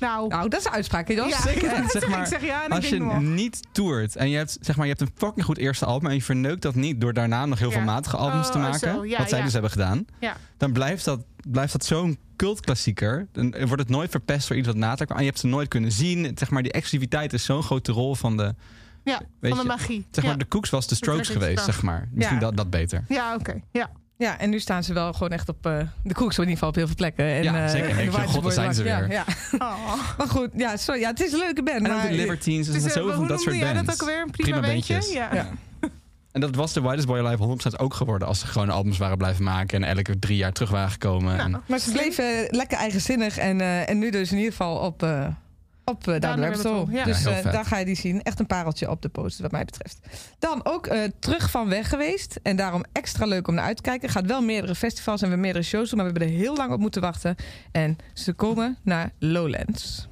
Nou, 0.00 0.28
Nou, 0.28 0.48
dat 0.48 0.60
is 0.60 0.66
een 0.66 0.72
uitspraak. 0.72 1.16
Dat 1.16 1.26
is 1.26 1.32
Ja. 1.32 1.40
zeker. 1.40 1.64
Ja. 1.76 1.88
Zeg 1.88 2.08
maar, 2.08 2.20
Ik 2.20 2.26
zeg 2.26 2.44
ja 2.44 2.60
en 2.64 2.66
ik 2.70 2.72
als 2.76 2.88
je 2.88 2.98
nog. 2.98 3.20
niet 3.20 3.60
toert 3.72 4.16
en 4.16 4.30
je 4.30 4.36
hebt, 4.36 4.58
zeg 4.60 4.76
maar, 4.76 4.86
je 4.86 4.92
hebt 4.96 5.04
een 5.04 5.14
fucking 5.16 5.44
goed 5.44 5.58
eerste 5.58 5.84
album 5.84 6.08
en 6.08 6.14
je 6.14 6.22
verneukt 6.22 6.62
dat 6.62 6.74
niet 6.74 7.00
door 7.00 7.12
daarna 7.12 7.46
nog 7.46 7.58
heel 7.58 7.70
veel 7.70 7.80
matige 7.80 8.16
albums 8.16 8.46
Oh, 8.46 8.52
te 8.52 8.58
oh, 8.58 8.64
maken, 8.64 9.18
wat 9.18 9.28
zij 9.28 9.42
dus 9.42 9.52
hebben 9.52 9.70
gedaan, 9.70 10.04
ja. 10.20 10.36
dan 10.56 10.72
blijft 10.72 11.04
dat, 11.04 11.24
blijft 11.48 11.72
dat 11.72 11.84
zo'n 11.84 12.18
cultklassieker. 12.36 13.26
Dan 13.32 13.54
wordt 13.66 13.82
het 13.82 13.88
nooit 13.88 14.10
verpest 14.10 14.48
door 14.48 14.56
iets 14.56 14.66
wat 14.66 14.76
na 14.76 14.94
te 14.94 15.02
komen. 15.02 15.16
En 15.16 15.22
je 15.22 15.28
hebt 15.28 15.40
ze 15.40 15.46
nooit 15.46 15.68
kunnen 15.68 15.92
zien. 15.92 16.32
Zeg 16.38 16.50
maar, 16.50 16.62
die 16.62 16.72
exclusiviteit 16.72 17.32
is 17.32 17.44
zo'n 17.44 17.62
grote 17.62 17.92
rol 17.92 18.14
van 18.14 18.36
de, 18.36 18.54
ja, 19.12 19.20
Weet 19.40 19.54
van 19.54 19.60
de 19.62 19.68
magie. 19.68 20.06
zeg 20.10 20.24
maar, 20.24 20.32
ja. 20.32 20.38
de 20.38 20.44
Koeks 20.44 20.70
was 20.70 20.86
de 20.88 20.94
Strokes 20.94 21.28
geweest, 21.28 21.64
zeg 21.64 21.82
maar. 21.82 22.08
Misschien 22.12 22.36
Ja. 22.36 22.42
dat, 22.42 22.56
dat 22.56 22.70
beter. 22.70 23.04
Ja, 23.08 23.34
oké. 23.34 23.60
Ja. 23.72 23.90
Ja, 24.18 24.38
en 24.38 24.50
nu 24.50 24.58
staan 24.60 24.84
ze 24.84 24.92
wel 24.92 25.12
gewoon 25.12 25.28
echt 25.30 25.48
op... 25.48 25.66
eh, 25.66 25.78
de 26.02 26.14
koeks 26.14 26.34
in 26.34 26.40
ieder 26.42 26.52
geval 26.54 26.68
op 26.68 26.74
heel 26.74 26.86
veel 26.86 26.94
plekken. 26.94 27.24
En, 27.24 27.42
Ja, 27.42 27.64
eh, 27.64 27.70
zeker. 27.70 27.98
en 27.98 28.04
de 28.10 28.12
god, 28.12 28.52
zijn 28.52 28.74
ze 28.74 28.82
weer. 28.82 29.10
Ja, 29.10 29.24
ja. 29.24 29.24
Oh. 29.66 29.94
Maar 30.18 30.28
goed, 30.28 30.48
ja, 30.56 30.76
sorry, 30.76 31.00
ja, 31.00 31.08
het 31.10 31.20
is 31.20 31.32
een 31.32 31.38
leuke 31.38 31.62
band. 31.62 31.78
En 31.84 31.90
ook 31.92 31.96
maar 31.96 32.08
de 32.08 32.14
Libertines, 32.14 32.66
er 32.66 32.72
Dus, 32.72 32.82
zijn 32.82 32.94
eh, 32.94 33.00
zoveel 33.00 33.16
van 33.16 33.26
dat 33.28 33.40
soort 33.40 33.60
bands. 33.60 33.82
dat 33.86 34.02
ook 34.02 34.08
weer? 34.08 34.20
Een 34.20 34.30
prima, 34.30 34.60
bandje? 34.60 34.72
bandjes. 34.94 35.12
Ja. 35.12 35.34
Ja. 35.34 35.48
En 36.32 36.40
dat 36.40 36.54
was 36.54 36.72
de 36.72 36.82
Widest 36.82 37.06
Boy 37.06 37.18
Alive 37.18 37.70
100% 37.72 37.76
ook 37.80 37.94
geworden 37.94 38.28
als 38.28 38.38
ze 38.40 38.46
gewoon 38.46 38.70
albums 38.70 38.98
waren 38.98 39.16
blijven 39.16 39.44
maken 39.44 39.84
en 39.84 39.96
elke 39.96 40.18
drie 40.18 40.36
jaar 40.36 40.52
terug 40.52 40.70
waren 40.70 40.90
gekomen. 40.90 41.38
En, 41.38 41.62
Maar 41.66 41.78
ze 41.78 41.92
bleven 41.92 42.46
lekker 42.50 42.78
eigenzinnig. 42.78 43.38
En, 43.38 43.60
eh, 43.60 43.88
en 43.88 43.98
nu 43.98 44.10
dus 44.10 44.30
in 44.30 44.36
ieder 44.36 44.50
geval 44.52 44.76
op, 44.76 45.02
eh 45.02 45.26
op 45.88 46.06
uh, 46.06 46.20
Down 46.20 46.36
the 46.36 46.40
Rabbit 46.40 46.62
Hole. 46.62 46.86
Ja. 46.90 47.04
Dus 47.04 47.24
eh, 47.24 47.36
vet. 47.36 47.52
daar 47.52 47.64
ga 47.64 47.78
je 47.78 47.84
die 47.84 47.94
zien. 47.94 48.22
Echt 48.22 48.40
een 48.40 48.46
pareltje 48.46 48.90
op 48.90 49.02
de 49.02 49.08
poster 49.08 49.42
wat 49.42 49.52
mij 49.52 49.64
betreft. 49.64 49.98
Dan 50.38 50.60
ook 50.64 50.86
eh, 50.86 51.02
terug 51.18 51.50
van 51.50 51.68
weg 51.68 51.88
geweest. 51.88 52.38
En 52.42 52.56
daarom 52.56 52.84
extra 52.92 53.26
leuk 53.26 53.48
om 53.48 53.54
naar 53.54 53.64
uit 53.64 53.76
te 53.76 53.82
kijken. 53.82 54.08
Gaat 54.08 54.26
wel 54.26 54.42
meerdere 54.42 54.74
festivals 54.74 55.22
en 55.22 55.30
we 55.30 55.36
meerdere 55.36 55.64
shows 55.64 55.90
doen. 55.90 55.98
Maar 55.98 56.12
we 56.12 56.18
hebben 56.18 56.34
er 56.34 56.42
heel 56.42 56.56
lang 56.56 56.72
op 56.72 56.80
moeten 56.80 57.00
wachten. 57.00 57.36
En 57.72 57.96
ze 58.14 58.32
komen 58.32 58.78
naar 58.82 59.12
Lowlands. 59.18 60.08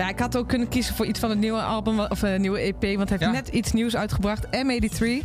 Ja, 0.00 0.08
ik 0.08 0.18
had 0.18 0.36
ook 0.36 0.48
kunnen 0.48 0.68
kiezen 0.68 0.94
voor 0.94 1.06
iets 1.06 1.20
van 1.20 1.30
het 1.30 1.38
nieuwe 1.38 1.60
album 1.60 2.00
of 2.00 2.22
een 2.22 2.40
nieuwe 2.40 2.58
EP, 2.58 2.80
want 2.96 3.08
hij 3.08 3.18
heeft 3.18 3.20
Ja. 3.20 3.30
net 3.30 3.48
iets 3.48 3.72
nieuws 3.72 3.96
uitgebracht. 3.96 4.46
M83. 4.46 5.24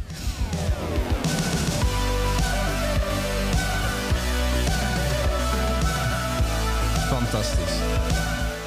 Fantastisch. 7.08 7.74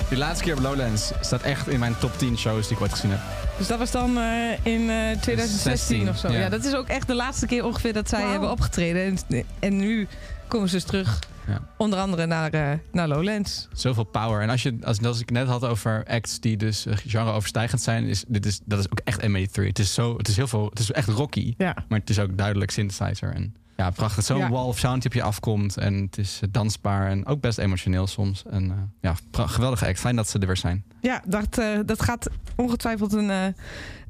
Die 0.09 0.19
laatste 0.19 0.45
keer 0.45 0.57
op 0.57 0.63
Lowlands 0.63 1.13
staat 1.21 1.43
echt 1.43 1.69
in 1.69 1.79
mijn 1.79 1.99
top 1.99 2.19
10 2.19 2.39
shows 2.39 2.67
die 2.69 2.77
ik 2.77 2.83
ooit 2.83 2.91
gezien 2.93 3.11
heb. 3.11 3.21
Dus 3.59 3.67
dat 3.67 3.79
was 3.79 3.91
dan 3.91 4.19
eh, 4.19 4.53
in 4.63 4.91
eh, 4.91 5.21
2016 5.21 5.97
16, 5.97 6.09
of 6.09 6.19
zo. 6.19 6.29
Ja. 6.29 6.39
ja. 6.39 6.49
dat 6.49 6.65
is 6.65 6.75
ook 6.75 6.89
echt 6.89 7.07
de 7.07 7.15
laatste 7.15 7.47
keer 7.47 7.65
ongeveer 7.65 7.93
dat 7.93 8.09
zij 8.09 8.23
hebben 8.23 8.51
opgetreden. 8.51 9.19
En, 9.29 9.45
en 9.59 9.77
nu 9.77 10.09
komen 10.49 10.69
ze 10.69 10.75
dus 10.75 10.85
terug, 10.85 11.19
Ja. 11.49 11.69
onder 11.77 11.99
andere 11.99 12.27
naar, 12.27 12.51
eh, 12.53 12.79
naar 12.93 13.09
Lowlands. 13.09 13.69
Zoveel 13.73 14.05
power. 14.05 14.41
En 14.41 14.51
als, 14.51 14.63
je, 14.63 14.79
als, 14.83 15.03
als 15.03 15.21
ik 15.21 15.31
net 15.31 15.47
had 15.47 15.65
over 15.65 16.05
acts 16.09 16.41
die 16.41 16.57
dus 16.57 16.87
eh, 16.87 16.97
genre-overstijgend 16.97 17.81
zijn, 17.83 18.05
is, 18.05 18.25
dit 18.29 18.47
is, 18.47 18.61
dat 18.65 18.79
is 18.79 18.91
ook 18.91 19.01
echt 19.05 19.23
M83. 19.27 19.65
Het 19.67 19.79
is, 19.79 19.95
zo, 19.95 20.17
het 20.17 20.29
is 20.29 20.37
heel 20.37 20.47
veel, 20.49 20.67
het 20.71 20.79
is 20.79 20.91
echt 20.93 21.09
rocky, 21.09 21.55
Ja. 21.59 21.77
maar 21.89 21.99
het 21.99 22.11
is 22.11 22.19
ook 22.19 22.37
duidelijk 22.39 22.71
synthesizer. 22.71 23.35
En 23.35 23.55
ja, 23.77 23.91
prachtig. 23.91 24.25
Zo'n 24.25 24.39
Ja. 24.39 24.49
wall 24.51 24.65
of 24.65 24.79
sound 24.79 25.03
die 25.03 25.11
op 25.11 25.17
je 25.17 25.23
afkomt 25.23 25.77
en 25.77 25.95
het 25.95 26.19
is 26.19 26.39
eh, 26.43 26.49
dansbaar 26.53 27.09
en 27.11 27.27
ook 27.27 27.41
best 27.41 27.59
emotioneel 27.59 28.07
soms. 28.07 28.43
En 28.51 28.71
eh, 28.71 28.77
ja, 29.01 29.15
geweldige 29.47 29.87
act. 29.87 29.99
Fijn 30.01 30.17
dat 30.17 30.29
ze 30.29 30.39
er 30.39 30.47
weer 30.47 30.57
zijn. 30.57 30.85
Ja, 31.01 31.23
dat, 31.27 31.61
dat 31.87 32.03
gaat 32.03 32.29
ongetwijfeld 32.57 33.13
een, 33.13 33.55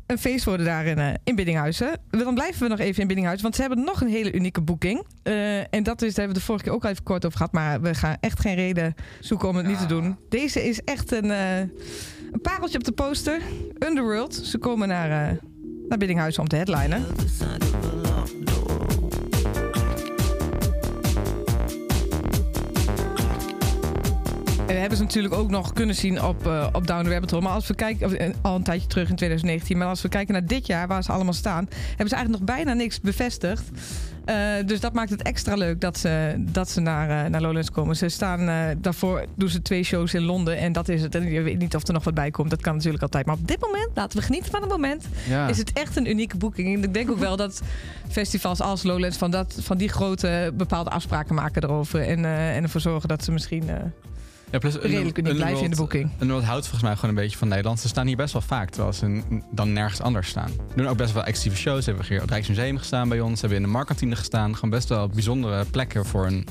een 0.08 0.18
feest 0.18 0.44
worden 0.44 0.66
daar 0.66 0.86
in, 0.86 0.98
eh, 0.98 1.14
in 1.24 1.34
Biddinghuizen. 1.34 2.00
Dan 2.10 2.34
blijven 2.34 2.62
we 2.62 2.68
nog 2.68 2.78
even 2.78 3.00
in 3.00 3.06
Biddinghuizen, 3.06 3.42
want 3.42 3.54
ze 3.54 3.60
hebben 3.60 3.84
nog 3.84 4.00
een 4.00 4.08
hele 4.08 4.32
unieke 4.32 4.60
boeking. 4.60 5.02
Eh, 5.22 5.74
en 5.74 5.82
dat 5.82 6.02
is, 6.02 6.14
daar 6.14 6.24
hebben 6.24 6.34
we 6.34 6.40
de 6.40 6.46
vorige 6.46 6.64
keer 6.64 6.72
ook 6.72 6.84
al 6.84 6.90
even 6.90 7.02
kort 7.02 7.24
over 7.24 7.36
gehad, 7.36 7.52
maar 7.52 7.80
we 7.80 7.94
gaan 7.94 8.16
echt 8.20 8.40
geen 8.40 8.54
reden 8.54 8.94
zoeken 9.20 9.48
om 9.48 9.56
het 9.56 9.66
niet 9.66 9.78
te 9.78 9.86
doen. 9.86 10.16
Deze 10.28 10.68
is 10.68 10.80
echt 10.84 11.12
een, 11.12 11.30
eh, 11.30 11.58
een 11.58 12.40
pareltje 12.42 12.78
op 12.78 12.84
de 12.84 12.92
poster. 12.92 13.40
Underworld. 13.78 14.34
Ze 14.34 14.58
komen 14.58 14.88
naar, 14.88 15.30
eh 15.30 15.36
naar 15.88 15.98
Biddinghuizen 15.98 16.42
om 16.42 16.48
te 16.48 16.56
headlinen. 16.56 17.04
We 24.68 24.74
hebben 24.74 24.98
ze 24.98 25.04
natuurlijk 25.04 25.34
ook 25.34 25.50
nog 25.50 25.72
kunnen 25.72 25.94
zien 25.94 26.22
op, 26.22 26.46
eh, 26.46 26.66
op 26.72 26.86
Down 26.86 27.04
the 27.04 27.10
Rabbit 27.10 27.30
Hole. 27.30 27.42
Maar 27.42 27.52
als 27.52 27.66
we 27.66 27.74
kijken, 27.74 28.06
of, 28.06 28.12
eh, 28.12 28.28
al 28.42 28.54
een 28.56 28.62
tijdje 28.62 28.86
terug 28.86 29.08
in 29.08 29.16
2019. 29.16 29.78
Maar 29.78 29.86
als 29.88 30.02
we 30.02 30.08
kijken 30.08 30.32
naar 30.32 30.46
dit 30.46 30.66
jaar, 30.66 30.86
waar 30.86 31.02
ze 31.02 31.12
allemaal 31.12 31.32
staan, 31.32 31.68
hebben 31.88 32.08
ze 32.08 32.14
eigenlijk 32.14 32.44
nog 32.44 32.56
bijna 32.56 32.72
niks 32.72 33.00
bevestigd. 33.00 33.62
Eh, 34.24 34.36
dus 34.66 34.80
dat 34.80 34.92
maakt 34.92 35.10
het 35.10 35.22
extra 35.22 35.54
leuk 35.54 35.80
dat 35.80 35.98
ze, 35.98 36.34
dat 36.38 36.70
ze 36.70 36.80
naar, 36.80 37.30
naar 37.30 37.40
Lowlands 37.40 37.70
komen. 37.70 37.96
Ze 37.96 38.08
staan 38.08 38.76
daarvoor 38.78 39.24
doen 39.34 39.48
ze 39.48 39.62
twee 39.62 39.82
shows 39.82 40.14
in 40.14 40.22
Londen 40.22 40.58
en 40.58 40.72
dat 40.72 40.88
is 40.88 41.02
het. 41.02 41.14
En 41.14 41.30
je 41.30 41.42
weet 41.42 41.58
niet 41.58 41.74
of 41.74 41.86
er 41.86 41.92
nog 41.92 42.04
wat 42.04 42.14
bij 42.14 42.30
komt. 42.30 42.50
Dat 42.50 42.60
kan 42.60 42.74
natuurlijk 42.74 43.02
altijd. 43.02 43.26
Maar 43.26 43.34
op 43.34 43.48
dit 43.48 43.60
moment, 43.60 43.88
laten 43.94 44.18
we 44.18 44.24
genieten 44.24 44.50
van 44.50 44.60
het 44.60 44.70
moment, 44.70 45.04
Ja. 45.28 45.48
is 45.48 45.58
het 45.58 45.72
echt 45.72 45.96
een 45.96 46.10
unieke 46.10 46.36
boeking. 46.36 46.76
En 46.76 46.82
ik 46.84 46.94
denk 46.94 47.10
ook 47.10 47.18
wel 47.18 47.36
dat 47.36 47.62
festivals 48.08 48.60
als 48.60 48.82
Lowlands 48.82 49.16
van, 49.16 49.30
dat, 49.30 49.56
van 49.60 49.76
die 49.76 49.88
grote 49.88 50.52
bepaalde 50.54 50.90
afspraken 50.90 51.34
maken 51.34 51.62
erover. 51.62 52.00
En, 52.00 52.24
en 52.24 52.62
ervoor 52.62 52.80
zorgen 52.80 53.08
dat 53.08 53.24
ze 53.24 53.32
misschien. 53.32 53.70
Ja, 54.50 54.58
plus 54.58 54.74
Redelijk 54.76 55.18
uniek 55.18 55.34
blijven 55.34 55.64
in 55.64 55.70
de 55.70 55.76
boeking. 55.76 56.10
En 56.18 56.28
dat 56.28 56.42
houdt 56.42 56.62
volgens 56.62 56.82
mij 56.82 56.94
gewoon 56.94 57.10
een 57.10 57.22
beetje 57.22 57.36
van 57.38 57.48
Nederland. 57.48 57.80
Ze 57.80 57.88
staan 57.88 58.06
hier 58.06 58.16
best 58.16 58.32
wel 58.32 58.42
vaak, 58.42 58.70
terwijl 58.70 58.92
ze 58.92 59.22
dan 59.50 59.72
nergens 59.72 60.00
anders 60.00 60.28
staan. 60.28 60.48
Ze 60.48 60.76
doen 60.76 60.88
ook 60.88 60.96
best 60.96 61.12
wel 61.12 61.24
exclusieve 61.24 61.56
shows. 61.56 61.84
Ze 61.84 61.90
hebben 61.90 62.08
hier 62.08 62.16
op 62.16 62.22
het 62.22 62.30
Rijksmuseum 62.32 62.78
gestaan 62.78 63.08
bij 63.08 63.20
ons. 63.20 63.34
Ze 63.34 63.40
hebben 63.40 63.56
in 63.58 63.64
de 63.64 63.70
Markantine 63.72 64.16
gestaan. 64.16 64.54
Gewoon 64.54 64.70
best 64.70 64.88
wel 64.88 65.08
bijzondere 65.08 65.64
plekken 65.64 66.06
voor 66.06 66.26
een, 66.26 66.46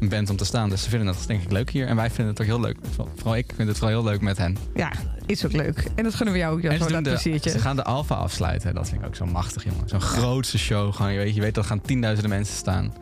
een 0.00 0.08
band 0.08 0.30
om 0.30 0.36
te 0.36 0.44
staan. 0.44 0.68
Dus 0.68 0.82
ze 0.82 0.88
vinden 0.88 1.14
dat 1.14 1.24
denk 1.26 1.42
ik 1.42 1.50
leuk 1.52 1.70
hier. 1.70 1.86
En 1.86 1.96
wij 1.96 2.08
vinden 2.10 2.26
het 2.26 2.40
ook 2.40 2.46
heel 2.46 2.60
leuk. 2.60 2.76
Vooral- 3.16 3.36
ik 3.36 3.52
vind 3.56 3.68
het 3.68 3.78
vooral 3.78 4.00
heel 4.00 4.10
leuk 4.10 4.20
met 4.20 4.36
hen. 4.38 4.56
ja, 4.74 4.92
is 5.26 5.44
ook 5.44 5.52
leuk. 5.52 5.90
En 5.94 6.04
dat 6.04 6.14
gunnen 6.14 6.34
we 6.34 6.40
jou 6.40 6.52
ook, 6.56 6.62
en 6.62 6.70
Jasper, 6.70 6.86
ze, 6.88 6.92
dat 6.94 7.04
de, 7.04 7.10
pleziertje. 7.10 7.50
ze 7.50 7.58
gaan 7.58 7.76
de 7.76 7.84
Alfa 7.84 8.14
afsluiten. 8.14 8.74
Dat 8.74 8.88
vind 8.88 9.00
ik 9.00 9.06
ook 9.06 9.14
zo 9.16 9.26
machtig, 9.26 9.64
jongen. 9.64 9.88
Zo'n 9.88 10.00
grootste 10.00 10.58
show. 10.58 10.94
Gewoon, 10.94 11.12
je, 11.12 11.18
weet, 11.18 11.34
je 11.34 11.40
weet 11.40 11.54
dat 11.54 11.64
er 11.64 11.70
gaan 11.70 11.80
tienduizenden 11.80 12.30
mensen 12.30 12.56
staan. 12.56 12.92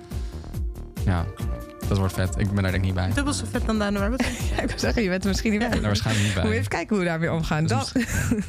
Ja, 1.05 1.25
dat 1.91 1.99
wordt 1.99 2.15
vet. 2.15 2.39
Ik 2.39 2.53
ben 2.53 2.63
daar 2.63 2.73
denk 2.73 2.75
ik 2.75 2.83
niet 2.83 2.95
bij. 2.95 3.13
Dubbel 3.15 3.33
zo 3.33 3.45
vet 3.51 3.67
dan 3.67 3.97
Hole. 3.97 4.19
Ja, 4.57 4.63
ik 4.63 4.69
wil 4.69 4.79
zeggen, 4.79 5.03
je 5.03 5.09
bent 5.09 5.23
er 5.23 5.29
misschien 5.29 5.51
niet 5.51 5.61
bij. 5.61 5.69
daar 5.71 5.81
waarschijnlijk 5.81 6.27
niet 6.27 6.35
Moet 6.35 6.45
bij. 6.45 6.53
even 6.53 6.69
kijken 6.69 6.89
hoe 6.89 6.99
we 6.99 7.05
daarmee 7.05 7.33
omgaan. 7.33 7.67
Dat 7.67 7.93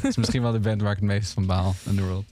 is 0.03 0.17
misschien 0.17 0.41
wel 0.41 0.51
de 0.51 0.59
band 0.59 0.81
waar 0.81 0.91
ik 0.91 0.97
het 0.97 1.07
meest 1.07 1.33
van 1.33 1.45
baal 1.45 1.75
in 1.89 1.95
de 1.95 2.01
world. 2.01 2.25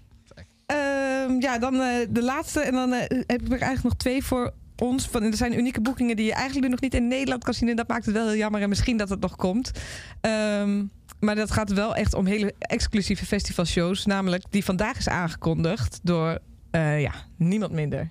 Ehm, 0.65 1.39
ja, 1.39 1.57
dan 1.59 1.73
eh, 1.73 2.07
de 2.09 2.23
laatste. 2.23 2.59
En 2.59 2.71
dan 2.71 2.93
eh, 2.93 2.99
heb 3.27 3.41
ik 3.41 3.45
er 3.45 3.49
eigenlijk 3.49 3.83
nog 3.83 3.95
twee 3.95 4.23
voor 4.23 4.53
ons. 4.75 5.07
Van, 5.07 5.23
er 5.23 5.35
zijn 5.35 5.57
unieke 5.57 5.81
boekingen 5.81 6.15
die 6.15 6.25
je 6.25 6.33
eigenlijk 6.33 6.63
nu 6.65 6.71
nog 6.71 6.81
niet 6.81 6.93
in 6.93 7.07
Nederland 7.07 7.43
kan 7.43 7.53
zien. 7.53 7.69
En 7.69 7.75
dat 7.75 7.87
maakt 7.87 8.05
het 8.05 8.15
wel 8.15 8.27
heel 8.27 8.37
jammer. 8.37 8.61
En 8.61 8.69
misschien 8.69 8.97
dat 8.97 9.09
het 9.09 9.19
nog 9.19 9.35
komt. 9.35 9.71
Ehm, 10.21 10.83
maar 11.19 11.35
dat 11.35 11.51
gaat 11.51 11.73
wel 11.73 11.95
echt 11.95 12.13
om 12.13 12.25
hele 12.25 12.53
exclusieve 12.59 13.25
festivalshows. 13.25 14.05
Namelijk 14.05 14.43
die 14.49 14.65
vandaag 14.65 14.97
is 14.97 15.09
aangekondigd 15.09 15.99
door 16.03 16.37
eh, 16.71 17.01
ja, 17.01 17.13
niemand 17.37 17.71
minder 17.71 18.09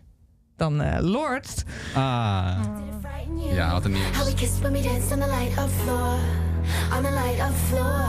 dan 0.58 0.80
eh, 0.80 0.98
Lord. 1.00 1.64
Ah. 1.94 2.50
Ja, 3.52 3.72
wat 3.72 3.84
een 3.84 3.94
How 3.94 4.02
nieuws. 4.14 4.24
we 4.24 4.34
kissed 4.34 4.60
when 4.60 4.72
we 4.72 4.82
danced 4.82 5.12
on 5.12 5.18
the 5.18 5.26
light 5.38 5.58
of 5.58 5.70
floor, 5.82 6.14
on 6.96 7.02
the 7.02 7.10
light 7.24 7.40
of 7.40 7.56
floor. 7.68 8.08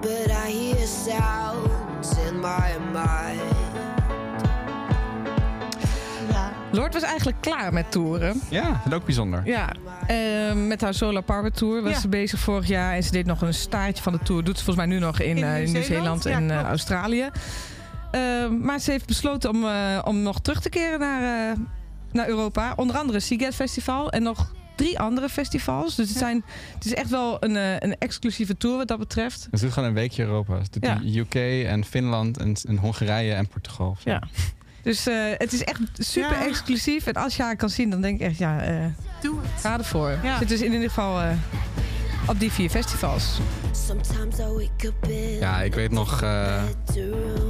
But 0.00 0.26
I 0.46 0.50
hear 0.52 0.86
sounds 0.86 2.18
in 2.28 2.40
my 2.40 2.76
mind. 2.92 3.40
Lord 6.72 6.92
was 6.92 7.02
eigenlijk 7.02 7.36
klaar 7.40 7.72
met 7.72 7.90
toeren. 7.90 8.40
Ja, 8.48 8.80
ik 8.86 8.94
ook 8.94 9.04
bijzonder. 9.04 9.42
Ja, 9.44 9.68
ehm, 10.06 10.66
met 10.66 10.80
haar 10.80 10.94
Solar 10.94 11.22
Power 11.22 11.52
Tour 11.52 11.82
was 11.82 11.92
Ja. 11.92 12.00
ze 12.00 12.08
bezig 12.08 12.40
vorig 12.40 12.66
jaar. 12.66 12.94
En 12.94 13.02
ze 13.02 13.10
deed 13.10 13.26
nog 13.26 13.42
een 13.42 13.54
staartje 13.54 14.02
van 14.02 14.12
de 14.12 14.18
tour. 14.22 14.44
Doet 14.44 14.58
ze 14.58 14.64
volgens 14.64 14.86
mij 14.86 14.96
nu 14.96 15.04
nog 15.04 15.20
in, 15.20 15.36
In 15.36 15.44
eh, 15.44 15.50
Nieuw-Zeeland? 15.54 15.72
Nieuw-Zeeland 15.72 16.22
Ja, 16.24 16.30
en 16.30 16.50
eh. 16.50 16.62
Australië. 16.68 17.30
Ehm, 18.10 18.58
maar 18.60 18.78
ze 18.78 18.90
heeft 18.90 19.06
besloten 19.06 19.50
om, 19.50 19.64
eh, 19.66 19.98
om 20.04 20.22
nog 20.22 20.40
terug 20.40 20.60
te 20.60 20.68
keren 20.68 20.98
naar, 20.98 21.50
eh, 21.50 21.58
naar 22.12 22.28
Europa. 22.28 22.72
Onder 22.76 22.96
andere 22.96 23.20
Seagate 23.20 23.52
Festival 23.56 24.10
en 24.10 24.22
nog 24.22 24.52
drie 24.76 24.98
andere 24.98 25.28
festivals. 25.28 25.94
Dus 25.94 26.08
het, 26.08 26.18
zijn, 26.18 26.44
het 26.74 26.84
is 26.84 26.94
echt 26.94 27.10
wel 27.10 27.36
een, 27.44 27.56
eh, 27.56 27.72
een 27.78 27.98
exclusieve 27.98 28.56
tour 28.56 28.76
wat 28.76 28.88
dat 28.88 28.98
betreft. 28.98 29.48
Dus 29.50 29.60
doet 29.60 29.72
gewoon 29.72 29.88
een 29.88 29.94
weekje 29.94 30.22
Europa. 30.24 30.58
Dus 30.58 30.70
doet 30.70 30.84
Ja. 30.84 31.00
UK 31.04 31.34
en 31.66 31.84
Finland 31.84 32.38
en, 32.38 32.56
en 32.68 32.76
Hongarije 32.76 33.32
en 33.34 33.48
Portugal. 33.48 33.96
zo. 34.04 34.10
Ja. 34.10 34.22
Dus 34.82 35.06
eh, 35.06 35.14
het 35.36 35.52
is 35.52 35.64
echt 35.64 35.80
super 35.94 36.30
Ja. 36.38 36.46
exclusief. 36.46 37.06
En 37.06 37.12
als 37.14 37.36
je 37.36 37.42
haar 37.42 37.56
kan 37.56 37.70
zien, 37.70 37.90
dan 37.90 38.00
denk 38.00 38.20
ik 38.20 38.26
echt, 38.26 38.38
ja, 38.38 38.60
eh, 38.60 38.84
Doe 39.20 39.38
het. 39.40 39.60
ga 39.60 39.78
ervoor. 39.78 40.18
Ja. 40.22 40.38
Zit 40.38 40.48
dus 40.48 40.60
in 40.60 40.72
ieder 40.72 40.88
geval 40.88 41.20
eh, 41.20 41.30
op 42.26 42.40
die 42.40 42.52
vier 42.52 42.70
festivals. 42.70 43.38
Sometimes 43.86 44.38
I 44.38 44.42
wake 44.42 44.86
up 44.86 45.06
in 45.08 45.38
Ja, 45.38 45.62
ik 45.62 45.74
weet 45.74 45.90
nog. 45.90 46.22
eh 46.22 46.62
het 46.86 47.00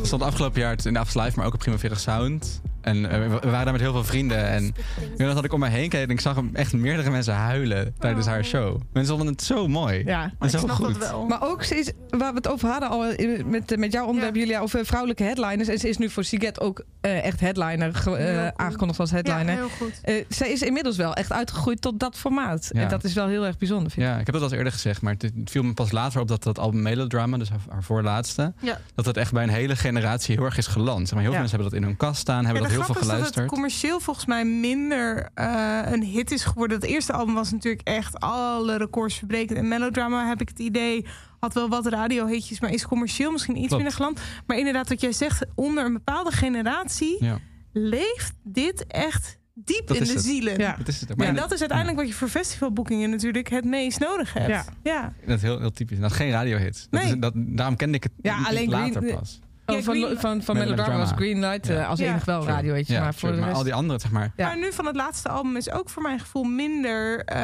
stond 0.06 0.22
afgelopen 0.22 0.60
jaar 0.60 0.76
in 0.84 0.92
de 0.92 0.98
After 0.98 1.22
Live, 1.22 1.36
maar 1.36 1.46
ook 1.46 1.52
op 1.54 1.58
Primavera 1.58 1.94
Sound. 1.94 2.60
En 2.80 3.10
eh, 3.10 3.18
we 3.18 3.28
waren 3.28 3.64
daar 3.64 3.72
met 3.72 3.80
heel 3.80 3.92
veel 3.92 4.04
vrienden. 4.04 4.46
En 4.48 4.64
ik 4.66 4.74
weet 5.16 5.26
nog 5.26 5.34
dat 5.34 5.44
ik 5.44 5.52
om 5.52 5.60
me 5.60 5.68
heen 5.68 5.88
keek 5.88 6.02
en 6.02 6.10
ik 6.10 6.20
zag 6.20 6.34
hem 6.36 6.50
echt 6.52 6.72
meerdere 6.72 7.10
mensen 7.10 7.34
huilen 7.34 7.94
tijdens 7.98 8.26
haar 8.26 8.44
show. 8.44 8.80
Mensen 8.92 9.14
vonden 9.16 9.32
het 9.34 9.42
zo 9.42 9.68
mooi. 9.68 10.02
Ja, 10.04 10.32
en 10.38 10.50
zo 10.50 10.58
goed. 10.58 11.28
Maar 11.28 11.42
ook, 11.42 11.64
ze 11.64 11.74
is, 11.78 11.92
waar 12.08 12.30
we 12.30 12.36
het 12.36 12.48
over 12.48 12.68
hadden 12.68 12.88
al 12.88 13.10
in- 13.10 13.50
met, 13.50 13.76
met 13.76 13.92
jouw 13.92 14.06
onderwerp, 14.06 14.34
Julia, 14.34 14.60
over 14.60 14.86
vrouwelijke 14.86 15.22
headliners. 15.22 15.68
En 15.68 15.78
ze 15.78 15.88
is 15.88 15.96
nu 15.96 16.10
voor 16.10 16.24
Siget 16.24 16.60
ook 16.60 16.84
eh, 17.00 17.24
echt 17.24 17.40
headliner, 17.40 18.02
eh, 18.16 18.46
aangekondigd 18.56 19.00
als 19.00 19.10
headliner. 19.10 19.46
Ja, 19.54 19.54
heel 19.58 19.68
goed. 19.68 20.00
Eh, 20.02 20.24
zij 20.28 20.50
is 20.52 20.62
inmiddels 20.62 20.96
wel 20.96 21.14
echt 21.14 21.32
uitgegroeid 21.32 21.80
tot 21.80 22.00
dat 22.00 22.16
formaat. 22.16 22.70
Ja. 22.72 22.80
En 22.80 22.88
dat 22.88 23.04
is 23.04 23.12
wel 23.14 23.26
heel 23.28 23.46
erg 23.46 23.58
bijzonder, 23.58 23.90
vind 23.92 24.06
ik. 24.06 24.12
Ja, 24.12 24.18
ik 24.18 24.26
heb 24.26 24.34
dat 24.34 24.50
al 24.50 24.56
eerder 24.56 24.72
gezegd, 24.72 25.02
maar 25.02 25.14
het, 25.18 25.32
viel 25.44 25.62
me 25.62 25.74
pas 25.74 25.90
later 25.92 26.20
op 26.20 26.28
dat 26.28 26.42
dat 26.42 26.58
album 26.58 26.82
Melodrama, 26.82 27.38
dus 27.38 27.48
haar, 27.50 27.58
haar 27.68 27.82
voorlaatste, 27.82 28.52
Ja. 28.60 28.78
dat 28.94 29.04
dat 29.04 29.16
echt 29.16 29.32
bij 29.32 29.42
een 29.42 29.48
hele 29.48 29.76
generatie 29.76 30.34
heel 30.36 30.44
erg 30.44 30.56
is 30.58 30.66
geland. 30.66 30.98
Zeg 31.08 31.10
maar, 31.10 31.20
heel 31.22 31.32
veel 31.32 31.32
Ja. 31.32 31.38
mensen 31.38 31.58
hebben 31.58 31.70
dat 31.70 31.80
in 31.80 31.86
hun 31.86 31.96
kast 31.96 32.20
staan, 32.20 32.44
hebben 32.44 32.54
Ja, 32.54 32.68
dat 32.68 32.69
heel 32.70 32.82
veel 32.82 32.94
is 32.94 33.00
dat 33.00 33.08
geluisterd. 33.10 33.34
het 33.34 33.46
commercieel 33.52 34.00
volgens 34.00 34.26
mij 34.26 34.44
minder 34.44 35.28
eh, 35.34 35.80
een 35.84 36.02
hit 36.02 36.30
is 36.30 36.44
geworden. 36.44 36.76
Het 36.80 36.86
eerste 36.86 37.12
album 37.12 37.34
was 37.34 37.50
natuurlijk 37.52 37.88
echt 37.88 38.20
alle 38.20 38.76
records 38.76 39.14
verbrekend. 39.14 39.58
En 39.58 39.68
Melodrama 39.68 40.28
heb 40.28 40.40
ik 40.40 40.48
het 40.48 40.58
idee 40.58 41.06
had 41.40 41.54
wel 41.54 41.68
wat 41.68 41.86
radiohitjes, 41.86 42.60
maar 42.60 42.70
is 42.72 42.86
commercieel 42.86 43.30
misschien 43.32 43.56
iets 43.56 43.66
Klopt. 43.66 43.82
minder 43.82 43.98
geland. 44.00 44.20
Maar 44.46 44.58
inderdaad, 44.58 44.88
wat 44.88 45.00
jij 45.00 45.12
zegt, 45.12 45.44
onder 45.54 45.84
een 45.84 45.92
bepaalde 45.92 46.30
generatie 46.32 47.24
Ja. 47.24 47.38
leeft 47.72 48.32
dit 48.42 48.86
echt 48.86 49.38
diep 49.54 49.86
Dat 49.86 49.96
in 49.96 50.02
is 50.02 50.08
de 50.08 50.14
het. 50.14 50.24
zielen. 50.24 50.58
Ja. 50.58 50.74
Dat 50.78 50.88
is 50.88 51.00
het 51.00 51.10
ook. 51.10 51.16
Maar 51.16 51.26
en 51.26 51.34
dat 51.34 51.52
is 51.52 51.60
uiteindelijk 51.60 51.98
wat 51.98 52.08
je 52.08 52.14
voor 52.14 52.28
festivalboekingen 52.28 53.10
natuurlijk 53.10 53.48
het 53.50 53.64
meest 53.64 53.98
nodig 54.00 54.32
hebt. 54.32 54.48
Ja. 54.48 54.64
ja. 54.82 55.12
Dat 55.26 55.36
is 55.36 55.42
heel, 55.42 55.58
heel 55.58 55.72
typisch. 55.72 55.98
Dat 55.98 56.10
is 56.10 56.16
geen 56.16 56.30
radiohit. 56.30 56.86
Dat 56.90 57.02
Nee. 57.02 57.12
is, 57.12 57.18
dat, 57.18 57.32
daarom 57.36 57.76
kende 57.76 57.96
ik 57.96 58.02
het 58.02 58.12
Ja, 58.22 58.38
alleen 58.44 58.68
later 58.68 59.02
Green- 59.02 59.16
pas. 59.18 59.40
Oh, 59.70 59.76
Ja, 59.76 59.82
van, 59.82 59.94
Green- 60.18 60.42
van, 60.42 60.56
Melodrama 60.56 60.98
was. 60.98 61.10
Greenlight 61.10 61.66
Ja. 61.66 61.74
eh, 61.80 61.88
als 61.88 61.98
Ja. 61.98 62.10
enig 62.10 62.24
wel 62.24 62.40
True. 62.40 62.54
radiootje. 62.54 62.92
Ja, 62.92 63.00
maar 63.00 63.14
voor 63.14 63.28
de 63.30 63.34
maar 63.36 63.44
rest... 63.44 63.56
al 63.58 63.64
die 63.64 63.74
andere, 63.74 64.00
zeg 64.00 64.10
maar. 64.10 64.32
Ja. 64.36 64.46
Maar 64.46 64.58
nu 64.58 64.72
van 64.72 64.86
het 64.86 64.96
laatste 64.96 65.28
album 65.28 65.56
is 65.56 65.70
ook 65.70 65.90
voor 65.90 66.02
mijn 66.02 66.18
gevoel 66.20 66.42
minder 66.44 67.24
eh 67.24 67.38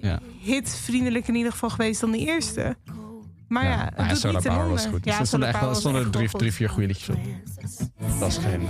Ja. 0.00 0.18
hitvriendelijk 0.38 1.28
in 1.28 1.34
ieder 1.34 1.52
geval 1.52 1.70
geweest 1.70 2.00
dan 2.00 2.10
die 2.10 2.26
eerste. 2.26 2.76
Maar 3.48 3.64
ja, 3.64 3.84
het 3.84 3.94
ja, 3.96 4.08
doet 4.08 4.18
Solar 4.18 4.34
niet 4.34 4.44
ten 4.44 4.52
Power 4.52 4.68
was 4.70 4.86
goed. 4.86 5.04
Dus 5.04 5.12
Ja, 5.14 5.20
er 5.20 5.26
stonden 5.26 5.48
echt 5.48 5.60
wel 5.60 5.70
er 5.70 5.76
stonden 5.76 6.10
drie, 6.10 6.28
drie, 6.28 6.52
vier 6.52 6.68
goede 6.68 6.86
liedjes 6.86 7.08
op. 7.08 7.18
Dat 8.20 8.28
is 8.28 8.36
geen... 8.38 8.60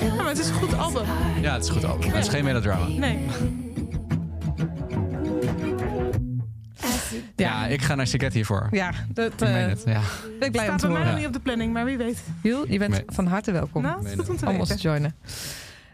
Ja, 0.00 0.14
maar 0.14 0.26
het 0.28 0.38
is 0.38 0.48
een 0.48 0.54
goed 0.54 0.78
album. 0.78 1.04
Ja, 1.42 1.52
het 1.52 1.64
is 1.64 1.70
goed 1.70 1.84
album. 1.84 2.10
Het 2.10 2.24
is 2.24 2.30
geen 2.30 2.44
melodrama. 2.44 2.86
Nee. 2.88 3.18
Ja, 7.36 7.66
ik 7.66 7.82
ga 7.82 7.94
naar 7.94 8.06
Siget 8.06 8.32
hiervoor. 8.32 8.68
Ja, 8.70 8.92
dat 9.08 9.32
Ik 9.32 9.40
eh, 9.40 9.66
het, 9.66 9.82
ja. 9.86 10.00
ben 10.38 10.46
ik 10.46 10.52
blij 10.52 10.70
om 10.70 10.78
Staat 10.78 10.78
te 10.78 10.86
bij 10.86 10.96
mij 10.96 11.04
nog 11.04 11.16
niet 11.16 11.26
op 11.26 11.32
de 11.32 11.40
planning, 11.40 11.72
maar 11.72 11.84
wie 11.84 11.96
weet. 11.96 12.18
Jules, 12.42 12.68
je 12.68 12.78
bent 12.78 13.02
van 13.06 13.26
harte 13.26 13.52
welkom 13.52 13.82
Nou, 13.82 13.96
dat 13.96 14.04
is 14.04 14.14
goed 14.14 14.28
om 14.28 14.36
te 14.36 14.46
ons 14.46 14.68
te 14.68 14.76
joinen. 14.76 15.14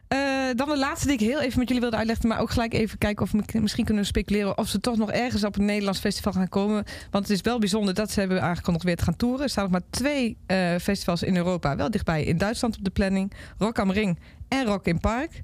Eh, 0.09 0.19
dan 0.55 0.69
de 0.69 0.79
laatste 0.79 1.07
die 1.07 1.17
ik 1.17 1.21
heel 1.21 1.41
even 1.41 1.59
met 1.59 1.69
jullie 1.69 1.83
wilde 1.83 1.97
uitleggen, 1.97 2.29
maar 2.29 2.41
ook 2.41 2.51
gelijk 2.51 2.75
even 2.75 2.99
kijken 2.99 3.25
of 3.25 3.31
we 3.31 3.61
misschien 3.61 3.85
kunnen 3.85 4.07
speculeren 4.07 4.59
of 4.59 4.69
ze 4.69 4.81
toch 4.81 4.97
nog 4.97 5.11
ergens 5.11 5.45
op 5.45 5.57
een 5.59 5.65
Nederlands 5.65 6.01
festival 6.01 6.33
gaan 6.33 6.49
komen. 6.49 6.85
Want 7.11 7.29
het 7.29 7.37
is 7.37 7.41
wel 7.41 7.59
bijzonder 7.59 7.95
dat 7.95 8.11
ze 8.11 8.21
hebben 8.21 8.43
aangekondigd 8.43 8.85
weer 8.85 8.97
te 8.97 9.05
gaan 9.05 9.17
toeren. 9.17 9.43
Er 9.43 9.49
staan 9.49 9.63
nog 9.63 9.73
maar 9.73 9.91
twee 9.91 10.37
eh, 10.47 10.75
festivals 10.81 11.23
in 11.23 11.37
Europa, 11.37 11.77
wel 11.77 11.91
dichtbij 11.91 12.25
in 12.25 12.39
Duitsland 12.39 12.77
op 12.77 12.85
de 12.85 12.91
planning: 12.91 13.33
Rock 13.59 13.79
am 13.79 13.91
Ring 13.91 14.19
en 14.49 14.65
Rock 14.65 14.87
in 14.87 15.01
Park. 15.01 15.43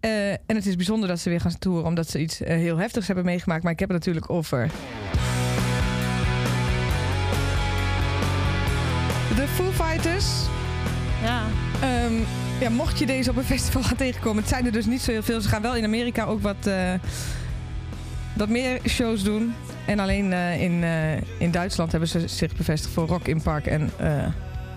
Eh, 0.00 0.30
en 0.30 0.56
het 0.56 0.66
is 0.66 0.76
bijzonder 0.76 1.08
dat 1.08 1.18
ze 1.18 1.30
weer 1.30 1.40
gaan 1.40 1.58
toeren, 1.58 1.84
omdat 1.84 2.08
ze 2.08 2.20
iets 2.20 2.42
eh, 2.42 2.56
heel 2.56 2.76
heftigs 2.76 3.06
hebben 3.06 3.24
meegemaakt. 3.24 3.62
Maar 3.62 3.72
ik 3.72 3.78
heb 3.78 3.88
het 3.88 3.98
natuurlijk 3.98 4.30
over. 4.30 4.70
De 9.36 9.46
Foo 9.46 9.70
Fighters. 9.70 10.26
Ja. 11.22 11.42
Ehm, 11.80 12.12
ja, 12.60 12.70
mocht 12.70 12.98
je 12.98 13.06
deze 13.06 13.30
op 13.30 13.36
een 13.36 13.44
festival 13.54 13.82
gaan 13.82 13.96
tegenkomen, 13.96 14.42
het 14.42 14.48
zijn 14.48 14.66
er 14.66 14.72
dus 14.72 14.86
niet 14.86 15.00
zo 15.00 15.10
heel 15.10 15.22
veel. 15.22 15.40
Ze 15.40 15.48
gaan 15.48 15.62
wel 15.62 15.76
in 15.76 15.84
Amerika 15.84 16.24
ook 16.24 16.42
wat, 16.42 16.66
eh, 16.66 16.92
wat 18.36 18.48
meer 18.48 18.80
shows 18.88 19.22
doen. 19.22 19.54
En 19.86 19.98
alleen 19.98 20.32
in, 20.32 20.84
in 21.38 21.50
Duitsland 21.50 21.90
hebben 21.90 22.08
ze 22.08 22.28
zich 22.28 22.56
bevestigd 22.56 22.94
voor 22.94 23.06
Rock 23.06 23.26
in 23.26 23.42
Park 23.42 23.66
en 23.66 23.90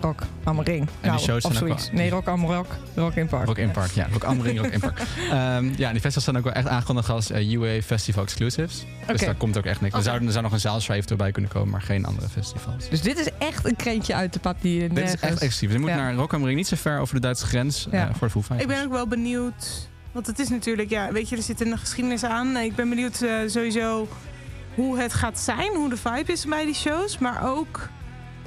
Rock 0.02 0.22
am 0.44 0.62
Ring. 0.62 0.88
die 1.02 1.18
shows 1.18 1.44
of 1.46 1.54
zijn 1.54 1.72
ook 1.72 1.78
wel- 1.80 1.88
Nee, 1.92 2.10
Rock 2.10 2.28
am 2.28 2.46
Rock, 2.46 2.66
Rock 2.96 3.16
in 3.16 3.28
Park. 3.28 3.46
Rock 3.46 3.58
in 3.58 3.72
Park, 3.72 3.92
ja. 3.92 4.08
Rock 4.12 4.24
am 4.24 4.42
Ring, 4.42 4.60
Rock 4.62 4.72
in 4.72 4.80
Park. 4.80 5.00
Ehm, 5.32 5.66
ja, 5.66 5.92
die 5.92 6.00
festivals 6.02 6.24
zijn 6.24 6.38
ook 6.38 6.44
wel 6.44 6.54
echt 6.54 6.68
aangekondigd 6.68 7.10
als 7.10 7.32
eh, 7.32 7.52
UA 7.52 7.82
Festival 7.82 8.24
Exclusives. 8.24 8.86
Dus 9.08 9.22
daar 9.22 9.36
komt 9.36 9.58
ook 9.58 9.66
echt 9.66 9.82
niks. 9.82 9.96
Er, 9.96 10.02
zou, 10.02 10.26
er 10.26 10.32
zou 10.32 10.44
nog 10.44 10.54
een 10.54 10.60
zaalshow 10.60 10.96
eventueel 10.96 11.20
bij 11.20 11.32
kunnen 11.32 11.52
komen, 11.52 11.70
maar 11.70 11.82
geen 11.82 12.06
andere 12.06 12.30
festivals. 12.30 12.90
Dus 12.90 13.02
dit 13.02 13.20
is 13.20 13.28
echt 13.38 13.66
een 13.66 13.76
krentje 13.76 14.14
uit 14.16 14.34
de 14.34 14.40
pap 14.40 14.62
die 14.62 14.82
je 14.82 14.90
Dit 14.90 15.04
is 15.04 15.12
echt 15.12 15.24
exclusief. 15.42 15.72
Je 15.72 15.80
moet 15.80 15.90
Ja. 15.90 15.96
naar 15.96 16.14
Rock 16.14 16.34
am 16.34 16.44
Ring, 16.46 16.56
niet 16.58 16.68
zo 16.68 16.76
ver 16.76 17.00
over 17.00 17.16
de 17.16 17.22
Duitse 17.22 17.46
grens 17.46 17.88
eh, 17.92 18.06
voor 18.18 18.28
de 18.34 18.42
Foo. 18.44 18.56
Ik 18.58 18.68
ben 18.68 18.84
ook 18.84 18.92
wel 18.92 19.08
benieuwd. 19.08 19.90
Want 20.12 20.28
het 20.28 20.40
is 20.40 20.50
natuurlijk, 20.50 20.90
ja, 20.90 21.12
weet 21.12 21.30
je, 21.30 21.36
er 21.36 21.42
zit 21.44 21.62
een 21.62 21.78
geschiedenis 21.78 22.24
aan. 22.24 22.58
Ik 22.58 22.76
ben 22.76 22.90
benieuwd 22.90 23.22
eh, 23.22 23.34
sowieso 23.48 24.08
hoe 24.76 25.00
het 25.00 25.14
gaat 25.14 25.40
zijn, 25.40 25.76
hoe 25.76 25.90
de 25.90 25.98
vibe 25.98 26.32
is 26.32 26.46
bij 26.46 26.66
die 26.66 26.74
shows. 26.76 27.18
Maar 27.18 27.50
ook 27.54 27.90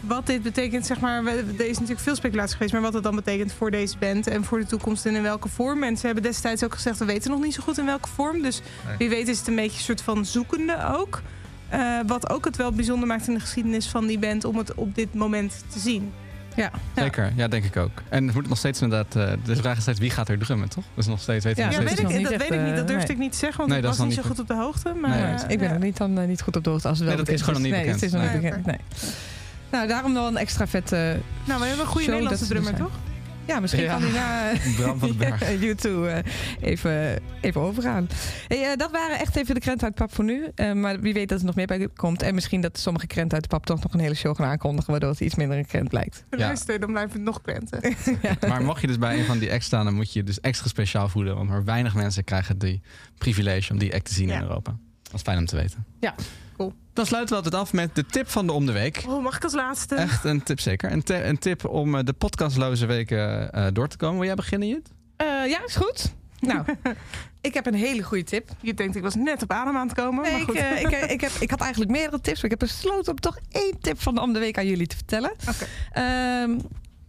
wat 0.07 0.27
dit 0.27 0.43
betekent, 0.43 0.87
zeg 0.87 1.01
maar. 1.01 1.27
Er 1.27 1.67
is 1.69 1.73
natuurlijk 1.75 2.01
veel 2.01 2.15
speculatie 2.15 2.53
geweest, 2.57 2.73
maar 2.73 2.83
wat 2.83 2.93
het 2.95 3.03
dan 3.03 3.15
betekent 3.15 3.53
voor 3.53 3.71
deze 3.71 3.99
band 3.99 4.27
en 4.27 4.45
voor 4.45 4.59
de 4.59 4.67
toekomst 4.67 5.07
en 5.07 5.15
in 5.15 5.23
welke 5.23 5.49
vorm. 5.49 5.83
En 5.83 5.97
ze 5.97 6.07
hebben 6.07 6.23
destijds 6.25 6.65
ook 6.65 6.75
gezegd, 6.75 6.99
we 6.99 7.05
weten 7.05 7.31
nog 7.31 7.41
niet 7.43 7.55
zo 7.55 7.63
goed 7.63 7.79
in 7.79 7.85
welke 7.87 8.09
vorm. 8.09 8.43
Dus 8.43 8.61
Nee. 8.87 8.97
wie 8.97 9.09
weet 9.09 9.29
is 9.29 9.39
het 9.39 9.49
een 9.49 9.55
beetje 9.57 9.77
een 9.79 9.85
soort 9.85 10.03
van 10.03 10.25
zoekende 10.27 10.77
ook. 10.97 11.23
Eh, 11.69 11.99
wat 12.07 12.31
ook 12.31 12.45
het 12.45 12.57
wel 12.57 12.73
bijzonder 12.73 13.07
maakt 13.09 13.29
in 13.29 13.35
de 13.35 13.41
geschiedenis 13.41 13.87
van 13.87 14.07
die 14.07 14.19
band 14.19 14.45
om 14.45 14.57
het 14.57 14.75
op 14.75 14.95
dit 14.95 15.15
moment 15.15 15.65
te 15.73 15.79
zien. 15.79 16.13
Ja. 16.57 16.71
Zeker, 16.97 17.33
ja, 17.37 17.49
denk 17.49 17.65
ik 17.65 17.77
ook. 17.77 18.03
En 18.09 18.27
het 18.27 18.35
moet 18.35 18.49
nog 18.49 18.59
steeds 18.59 18.81
inderdaad... 18.81 19.17
eh, 19.17 19.33
de 19.45 19.57
vraag 19.57 19.77
is 19.77 19.83
steeds 19.83 19.99
wie 19.99 20.11
gaat 20.11 20.29
er 20.29 20.39
drummen, 20.39 20.69
toch? 20.69 20.85
Dat 20.95 21.05
is 21.05 21.07
nog 21.11 21.21
steeds... 21.21 21.45
Weten 21.45 21.65
we 21.69 21.71
Ja, 21.73 21.79
nog 21.81 21.89
steeds 21.89 22.01
weet 22.03 22.11
ik, 22.11 22.17
niet. 22.17 22.25
dat 22.31 22.33
echt, 22.41 22.49
weet 22.51 22.59
ik 22.59 22.65
niet. 22.65 22.71
eh, 22.73 22.77
Dat 22.79 22.87
durfde 22.89 23.07
nee. 23.07 23.17
ik 23.17 23.23
niet 23.23 23.33
te 23.33 23.39
zeggen, 23.39 23.59
want 23.59 23.69
Nee, 23.71 23.79
ik 23.79 23.85
dat 23.85 23.97
was 23.97 24.07
niet 24.07 24.17
zo 24.17 24.23
goed 24.23 24.39
op 24.39 24.47
de 24.47 24.55
hoogte. 24.55 24.93
Maar, 25.01 25.11
Nee, 25.11 25.35
eh, 25.35 25.41
Ik 25.49 25.59
ben 25.59 25.69
ja. 25.69 25.75
er 25.75 25.81
niet, 25.81 25.97
dan, 25.97 26.19
eh, 26.19 26.27
niet 26.27 26.41
goed 26.43 26.57
op 26.57 26.65
de 26.65 26.71
hoogte 26.71 26.89
als 26.89 26.99
het 26.99 27.07
wel 27.09 27.17
Nee, 27.17 27.25
dat 27.27 27.35
is 27.35 27.41
gewoon 27.43 27.55
nog 27.55 27.63
niet 27.71 27.73
nee, 27.73 27.81
bekend. 27.83 28.01
Het 28.01 28.13
is 28.13 28.21
nog 28.21 28.33
niet 28.33 28.43
bekend. 28.43 28.67
Nee. 28.67 28.79
Nou, 29.75 29.89
daarom 29.89 30.15
wel 30.15 30.27
een 30.27 30.37
extra 30.37 30.67
vet 30.67 30.93
eh, 30.93 31.01
Nou, 31.45 31.61
we 31.61 31.67
hebben 31.67 31.79
een 31.85 31.87
goede 31.87 32.07
Nederlandse 32.11 32.45
er 32.45 32.51
drummer, 32.51 32.75
toch? 32.75 32.91
Ja, 33.47 33.61
misschien 33.61 33.83
Ja. 33.83 33.93
kan 33.93 34.03
hij 34.03 34.11
na 34.13 34.53
Bram 34.77 34.99
van 34.99 35.09
den 35.09 35.17
Berg. 35.19 35.61
YouTube 35.61 36.09
eh, 36.09 36.33
even, 36.71 37.21
even 37.41 37.61
overgaan. 37.61 38.09
Hey, 38.49 38.71
eh, 38.71 38.77
dat 38.77 38.91
waren 38.91 39.19
echt 39.19 39.37
even 39.37 39.55
de 39.55 39.61
krenten 39.61 39.87
uit 39.87 39.97
de 39.97 40.03
pap 40.03 40.15
voor 40.15 40.25
nu. 40.25 40.49
Eh, 40.55 40.73
maar 40.73 41.01
wie 41.01 41.13
weet 41.15 41.29
dat 41.29 41.39
er 41.41 41.45
nog 41.47 41.55
meer 41.55 41.67
bij 41.67 41.89
komt. 41.97 42.23
En 42.23 42.35
misschien 42.35 42.61
dat 42.61 42.79
sommige 42.79 43.07
krenten 43.07 43.33
uit 43.33 43.43
de 43.43 43.49
pap 43.49 43.67
toch 43.67 43.83
nog 43.83 43.93
een 43.95 44.01
hele 44.01 44.15
show 44.15 44.37
gaan 44.37 44.47
aankondigen... 44.47 44.91
waardoor 44.91 45.11
het 45.11 45.21
iets 45.21 45.35
minder 45.35 45.59
een 45.59 45.67
krent 45.67 45.89
blijkt. 45.89 46.25
Ja. 46.31 46.39
Luister, 46.47 46.81
dan 46.81 46.91
blijft 46.91 47.13
het 47.13 47.23
nog 47.23 47.41
krenten. 47.41 47.81
Maar 48.49 48.63
mocht 48.63 48.81
je 48.81 48.87
dus 48.87 48.99
bij 48.99 49.19
een 49.19 49.25
van 49.25 49.39
die 49.39 49.53
acts 49.53 49.67
staan, 49.67 49.85
dan 49.85 49.95
moet 49.95 50.13
je 50.13 50.19
je 50.19 50.25
dus 50.25 50.41
extra 50.41 50.69
speciaal 50.69 51.09
voelen. 51.09 51.37
Want 51.37 51.49
maar 51.49 51.65
weinig 51.65 51.95
mensen 51.95 52.25
krijgen 52.25 52.59
die 52.59 52.81
privilege 53.19 53.73
om 53.73 53.79
die 53.79 53.95
act 53.95 54.05
te 54.05 54.15
zien 54.15 54.29
Ja. 54.29 54.35
in 54.37 54.43
Europa. 54.43 54.77
Dat 55.03 55.15
is 55.15 55.23
fijn 55.23 55.39
om 55.39 55.47
te 55.47 55.57
weten. 55.57 55.85
Ja. 56.01 56.15
Dan 56.95 57.07
sluiten 57.07 57.37
we 57.37 57.43
altijd 57.43 57.63
af 57.63 57.73
met 57.73 57.95
de 57.95 58.07
tip 58.07 58.29
van 58.31 58.47
de 58.47 58.53
om 58.53 58.67
de 58.67 58.73
week. 58.73 59.03
Oh, 59.09 59.23
mag 59.23 59.37
ik 59.37 59.45
als 59.45 59.53
laatste? 59.53 59.95
Echt 59.95 60.25
een 60.25 60.43
tip 60.43 60.61
zeker. 60.61 60.93
Een, 60.93 61.03
een 61.29 61.39
tip 61.39 61.65
om 61.65 61.95
eh, 61.95 62.05
de 62.05 62.13
podcastloze 62.13 62.87
weken 62.87 63.53
eh, 63.53 63.67
door 63.73 63.89
te 63.89 63.97
komen. 63.97 64.17
Wil 64.17 64.27
jij 64.27 64.35
beginnen, 64.35 64.69
Jut? 64.69 64.89
Eh, 65.17 65.27
ja, 65.27 65.65
is 65.67 65.77
goed. 65.77 66.13
Nou, 66.41 66.65
ik 67.41 67.55
heb 67.55 67.67
een 67.67 67.75
hele 67.75 68.03
goede 68.03 68.25
tip. 68.25 68.49
Je 68.61 68.75
denkt, 68.75 68.97
ik 68.97 69.03
was 69.03 69.15
net 69.15 69.43
op 69.43 69.51
adem 69.51 69.77
aan 69.77 69.87
het 69.87 69.97
komen. 69.97 70.23
Nee, 70.23 70.33
maar 70.33 70.41
ik, 70.41 70.47
goed. 70.47 70.57
eh, 70.57 70.81
ik, 70.81 70.91
eh, 70.91 71.11
ik, 71.11 71.21
heb, 71.21 71.31
ik 71.41 71.51
had 71.51 71.61
eigenlijk 71.61 71.91
meerdere 71.91 72.21
tips. 72.21 72.43
Maar 72.43 72.51
ik 72.51 72.61
heb 72.61 72.69
besloten 72.69 73.13
om 73.13 73.21
toch 73.21 73.39
één 73.51 73.75
tip 73.81 74.01
van 74.01 74.15
de 74.15 74.21
om 74.21 74.33
de 74.33 74.39
week 74.39 74.59
aan 74.59 74.67
jullie 74.67 74.87
te 74.87 74.97
vertellen. 74.97 75.33
Oké. 75.49 75.67
Ehm, 75.93 76.59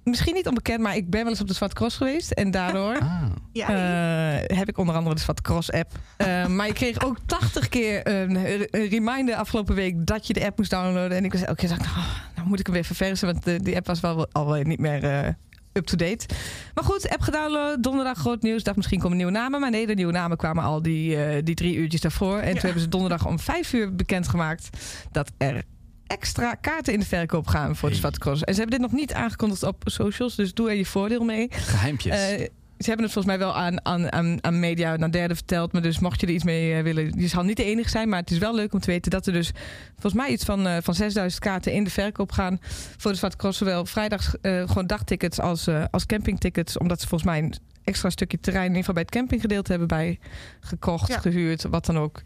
misschien 0.06 0.34
niet 0.34 0.48
onbekend, 0.48 0.80
maar 0.80 0.96
ik 0.96 1.10
ben 1.10 1.22
wel 1.22 1.30
eens 1.30 1.42
op 1.42 1.48
de 1.48 1.54
Zwarte 1.54 1.76
Cross 1.76 1.98
geweest. 1.98 2.32
En 2.32 2.52
daardoor 2.52 2.98
Ah. 3.00 3.24
ja, 3.52 3.68
eh, 3.68 4.58
heb 4.58 4.70
ik 4.70 4.78
onder 4.78 4.96
andere 4.96 5.16
de 5.16 5.22
Zwarte 5.22 5.42
Cross 5.42 5.72
app. 5.72 5.92
Eh, 6.18 6.46
maar 6.56 6.68
ik 6.68 6.74
kreeg 6.74 7.06
ook 7.06 7.18
80 7.26 7.70
keer 7.70 8.08
een, 8.08 8.36
een 8.36 8.88
reminder 8.90 9.36
afgelopen 9.36 9.76
week 9.76 10.06
dat 10.06 10.28
je 10.28 10.34
de 10.34 10.46
app 10.46 10.58
moest 10.58 10.70
downloaden. 10.70 11.18
En 11.18 11.26
ik 11.26 11.32
was 11.32 11.42
elke 11.42 11.60
keer 11.60 11.70
dacht, 11.70 11.82
ik, 11.82 11.88
oh, 11.88 12.16
nou 12.36 12.48
moet 12.48 12.60
ik 12.60 12.66
hem 12.66 12.76
weer 12.76 12.86
verversen. 12.86 13.28
Want 13.28 13.44
de, 13.44 13.60
die 13.62 13.76
app 13.76 13.88
was 13.88 14.00
wel 14.00 14.28
al 14.32 14.54
niet 14.54 14.80
meer 14.80 15.04
eh, 15.04 15.30
up-to-date. 15.74 16.26
Maar 16.74 16.84
goed, 16.84 17.10
app 17.10 17.22
gedownload, 17.22 17.84
donderdag 17.84 18.18
groot 18.18 18.42
nieuws. 18.42 18.64
Dacht 18.64 18.78
misschien 18.78 19.00
komen 19.00 19.18
nieuwe 19.18 19.32
namen. 19.32 19.60
Maar 19.60 19.70
nee, 19.70 19.88
de 19.88 19.94
nieuwe 19.94 20.12
namen 20.12 20.38
kwamen 20.38 20.64
al 20.64 20.82
die, 20.82 21.24
eh, 21.24 21.44
die 21.44 21.56
drie 21.56 21.76
uurtjes 21.76 22.02
daarvoor. 22.02 22.38
En 22.38 22.52
toen 22.52 22.62
hebben 22.62 22.82
ze 22.82 22.90
donderdag 22.90 23.26
om 23.26 23.40
vijf 23.40 23.74
uur 23.74 23.96
bekendgemaakt 23.96 24.70
dat 25.12 25.32
er 25.38 25.64
extra 26.08 26.54
kaarten 26.54 26.94
in 26.94 27.00
de 27.00 27.06
verkoop 27.06 27.48
gaan 27.48 27.76
voor 27.76 27.90
de 27.90 27.96
Zwarte 27.96 28.20
Cross. 28.20 28.44
En 28.44 28.54
ze 28.54 28.60
hebben 28.60 28.80
dit 28.80 28.90
nog 28.90 29.00
niet 29.00 29.14
aangekondigd 29.14 29.64
op 29.64 29.82
socials, 29.86 30.36
dus 30.36 30.54
doe 30.54 30.70
er 30.70 30.76
je 30.76 30.86
voordeel 30.86 31.24
mee. 31.24 31.48
Geheimpjes. 31.52 32.20
Eh, 32.20 32.48
ze 32.78 32.86
hebben 32.86 33.06
het 33.06 33.14
volgens 33.14 33.36
mij 33.36 33.46
wel 33.46 33.56
aan, 33.56 33.86
aan, 33.86 34.12
aan, 34.12 34.44
aan 34.44 34.60
media 34.60 34.96
naar 34.96 35.12
derde 35.12 35.36
verteld. 35.36 35.72
Maar 35.72 35.82
dus 35.82 36.00
mocht 36.00 36.22
je 36.22 36.28
er 36.28 36.34
iets 36.34 36.44
mee 36.44 36.74
eh, 36.74 36.84
willen, 36.84 37.20
je 37.20 37.28
zal 37.28 37.44
niet 37.44 37.58
de 37.58 37.64
enige 37.64 37.90
zijn. 37.90 38.10
Maar 38.10 38.20
het 38.20 38.32
is 38.32 38.38
wel 38.38 38.56
leuk 38.56 38.74
om 38.74 38.80
te 38.80 38.92
weten 38.92 39.12
dat 39.12 39.26
er 39.26 39.34
dus 39.34 39.52
volgens 39.92 40.14
mij 40.14 40.32
iets 40.32 40.46
van, 40.46 40.68
eh, 40.68 40.78
van 40.82 40.94
6000 40.94 41.44
kaarten 41.44 41.72
in 41.72 41.84
de 41.84 41.90
verkoop 41.90 42.32
gaan. 42.32 42.60
Voor 42.98 43.12
de 43.12 43.18
Zwarte 43.18 43.38
Cross. 43.38 43.58
Zowel 43.58 43.86
vrijdags 43.86 44.34
eh, 44.42 44.68
gewoon 44.68 44.88
dagtickets 44.88 45.40
als, 45.40 45.68
eh, 45.68 45.84
als 45.92 46.06
campingtickets. 46.06 46.78
Omdat 46.78 47.02
ze 47.02 47.08
volgens 47.08 47.30
mij 47.30 47.40
een 47.40 47.54
extra 47.84 48.10
stukje 48.10 48.40
terrein 48.40 48.66
in 48.66 48.76
ieder 48.76 48.86
geval 48.86 49.04
bij 49.04 49.04
het 49.04 49.16
campinggedeelte 49.16 49.70
hebben 49.70 49.88
bij 49.88 50.20
gekocht, 50.60 51.16
gehuurd, 51.16 51.64
wat 51.64 51.86
dan 51.86 51.98
ook. 51.98 52.22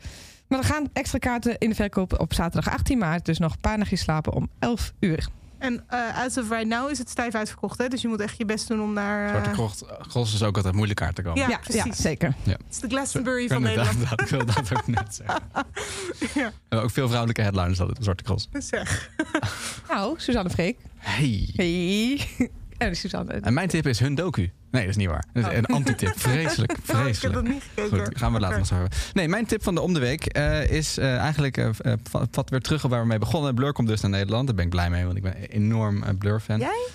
Maar 0.50 0.60
er 0.60 0.66
gaan 0.66 0.90
extra 0.94 1.18
kaarten 1.18 1.58
in 1.58 1.70
de 1.70 1.76
verkoop 1.76 2.20
op 2.20 2.34
zaterdag 2.34 2.74
18 2.74 2.98
maart. 2.98 3.26
Dus 3.26 3.38
nog 3.40 3.52
een 3.54 3.60
paar 3.60 3.78
nachtjes 3.78 4.02
slapen 4.02 4.34
om 4.34 4.50
11 4.60 4.94
uur. 5.00 5.28
En 5.58 5.84
eh 5.88 6.18
as 6.26 6.38
of 6.38 6.50
right 6.50 6.68
now 6.68 6.90
is 6.90 6.98
het 6.98 7.10
stijf 7.10 7.36
uitverkocht. 7.36 7.78
Hè? 7.78 7.88
Dus 7.88 8.02
je 8.02 8.08
moet 8.08 8.20
echt 8.22 8.38
je 8.38 8.46
best 8.46 8.68
doen 8.68 8.82
om 8.82 8.94
naar... 8.94 9.24
eh, 9.26 9.30
Zwarte 9.30 9.50
Cross, 9.50 9.84
Cross 10.08 10.34
is 10.34 10.44
ook 10.44 10.56
altijd 10.56 10.74
moeilijk 10.76 11.00
kaart 11.00 11.16
te 11.16 11.22
komen. 11.22 11.50
Ja, 11.50 11.58
precies. 11.58 11.96
zeker. 11.98 12.34
Ja. 12.44 12.52
Het 12.52 12.62
is 12.72 12.80
de 12.80 12.88
Glastonbury 12.88 13.48
van 13.48 13.62
wil 13.62 13.70
inderdaad- 13.70 13.94
Nederland. 13.94 14.22
Ik 14.22 14.28
wil 14.28 14.46
dat 14.46 14.74
ook 14.78 14.88
net 14.88 15.16
zeggen. 15.26 15.42
ja. 16.20 16.28
We 16.34 16.54
hebben 16.70 16.82
ook 16.84 16.92
veel 16.92 17.08
vrouwelijke 17.08 17.42
headliners 17.42 17.78
dat 17.78 17.88
het 17.90 17.98
Zwarte 18.04 18.24
Cross. 18.24 18.48
Zeg. 18.54 19.10
Nou, 19.90 20.20
Suzanne 20.20 20.50
Freek. 20.50 20.78
Hey. 20.98 21.50
Hey. 21.56 22.28
En 22.80 22.96
Suzanne. 22.96 23.34
En 23.34 23.54
mijn 23.54 23.68
tip 23.68 23.88
is 23.88 24.00
hun 24.00 24.16
docu. 24.16 24.52
Nee, 24.72 24.82
dat 24.82 24.90
is 24.90 24.96
niet 24.96 25.08
waar. 25.08 25.26
Dat 25.34 25.52
is 25.52 25.58
een 25.58 25.66
anti-tip. 25.66 26.14
Vreselijk, 26.20 26.76
vreselijk. 26.84 27.06
Oh. 27.06 27.16
ik 27.16 27.22
heb 27.22 27.34
dat 27.34 27.44
niet 27.44 27.64
gekeken. 27.76 28.06
Goed, 28.06 28.18
gaan 28.18 28.34
we 28.34 28.40
later 28.40 28.58
nog 28.58 28.68
zo 28.68 28.74
hebben. 28.74 28.98
Nee, 29.14 29.28
mijn 29.28 29.46
tip 29.46 29.64
van 29.64 29.76
de 29.76 29.82
om 29.82 29.94
de 29.94 30.00
week 30.00 30.26
eh, 30.26 30.72
is 30.72 30.98
eh, 30.98 31.18
eigenlijk... 31.18 31.58
eh, 31.58 31.94
vat 32.32 32.50
weer 32.50 32.60
terug 32.60 32.84
op 32.84 32.90
waar 32.90 33.02
we 33.02 33.08
mee 33.08 33.18
begonnen. 33.18 33.56
Blur 33.56 33.74
komt 33.74 33.88
dus 33.88 34.02
naar 34.02 34.12
Nederland. 34.12 34.48
Daar 34.48 34.56
ben 34.56 34.66
ik 34.66 34.72
blij 34.72 34.90
mee, 34.90 35.06
want 35.06 35.18
ik 35.18 35.24
ben 35.24 35.36
een 35.38 35.50
enorm 35.50 36.18
Blur-fan. 36.18 36.60
Jij? 36.60 36.88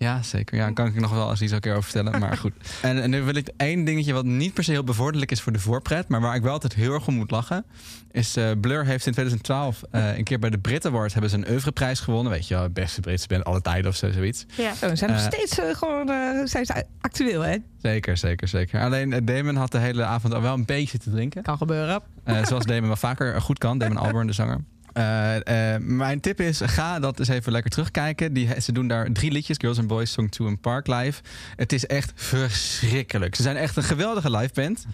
Ja, 0.00 0.22
zeker. 0.22 0.56
Ja, 0.56 0.64
daar 0.64 0.72
kan 0.72 0.86
ik 0.86 1.00
nog 1.00 1.10
wel 1.10 1.30
eens 1.30 1.40
iets 1.42 1.52
een 1.52 1.60
keer 1.60 1.74
over 1.74 1.90
vertellen. 1.90 2.20
Maar 2.20 2.36
goed. 2.36 2.52
En, 2.82 3.02
en 3.02 3.10
nu 3.10 3.22
wil 3.22 3.34
ik 3.34 3.48
één 3.56 3.84
dingetje 3.84 4.12
wat 4.12 4.24
niet 4.24 4.54
per 4.54 4.64
se 4.64 4.70
heel 4.70 4.84
bevorderlijk 4.84 5.30
is 5.30 5.40
voor 5.40 5.52
de 5.52 5.58
voorpret. 5.58 6.08
Maar 6.08 6.20
waar 6.20 6.34
ik 6.34 6.42
wel 6.42 6.52
altijd 6.52 6.74
heel 6.74 6.92
erg 6.94 7.06
om 7.06 7.14
moet 7.14 7.30
lachen. 7.30 7.64
Is 8.10 8.36
eh, 8.36 8.50
Blur 8.60 8.84
heeft 8.84 9.06
in 9.06 9.12
2012 9.12 9.82
eh, 9.90 10.16
een 10.16 10.24
keer 10.24 10.38
bij 10.38 10.50
de 10.50 10.58
Brit 10.58 10.86
Awards 10.86 11.12
hebben 11.12 11.30
ze 11.30 11.36
een 11.36 11.48
oeuvreprijs 11.50 12.00
gewonnen. 12.00 12.32
Weet 12.32 12.48
je 12.48 12.54
wel, 12.54 12.68
beste 12.70 13.00
Britse 13.00 13.28
band 13.28 13.44
alle 13.44 13.60
tijden 13.60 13.90
of 13.90 13.96
zo, 13.96 14.10
zoiets. 14.10 14.46
Ja. 14.56 14.74
Ze 14.74 14.96
zijn 14.96 15.10
nog 15.10 15.20
Eh, 15.20 15.26
steeds 15.26 15.78
gewoon 15.78 16.08
eh, 16.10 16.44
zijn 16.44 16.66
ze 16.66 16.84
actueel, 17.00 17.40
hè? 17.40 17.56
Zeker, 17.82 18.16
zeker, 18.16 18.48
zeker. 18.48 18.80
Alleen 18.80 19.24
Damon 19.24 19.56
had 19.56 19.72
de 19.72 19.78
hele 19.78 20.04
avond 20.04 20.34
al 20.34 20.42
wel 20.42 20.54
een 20.54 20.64
beetje 20.64 20.98
te 20.98 21.10
drinken. 21.10 21.42
Kan 21.42 21.56
gebeuren. 21.56 22.00
Eh, 22.24 22.44
zoals 22.46 22.64
Damon 22.64 22.86
wel 22.86 22.96
vaker 22.96 23.40
goed 23.40 23.58
kan. 23.58 23.78
Damon 23.78 23.96
Albarn, 24.06 24.26
de 24.26 24.32
zanger. 24.32 24.60
Eh, 24.92 25.74
eh, 25.74 25.80
mijn 25.82 26.20
tip 26.20 26.40
is, 26.40 26.60
ga 26.64 26.98
dat 26.98 27.18
eens 27.18 27.28
even 27.28 27.52
lekker 27.52 27.70
terugkijken. 27.70 28.32
Die, 28.32 28.60
ze 28.60 28.72
doen 28.72 28.88
daar 28.88 29.12
drie 29.12 29.30
liedjes, 29.30 29.56
Girls 29.60 29.78
and 29.78 29.86
Boys, 29.86 30.12
Song 30.12 30.28
2 30.28 30.48
en 30.48 30.58
Park 30.58 30.86
Live. 30.86 31.22
Het 31.56 31.72
is 31.72 31.86
echt 31.86 32.12
verschrikkelijk. 32.14 33.34
Ze 33.34 33.42
zijn 33.42 33.56
echt 33.56 33.76
een 33.76 33.82
geweldige 33.82 34.30
live 34.30 34.52
band. 34.54 34.86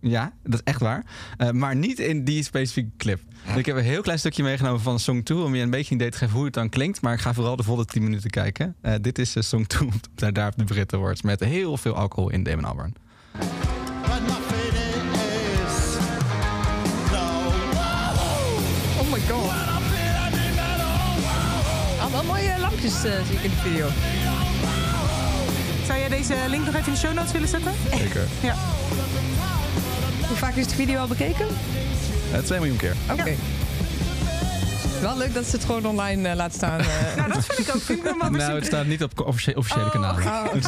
Ja, 0.00 0.32
dat 0.42 0.54
is 0.54 0.60
echt 0.64 0.80
waar. 0.80 1.04
Eh, 1.36 1.50
maar 1.50 1.76
niet 1.76 1.98
in 1.98 2.24
die 2.24 2.42
specifieke 2.42 2.90
clip. 2.96 3.20
Ik 3.56 3.66
heb 3.66 3.76
een 3.76 3.82
heel 3.82 4.02
klein 4.02 4.18
stukje 4.18 4.42
meegenomen 4.42 4.80
van 4.80 4.98
Song 5.00 5.22
2... 5.22 5.38
om 5.38 5.54
je 5.54 5.62
een 5.62 5.70
beetje 5.70 5.90
een 5.90 5.96
idee 6.00 6.10
te 6.10 6.18
geven 6.18 6.34
hoe 6.34 6.44
het 6.44 6.54
dan 6.54 6.68
klinkt. 6.68 7.00
Maar 7.00 7.12
ik 7.14 7.20
ga 7.20 7.34
vooral 7.34 7.56
de 7.56 7.62
volle 7.62 7.84
10 7.84 8.02
minuten 8.02 8.30
kijken. 8.30 8.74
Eh, 8.80 8.94
dit 9.00 9.18
is 9.18 9.36
Song 9.48 9.64
2, 9.66 9.88
op- 9.88 10.32
daar 10.34 10.46
op 10.46 10.56
de 10.58 10.64
Britten 10.64 10.98
Awards... 10.98 11.22
met 11.22 11.40
heel 11.40 11.76
veel 11.76 11.94
alcohol 11.94 12.30
in 12.30 12.42
Damon 12.42 12.64
Albarn. 12.64 12.94
Eh, 22.84 22.90
zie 23.26 23.36
ik 23.36 23.42
in 23.42 23.50
de 23.50 23.56
video. 23.56 23.88
Zou 25.86 25.98
jij 25.98 26.08
deze 26.08 26.34
link 26.48 26.64
nog 26.64 26.74
even 26.74 26.86
in 26.86 26.92
de 26.92 26.98
show 26.98 27.14
notes 27.14 27.32
willen 27.32 27.48
zetten? 27.48 27.72
Zeker. 27.96 28.26
Ja. 28.42 28.54
Hoe 30.28 30.36
vaak 30.36 30.56
is 30.56 30.66
de 30.66 30.74
video 30.74 31.00
al 31.00 31.06
bekeken? 31.06 31.46
Eh, 32.32 32.38
2 32.38 32.58
miljoen 32.58 32.76
keer. 32.76 32.96
Oké. 33.10 33.34
Wel 35.00 35.16
leuk 35.18 35.34
dat 35.34 35.44
ze 35.44 35.56
het 35.56 35.64
gewoon 35.64 35.86
online 35.86 36.28
eh, 36.28 36.34
laat 36.36 36.54
staan. 36.54 36.80
eh. 36.80 37.16
Nou, 37.16 37.32
dat 37.32 37.44
vind 37.46 37.68
ik 37.68 37.74
ook. 37.74 37.80
Vind 37.80 37.98
ik 37.98 38.04
wel 38.04 38.14
maar 38.16 38.30
Nou, 38.30 38.54
het 38.54 38.66
staat 38.66 38.86
niet 38.86 39.02
op 39.02 39.20
officie- 39.20 39.56
officiële 39.56 39.84
Oh, 39.84 39.90
kanalen. 39.90 40.24
oh. 40.26 40.54
Is- 40.56 40.62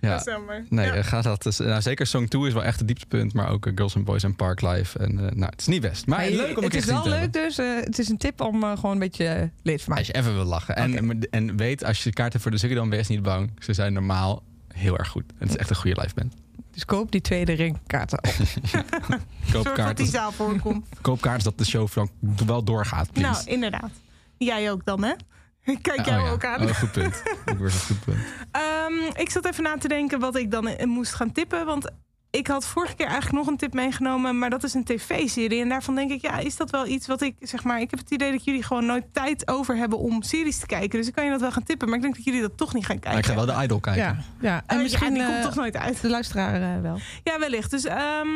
Dat 0.00 0.10
ja. 0.10 0.16
is 0.16 0.24
jammer. 0.24 0.64
Nee, 0.68 0.86
Ja. 0.86 0.94
eh, 0.94 1.04
ga 1.04 1.22
dat. 1.22 1.42
dus, 1.42 1.58
nou, 1.58 1.82
zeker 1.82 2.06
Song 2.06 2.26
2 2.28 2.46
is 2.46 2.52
wel 2.52 2.64
echt 2.64 2.78
het 2.78 2.86
dieptepunt, 2.88 3.32
maar 3.34 3.50
ook 3.50 3.66
eh, 3.66 3.72
Girls 3.74 3.96
and 3.96 4.04
Boys 4.04 4.22
en 4.22 4.36
Park 4.36 4.60
Live. 4.62 4.98
En, 4.98 5.10
eh, 5.18 5.24
nou, 5.34 5.50
het 5.50 5.60
is 5.60 5.66
niet 5.66 5.80
best. 5.80 6.06
Maar 6.06 6.30
leuk 6.30 6.56
om 6.58 6.64
het 6.64 6.74
is 6.74 6.84
wel 6.84 7.02
te 7.02 7.08
leuk, 7.08 7.18
hebben. 7.20 7.42
dus 7.42 7.58
eh, 7.58 7.66
het 7.80 7.98
is 7.98 8.08
een 8.08 8.16
tip 8.16 8.40
om 8.40 8.62
eh, 8.64 8.72
gewoon 8.74 8.92
een 8.92 8.98
beetje 8.98 9.50
leed 9.62 9.82
van 9.82 9.88
mij. 9.88 9.98
Als 9.98 10.06
je 10.06 10.14
even 10.14 10.34
wil 10.34 10.44
lachen. 10.44 10.76
En, 10.76 11.20
en 11.30 11.56
weet, 11.56 11.84
als 11.84 12.02
je 12.04 12.12
kaarten 12.12 12.40
voor 12.40 12.50
de 12.50 12.56
Ziggo 12.56 12.74
dan 12.74 12.90
wees 12.90 13.08
niet 13.08 13.22
bang. 13.22 13.50
Ze 13.58 13.72
zijn 13.72 13.92
normaal 13.92 14.42
heel 14.74 14.98
erg 14.98 15.08
goed. 15.08 15.24
En 15.30 15.34
het 15.38 15.48
is 15.50 15.56
echt 15.56 15.70
een 15.70 15.76
goede 15.76 16.00
live 16.00 16.14
band. 16.14 16.34
Dus 16.78 16.86
koop 16.86 17.12
die 17.12 17.20
tweede 17.20 17.52
ringkaarten 17.52 18.18
op. 18.18 18.30
Koop 18.32 19.62
Zorg 19.64 19.64
dat 19.64 19.72
kaarten, 19.72 19.94
die 19.96 20.06
zaal 20.06 20.32
voorkomt. 20.32 20.86
koop 21.00 21.20
kaarten 21.20 21.44
dat 21.44 21.58
de 21.58 21.64
show 21.64 21.88
dan 21.94 22.10
wel 22.46 22.64
doorgaat, 22.64 23.12
please. 23.12 23.30
nou, 23.30 23.44
inderdaad. 23.46 23.90
Jij 24.36 24.70
ook 24.70 24.84
dan, 24.84 25.02
hè? 25.04 25.12
Kijk 25.82 25.98
Oh, 25.98 26.04
jou 26.04 26.22
ja. 26.24 26.30
ook 26.30 26.44
aan. 26.44 26.62
Oh, 26.62 26.74
goed 26.74 26.92
punt. 26.92 27.22
Een 27.44 27.70
goed 27.70 28.04
punt. 28.04 28.18
Ehm, 28.50 29.20
ik 29.20 29.30
zat 29.30 29.46
even 29.46 29.62
na 29.62 29.76
te 29.76 29.88
denken 29.88 30.20
wat 30.20 30.36
ik 30.36 30.50
dan 30.50 30.68
eh, 30.68 30.86
moest 30.86 31.14
gaan 31.14 31.32
tippen. 31.32 31.66
Want 31.66 31.90
ik 32.30 32.46
had 32.46 32.66
vorige 32.66 32.94
keer 32.94 33.06
eigenlijk 33.06 33.36
nog 33.36 33.46
een 33.46 33.56
tip 33.56 33.72
meegenomen. 33.74 34.38
Maar 34.38 34.50
dat 34.50 34.64
is 34.64 34.74
een 34.74 34.84
tv-serie. 34.84 35.60
En 35.62 35.68
daarvan 35.68 35.94
denk 35.94 36.10
ik, 36.10 36.20
ja, 36.22 36.38
is 36.38 36.56
dat 36.56 36.70
wel 36.70 36.86
iets 36.86 37.06
wat 37.06 37.20
ik... 37.22 37.34
zeg 37.40 37.64
maar, 37.64 37.80
Ik 37.80 37.90
heb 37.90 37.98
het 37.98 38.10
idee 38.10 38.30
dat 38.32 38.44
jullie 38.44 38.62
gewoon 38.62 38.86
nooit 38.86 39.04
tijd 39.12 39.48
over 39.48 39.76
hebben 39.76 39.98
om 39.98 40.22
series 40.22 40.58
te 40.58 40.66
kijken. 40.66 40.98
Dus 40.98 41.08
ik 41.08 41.14
kan 41.14 41.24
je 41.24 41.30
dat 41.30 41.40
wel 41.40 41.52
gaan 41.52 41.62
tippen. 41.62 41.86
Maar 41.88 41.96
ik 41.96 42.02
denk 42.02 42.14
dat 42.16 42.24
jullie 42.24 42.40
dat 42.40 42.56
toch 42.56 42.74
niet 42.74 42.86
gaan 42.86 42.98
kijken. 42.98 43.10
Maar 43.10 43.30
ik 43.30 43.38
ga 43.38 43.46
wel 43.46 43.56
de 43.56 43.62
Idol 43.64 43.80
kijken. 43.80 44.02
Ja, 44.02 44.16
ja. 44.40 44.62
en 44.66 44.76
Oh, 44.76 44.82
misschien 44.82 45.08
ja, 45.08 45.14
die 45.14 45.24
komt 45.24 45.36
eh, 45.36 45.42
toch 45.44 45.54
nooit 45.54 45.76
uit. 45.76 46.00
de 46.00 46.08
luisteraar 46.08 46.74
eh, 46.76 46.82
wel. 46.82 46.98
Ja, 47.24 47.38
wellicht. 47.38 47.70
Dus, 47.70 47.84
ehm, 47.84 48.28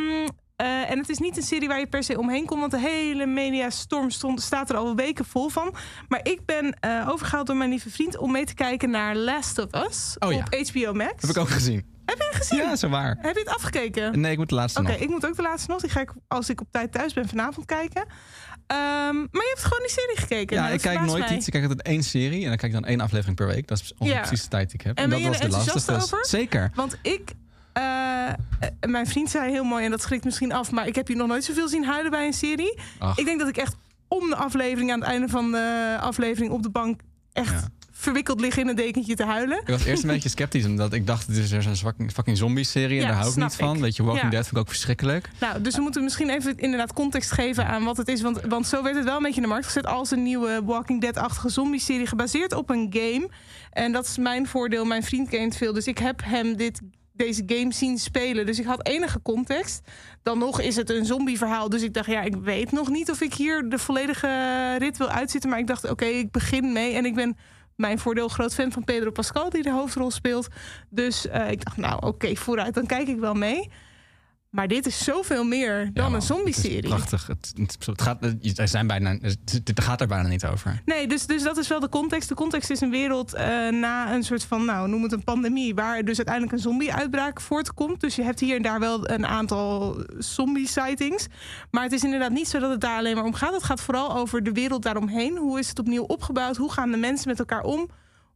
eh, 0.56 0.90
en 0.90 0.98
het 0.98 1.08
is 1.08 1.18
niet 1.18 1.36
een 1.36 1.42
serie 1.42 1.68
waar 1.68 1.78
je 1.78 1.86
per 1.86 2.02
se 2.02 2.18
omheen 2.18 2.44
komt. 2.46 2.60
Want 2.60 2.72
de 2.72 2.78
hele 2.80 3.26
mediastorm 3.26 4.10
stond, 4.10 4.42
staat 4.42 4.70
er 4.70 4.76
al 4.76 4.94
weken 4.94 5.24
vol 5.24 5.48
van. 5.48 5.74
Maar 6.08 6.20
ik 6.22 6.40
ben 6.46 6.76
eh, 6.80 7.08
overgehaald 7.08 7.46
door 7.46 7.56
mijn 7.56 7.70
lieve 7.70 7.90
vriend 7.90 8.16
om 8.18 8.32
mee 8.32 8.44
te 8.44 8.54
kijken 8.54 8.90
naar 8.90 9.16
Last 9.16 9.58
of 9.58 9.84
Us 9.86 10.16
Oh 10.18 10.32
ja. 10.32 10.38
op 10.38 10.68
HBO 10.72 10.92
Max. 10.92 11.12
Heb 11.22 11.30
ik 11.30 11.36
ook 11.38 11.48
gezien. 11.48 11.91
Heb 12.06 12.16
je 12.18 12.24
het 12.30 12.36
gezien? 12.36 12.58
Ja, 12.58 12.76
zo 12.76 12.88
waar. 12.88 13.16
Heb 13.20 13.34
je 13.34 13.40
het 13.40 13.54
afgekeken? 13.54 14.20
Nee, 14.20 14.32
ik 14.32 14.38
moet 14.38 14.48
de 14.48 14.54
laatste 14.54 14.80
Oké, 14.80 14.90
nog. 14.90 15.00
ik 15.00 15.08
moet 15.08 15.26
ook 15.26 15.36
de 15.36 15.42
laatste 15.42 15.70
nog. 15.70 15.80
Die 15.80 15.90
ga 15.90 16.00
ik 16.00 16.12
als 16.28 16.48
ik 16.50 16.60
op 16.60 16.66
tijd 16.70 16.92
thuis 16.92 17.12
ben 17.12 17.28
vanavond 17.28 17.66
kijken. 17.66 18.04
Ehm, 18.66 18.78
maar 19.16 19.42
je 19.42 19.52
hebt 19.54 19.62
gewoon 19.64 19.78
die 19.82 19.90
serie 19.90 20.16
gekeken. 20.16 20.56
Ja, 20.56 20.62
Nou, 20.62 20.74
ik 20.74 20.80
kijk 20.80 21.00
nooit 21.00 21.28
mij. 21.28 21.36
iets. 21.36 21.46
Ik 21.46 21.52
kijk 21.52 21.64
altijd 21.64 21.82
één 21.86 22.02
serie 22.02 22.42
en 22.42 22.48
dan 22.48 22.56
kijk 22.56 22.72
ik 22.72 22.80
dan 22.80 22.84
één 22.88 23.00
aflevering 23.00 23.36
per 23.36 23.46
week. 23.46 23.68
Dat 23.68 23.78
is 23.78 23.92
ongeveer 23.98 24.14
Ja. 24.20 24.20
precies 24.26 24.42
de 24.42 24.48
tijd 24.50 24.70
die 24.70 24.78
ik 24.80 24.84
heb. 24.86 24.96
En 24.98 25.10
dat 25.10 25.20
was 25.20 25.84
de 25.86 25.92
over? 25.94 26.26
Zeker. 26.26 26.70
Want 26.74 26.98
ik... 27.02 27.32
eh, 27.72 28.28
mijn 28.86 29.06
vriend 29.06 29.30
zei 29.30 29.50
heel 29.50 29.64
mooi, 29.64 29.84
en 29.84 29.90
dat 29.90 30.02
schrikt 30.02 30.24
misschien 30.24 30.52
af... 30.52 30.70
maar 30.70 30.86
ik 30.86 30.94
heb 30.94 31.08
je 31.08 31.16
nog 31.16 31.28
nooit 31.28 31.44
zoveel 31.44 31.68
zien 31.68 31.84
huilen 31.84 32.10
bij 32.10 32.26
een 32.26 32.32
serie. 32.32 32.78
Ach. 32.98 33.18
Ik 33.18 33.24
denk 33.24 33.38
dat 33.38 33.48
ik 33.48 33.56
echt 33.56 33.74
om 34.08 34.28
de 34.28 34.36
aflevering... 34.36 34.92
aan 34.92 35.00
het 35.00 35.08
einde 35.08 35.28
van 35.28 35.50
de 35.50 35.96
aflevering 36.00 36.52
op 36.52 36.62
de 36.62 36.70
bank... 36.70 37.00
echt 37.32 37.66
verwikkeld 38.02 38.40
lig 38.40 38.56
in 38.56 38.68
een 38.68 38.74
dekentje 38.76 39.14
te 39.14 39.24
huilen. 39.24 39.60
Ik 39.60 39.66
was 39.66 39.84
eerst 39.84 40.02
een 40.02 40.08
beetje 40.08 40.28
sceptisch, 40.28 40.64
omdat 40.64 40.92
ik 40.92 41.06
dacht, 41.06 41.26
dit 41.26 41.36
is 41.36 41.50
er 41.52 41.62
zo'n 41.62 41.92
fucking, 42.12 42.36
zombie-serie 42.38 42.96
en 42.96 43.02
Ja, 43.02 43.08
daar 43.08 43.16
hou 43.20 43.30
ik 43.30 43.36
niet 43.36 43.54
van. 43.54 43.74
ik. 43.76 43.80
Weet 43.80 43.96
je, 43.96 44.02
Walking 44.02 44.24
Ja. 44.24 44.30
Dead 44.30 44.42
vind 44.42 44.56
ik 44.56 44.62
ook 44.62 44.68
verschrikkelijk. 44.68 45.28
Nou, 45.40 45.60
dus 45.60 45.74
we 45.76 45.80
moeten 45.82 46.02
misschien 46.02 46.30
even 46.30 46.58
inderdaad 46.58 46.92
context 46.92 47.30
geven 47.30 47.66
aan 47.66 47.84
wat 47.84 47.96
het 47.96 48.08
is. 48.08 48.22
Want, 48.22 48.40
want 48.40 48.66
zo 48.66 48.82
werd 48.82 48.96
het 48.96 49.04
wel 49.04 49.16
een 49.16 49.22
beetje 49.22 49.36
in 49.36 49.42
de 49.42 49.48
markt 49.48 49.66
gezet 49.66 49.86
als 49.86 50.10
een 50.10 50.22
nieuwe 50.22 50.60
Walking 50.64 51.00
Dead-achtige 51.00 51.48
zombie-serie 51.48 52.06
gebaseerd 52.06 52.52
op 52.54 52.70
een 52.70 52.86
game. 52.90 53.28
En 53.70 53.92
dat 53.92 54.06
is 54.06 54.18
mijn 54.18 54.46
voordeel. 54.46 54.84
Mijn 54.84 55.02
vriend 55.02 55.28
kent 55.28 55.56
veel, 55.56 55.72
dus 55.72 55.86
ik 55.86 55.98
heb 55.98 56.20
hem 56.24 56.56
dit, 56.56 56.80
deze 57.12 57.42
game 57.46 57.72
zien 57.72 57.98
spelen. 57.98 58.46
Dus 58.46 58.58
ik 58.58 58.66
had 58.66 58.86
enige 58.86 59.22
context. 59.22 59.80
Dan 60.22 60.38
nog 60.38 60.60
is 60.60 60.76
het 60.76 60.90
een 60.90 61.04
zombie-verhaal. 61.06 61.68
Dus 61.68 61.82
ik 61.82 61.94
dacht, 61.94 62.06
ja, 62.06 62.20
ik 62.22 62.34
weet 62.36 62.72
nog 62.72 62.88
niet 62.88 63.10
of 63.10 63.20
ik 63.20 63.34
hier 63.34 63.68
de 63.68 63.78
volledige 63.78 64.28
rit 64.78 64.96
wil 64.98 65.08
uitzitten. 65.08 65.50
Maar 65.50 65.58
ik 65.58 65.66
dacht, 65.66 65.90
oké, 65.90 66.04
ik 66.04 66.30
begin 66.30 66.72
mee. 66.72 66.94
En 66.94 67.04
ik 67.04 67.14
ben 67.14 67.36
mijn 67.76 67.98
voordeel 67.98 68.28
groot 68.28 68.54
fan 68.54 68.72
van 68.72 68.84
Pedro 68.84 69.10
Pascal, 69.10 69.50
die 69.50 69.62
de 69.62 69.70
hoofdrol 69.70 70.10
speelt. 70.10 70.48
Dus 70.90 71.26
eh, 71.26 71.50
ik 71.50 71.64
dacht, 71.64 71.76
nou, 71.76 72.06
oké, 72.06 72.36
vooruit, 72.36 72.74
dan 72.74 72.86
kijk 72.86 73.08
ik 73.08 73.18
wel 73.18 73.34
mee. 73.34 73.70
Maar 74.52 74.68
dit 74.68 74.86
is 74.86 75.04
zoveel 75.04 75.44
meer 75.44 75.90
dan 75.92 76.14
een 76.14 76.22
zombie-serie. 76.22 76.88
Prachtig. 76.88 77.26
Het, 77.26 77.52
het, 77.86 78.02
gaat, 78.02 78.24
er 78.56 78.68
zijn 78.68 78.86
bijna, 78.86 79.16
het, 79.20 79.60
het 79.64 79.80
gaat 79.80 80.00
er 80.00 80.06
bijna 80.06 80.28
niet 80.28 80.44
over. 80.44 80.82
Nee, 80.84 81.06
dus, 81.06 81.26
dus 81.26 81.42
dat 81.42 81.56
is 81.56 81.68
wel 81.68 81.80
de 81.80 81.88
context. 81.88 82.28
De 82.28 82.34
context 82.34 82.70
is 82.70 82.80
een 82.80 82.90
wereld 82.90 83.34
eh, 83.34 83.68
na 83.68 84.14
een 84.14 84.22
soort 84.22 84.44
van, 84.44 84.64
nou, 84.64 84.88
noem 84.88 85.02
het 85.02 85.12
een 85.12 85.24
pandemie, 85.24 85.74
waar 85.74 86.04
dus 86.04 86.16
uiteindelijk 86.16 86.54
een 86.54 86.62
zombie-uitbraak 86.62 87.40
voortkomt. 87.40 88.00
Dus 88.00 88.16
je 88.16 88.22
hebt 88.22 88.40
hier 88.40 88.56
en 88.56 88.62
daar 88.62 88.80
wel 88.80 89.10
een 89.10 89.26
aantal 89.26 89.96
zombie-sightings. 90.18 91.26
Maar 91.70 91.82
het 91.82 91.92
is 91.92 92.04
inderdaad 92.04 92.30
niet 92.30 92.48
zo 92.48 92.58
dat 92.58 92.70
het 92.70 92.80
daar 92.80 92.98
alleen 92.98 93.14
maar 93.14 93.24
om 93.24 93.34
gaat. 93.34 93.52
Het 93.52 93.64
gaat 93.64 93.80
vooral 93.80 94.16
over 94.16 94.42
de 94.42 94.52
wereld 94.52 94.82
daaromheen. 94.82 95.36
Hoe 95.36 95.58
is 95.58 95.68
het 95.68 95.78
opnieuw 95.78 96.04
opgebouwd? 96.04 96.56
Hoe 96.56 96.72
gaan 96.72 96.90
de 96.90 96.96
mensen 96.96 97.28
met 97.28 97.38
elkaar 97.38 97.62
om? 97.62 97.88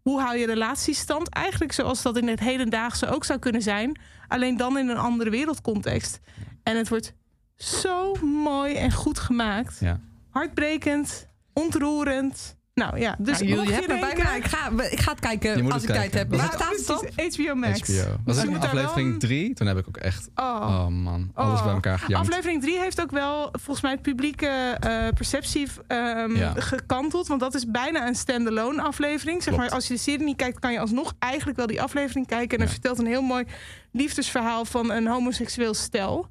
Hoe 0.02 0.20
hou 0.20 0.36
je 0.36 0.46
relaties 0.46 0.98
stand? 0.98 1.28
Eigenlijk 1.28 1.72
zoals 1.72 2.02
dat 2.02 2.16
in 2.16 2.28
het 2.28 2.40
hedendaagse 2.40 3.08
ook 3.08 3.24
zou 3.24 3.38
kunnen 3.38 3.62
zijn. 3.62 3.98
Alleen 4.28 4.56
dan 4.56 4.78
in 4.78 4.88
een 4.88 4.96
andere 4.96 5.30
wereldcontext. 5.30 6.20
En 6.62 6.76
het 6.76 6.88
wordt 6.88 7.14
zo 7.56 8.14
mooi 8.22 8.74
en 8.74 8.92
goed 8.92 9.18
gemaakt. 9.18 9.78
Ja. 9.80 10.00
Hartbrekend, 10.30 11.28
ontroerend. 11.52 12.55
Nou 12.80 12.98
ja, 12.98 13.14
dus 13.18 13.38
Dus 13.38 13.48
jullie 13.48 13.72
hebben 13.72 14.00
bijna. 14.00 14.34
Ik 14.34 14.44
ga, 14.44 14.70
ik 14.90 15.00
ga 15.00 15.10
het 15.10 15.20
kijken 15.20 15.72
als 15.72 15.82
ik 15.82 15.88
tijd 15.88 16.14
heb. 16.14 16.30
Waar 16.34 16.52
staat 16.52 16.76
het 16.76 16.90
op? 16.90 17.08
HBO 17.16 17.54
Max. 17.54 17.80
HBO. 17.80 18.16
Was 18.24 18.40
Dus 18.42 18.56
aflevering 18.58 19.12
een- 19.12 19.18
3? 19.18 19.54
Toen 19.54 19.66
heb 19.66 19.78
ik 19.78 19.88
ook 19.88 19.96
echt... 19.96 20.28
Oh. 20.34 20.44
Oh, 20.44 20.86
man, 20.86 21.30
alles 21.34 21.58
Oh. 21.58 21.64
bij 21.64 21.74
elkaar 21.74 21.98
gejankt. 21.98 22.28
Aflevering 22.28 22.62
3 22.62 22.78
heeft 22.78 23.00
ook 23.00 23.10
wel 23.10 23.48
volgens 23.52 23.80
mij 23.80 23.90
het 23.90 24.02
publieke 24.02 24.46
eh, 24.46 25.08
perceptie 25.14 25.68
ehm, 25.86 26.36
Ja. 26.36 26.52
gekanteld. 26.56 27.26
Want 27.26 27.40
dat 27.40 27.54
is 27.54 27.66
bijna 27.70 28.06
een 28.06 28.14
standalone 28.14 28.82
aflevering. 28.82 29.42
Zeg 29.42 29.52
Klopt. 29.54 29.68
maar, 29.68 29.78
als 29.78 29.86
je 29.88 29.94
de 29.94 30.00
serie 30.00 30.24
niet 30.24 30.36
kijkt, 30.36 30.58
kan 30.58 30.72
je 30.72 30.80
alsnog 30.80 31.14
eigenlijk 31.18 31.58
wel 31.58 31.66
die 31.66 31.82
aflevering 31.82 32.26
kijken. 32.26 32.58
En 32.58 32.64
dat 32.64 32.72
vertelt 32.72 32.98
een 32.98 33.06
heel 33.06 33.22
mooi 33.22 33.44
liefdesverhaal 33.92 34.64
van 34.64 34.90
een 34.90 35.06
homoseksueel 35.06 35.74
stel. 35.74 36.28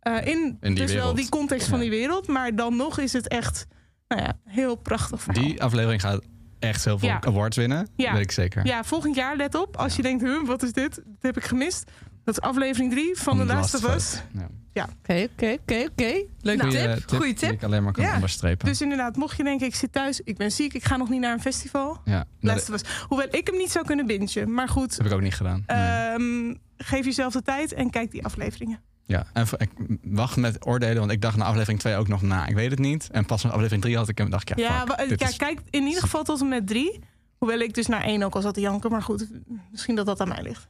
Eh, 0.00 0.26
in, 0.26 0.58
In 0.60 0.74
die 0.74 0.84
dus 0.86 0.94
wel 0.94 1.14
die 1.14 1.28
context 1.28 1.68
van 1.68 1.78
die 1.80 1.90
wereld. 1.90 2.26
Maar 2.28 2.54
dan 2.56 2.76
nog 2.76 2.98
is 2.98 3.12
het 3.12 3.28
echt 3.28 3.66
nou 4.08 4.22
ja, 4.22 4.38
heel 4.44 4.74
prachtig 4.76 5.22
verhaal. 5.22 5.44
Die 5.44 5.62
aflevering 5.62 6.00
gaat 6.00 6.22
echt 6.58 6.84
heel 6.84 6.98
veel 6.98 7.08
Ja. 7.08 7.20
awards 7.22 7.56
winnen. 7.56 7.88
Ja. 7.96 8.12
Weet 8.12 8.22
ik 8.22 8.30
zeker. 8.32 8.66
Ja, 8.66 8.84
volgend 8.84 9.14
jaar, 9.14 9.36
let 9.36 9.54
op. 9.54 9.76
Als 9.76 9.96
je 9.96 10.02
denkt, 10.02 10.22
huh, 10.24 10.46
wat 10.46 10.62
is 10.62 10.72
dit? 10.72 10.94
Dat 10.94 11.04
heb 11.20 11.36
ik 11.36 11.44
gemist. 11.44 11.90
Dat 12.24 12.38
is 12.38 12.40
aflevering 12.40 12.90
3 12.92 13.16
van 13.16 13.38
The 13.38 13.44
Last 13.44 13.74
of 13.74 13.94
Us. 13.94 14.20
Ja. 14.32 14.48
Ja. 14.72 14.88
Oké, 14.98 15.28
oké, 15.32 15.56
oké, 15.60 15.84
oké. 15.90 16.24
Leuke 16.40 16.66
Nou, 16.66 16.70
tip. 16.96 17.08
Goeie 17.08 17.22
Die 17.24 17.34
tip. 17.34 17.50
ik 17.50 17.62
alleen 17.62 17.82
maar 17.82 17.92
kan 17.92 18.04
Ja. 18.04 18.14
onderstrepen. 18.14 18.66
Dus 18.66 18.80
inderdaad, 18.80 19.16
mocht 19.16 19.36
je 19.36 19.42
denken, 19.44 19.66
ik 19.66 19.74
zit 19.74 19.92
thuis, 19.92 20.20
ik 20.20 20.36
ben 20.36 20.52
ziek, 20.52 20.74
ik 20.74 20.84
ga 20.84 20.96
nog 20.96 21.08
niet 21.08 21.20
naar 21.20 21.32
een 21.32 21.40
festival. 21.40 22.00
ja. 22.04 22.24
Last 22.40 22.68
of 22.68 22.74
Us. 22.74 23.04
Hoewel 23.08 23.26
ik 23.30 23.46
hem 23.46 23.56
niet 23.56 23.70
zou 23.70 23.84
kunnen 23.86 24.06
bingen. 24.06 24.52
Maar 24.54 24.68
goed, 24.68 24.96
heb 24.96 25.06
ik 25.06 25.12
ook 25.12 25.20
niet 25.20 25.34
gedaan. 25.34 25.62
ehm, 25.66 26.54
geef 26.76 27.04
jezelf 27.04 27.32
de 27.32 27.42
tijd 27.42 27.72
en 27.72 27.90
kijk 27.90 28.10
die 28.10 28.24
afleveringen. 28.24 28.80
Ja, 29.06 29.26
en 29.32 29.46
ik 29.58 29.70
wacht 30.02 30.36
met 30.36 30.66
oordelen, 30.66 30.98
want 30.98 31.10
ik 31.10 31.20
dacht 31.20 31.36
na 31.36 31.44
aflevering 31.44 31.80
2 31.80 31.96
ook 31.96 32.08
nog 32.08 32.22
na. 32.22 32.46
Ik 32.46 32.54
weet 32.54 32.70
het 32.70 32.78
niet. 32.78 33.08
En 33.12 33.26
pas 33.26 33.42
met 33.42 33.52
aflevering 33.52 33.82
3 33.82 33.96
had 33.96 34.08
ik 34.08 34.18
hem, 34.18 34.30
dacht 34.30 34.50
ik, 34.50 34.58
ja, 34.58 34.68
Ja, 34.68 34.96
fuck, 35.06 35.20
ja 35.20 35.28
is- 35.28 35.36
kijk 35.36 35.60
in 35.70 35.82
ieder 35.86 36.00
geval 36.02 36.22
tot 36.24 36.40
en 36.40 36.48
met 36.48 36.66
drie. 36.66 37.00
Hoewel 37.38 37.58
ik 37.58 37.74
dus 37.74 37.86
naar 37.86 38.02
één 38.02 38.22
ook 38.22 38.34
al 38.34 38.42
zat 38.42 38.54
te 38.54 38.60
janken. 38.60 38.90
Maar 38.90 39.02
goed, 39.02 39.26
misschien 39.70 39.94
dat 39.94 40.06
dat 40.06 40.20
aan 40.20 40.28
mij 40.28 40.42
ligt. 40.42 40.68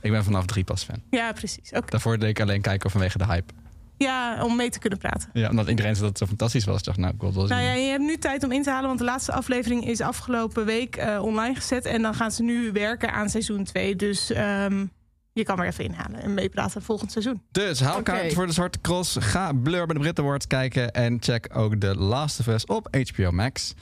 Ik 0.00 0.10
ben 0.10 0.24
vanaf 0.24 0.44
3 0.46 0.64
pas 0.64 0.82
fan. 0.84 1.02
Ja, 1.10 1.32
precies. 1.32 1.72
Daarvoor 1.86 2.18
deed 2.18 2.28
ik 2.28 2.40
alleen 2.40 2.60
kijken 2.60 2.90
vanwege 2.90 3.18
de 3.18 3.24
hype. 3.26 3.52
Ja, 3.96 4.44
om 4.44 4.56
mee 4.56 4.70
te 4.70 4.78
kunnen 4.78 4.98
praten. 4.98 5.28
Ja, 5.32 5.48
omdat 5.50 5.68
iedereen 5.68 5.96
zei 5.96 6.00
dat 6.00 6.08
het 6.08 6.18
zo 6.18 6.26
fantastisch 6.26 6.64
was. 6.64 6.78
Ik 6.78 6.84
dacht, 6.84 6.98
nou, 6.98 7.14
ik 7.14 7.20
wil 7.20 7.28
het 7.28 7.38
wel 7.38 7.46
zien. 7.46 7.56
Nou 7.56 7.68
ja, 7.68 7.74
je 7.74 7.90
hebt 7.90 8.02
nu 8.02 8.16
tijd 8.16 8.44
om 8.44 8.52
in 8.52 8.62
te 8.62 8.70
halen, 8.70 8.86
want 8.86 8.98
de 8.98 9.04
laatste 9.04 9.32
aflevering 9.32 9.86
is 9.86 10.00
afgelopen 10.00 10.64
week 10.64 10.96
eh, 10.96 11.22
online 11.22 11.54
gezet. 11.54 11.84
En 11.84 12.02
dan 12.02 12.14
gaan 12.14 12.30
ze 12.32 12.42
nu 12.42 12.72
werken 12.72 13.12
aan 13.12 13.28
seizoen 13.30 13.64
2. 13.64 13.96
Dus 13.96 14.30
ehm, 14.30 14.86
je 15.34 15.44
kan 15.44 15.56
maar 15.56 15.66
even 15.66 15.84
inhalen 15.84 16.22
en 16.22 16.34
meepraten 16.34 16.82
volgend 16.82 17.12
seizoen. 17.12 17.42
Dus 17.50 17.80
haal 17.80 18.02
kaart 18.02 18.32
voor 18.32 18.46
de 18.46 18.52
Zwarte 18.52 18.80
Cross. 18.80 19.16
Ga 19.20 19.52
Blur 19.52 19.86
bij 19.86 19.94
de 19.94 20.00
Brit 20.00 20.18
Awards 20.18 20.46
kijken. 20.46 20.92
En 20.92 21.16
check 21.20 21.48
ook 21.52 21.74
The 21.74 21.94
Last 21.94 22.40
of 22.40 22.46
Us 22.46 22.66
op 22.66 22.96
HBO 23.12 23.30
Max. 23.30 23.74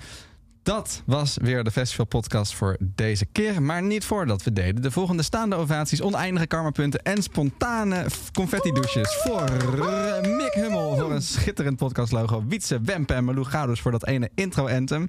Dat 0.63 1.03
was 1.07 1.37
weer 1.41 1.65
de 1.65 1.71
Festival 1.71 2.07
Podcast 2.07 2.55
voor 2.55 2.77
deze 2.81 3.27
keer. 3.27 3.63
Maar 3.63 3.83
niet 3.83 4.05
voordat 4.05 4.43
we 4.43 4.53
deden. 4.53 4.83
De 4.83 4.91
volgende 4.91 5.23
staande 5.23 5.57
ovaties, 5.57 6.03
oneindige 6.03 6.47
karmapunten 6.47 7.03
en 7.03 7.23
spontane 7.23 8.07
confetti-douches 8.33 9.15
voor 9.15 9.45
eh, 9.45 10.37
Mick 10.37 10.53
Hummel 10.53 10.97
voor 10.97 11.13
een 11.13 11.23
schitterend 11.23 11.77
podcastlogo. 11.77 12.45
Wietse, 12.49 12.81
Wempe 12.81 13.15
en 13.15 13.25
Malou 13.25 13.45
Gouders 13.45 13.81
voor 13.81 13.91
dat 13.91 14.07
ene 14.07 14.31
intro-anthem. 14.35 15.03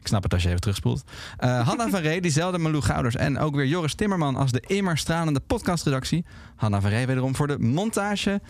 Ik 0.00 0.06
snap 0.06 0.22
het 0.22 0.32
als 0.32 0.42
je 0.42 0.48
even 0.48 0.60
terugspoelt. 0.60 1.02
Eh 1.36 1.68
Hanna 1.68 1.88
van 1.88 2.00
Ree, 2.00 2.20
diezelfde 2.20 2.58
Malou 2.58 2.82
Gouders. 2.82 3.16
En 3.16 3.38
ook 3.38 3.54
weer 3.54 3.66
Joris 3.66 3.94
Timmerman 3.94 4.36
als 4.36 4.52
de 4.52 4.62
immer 4.66 4.98
stralende 4.98 5.40
podcastredactie. 5.40 6.24
Hanna 6.56 6.80
van 6.80 6.90
Ree 6.90 7.06
wederom 7.06 7.36
voor 7.36 7.46
de 7.46 7.58
montage. 7.58 8.40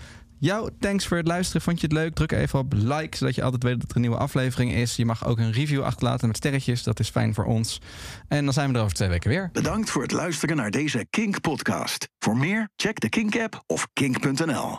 Jou, 0.40 0.70
thanks 0.78 1.06
voor 1.06 1.16
het 1.16 1.26
luisteren. 1.26 1.62
Vond 1.62 1.80
je 1.80 1.86
het 1.86 1.96
leuk? 1.96 2.14
Druk 2.14 2.32
even 2.32 2.58
op 2.58 2.72
like, 2.72 3.16
zodat 3.16 3.34
je 3.34 3.42
altijd 3.42 3.62
weet 3.62 3.80
dat 3.80 3.90
er 3.90 3.96
een 3.96 4.02
nieuwe 4.02 4.16
aflevering 4.16 4.72
is. 4.72 4.96
Je 4.96 5.04
mag 5.04 5.26
ook 5.26 5.38
een 5.38 5.52
review 5.52 5.82
achterlaten 5.82 6.26
met 6.26 6.36
sterretjes. 6.36 6.82
Dat 6.82 7.00
is 7.00 7.08
fijn 7.08 7.34
voor 7.34 7.44
ons. 7.44 7.80
En 8.28 8.44
dan 8.44 8.54
zijn 8.54 8.70
we 8.70 8.76
er 8.76 8.82
over 8.82 8.94
twee 8.94 9.08
weken 9.08 9.30
weer. 9.30 9.50
Bedankt 9.52 9.90
voor 9.90 10.02
het 10.02 10.12
luisteren 10.12 10.56
naar 10.56 10.70
deze 10.70 11.06
Kink-podcast. 11.10 12.08
Voor 12.18 12.36
meer, 12.36 12.68
check 12.76 13.00
de 13.00 13.08
Kink-app 13.08 13.62
of 13.66 13.88
kink.nl. 13.92 14.68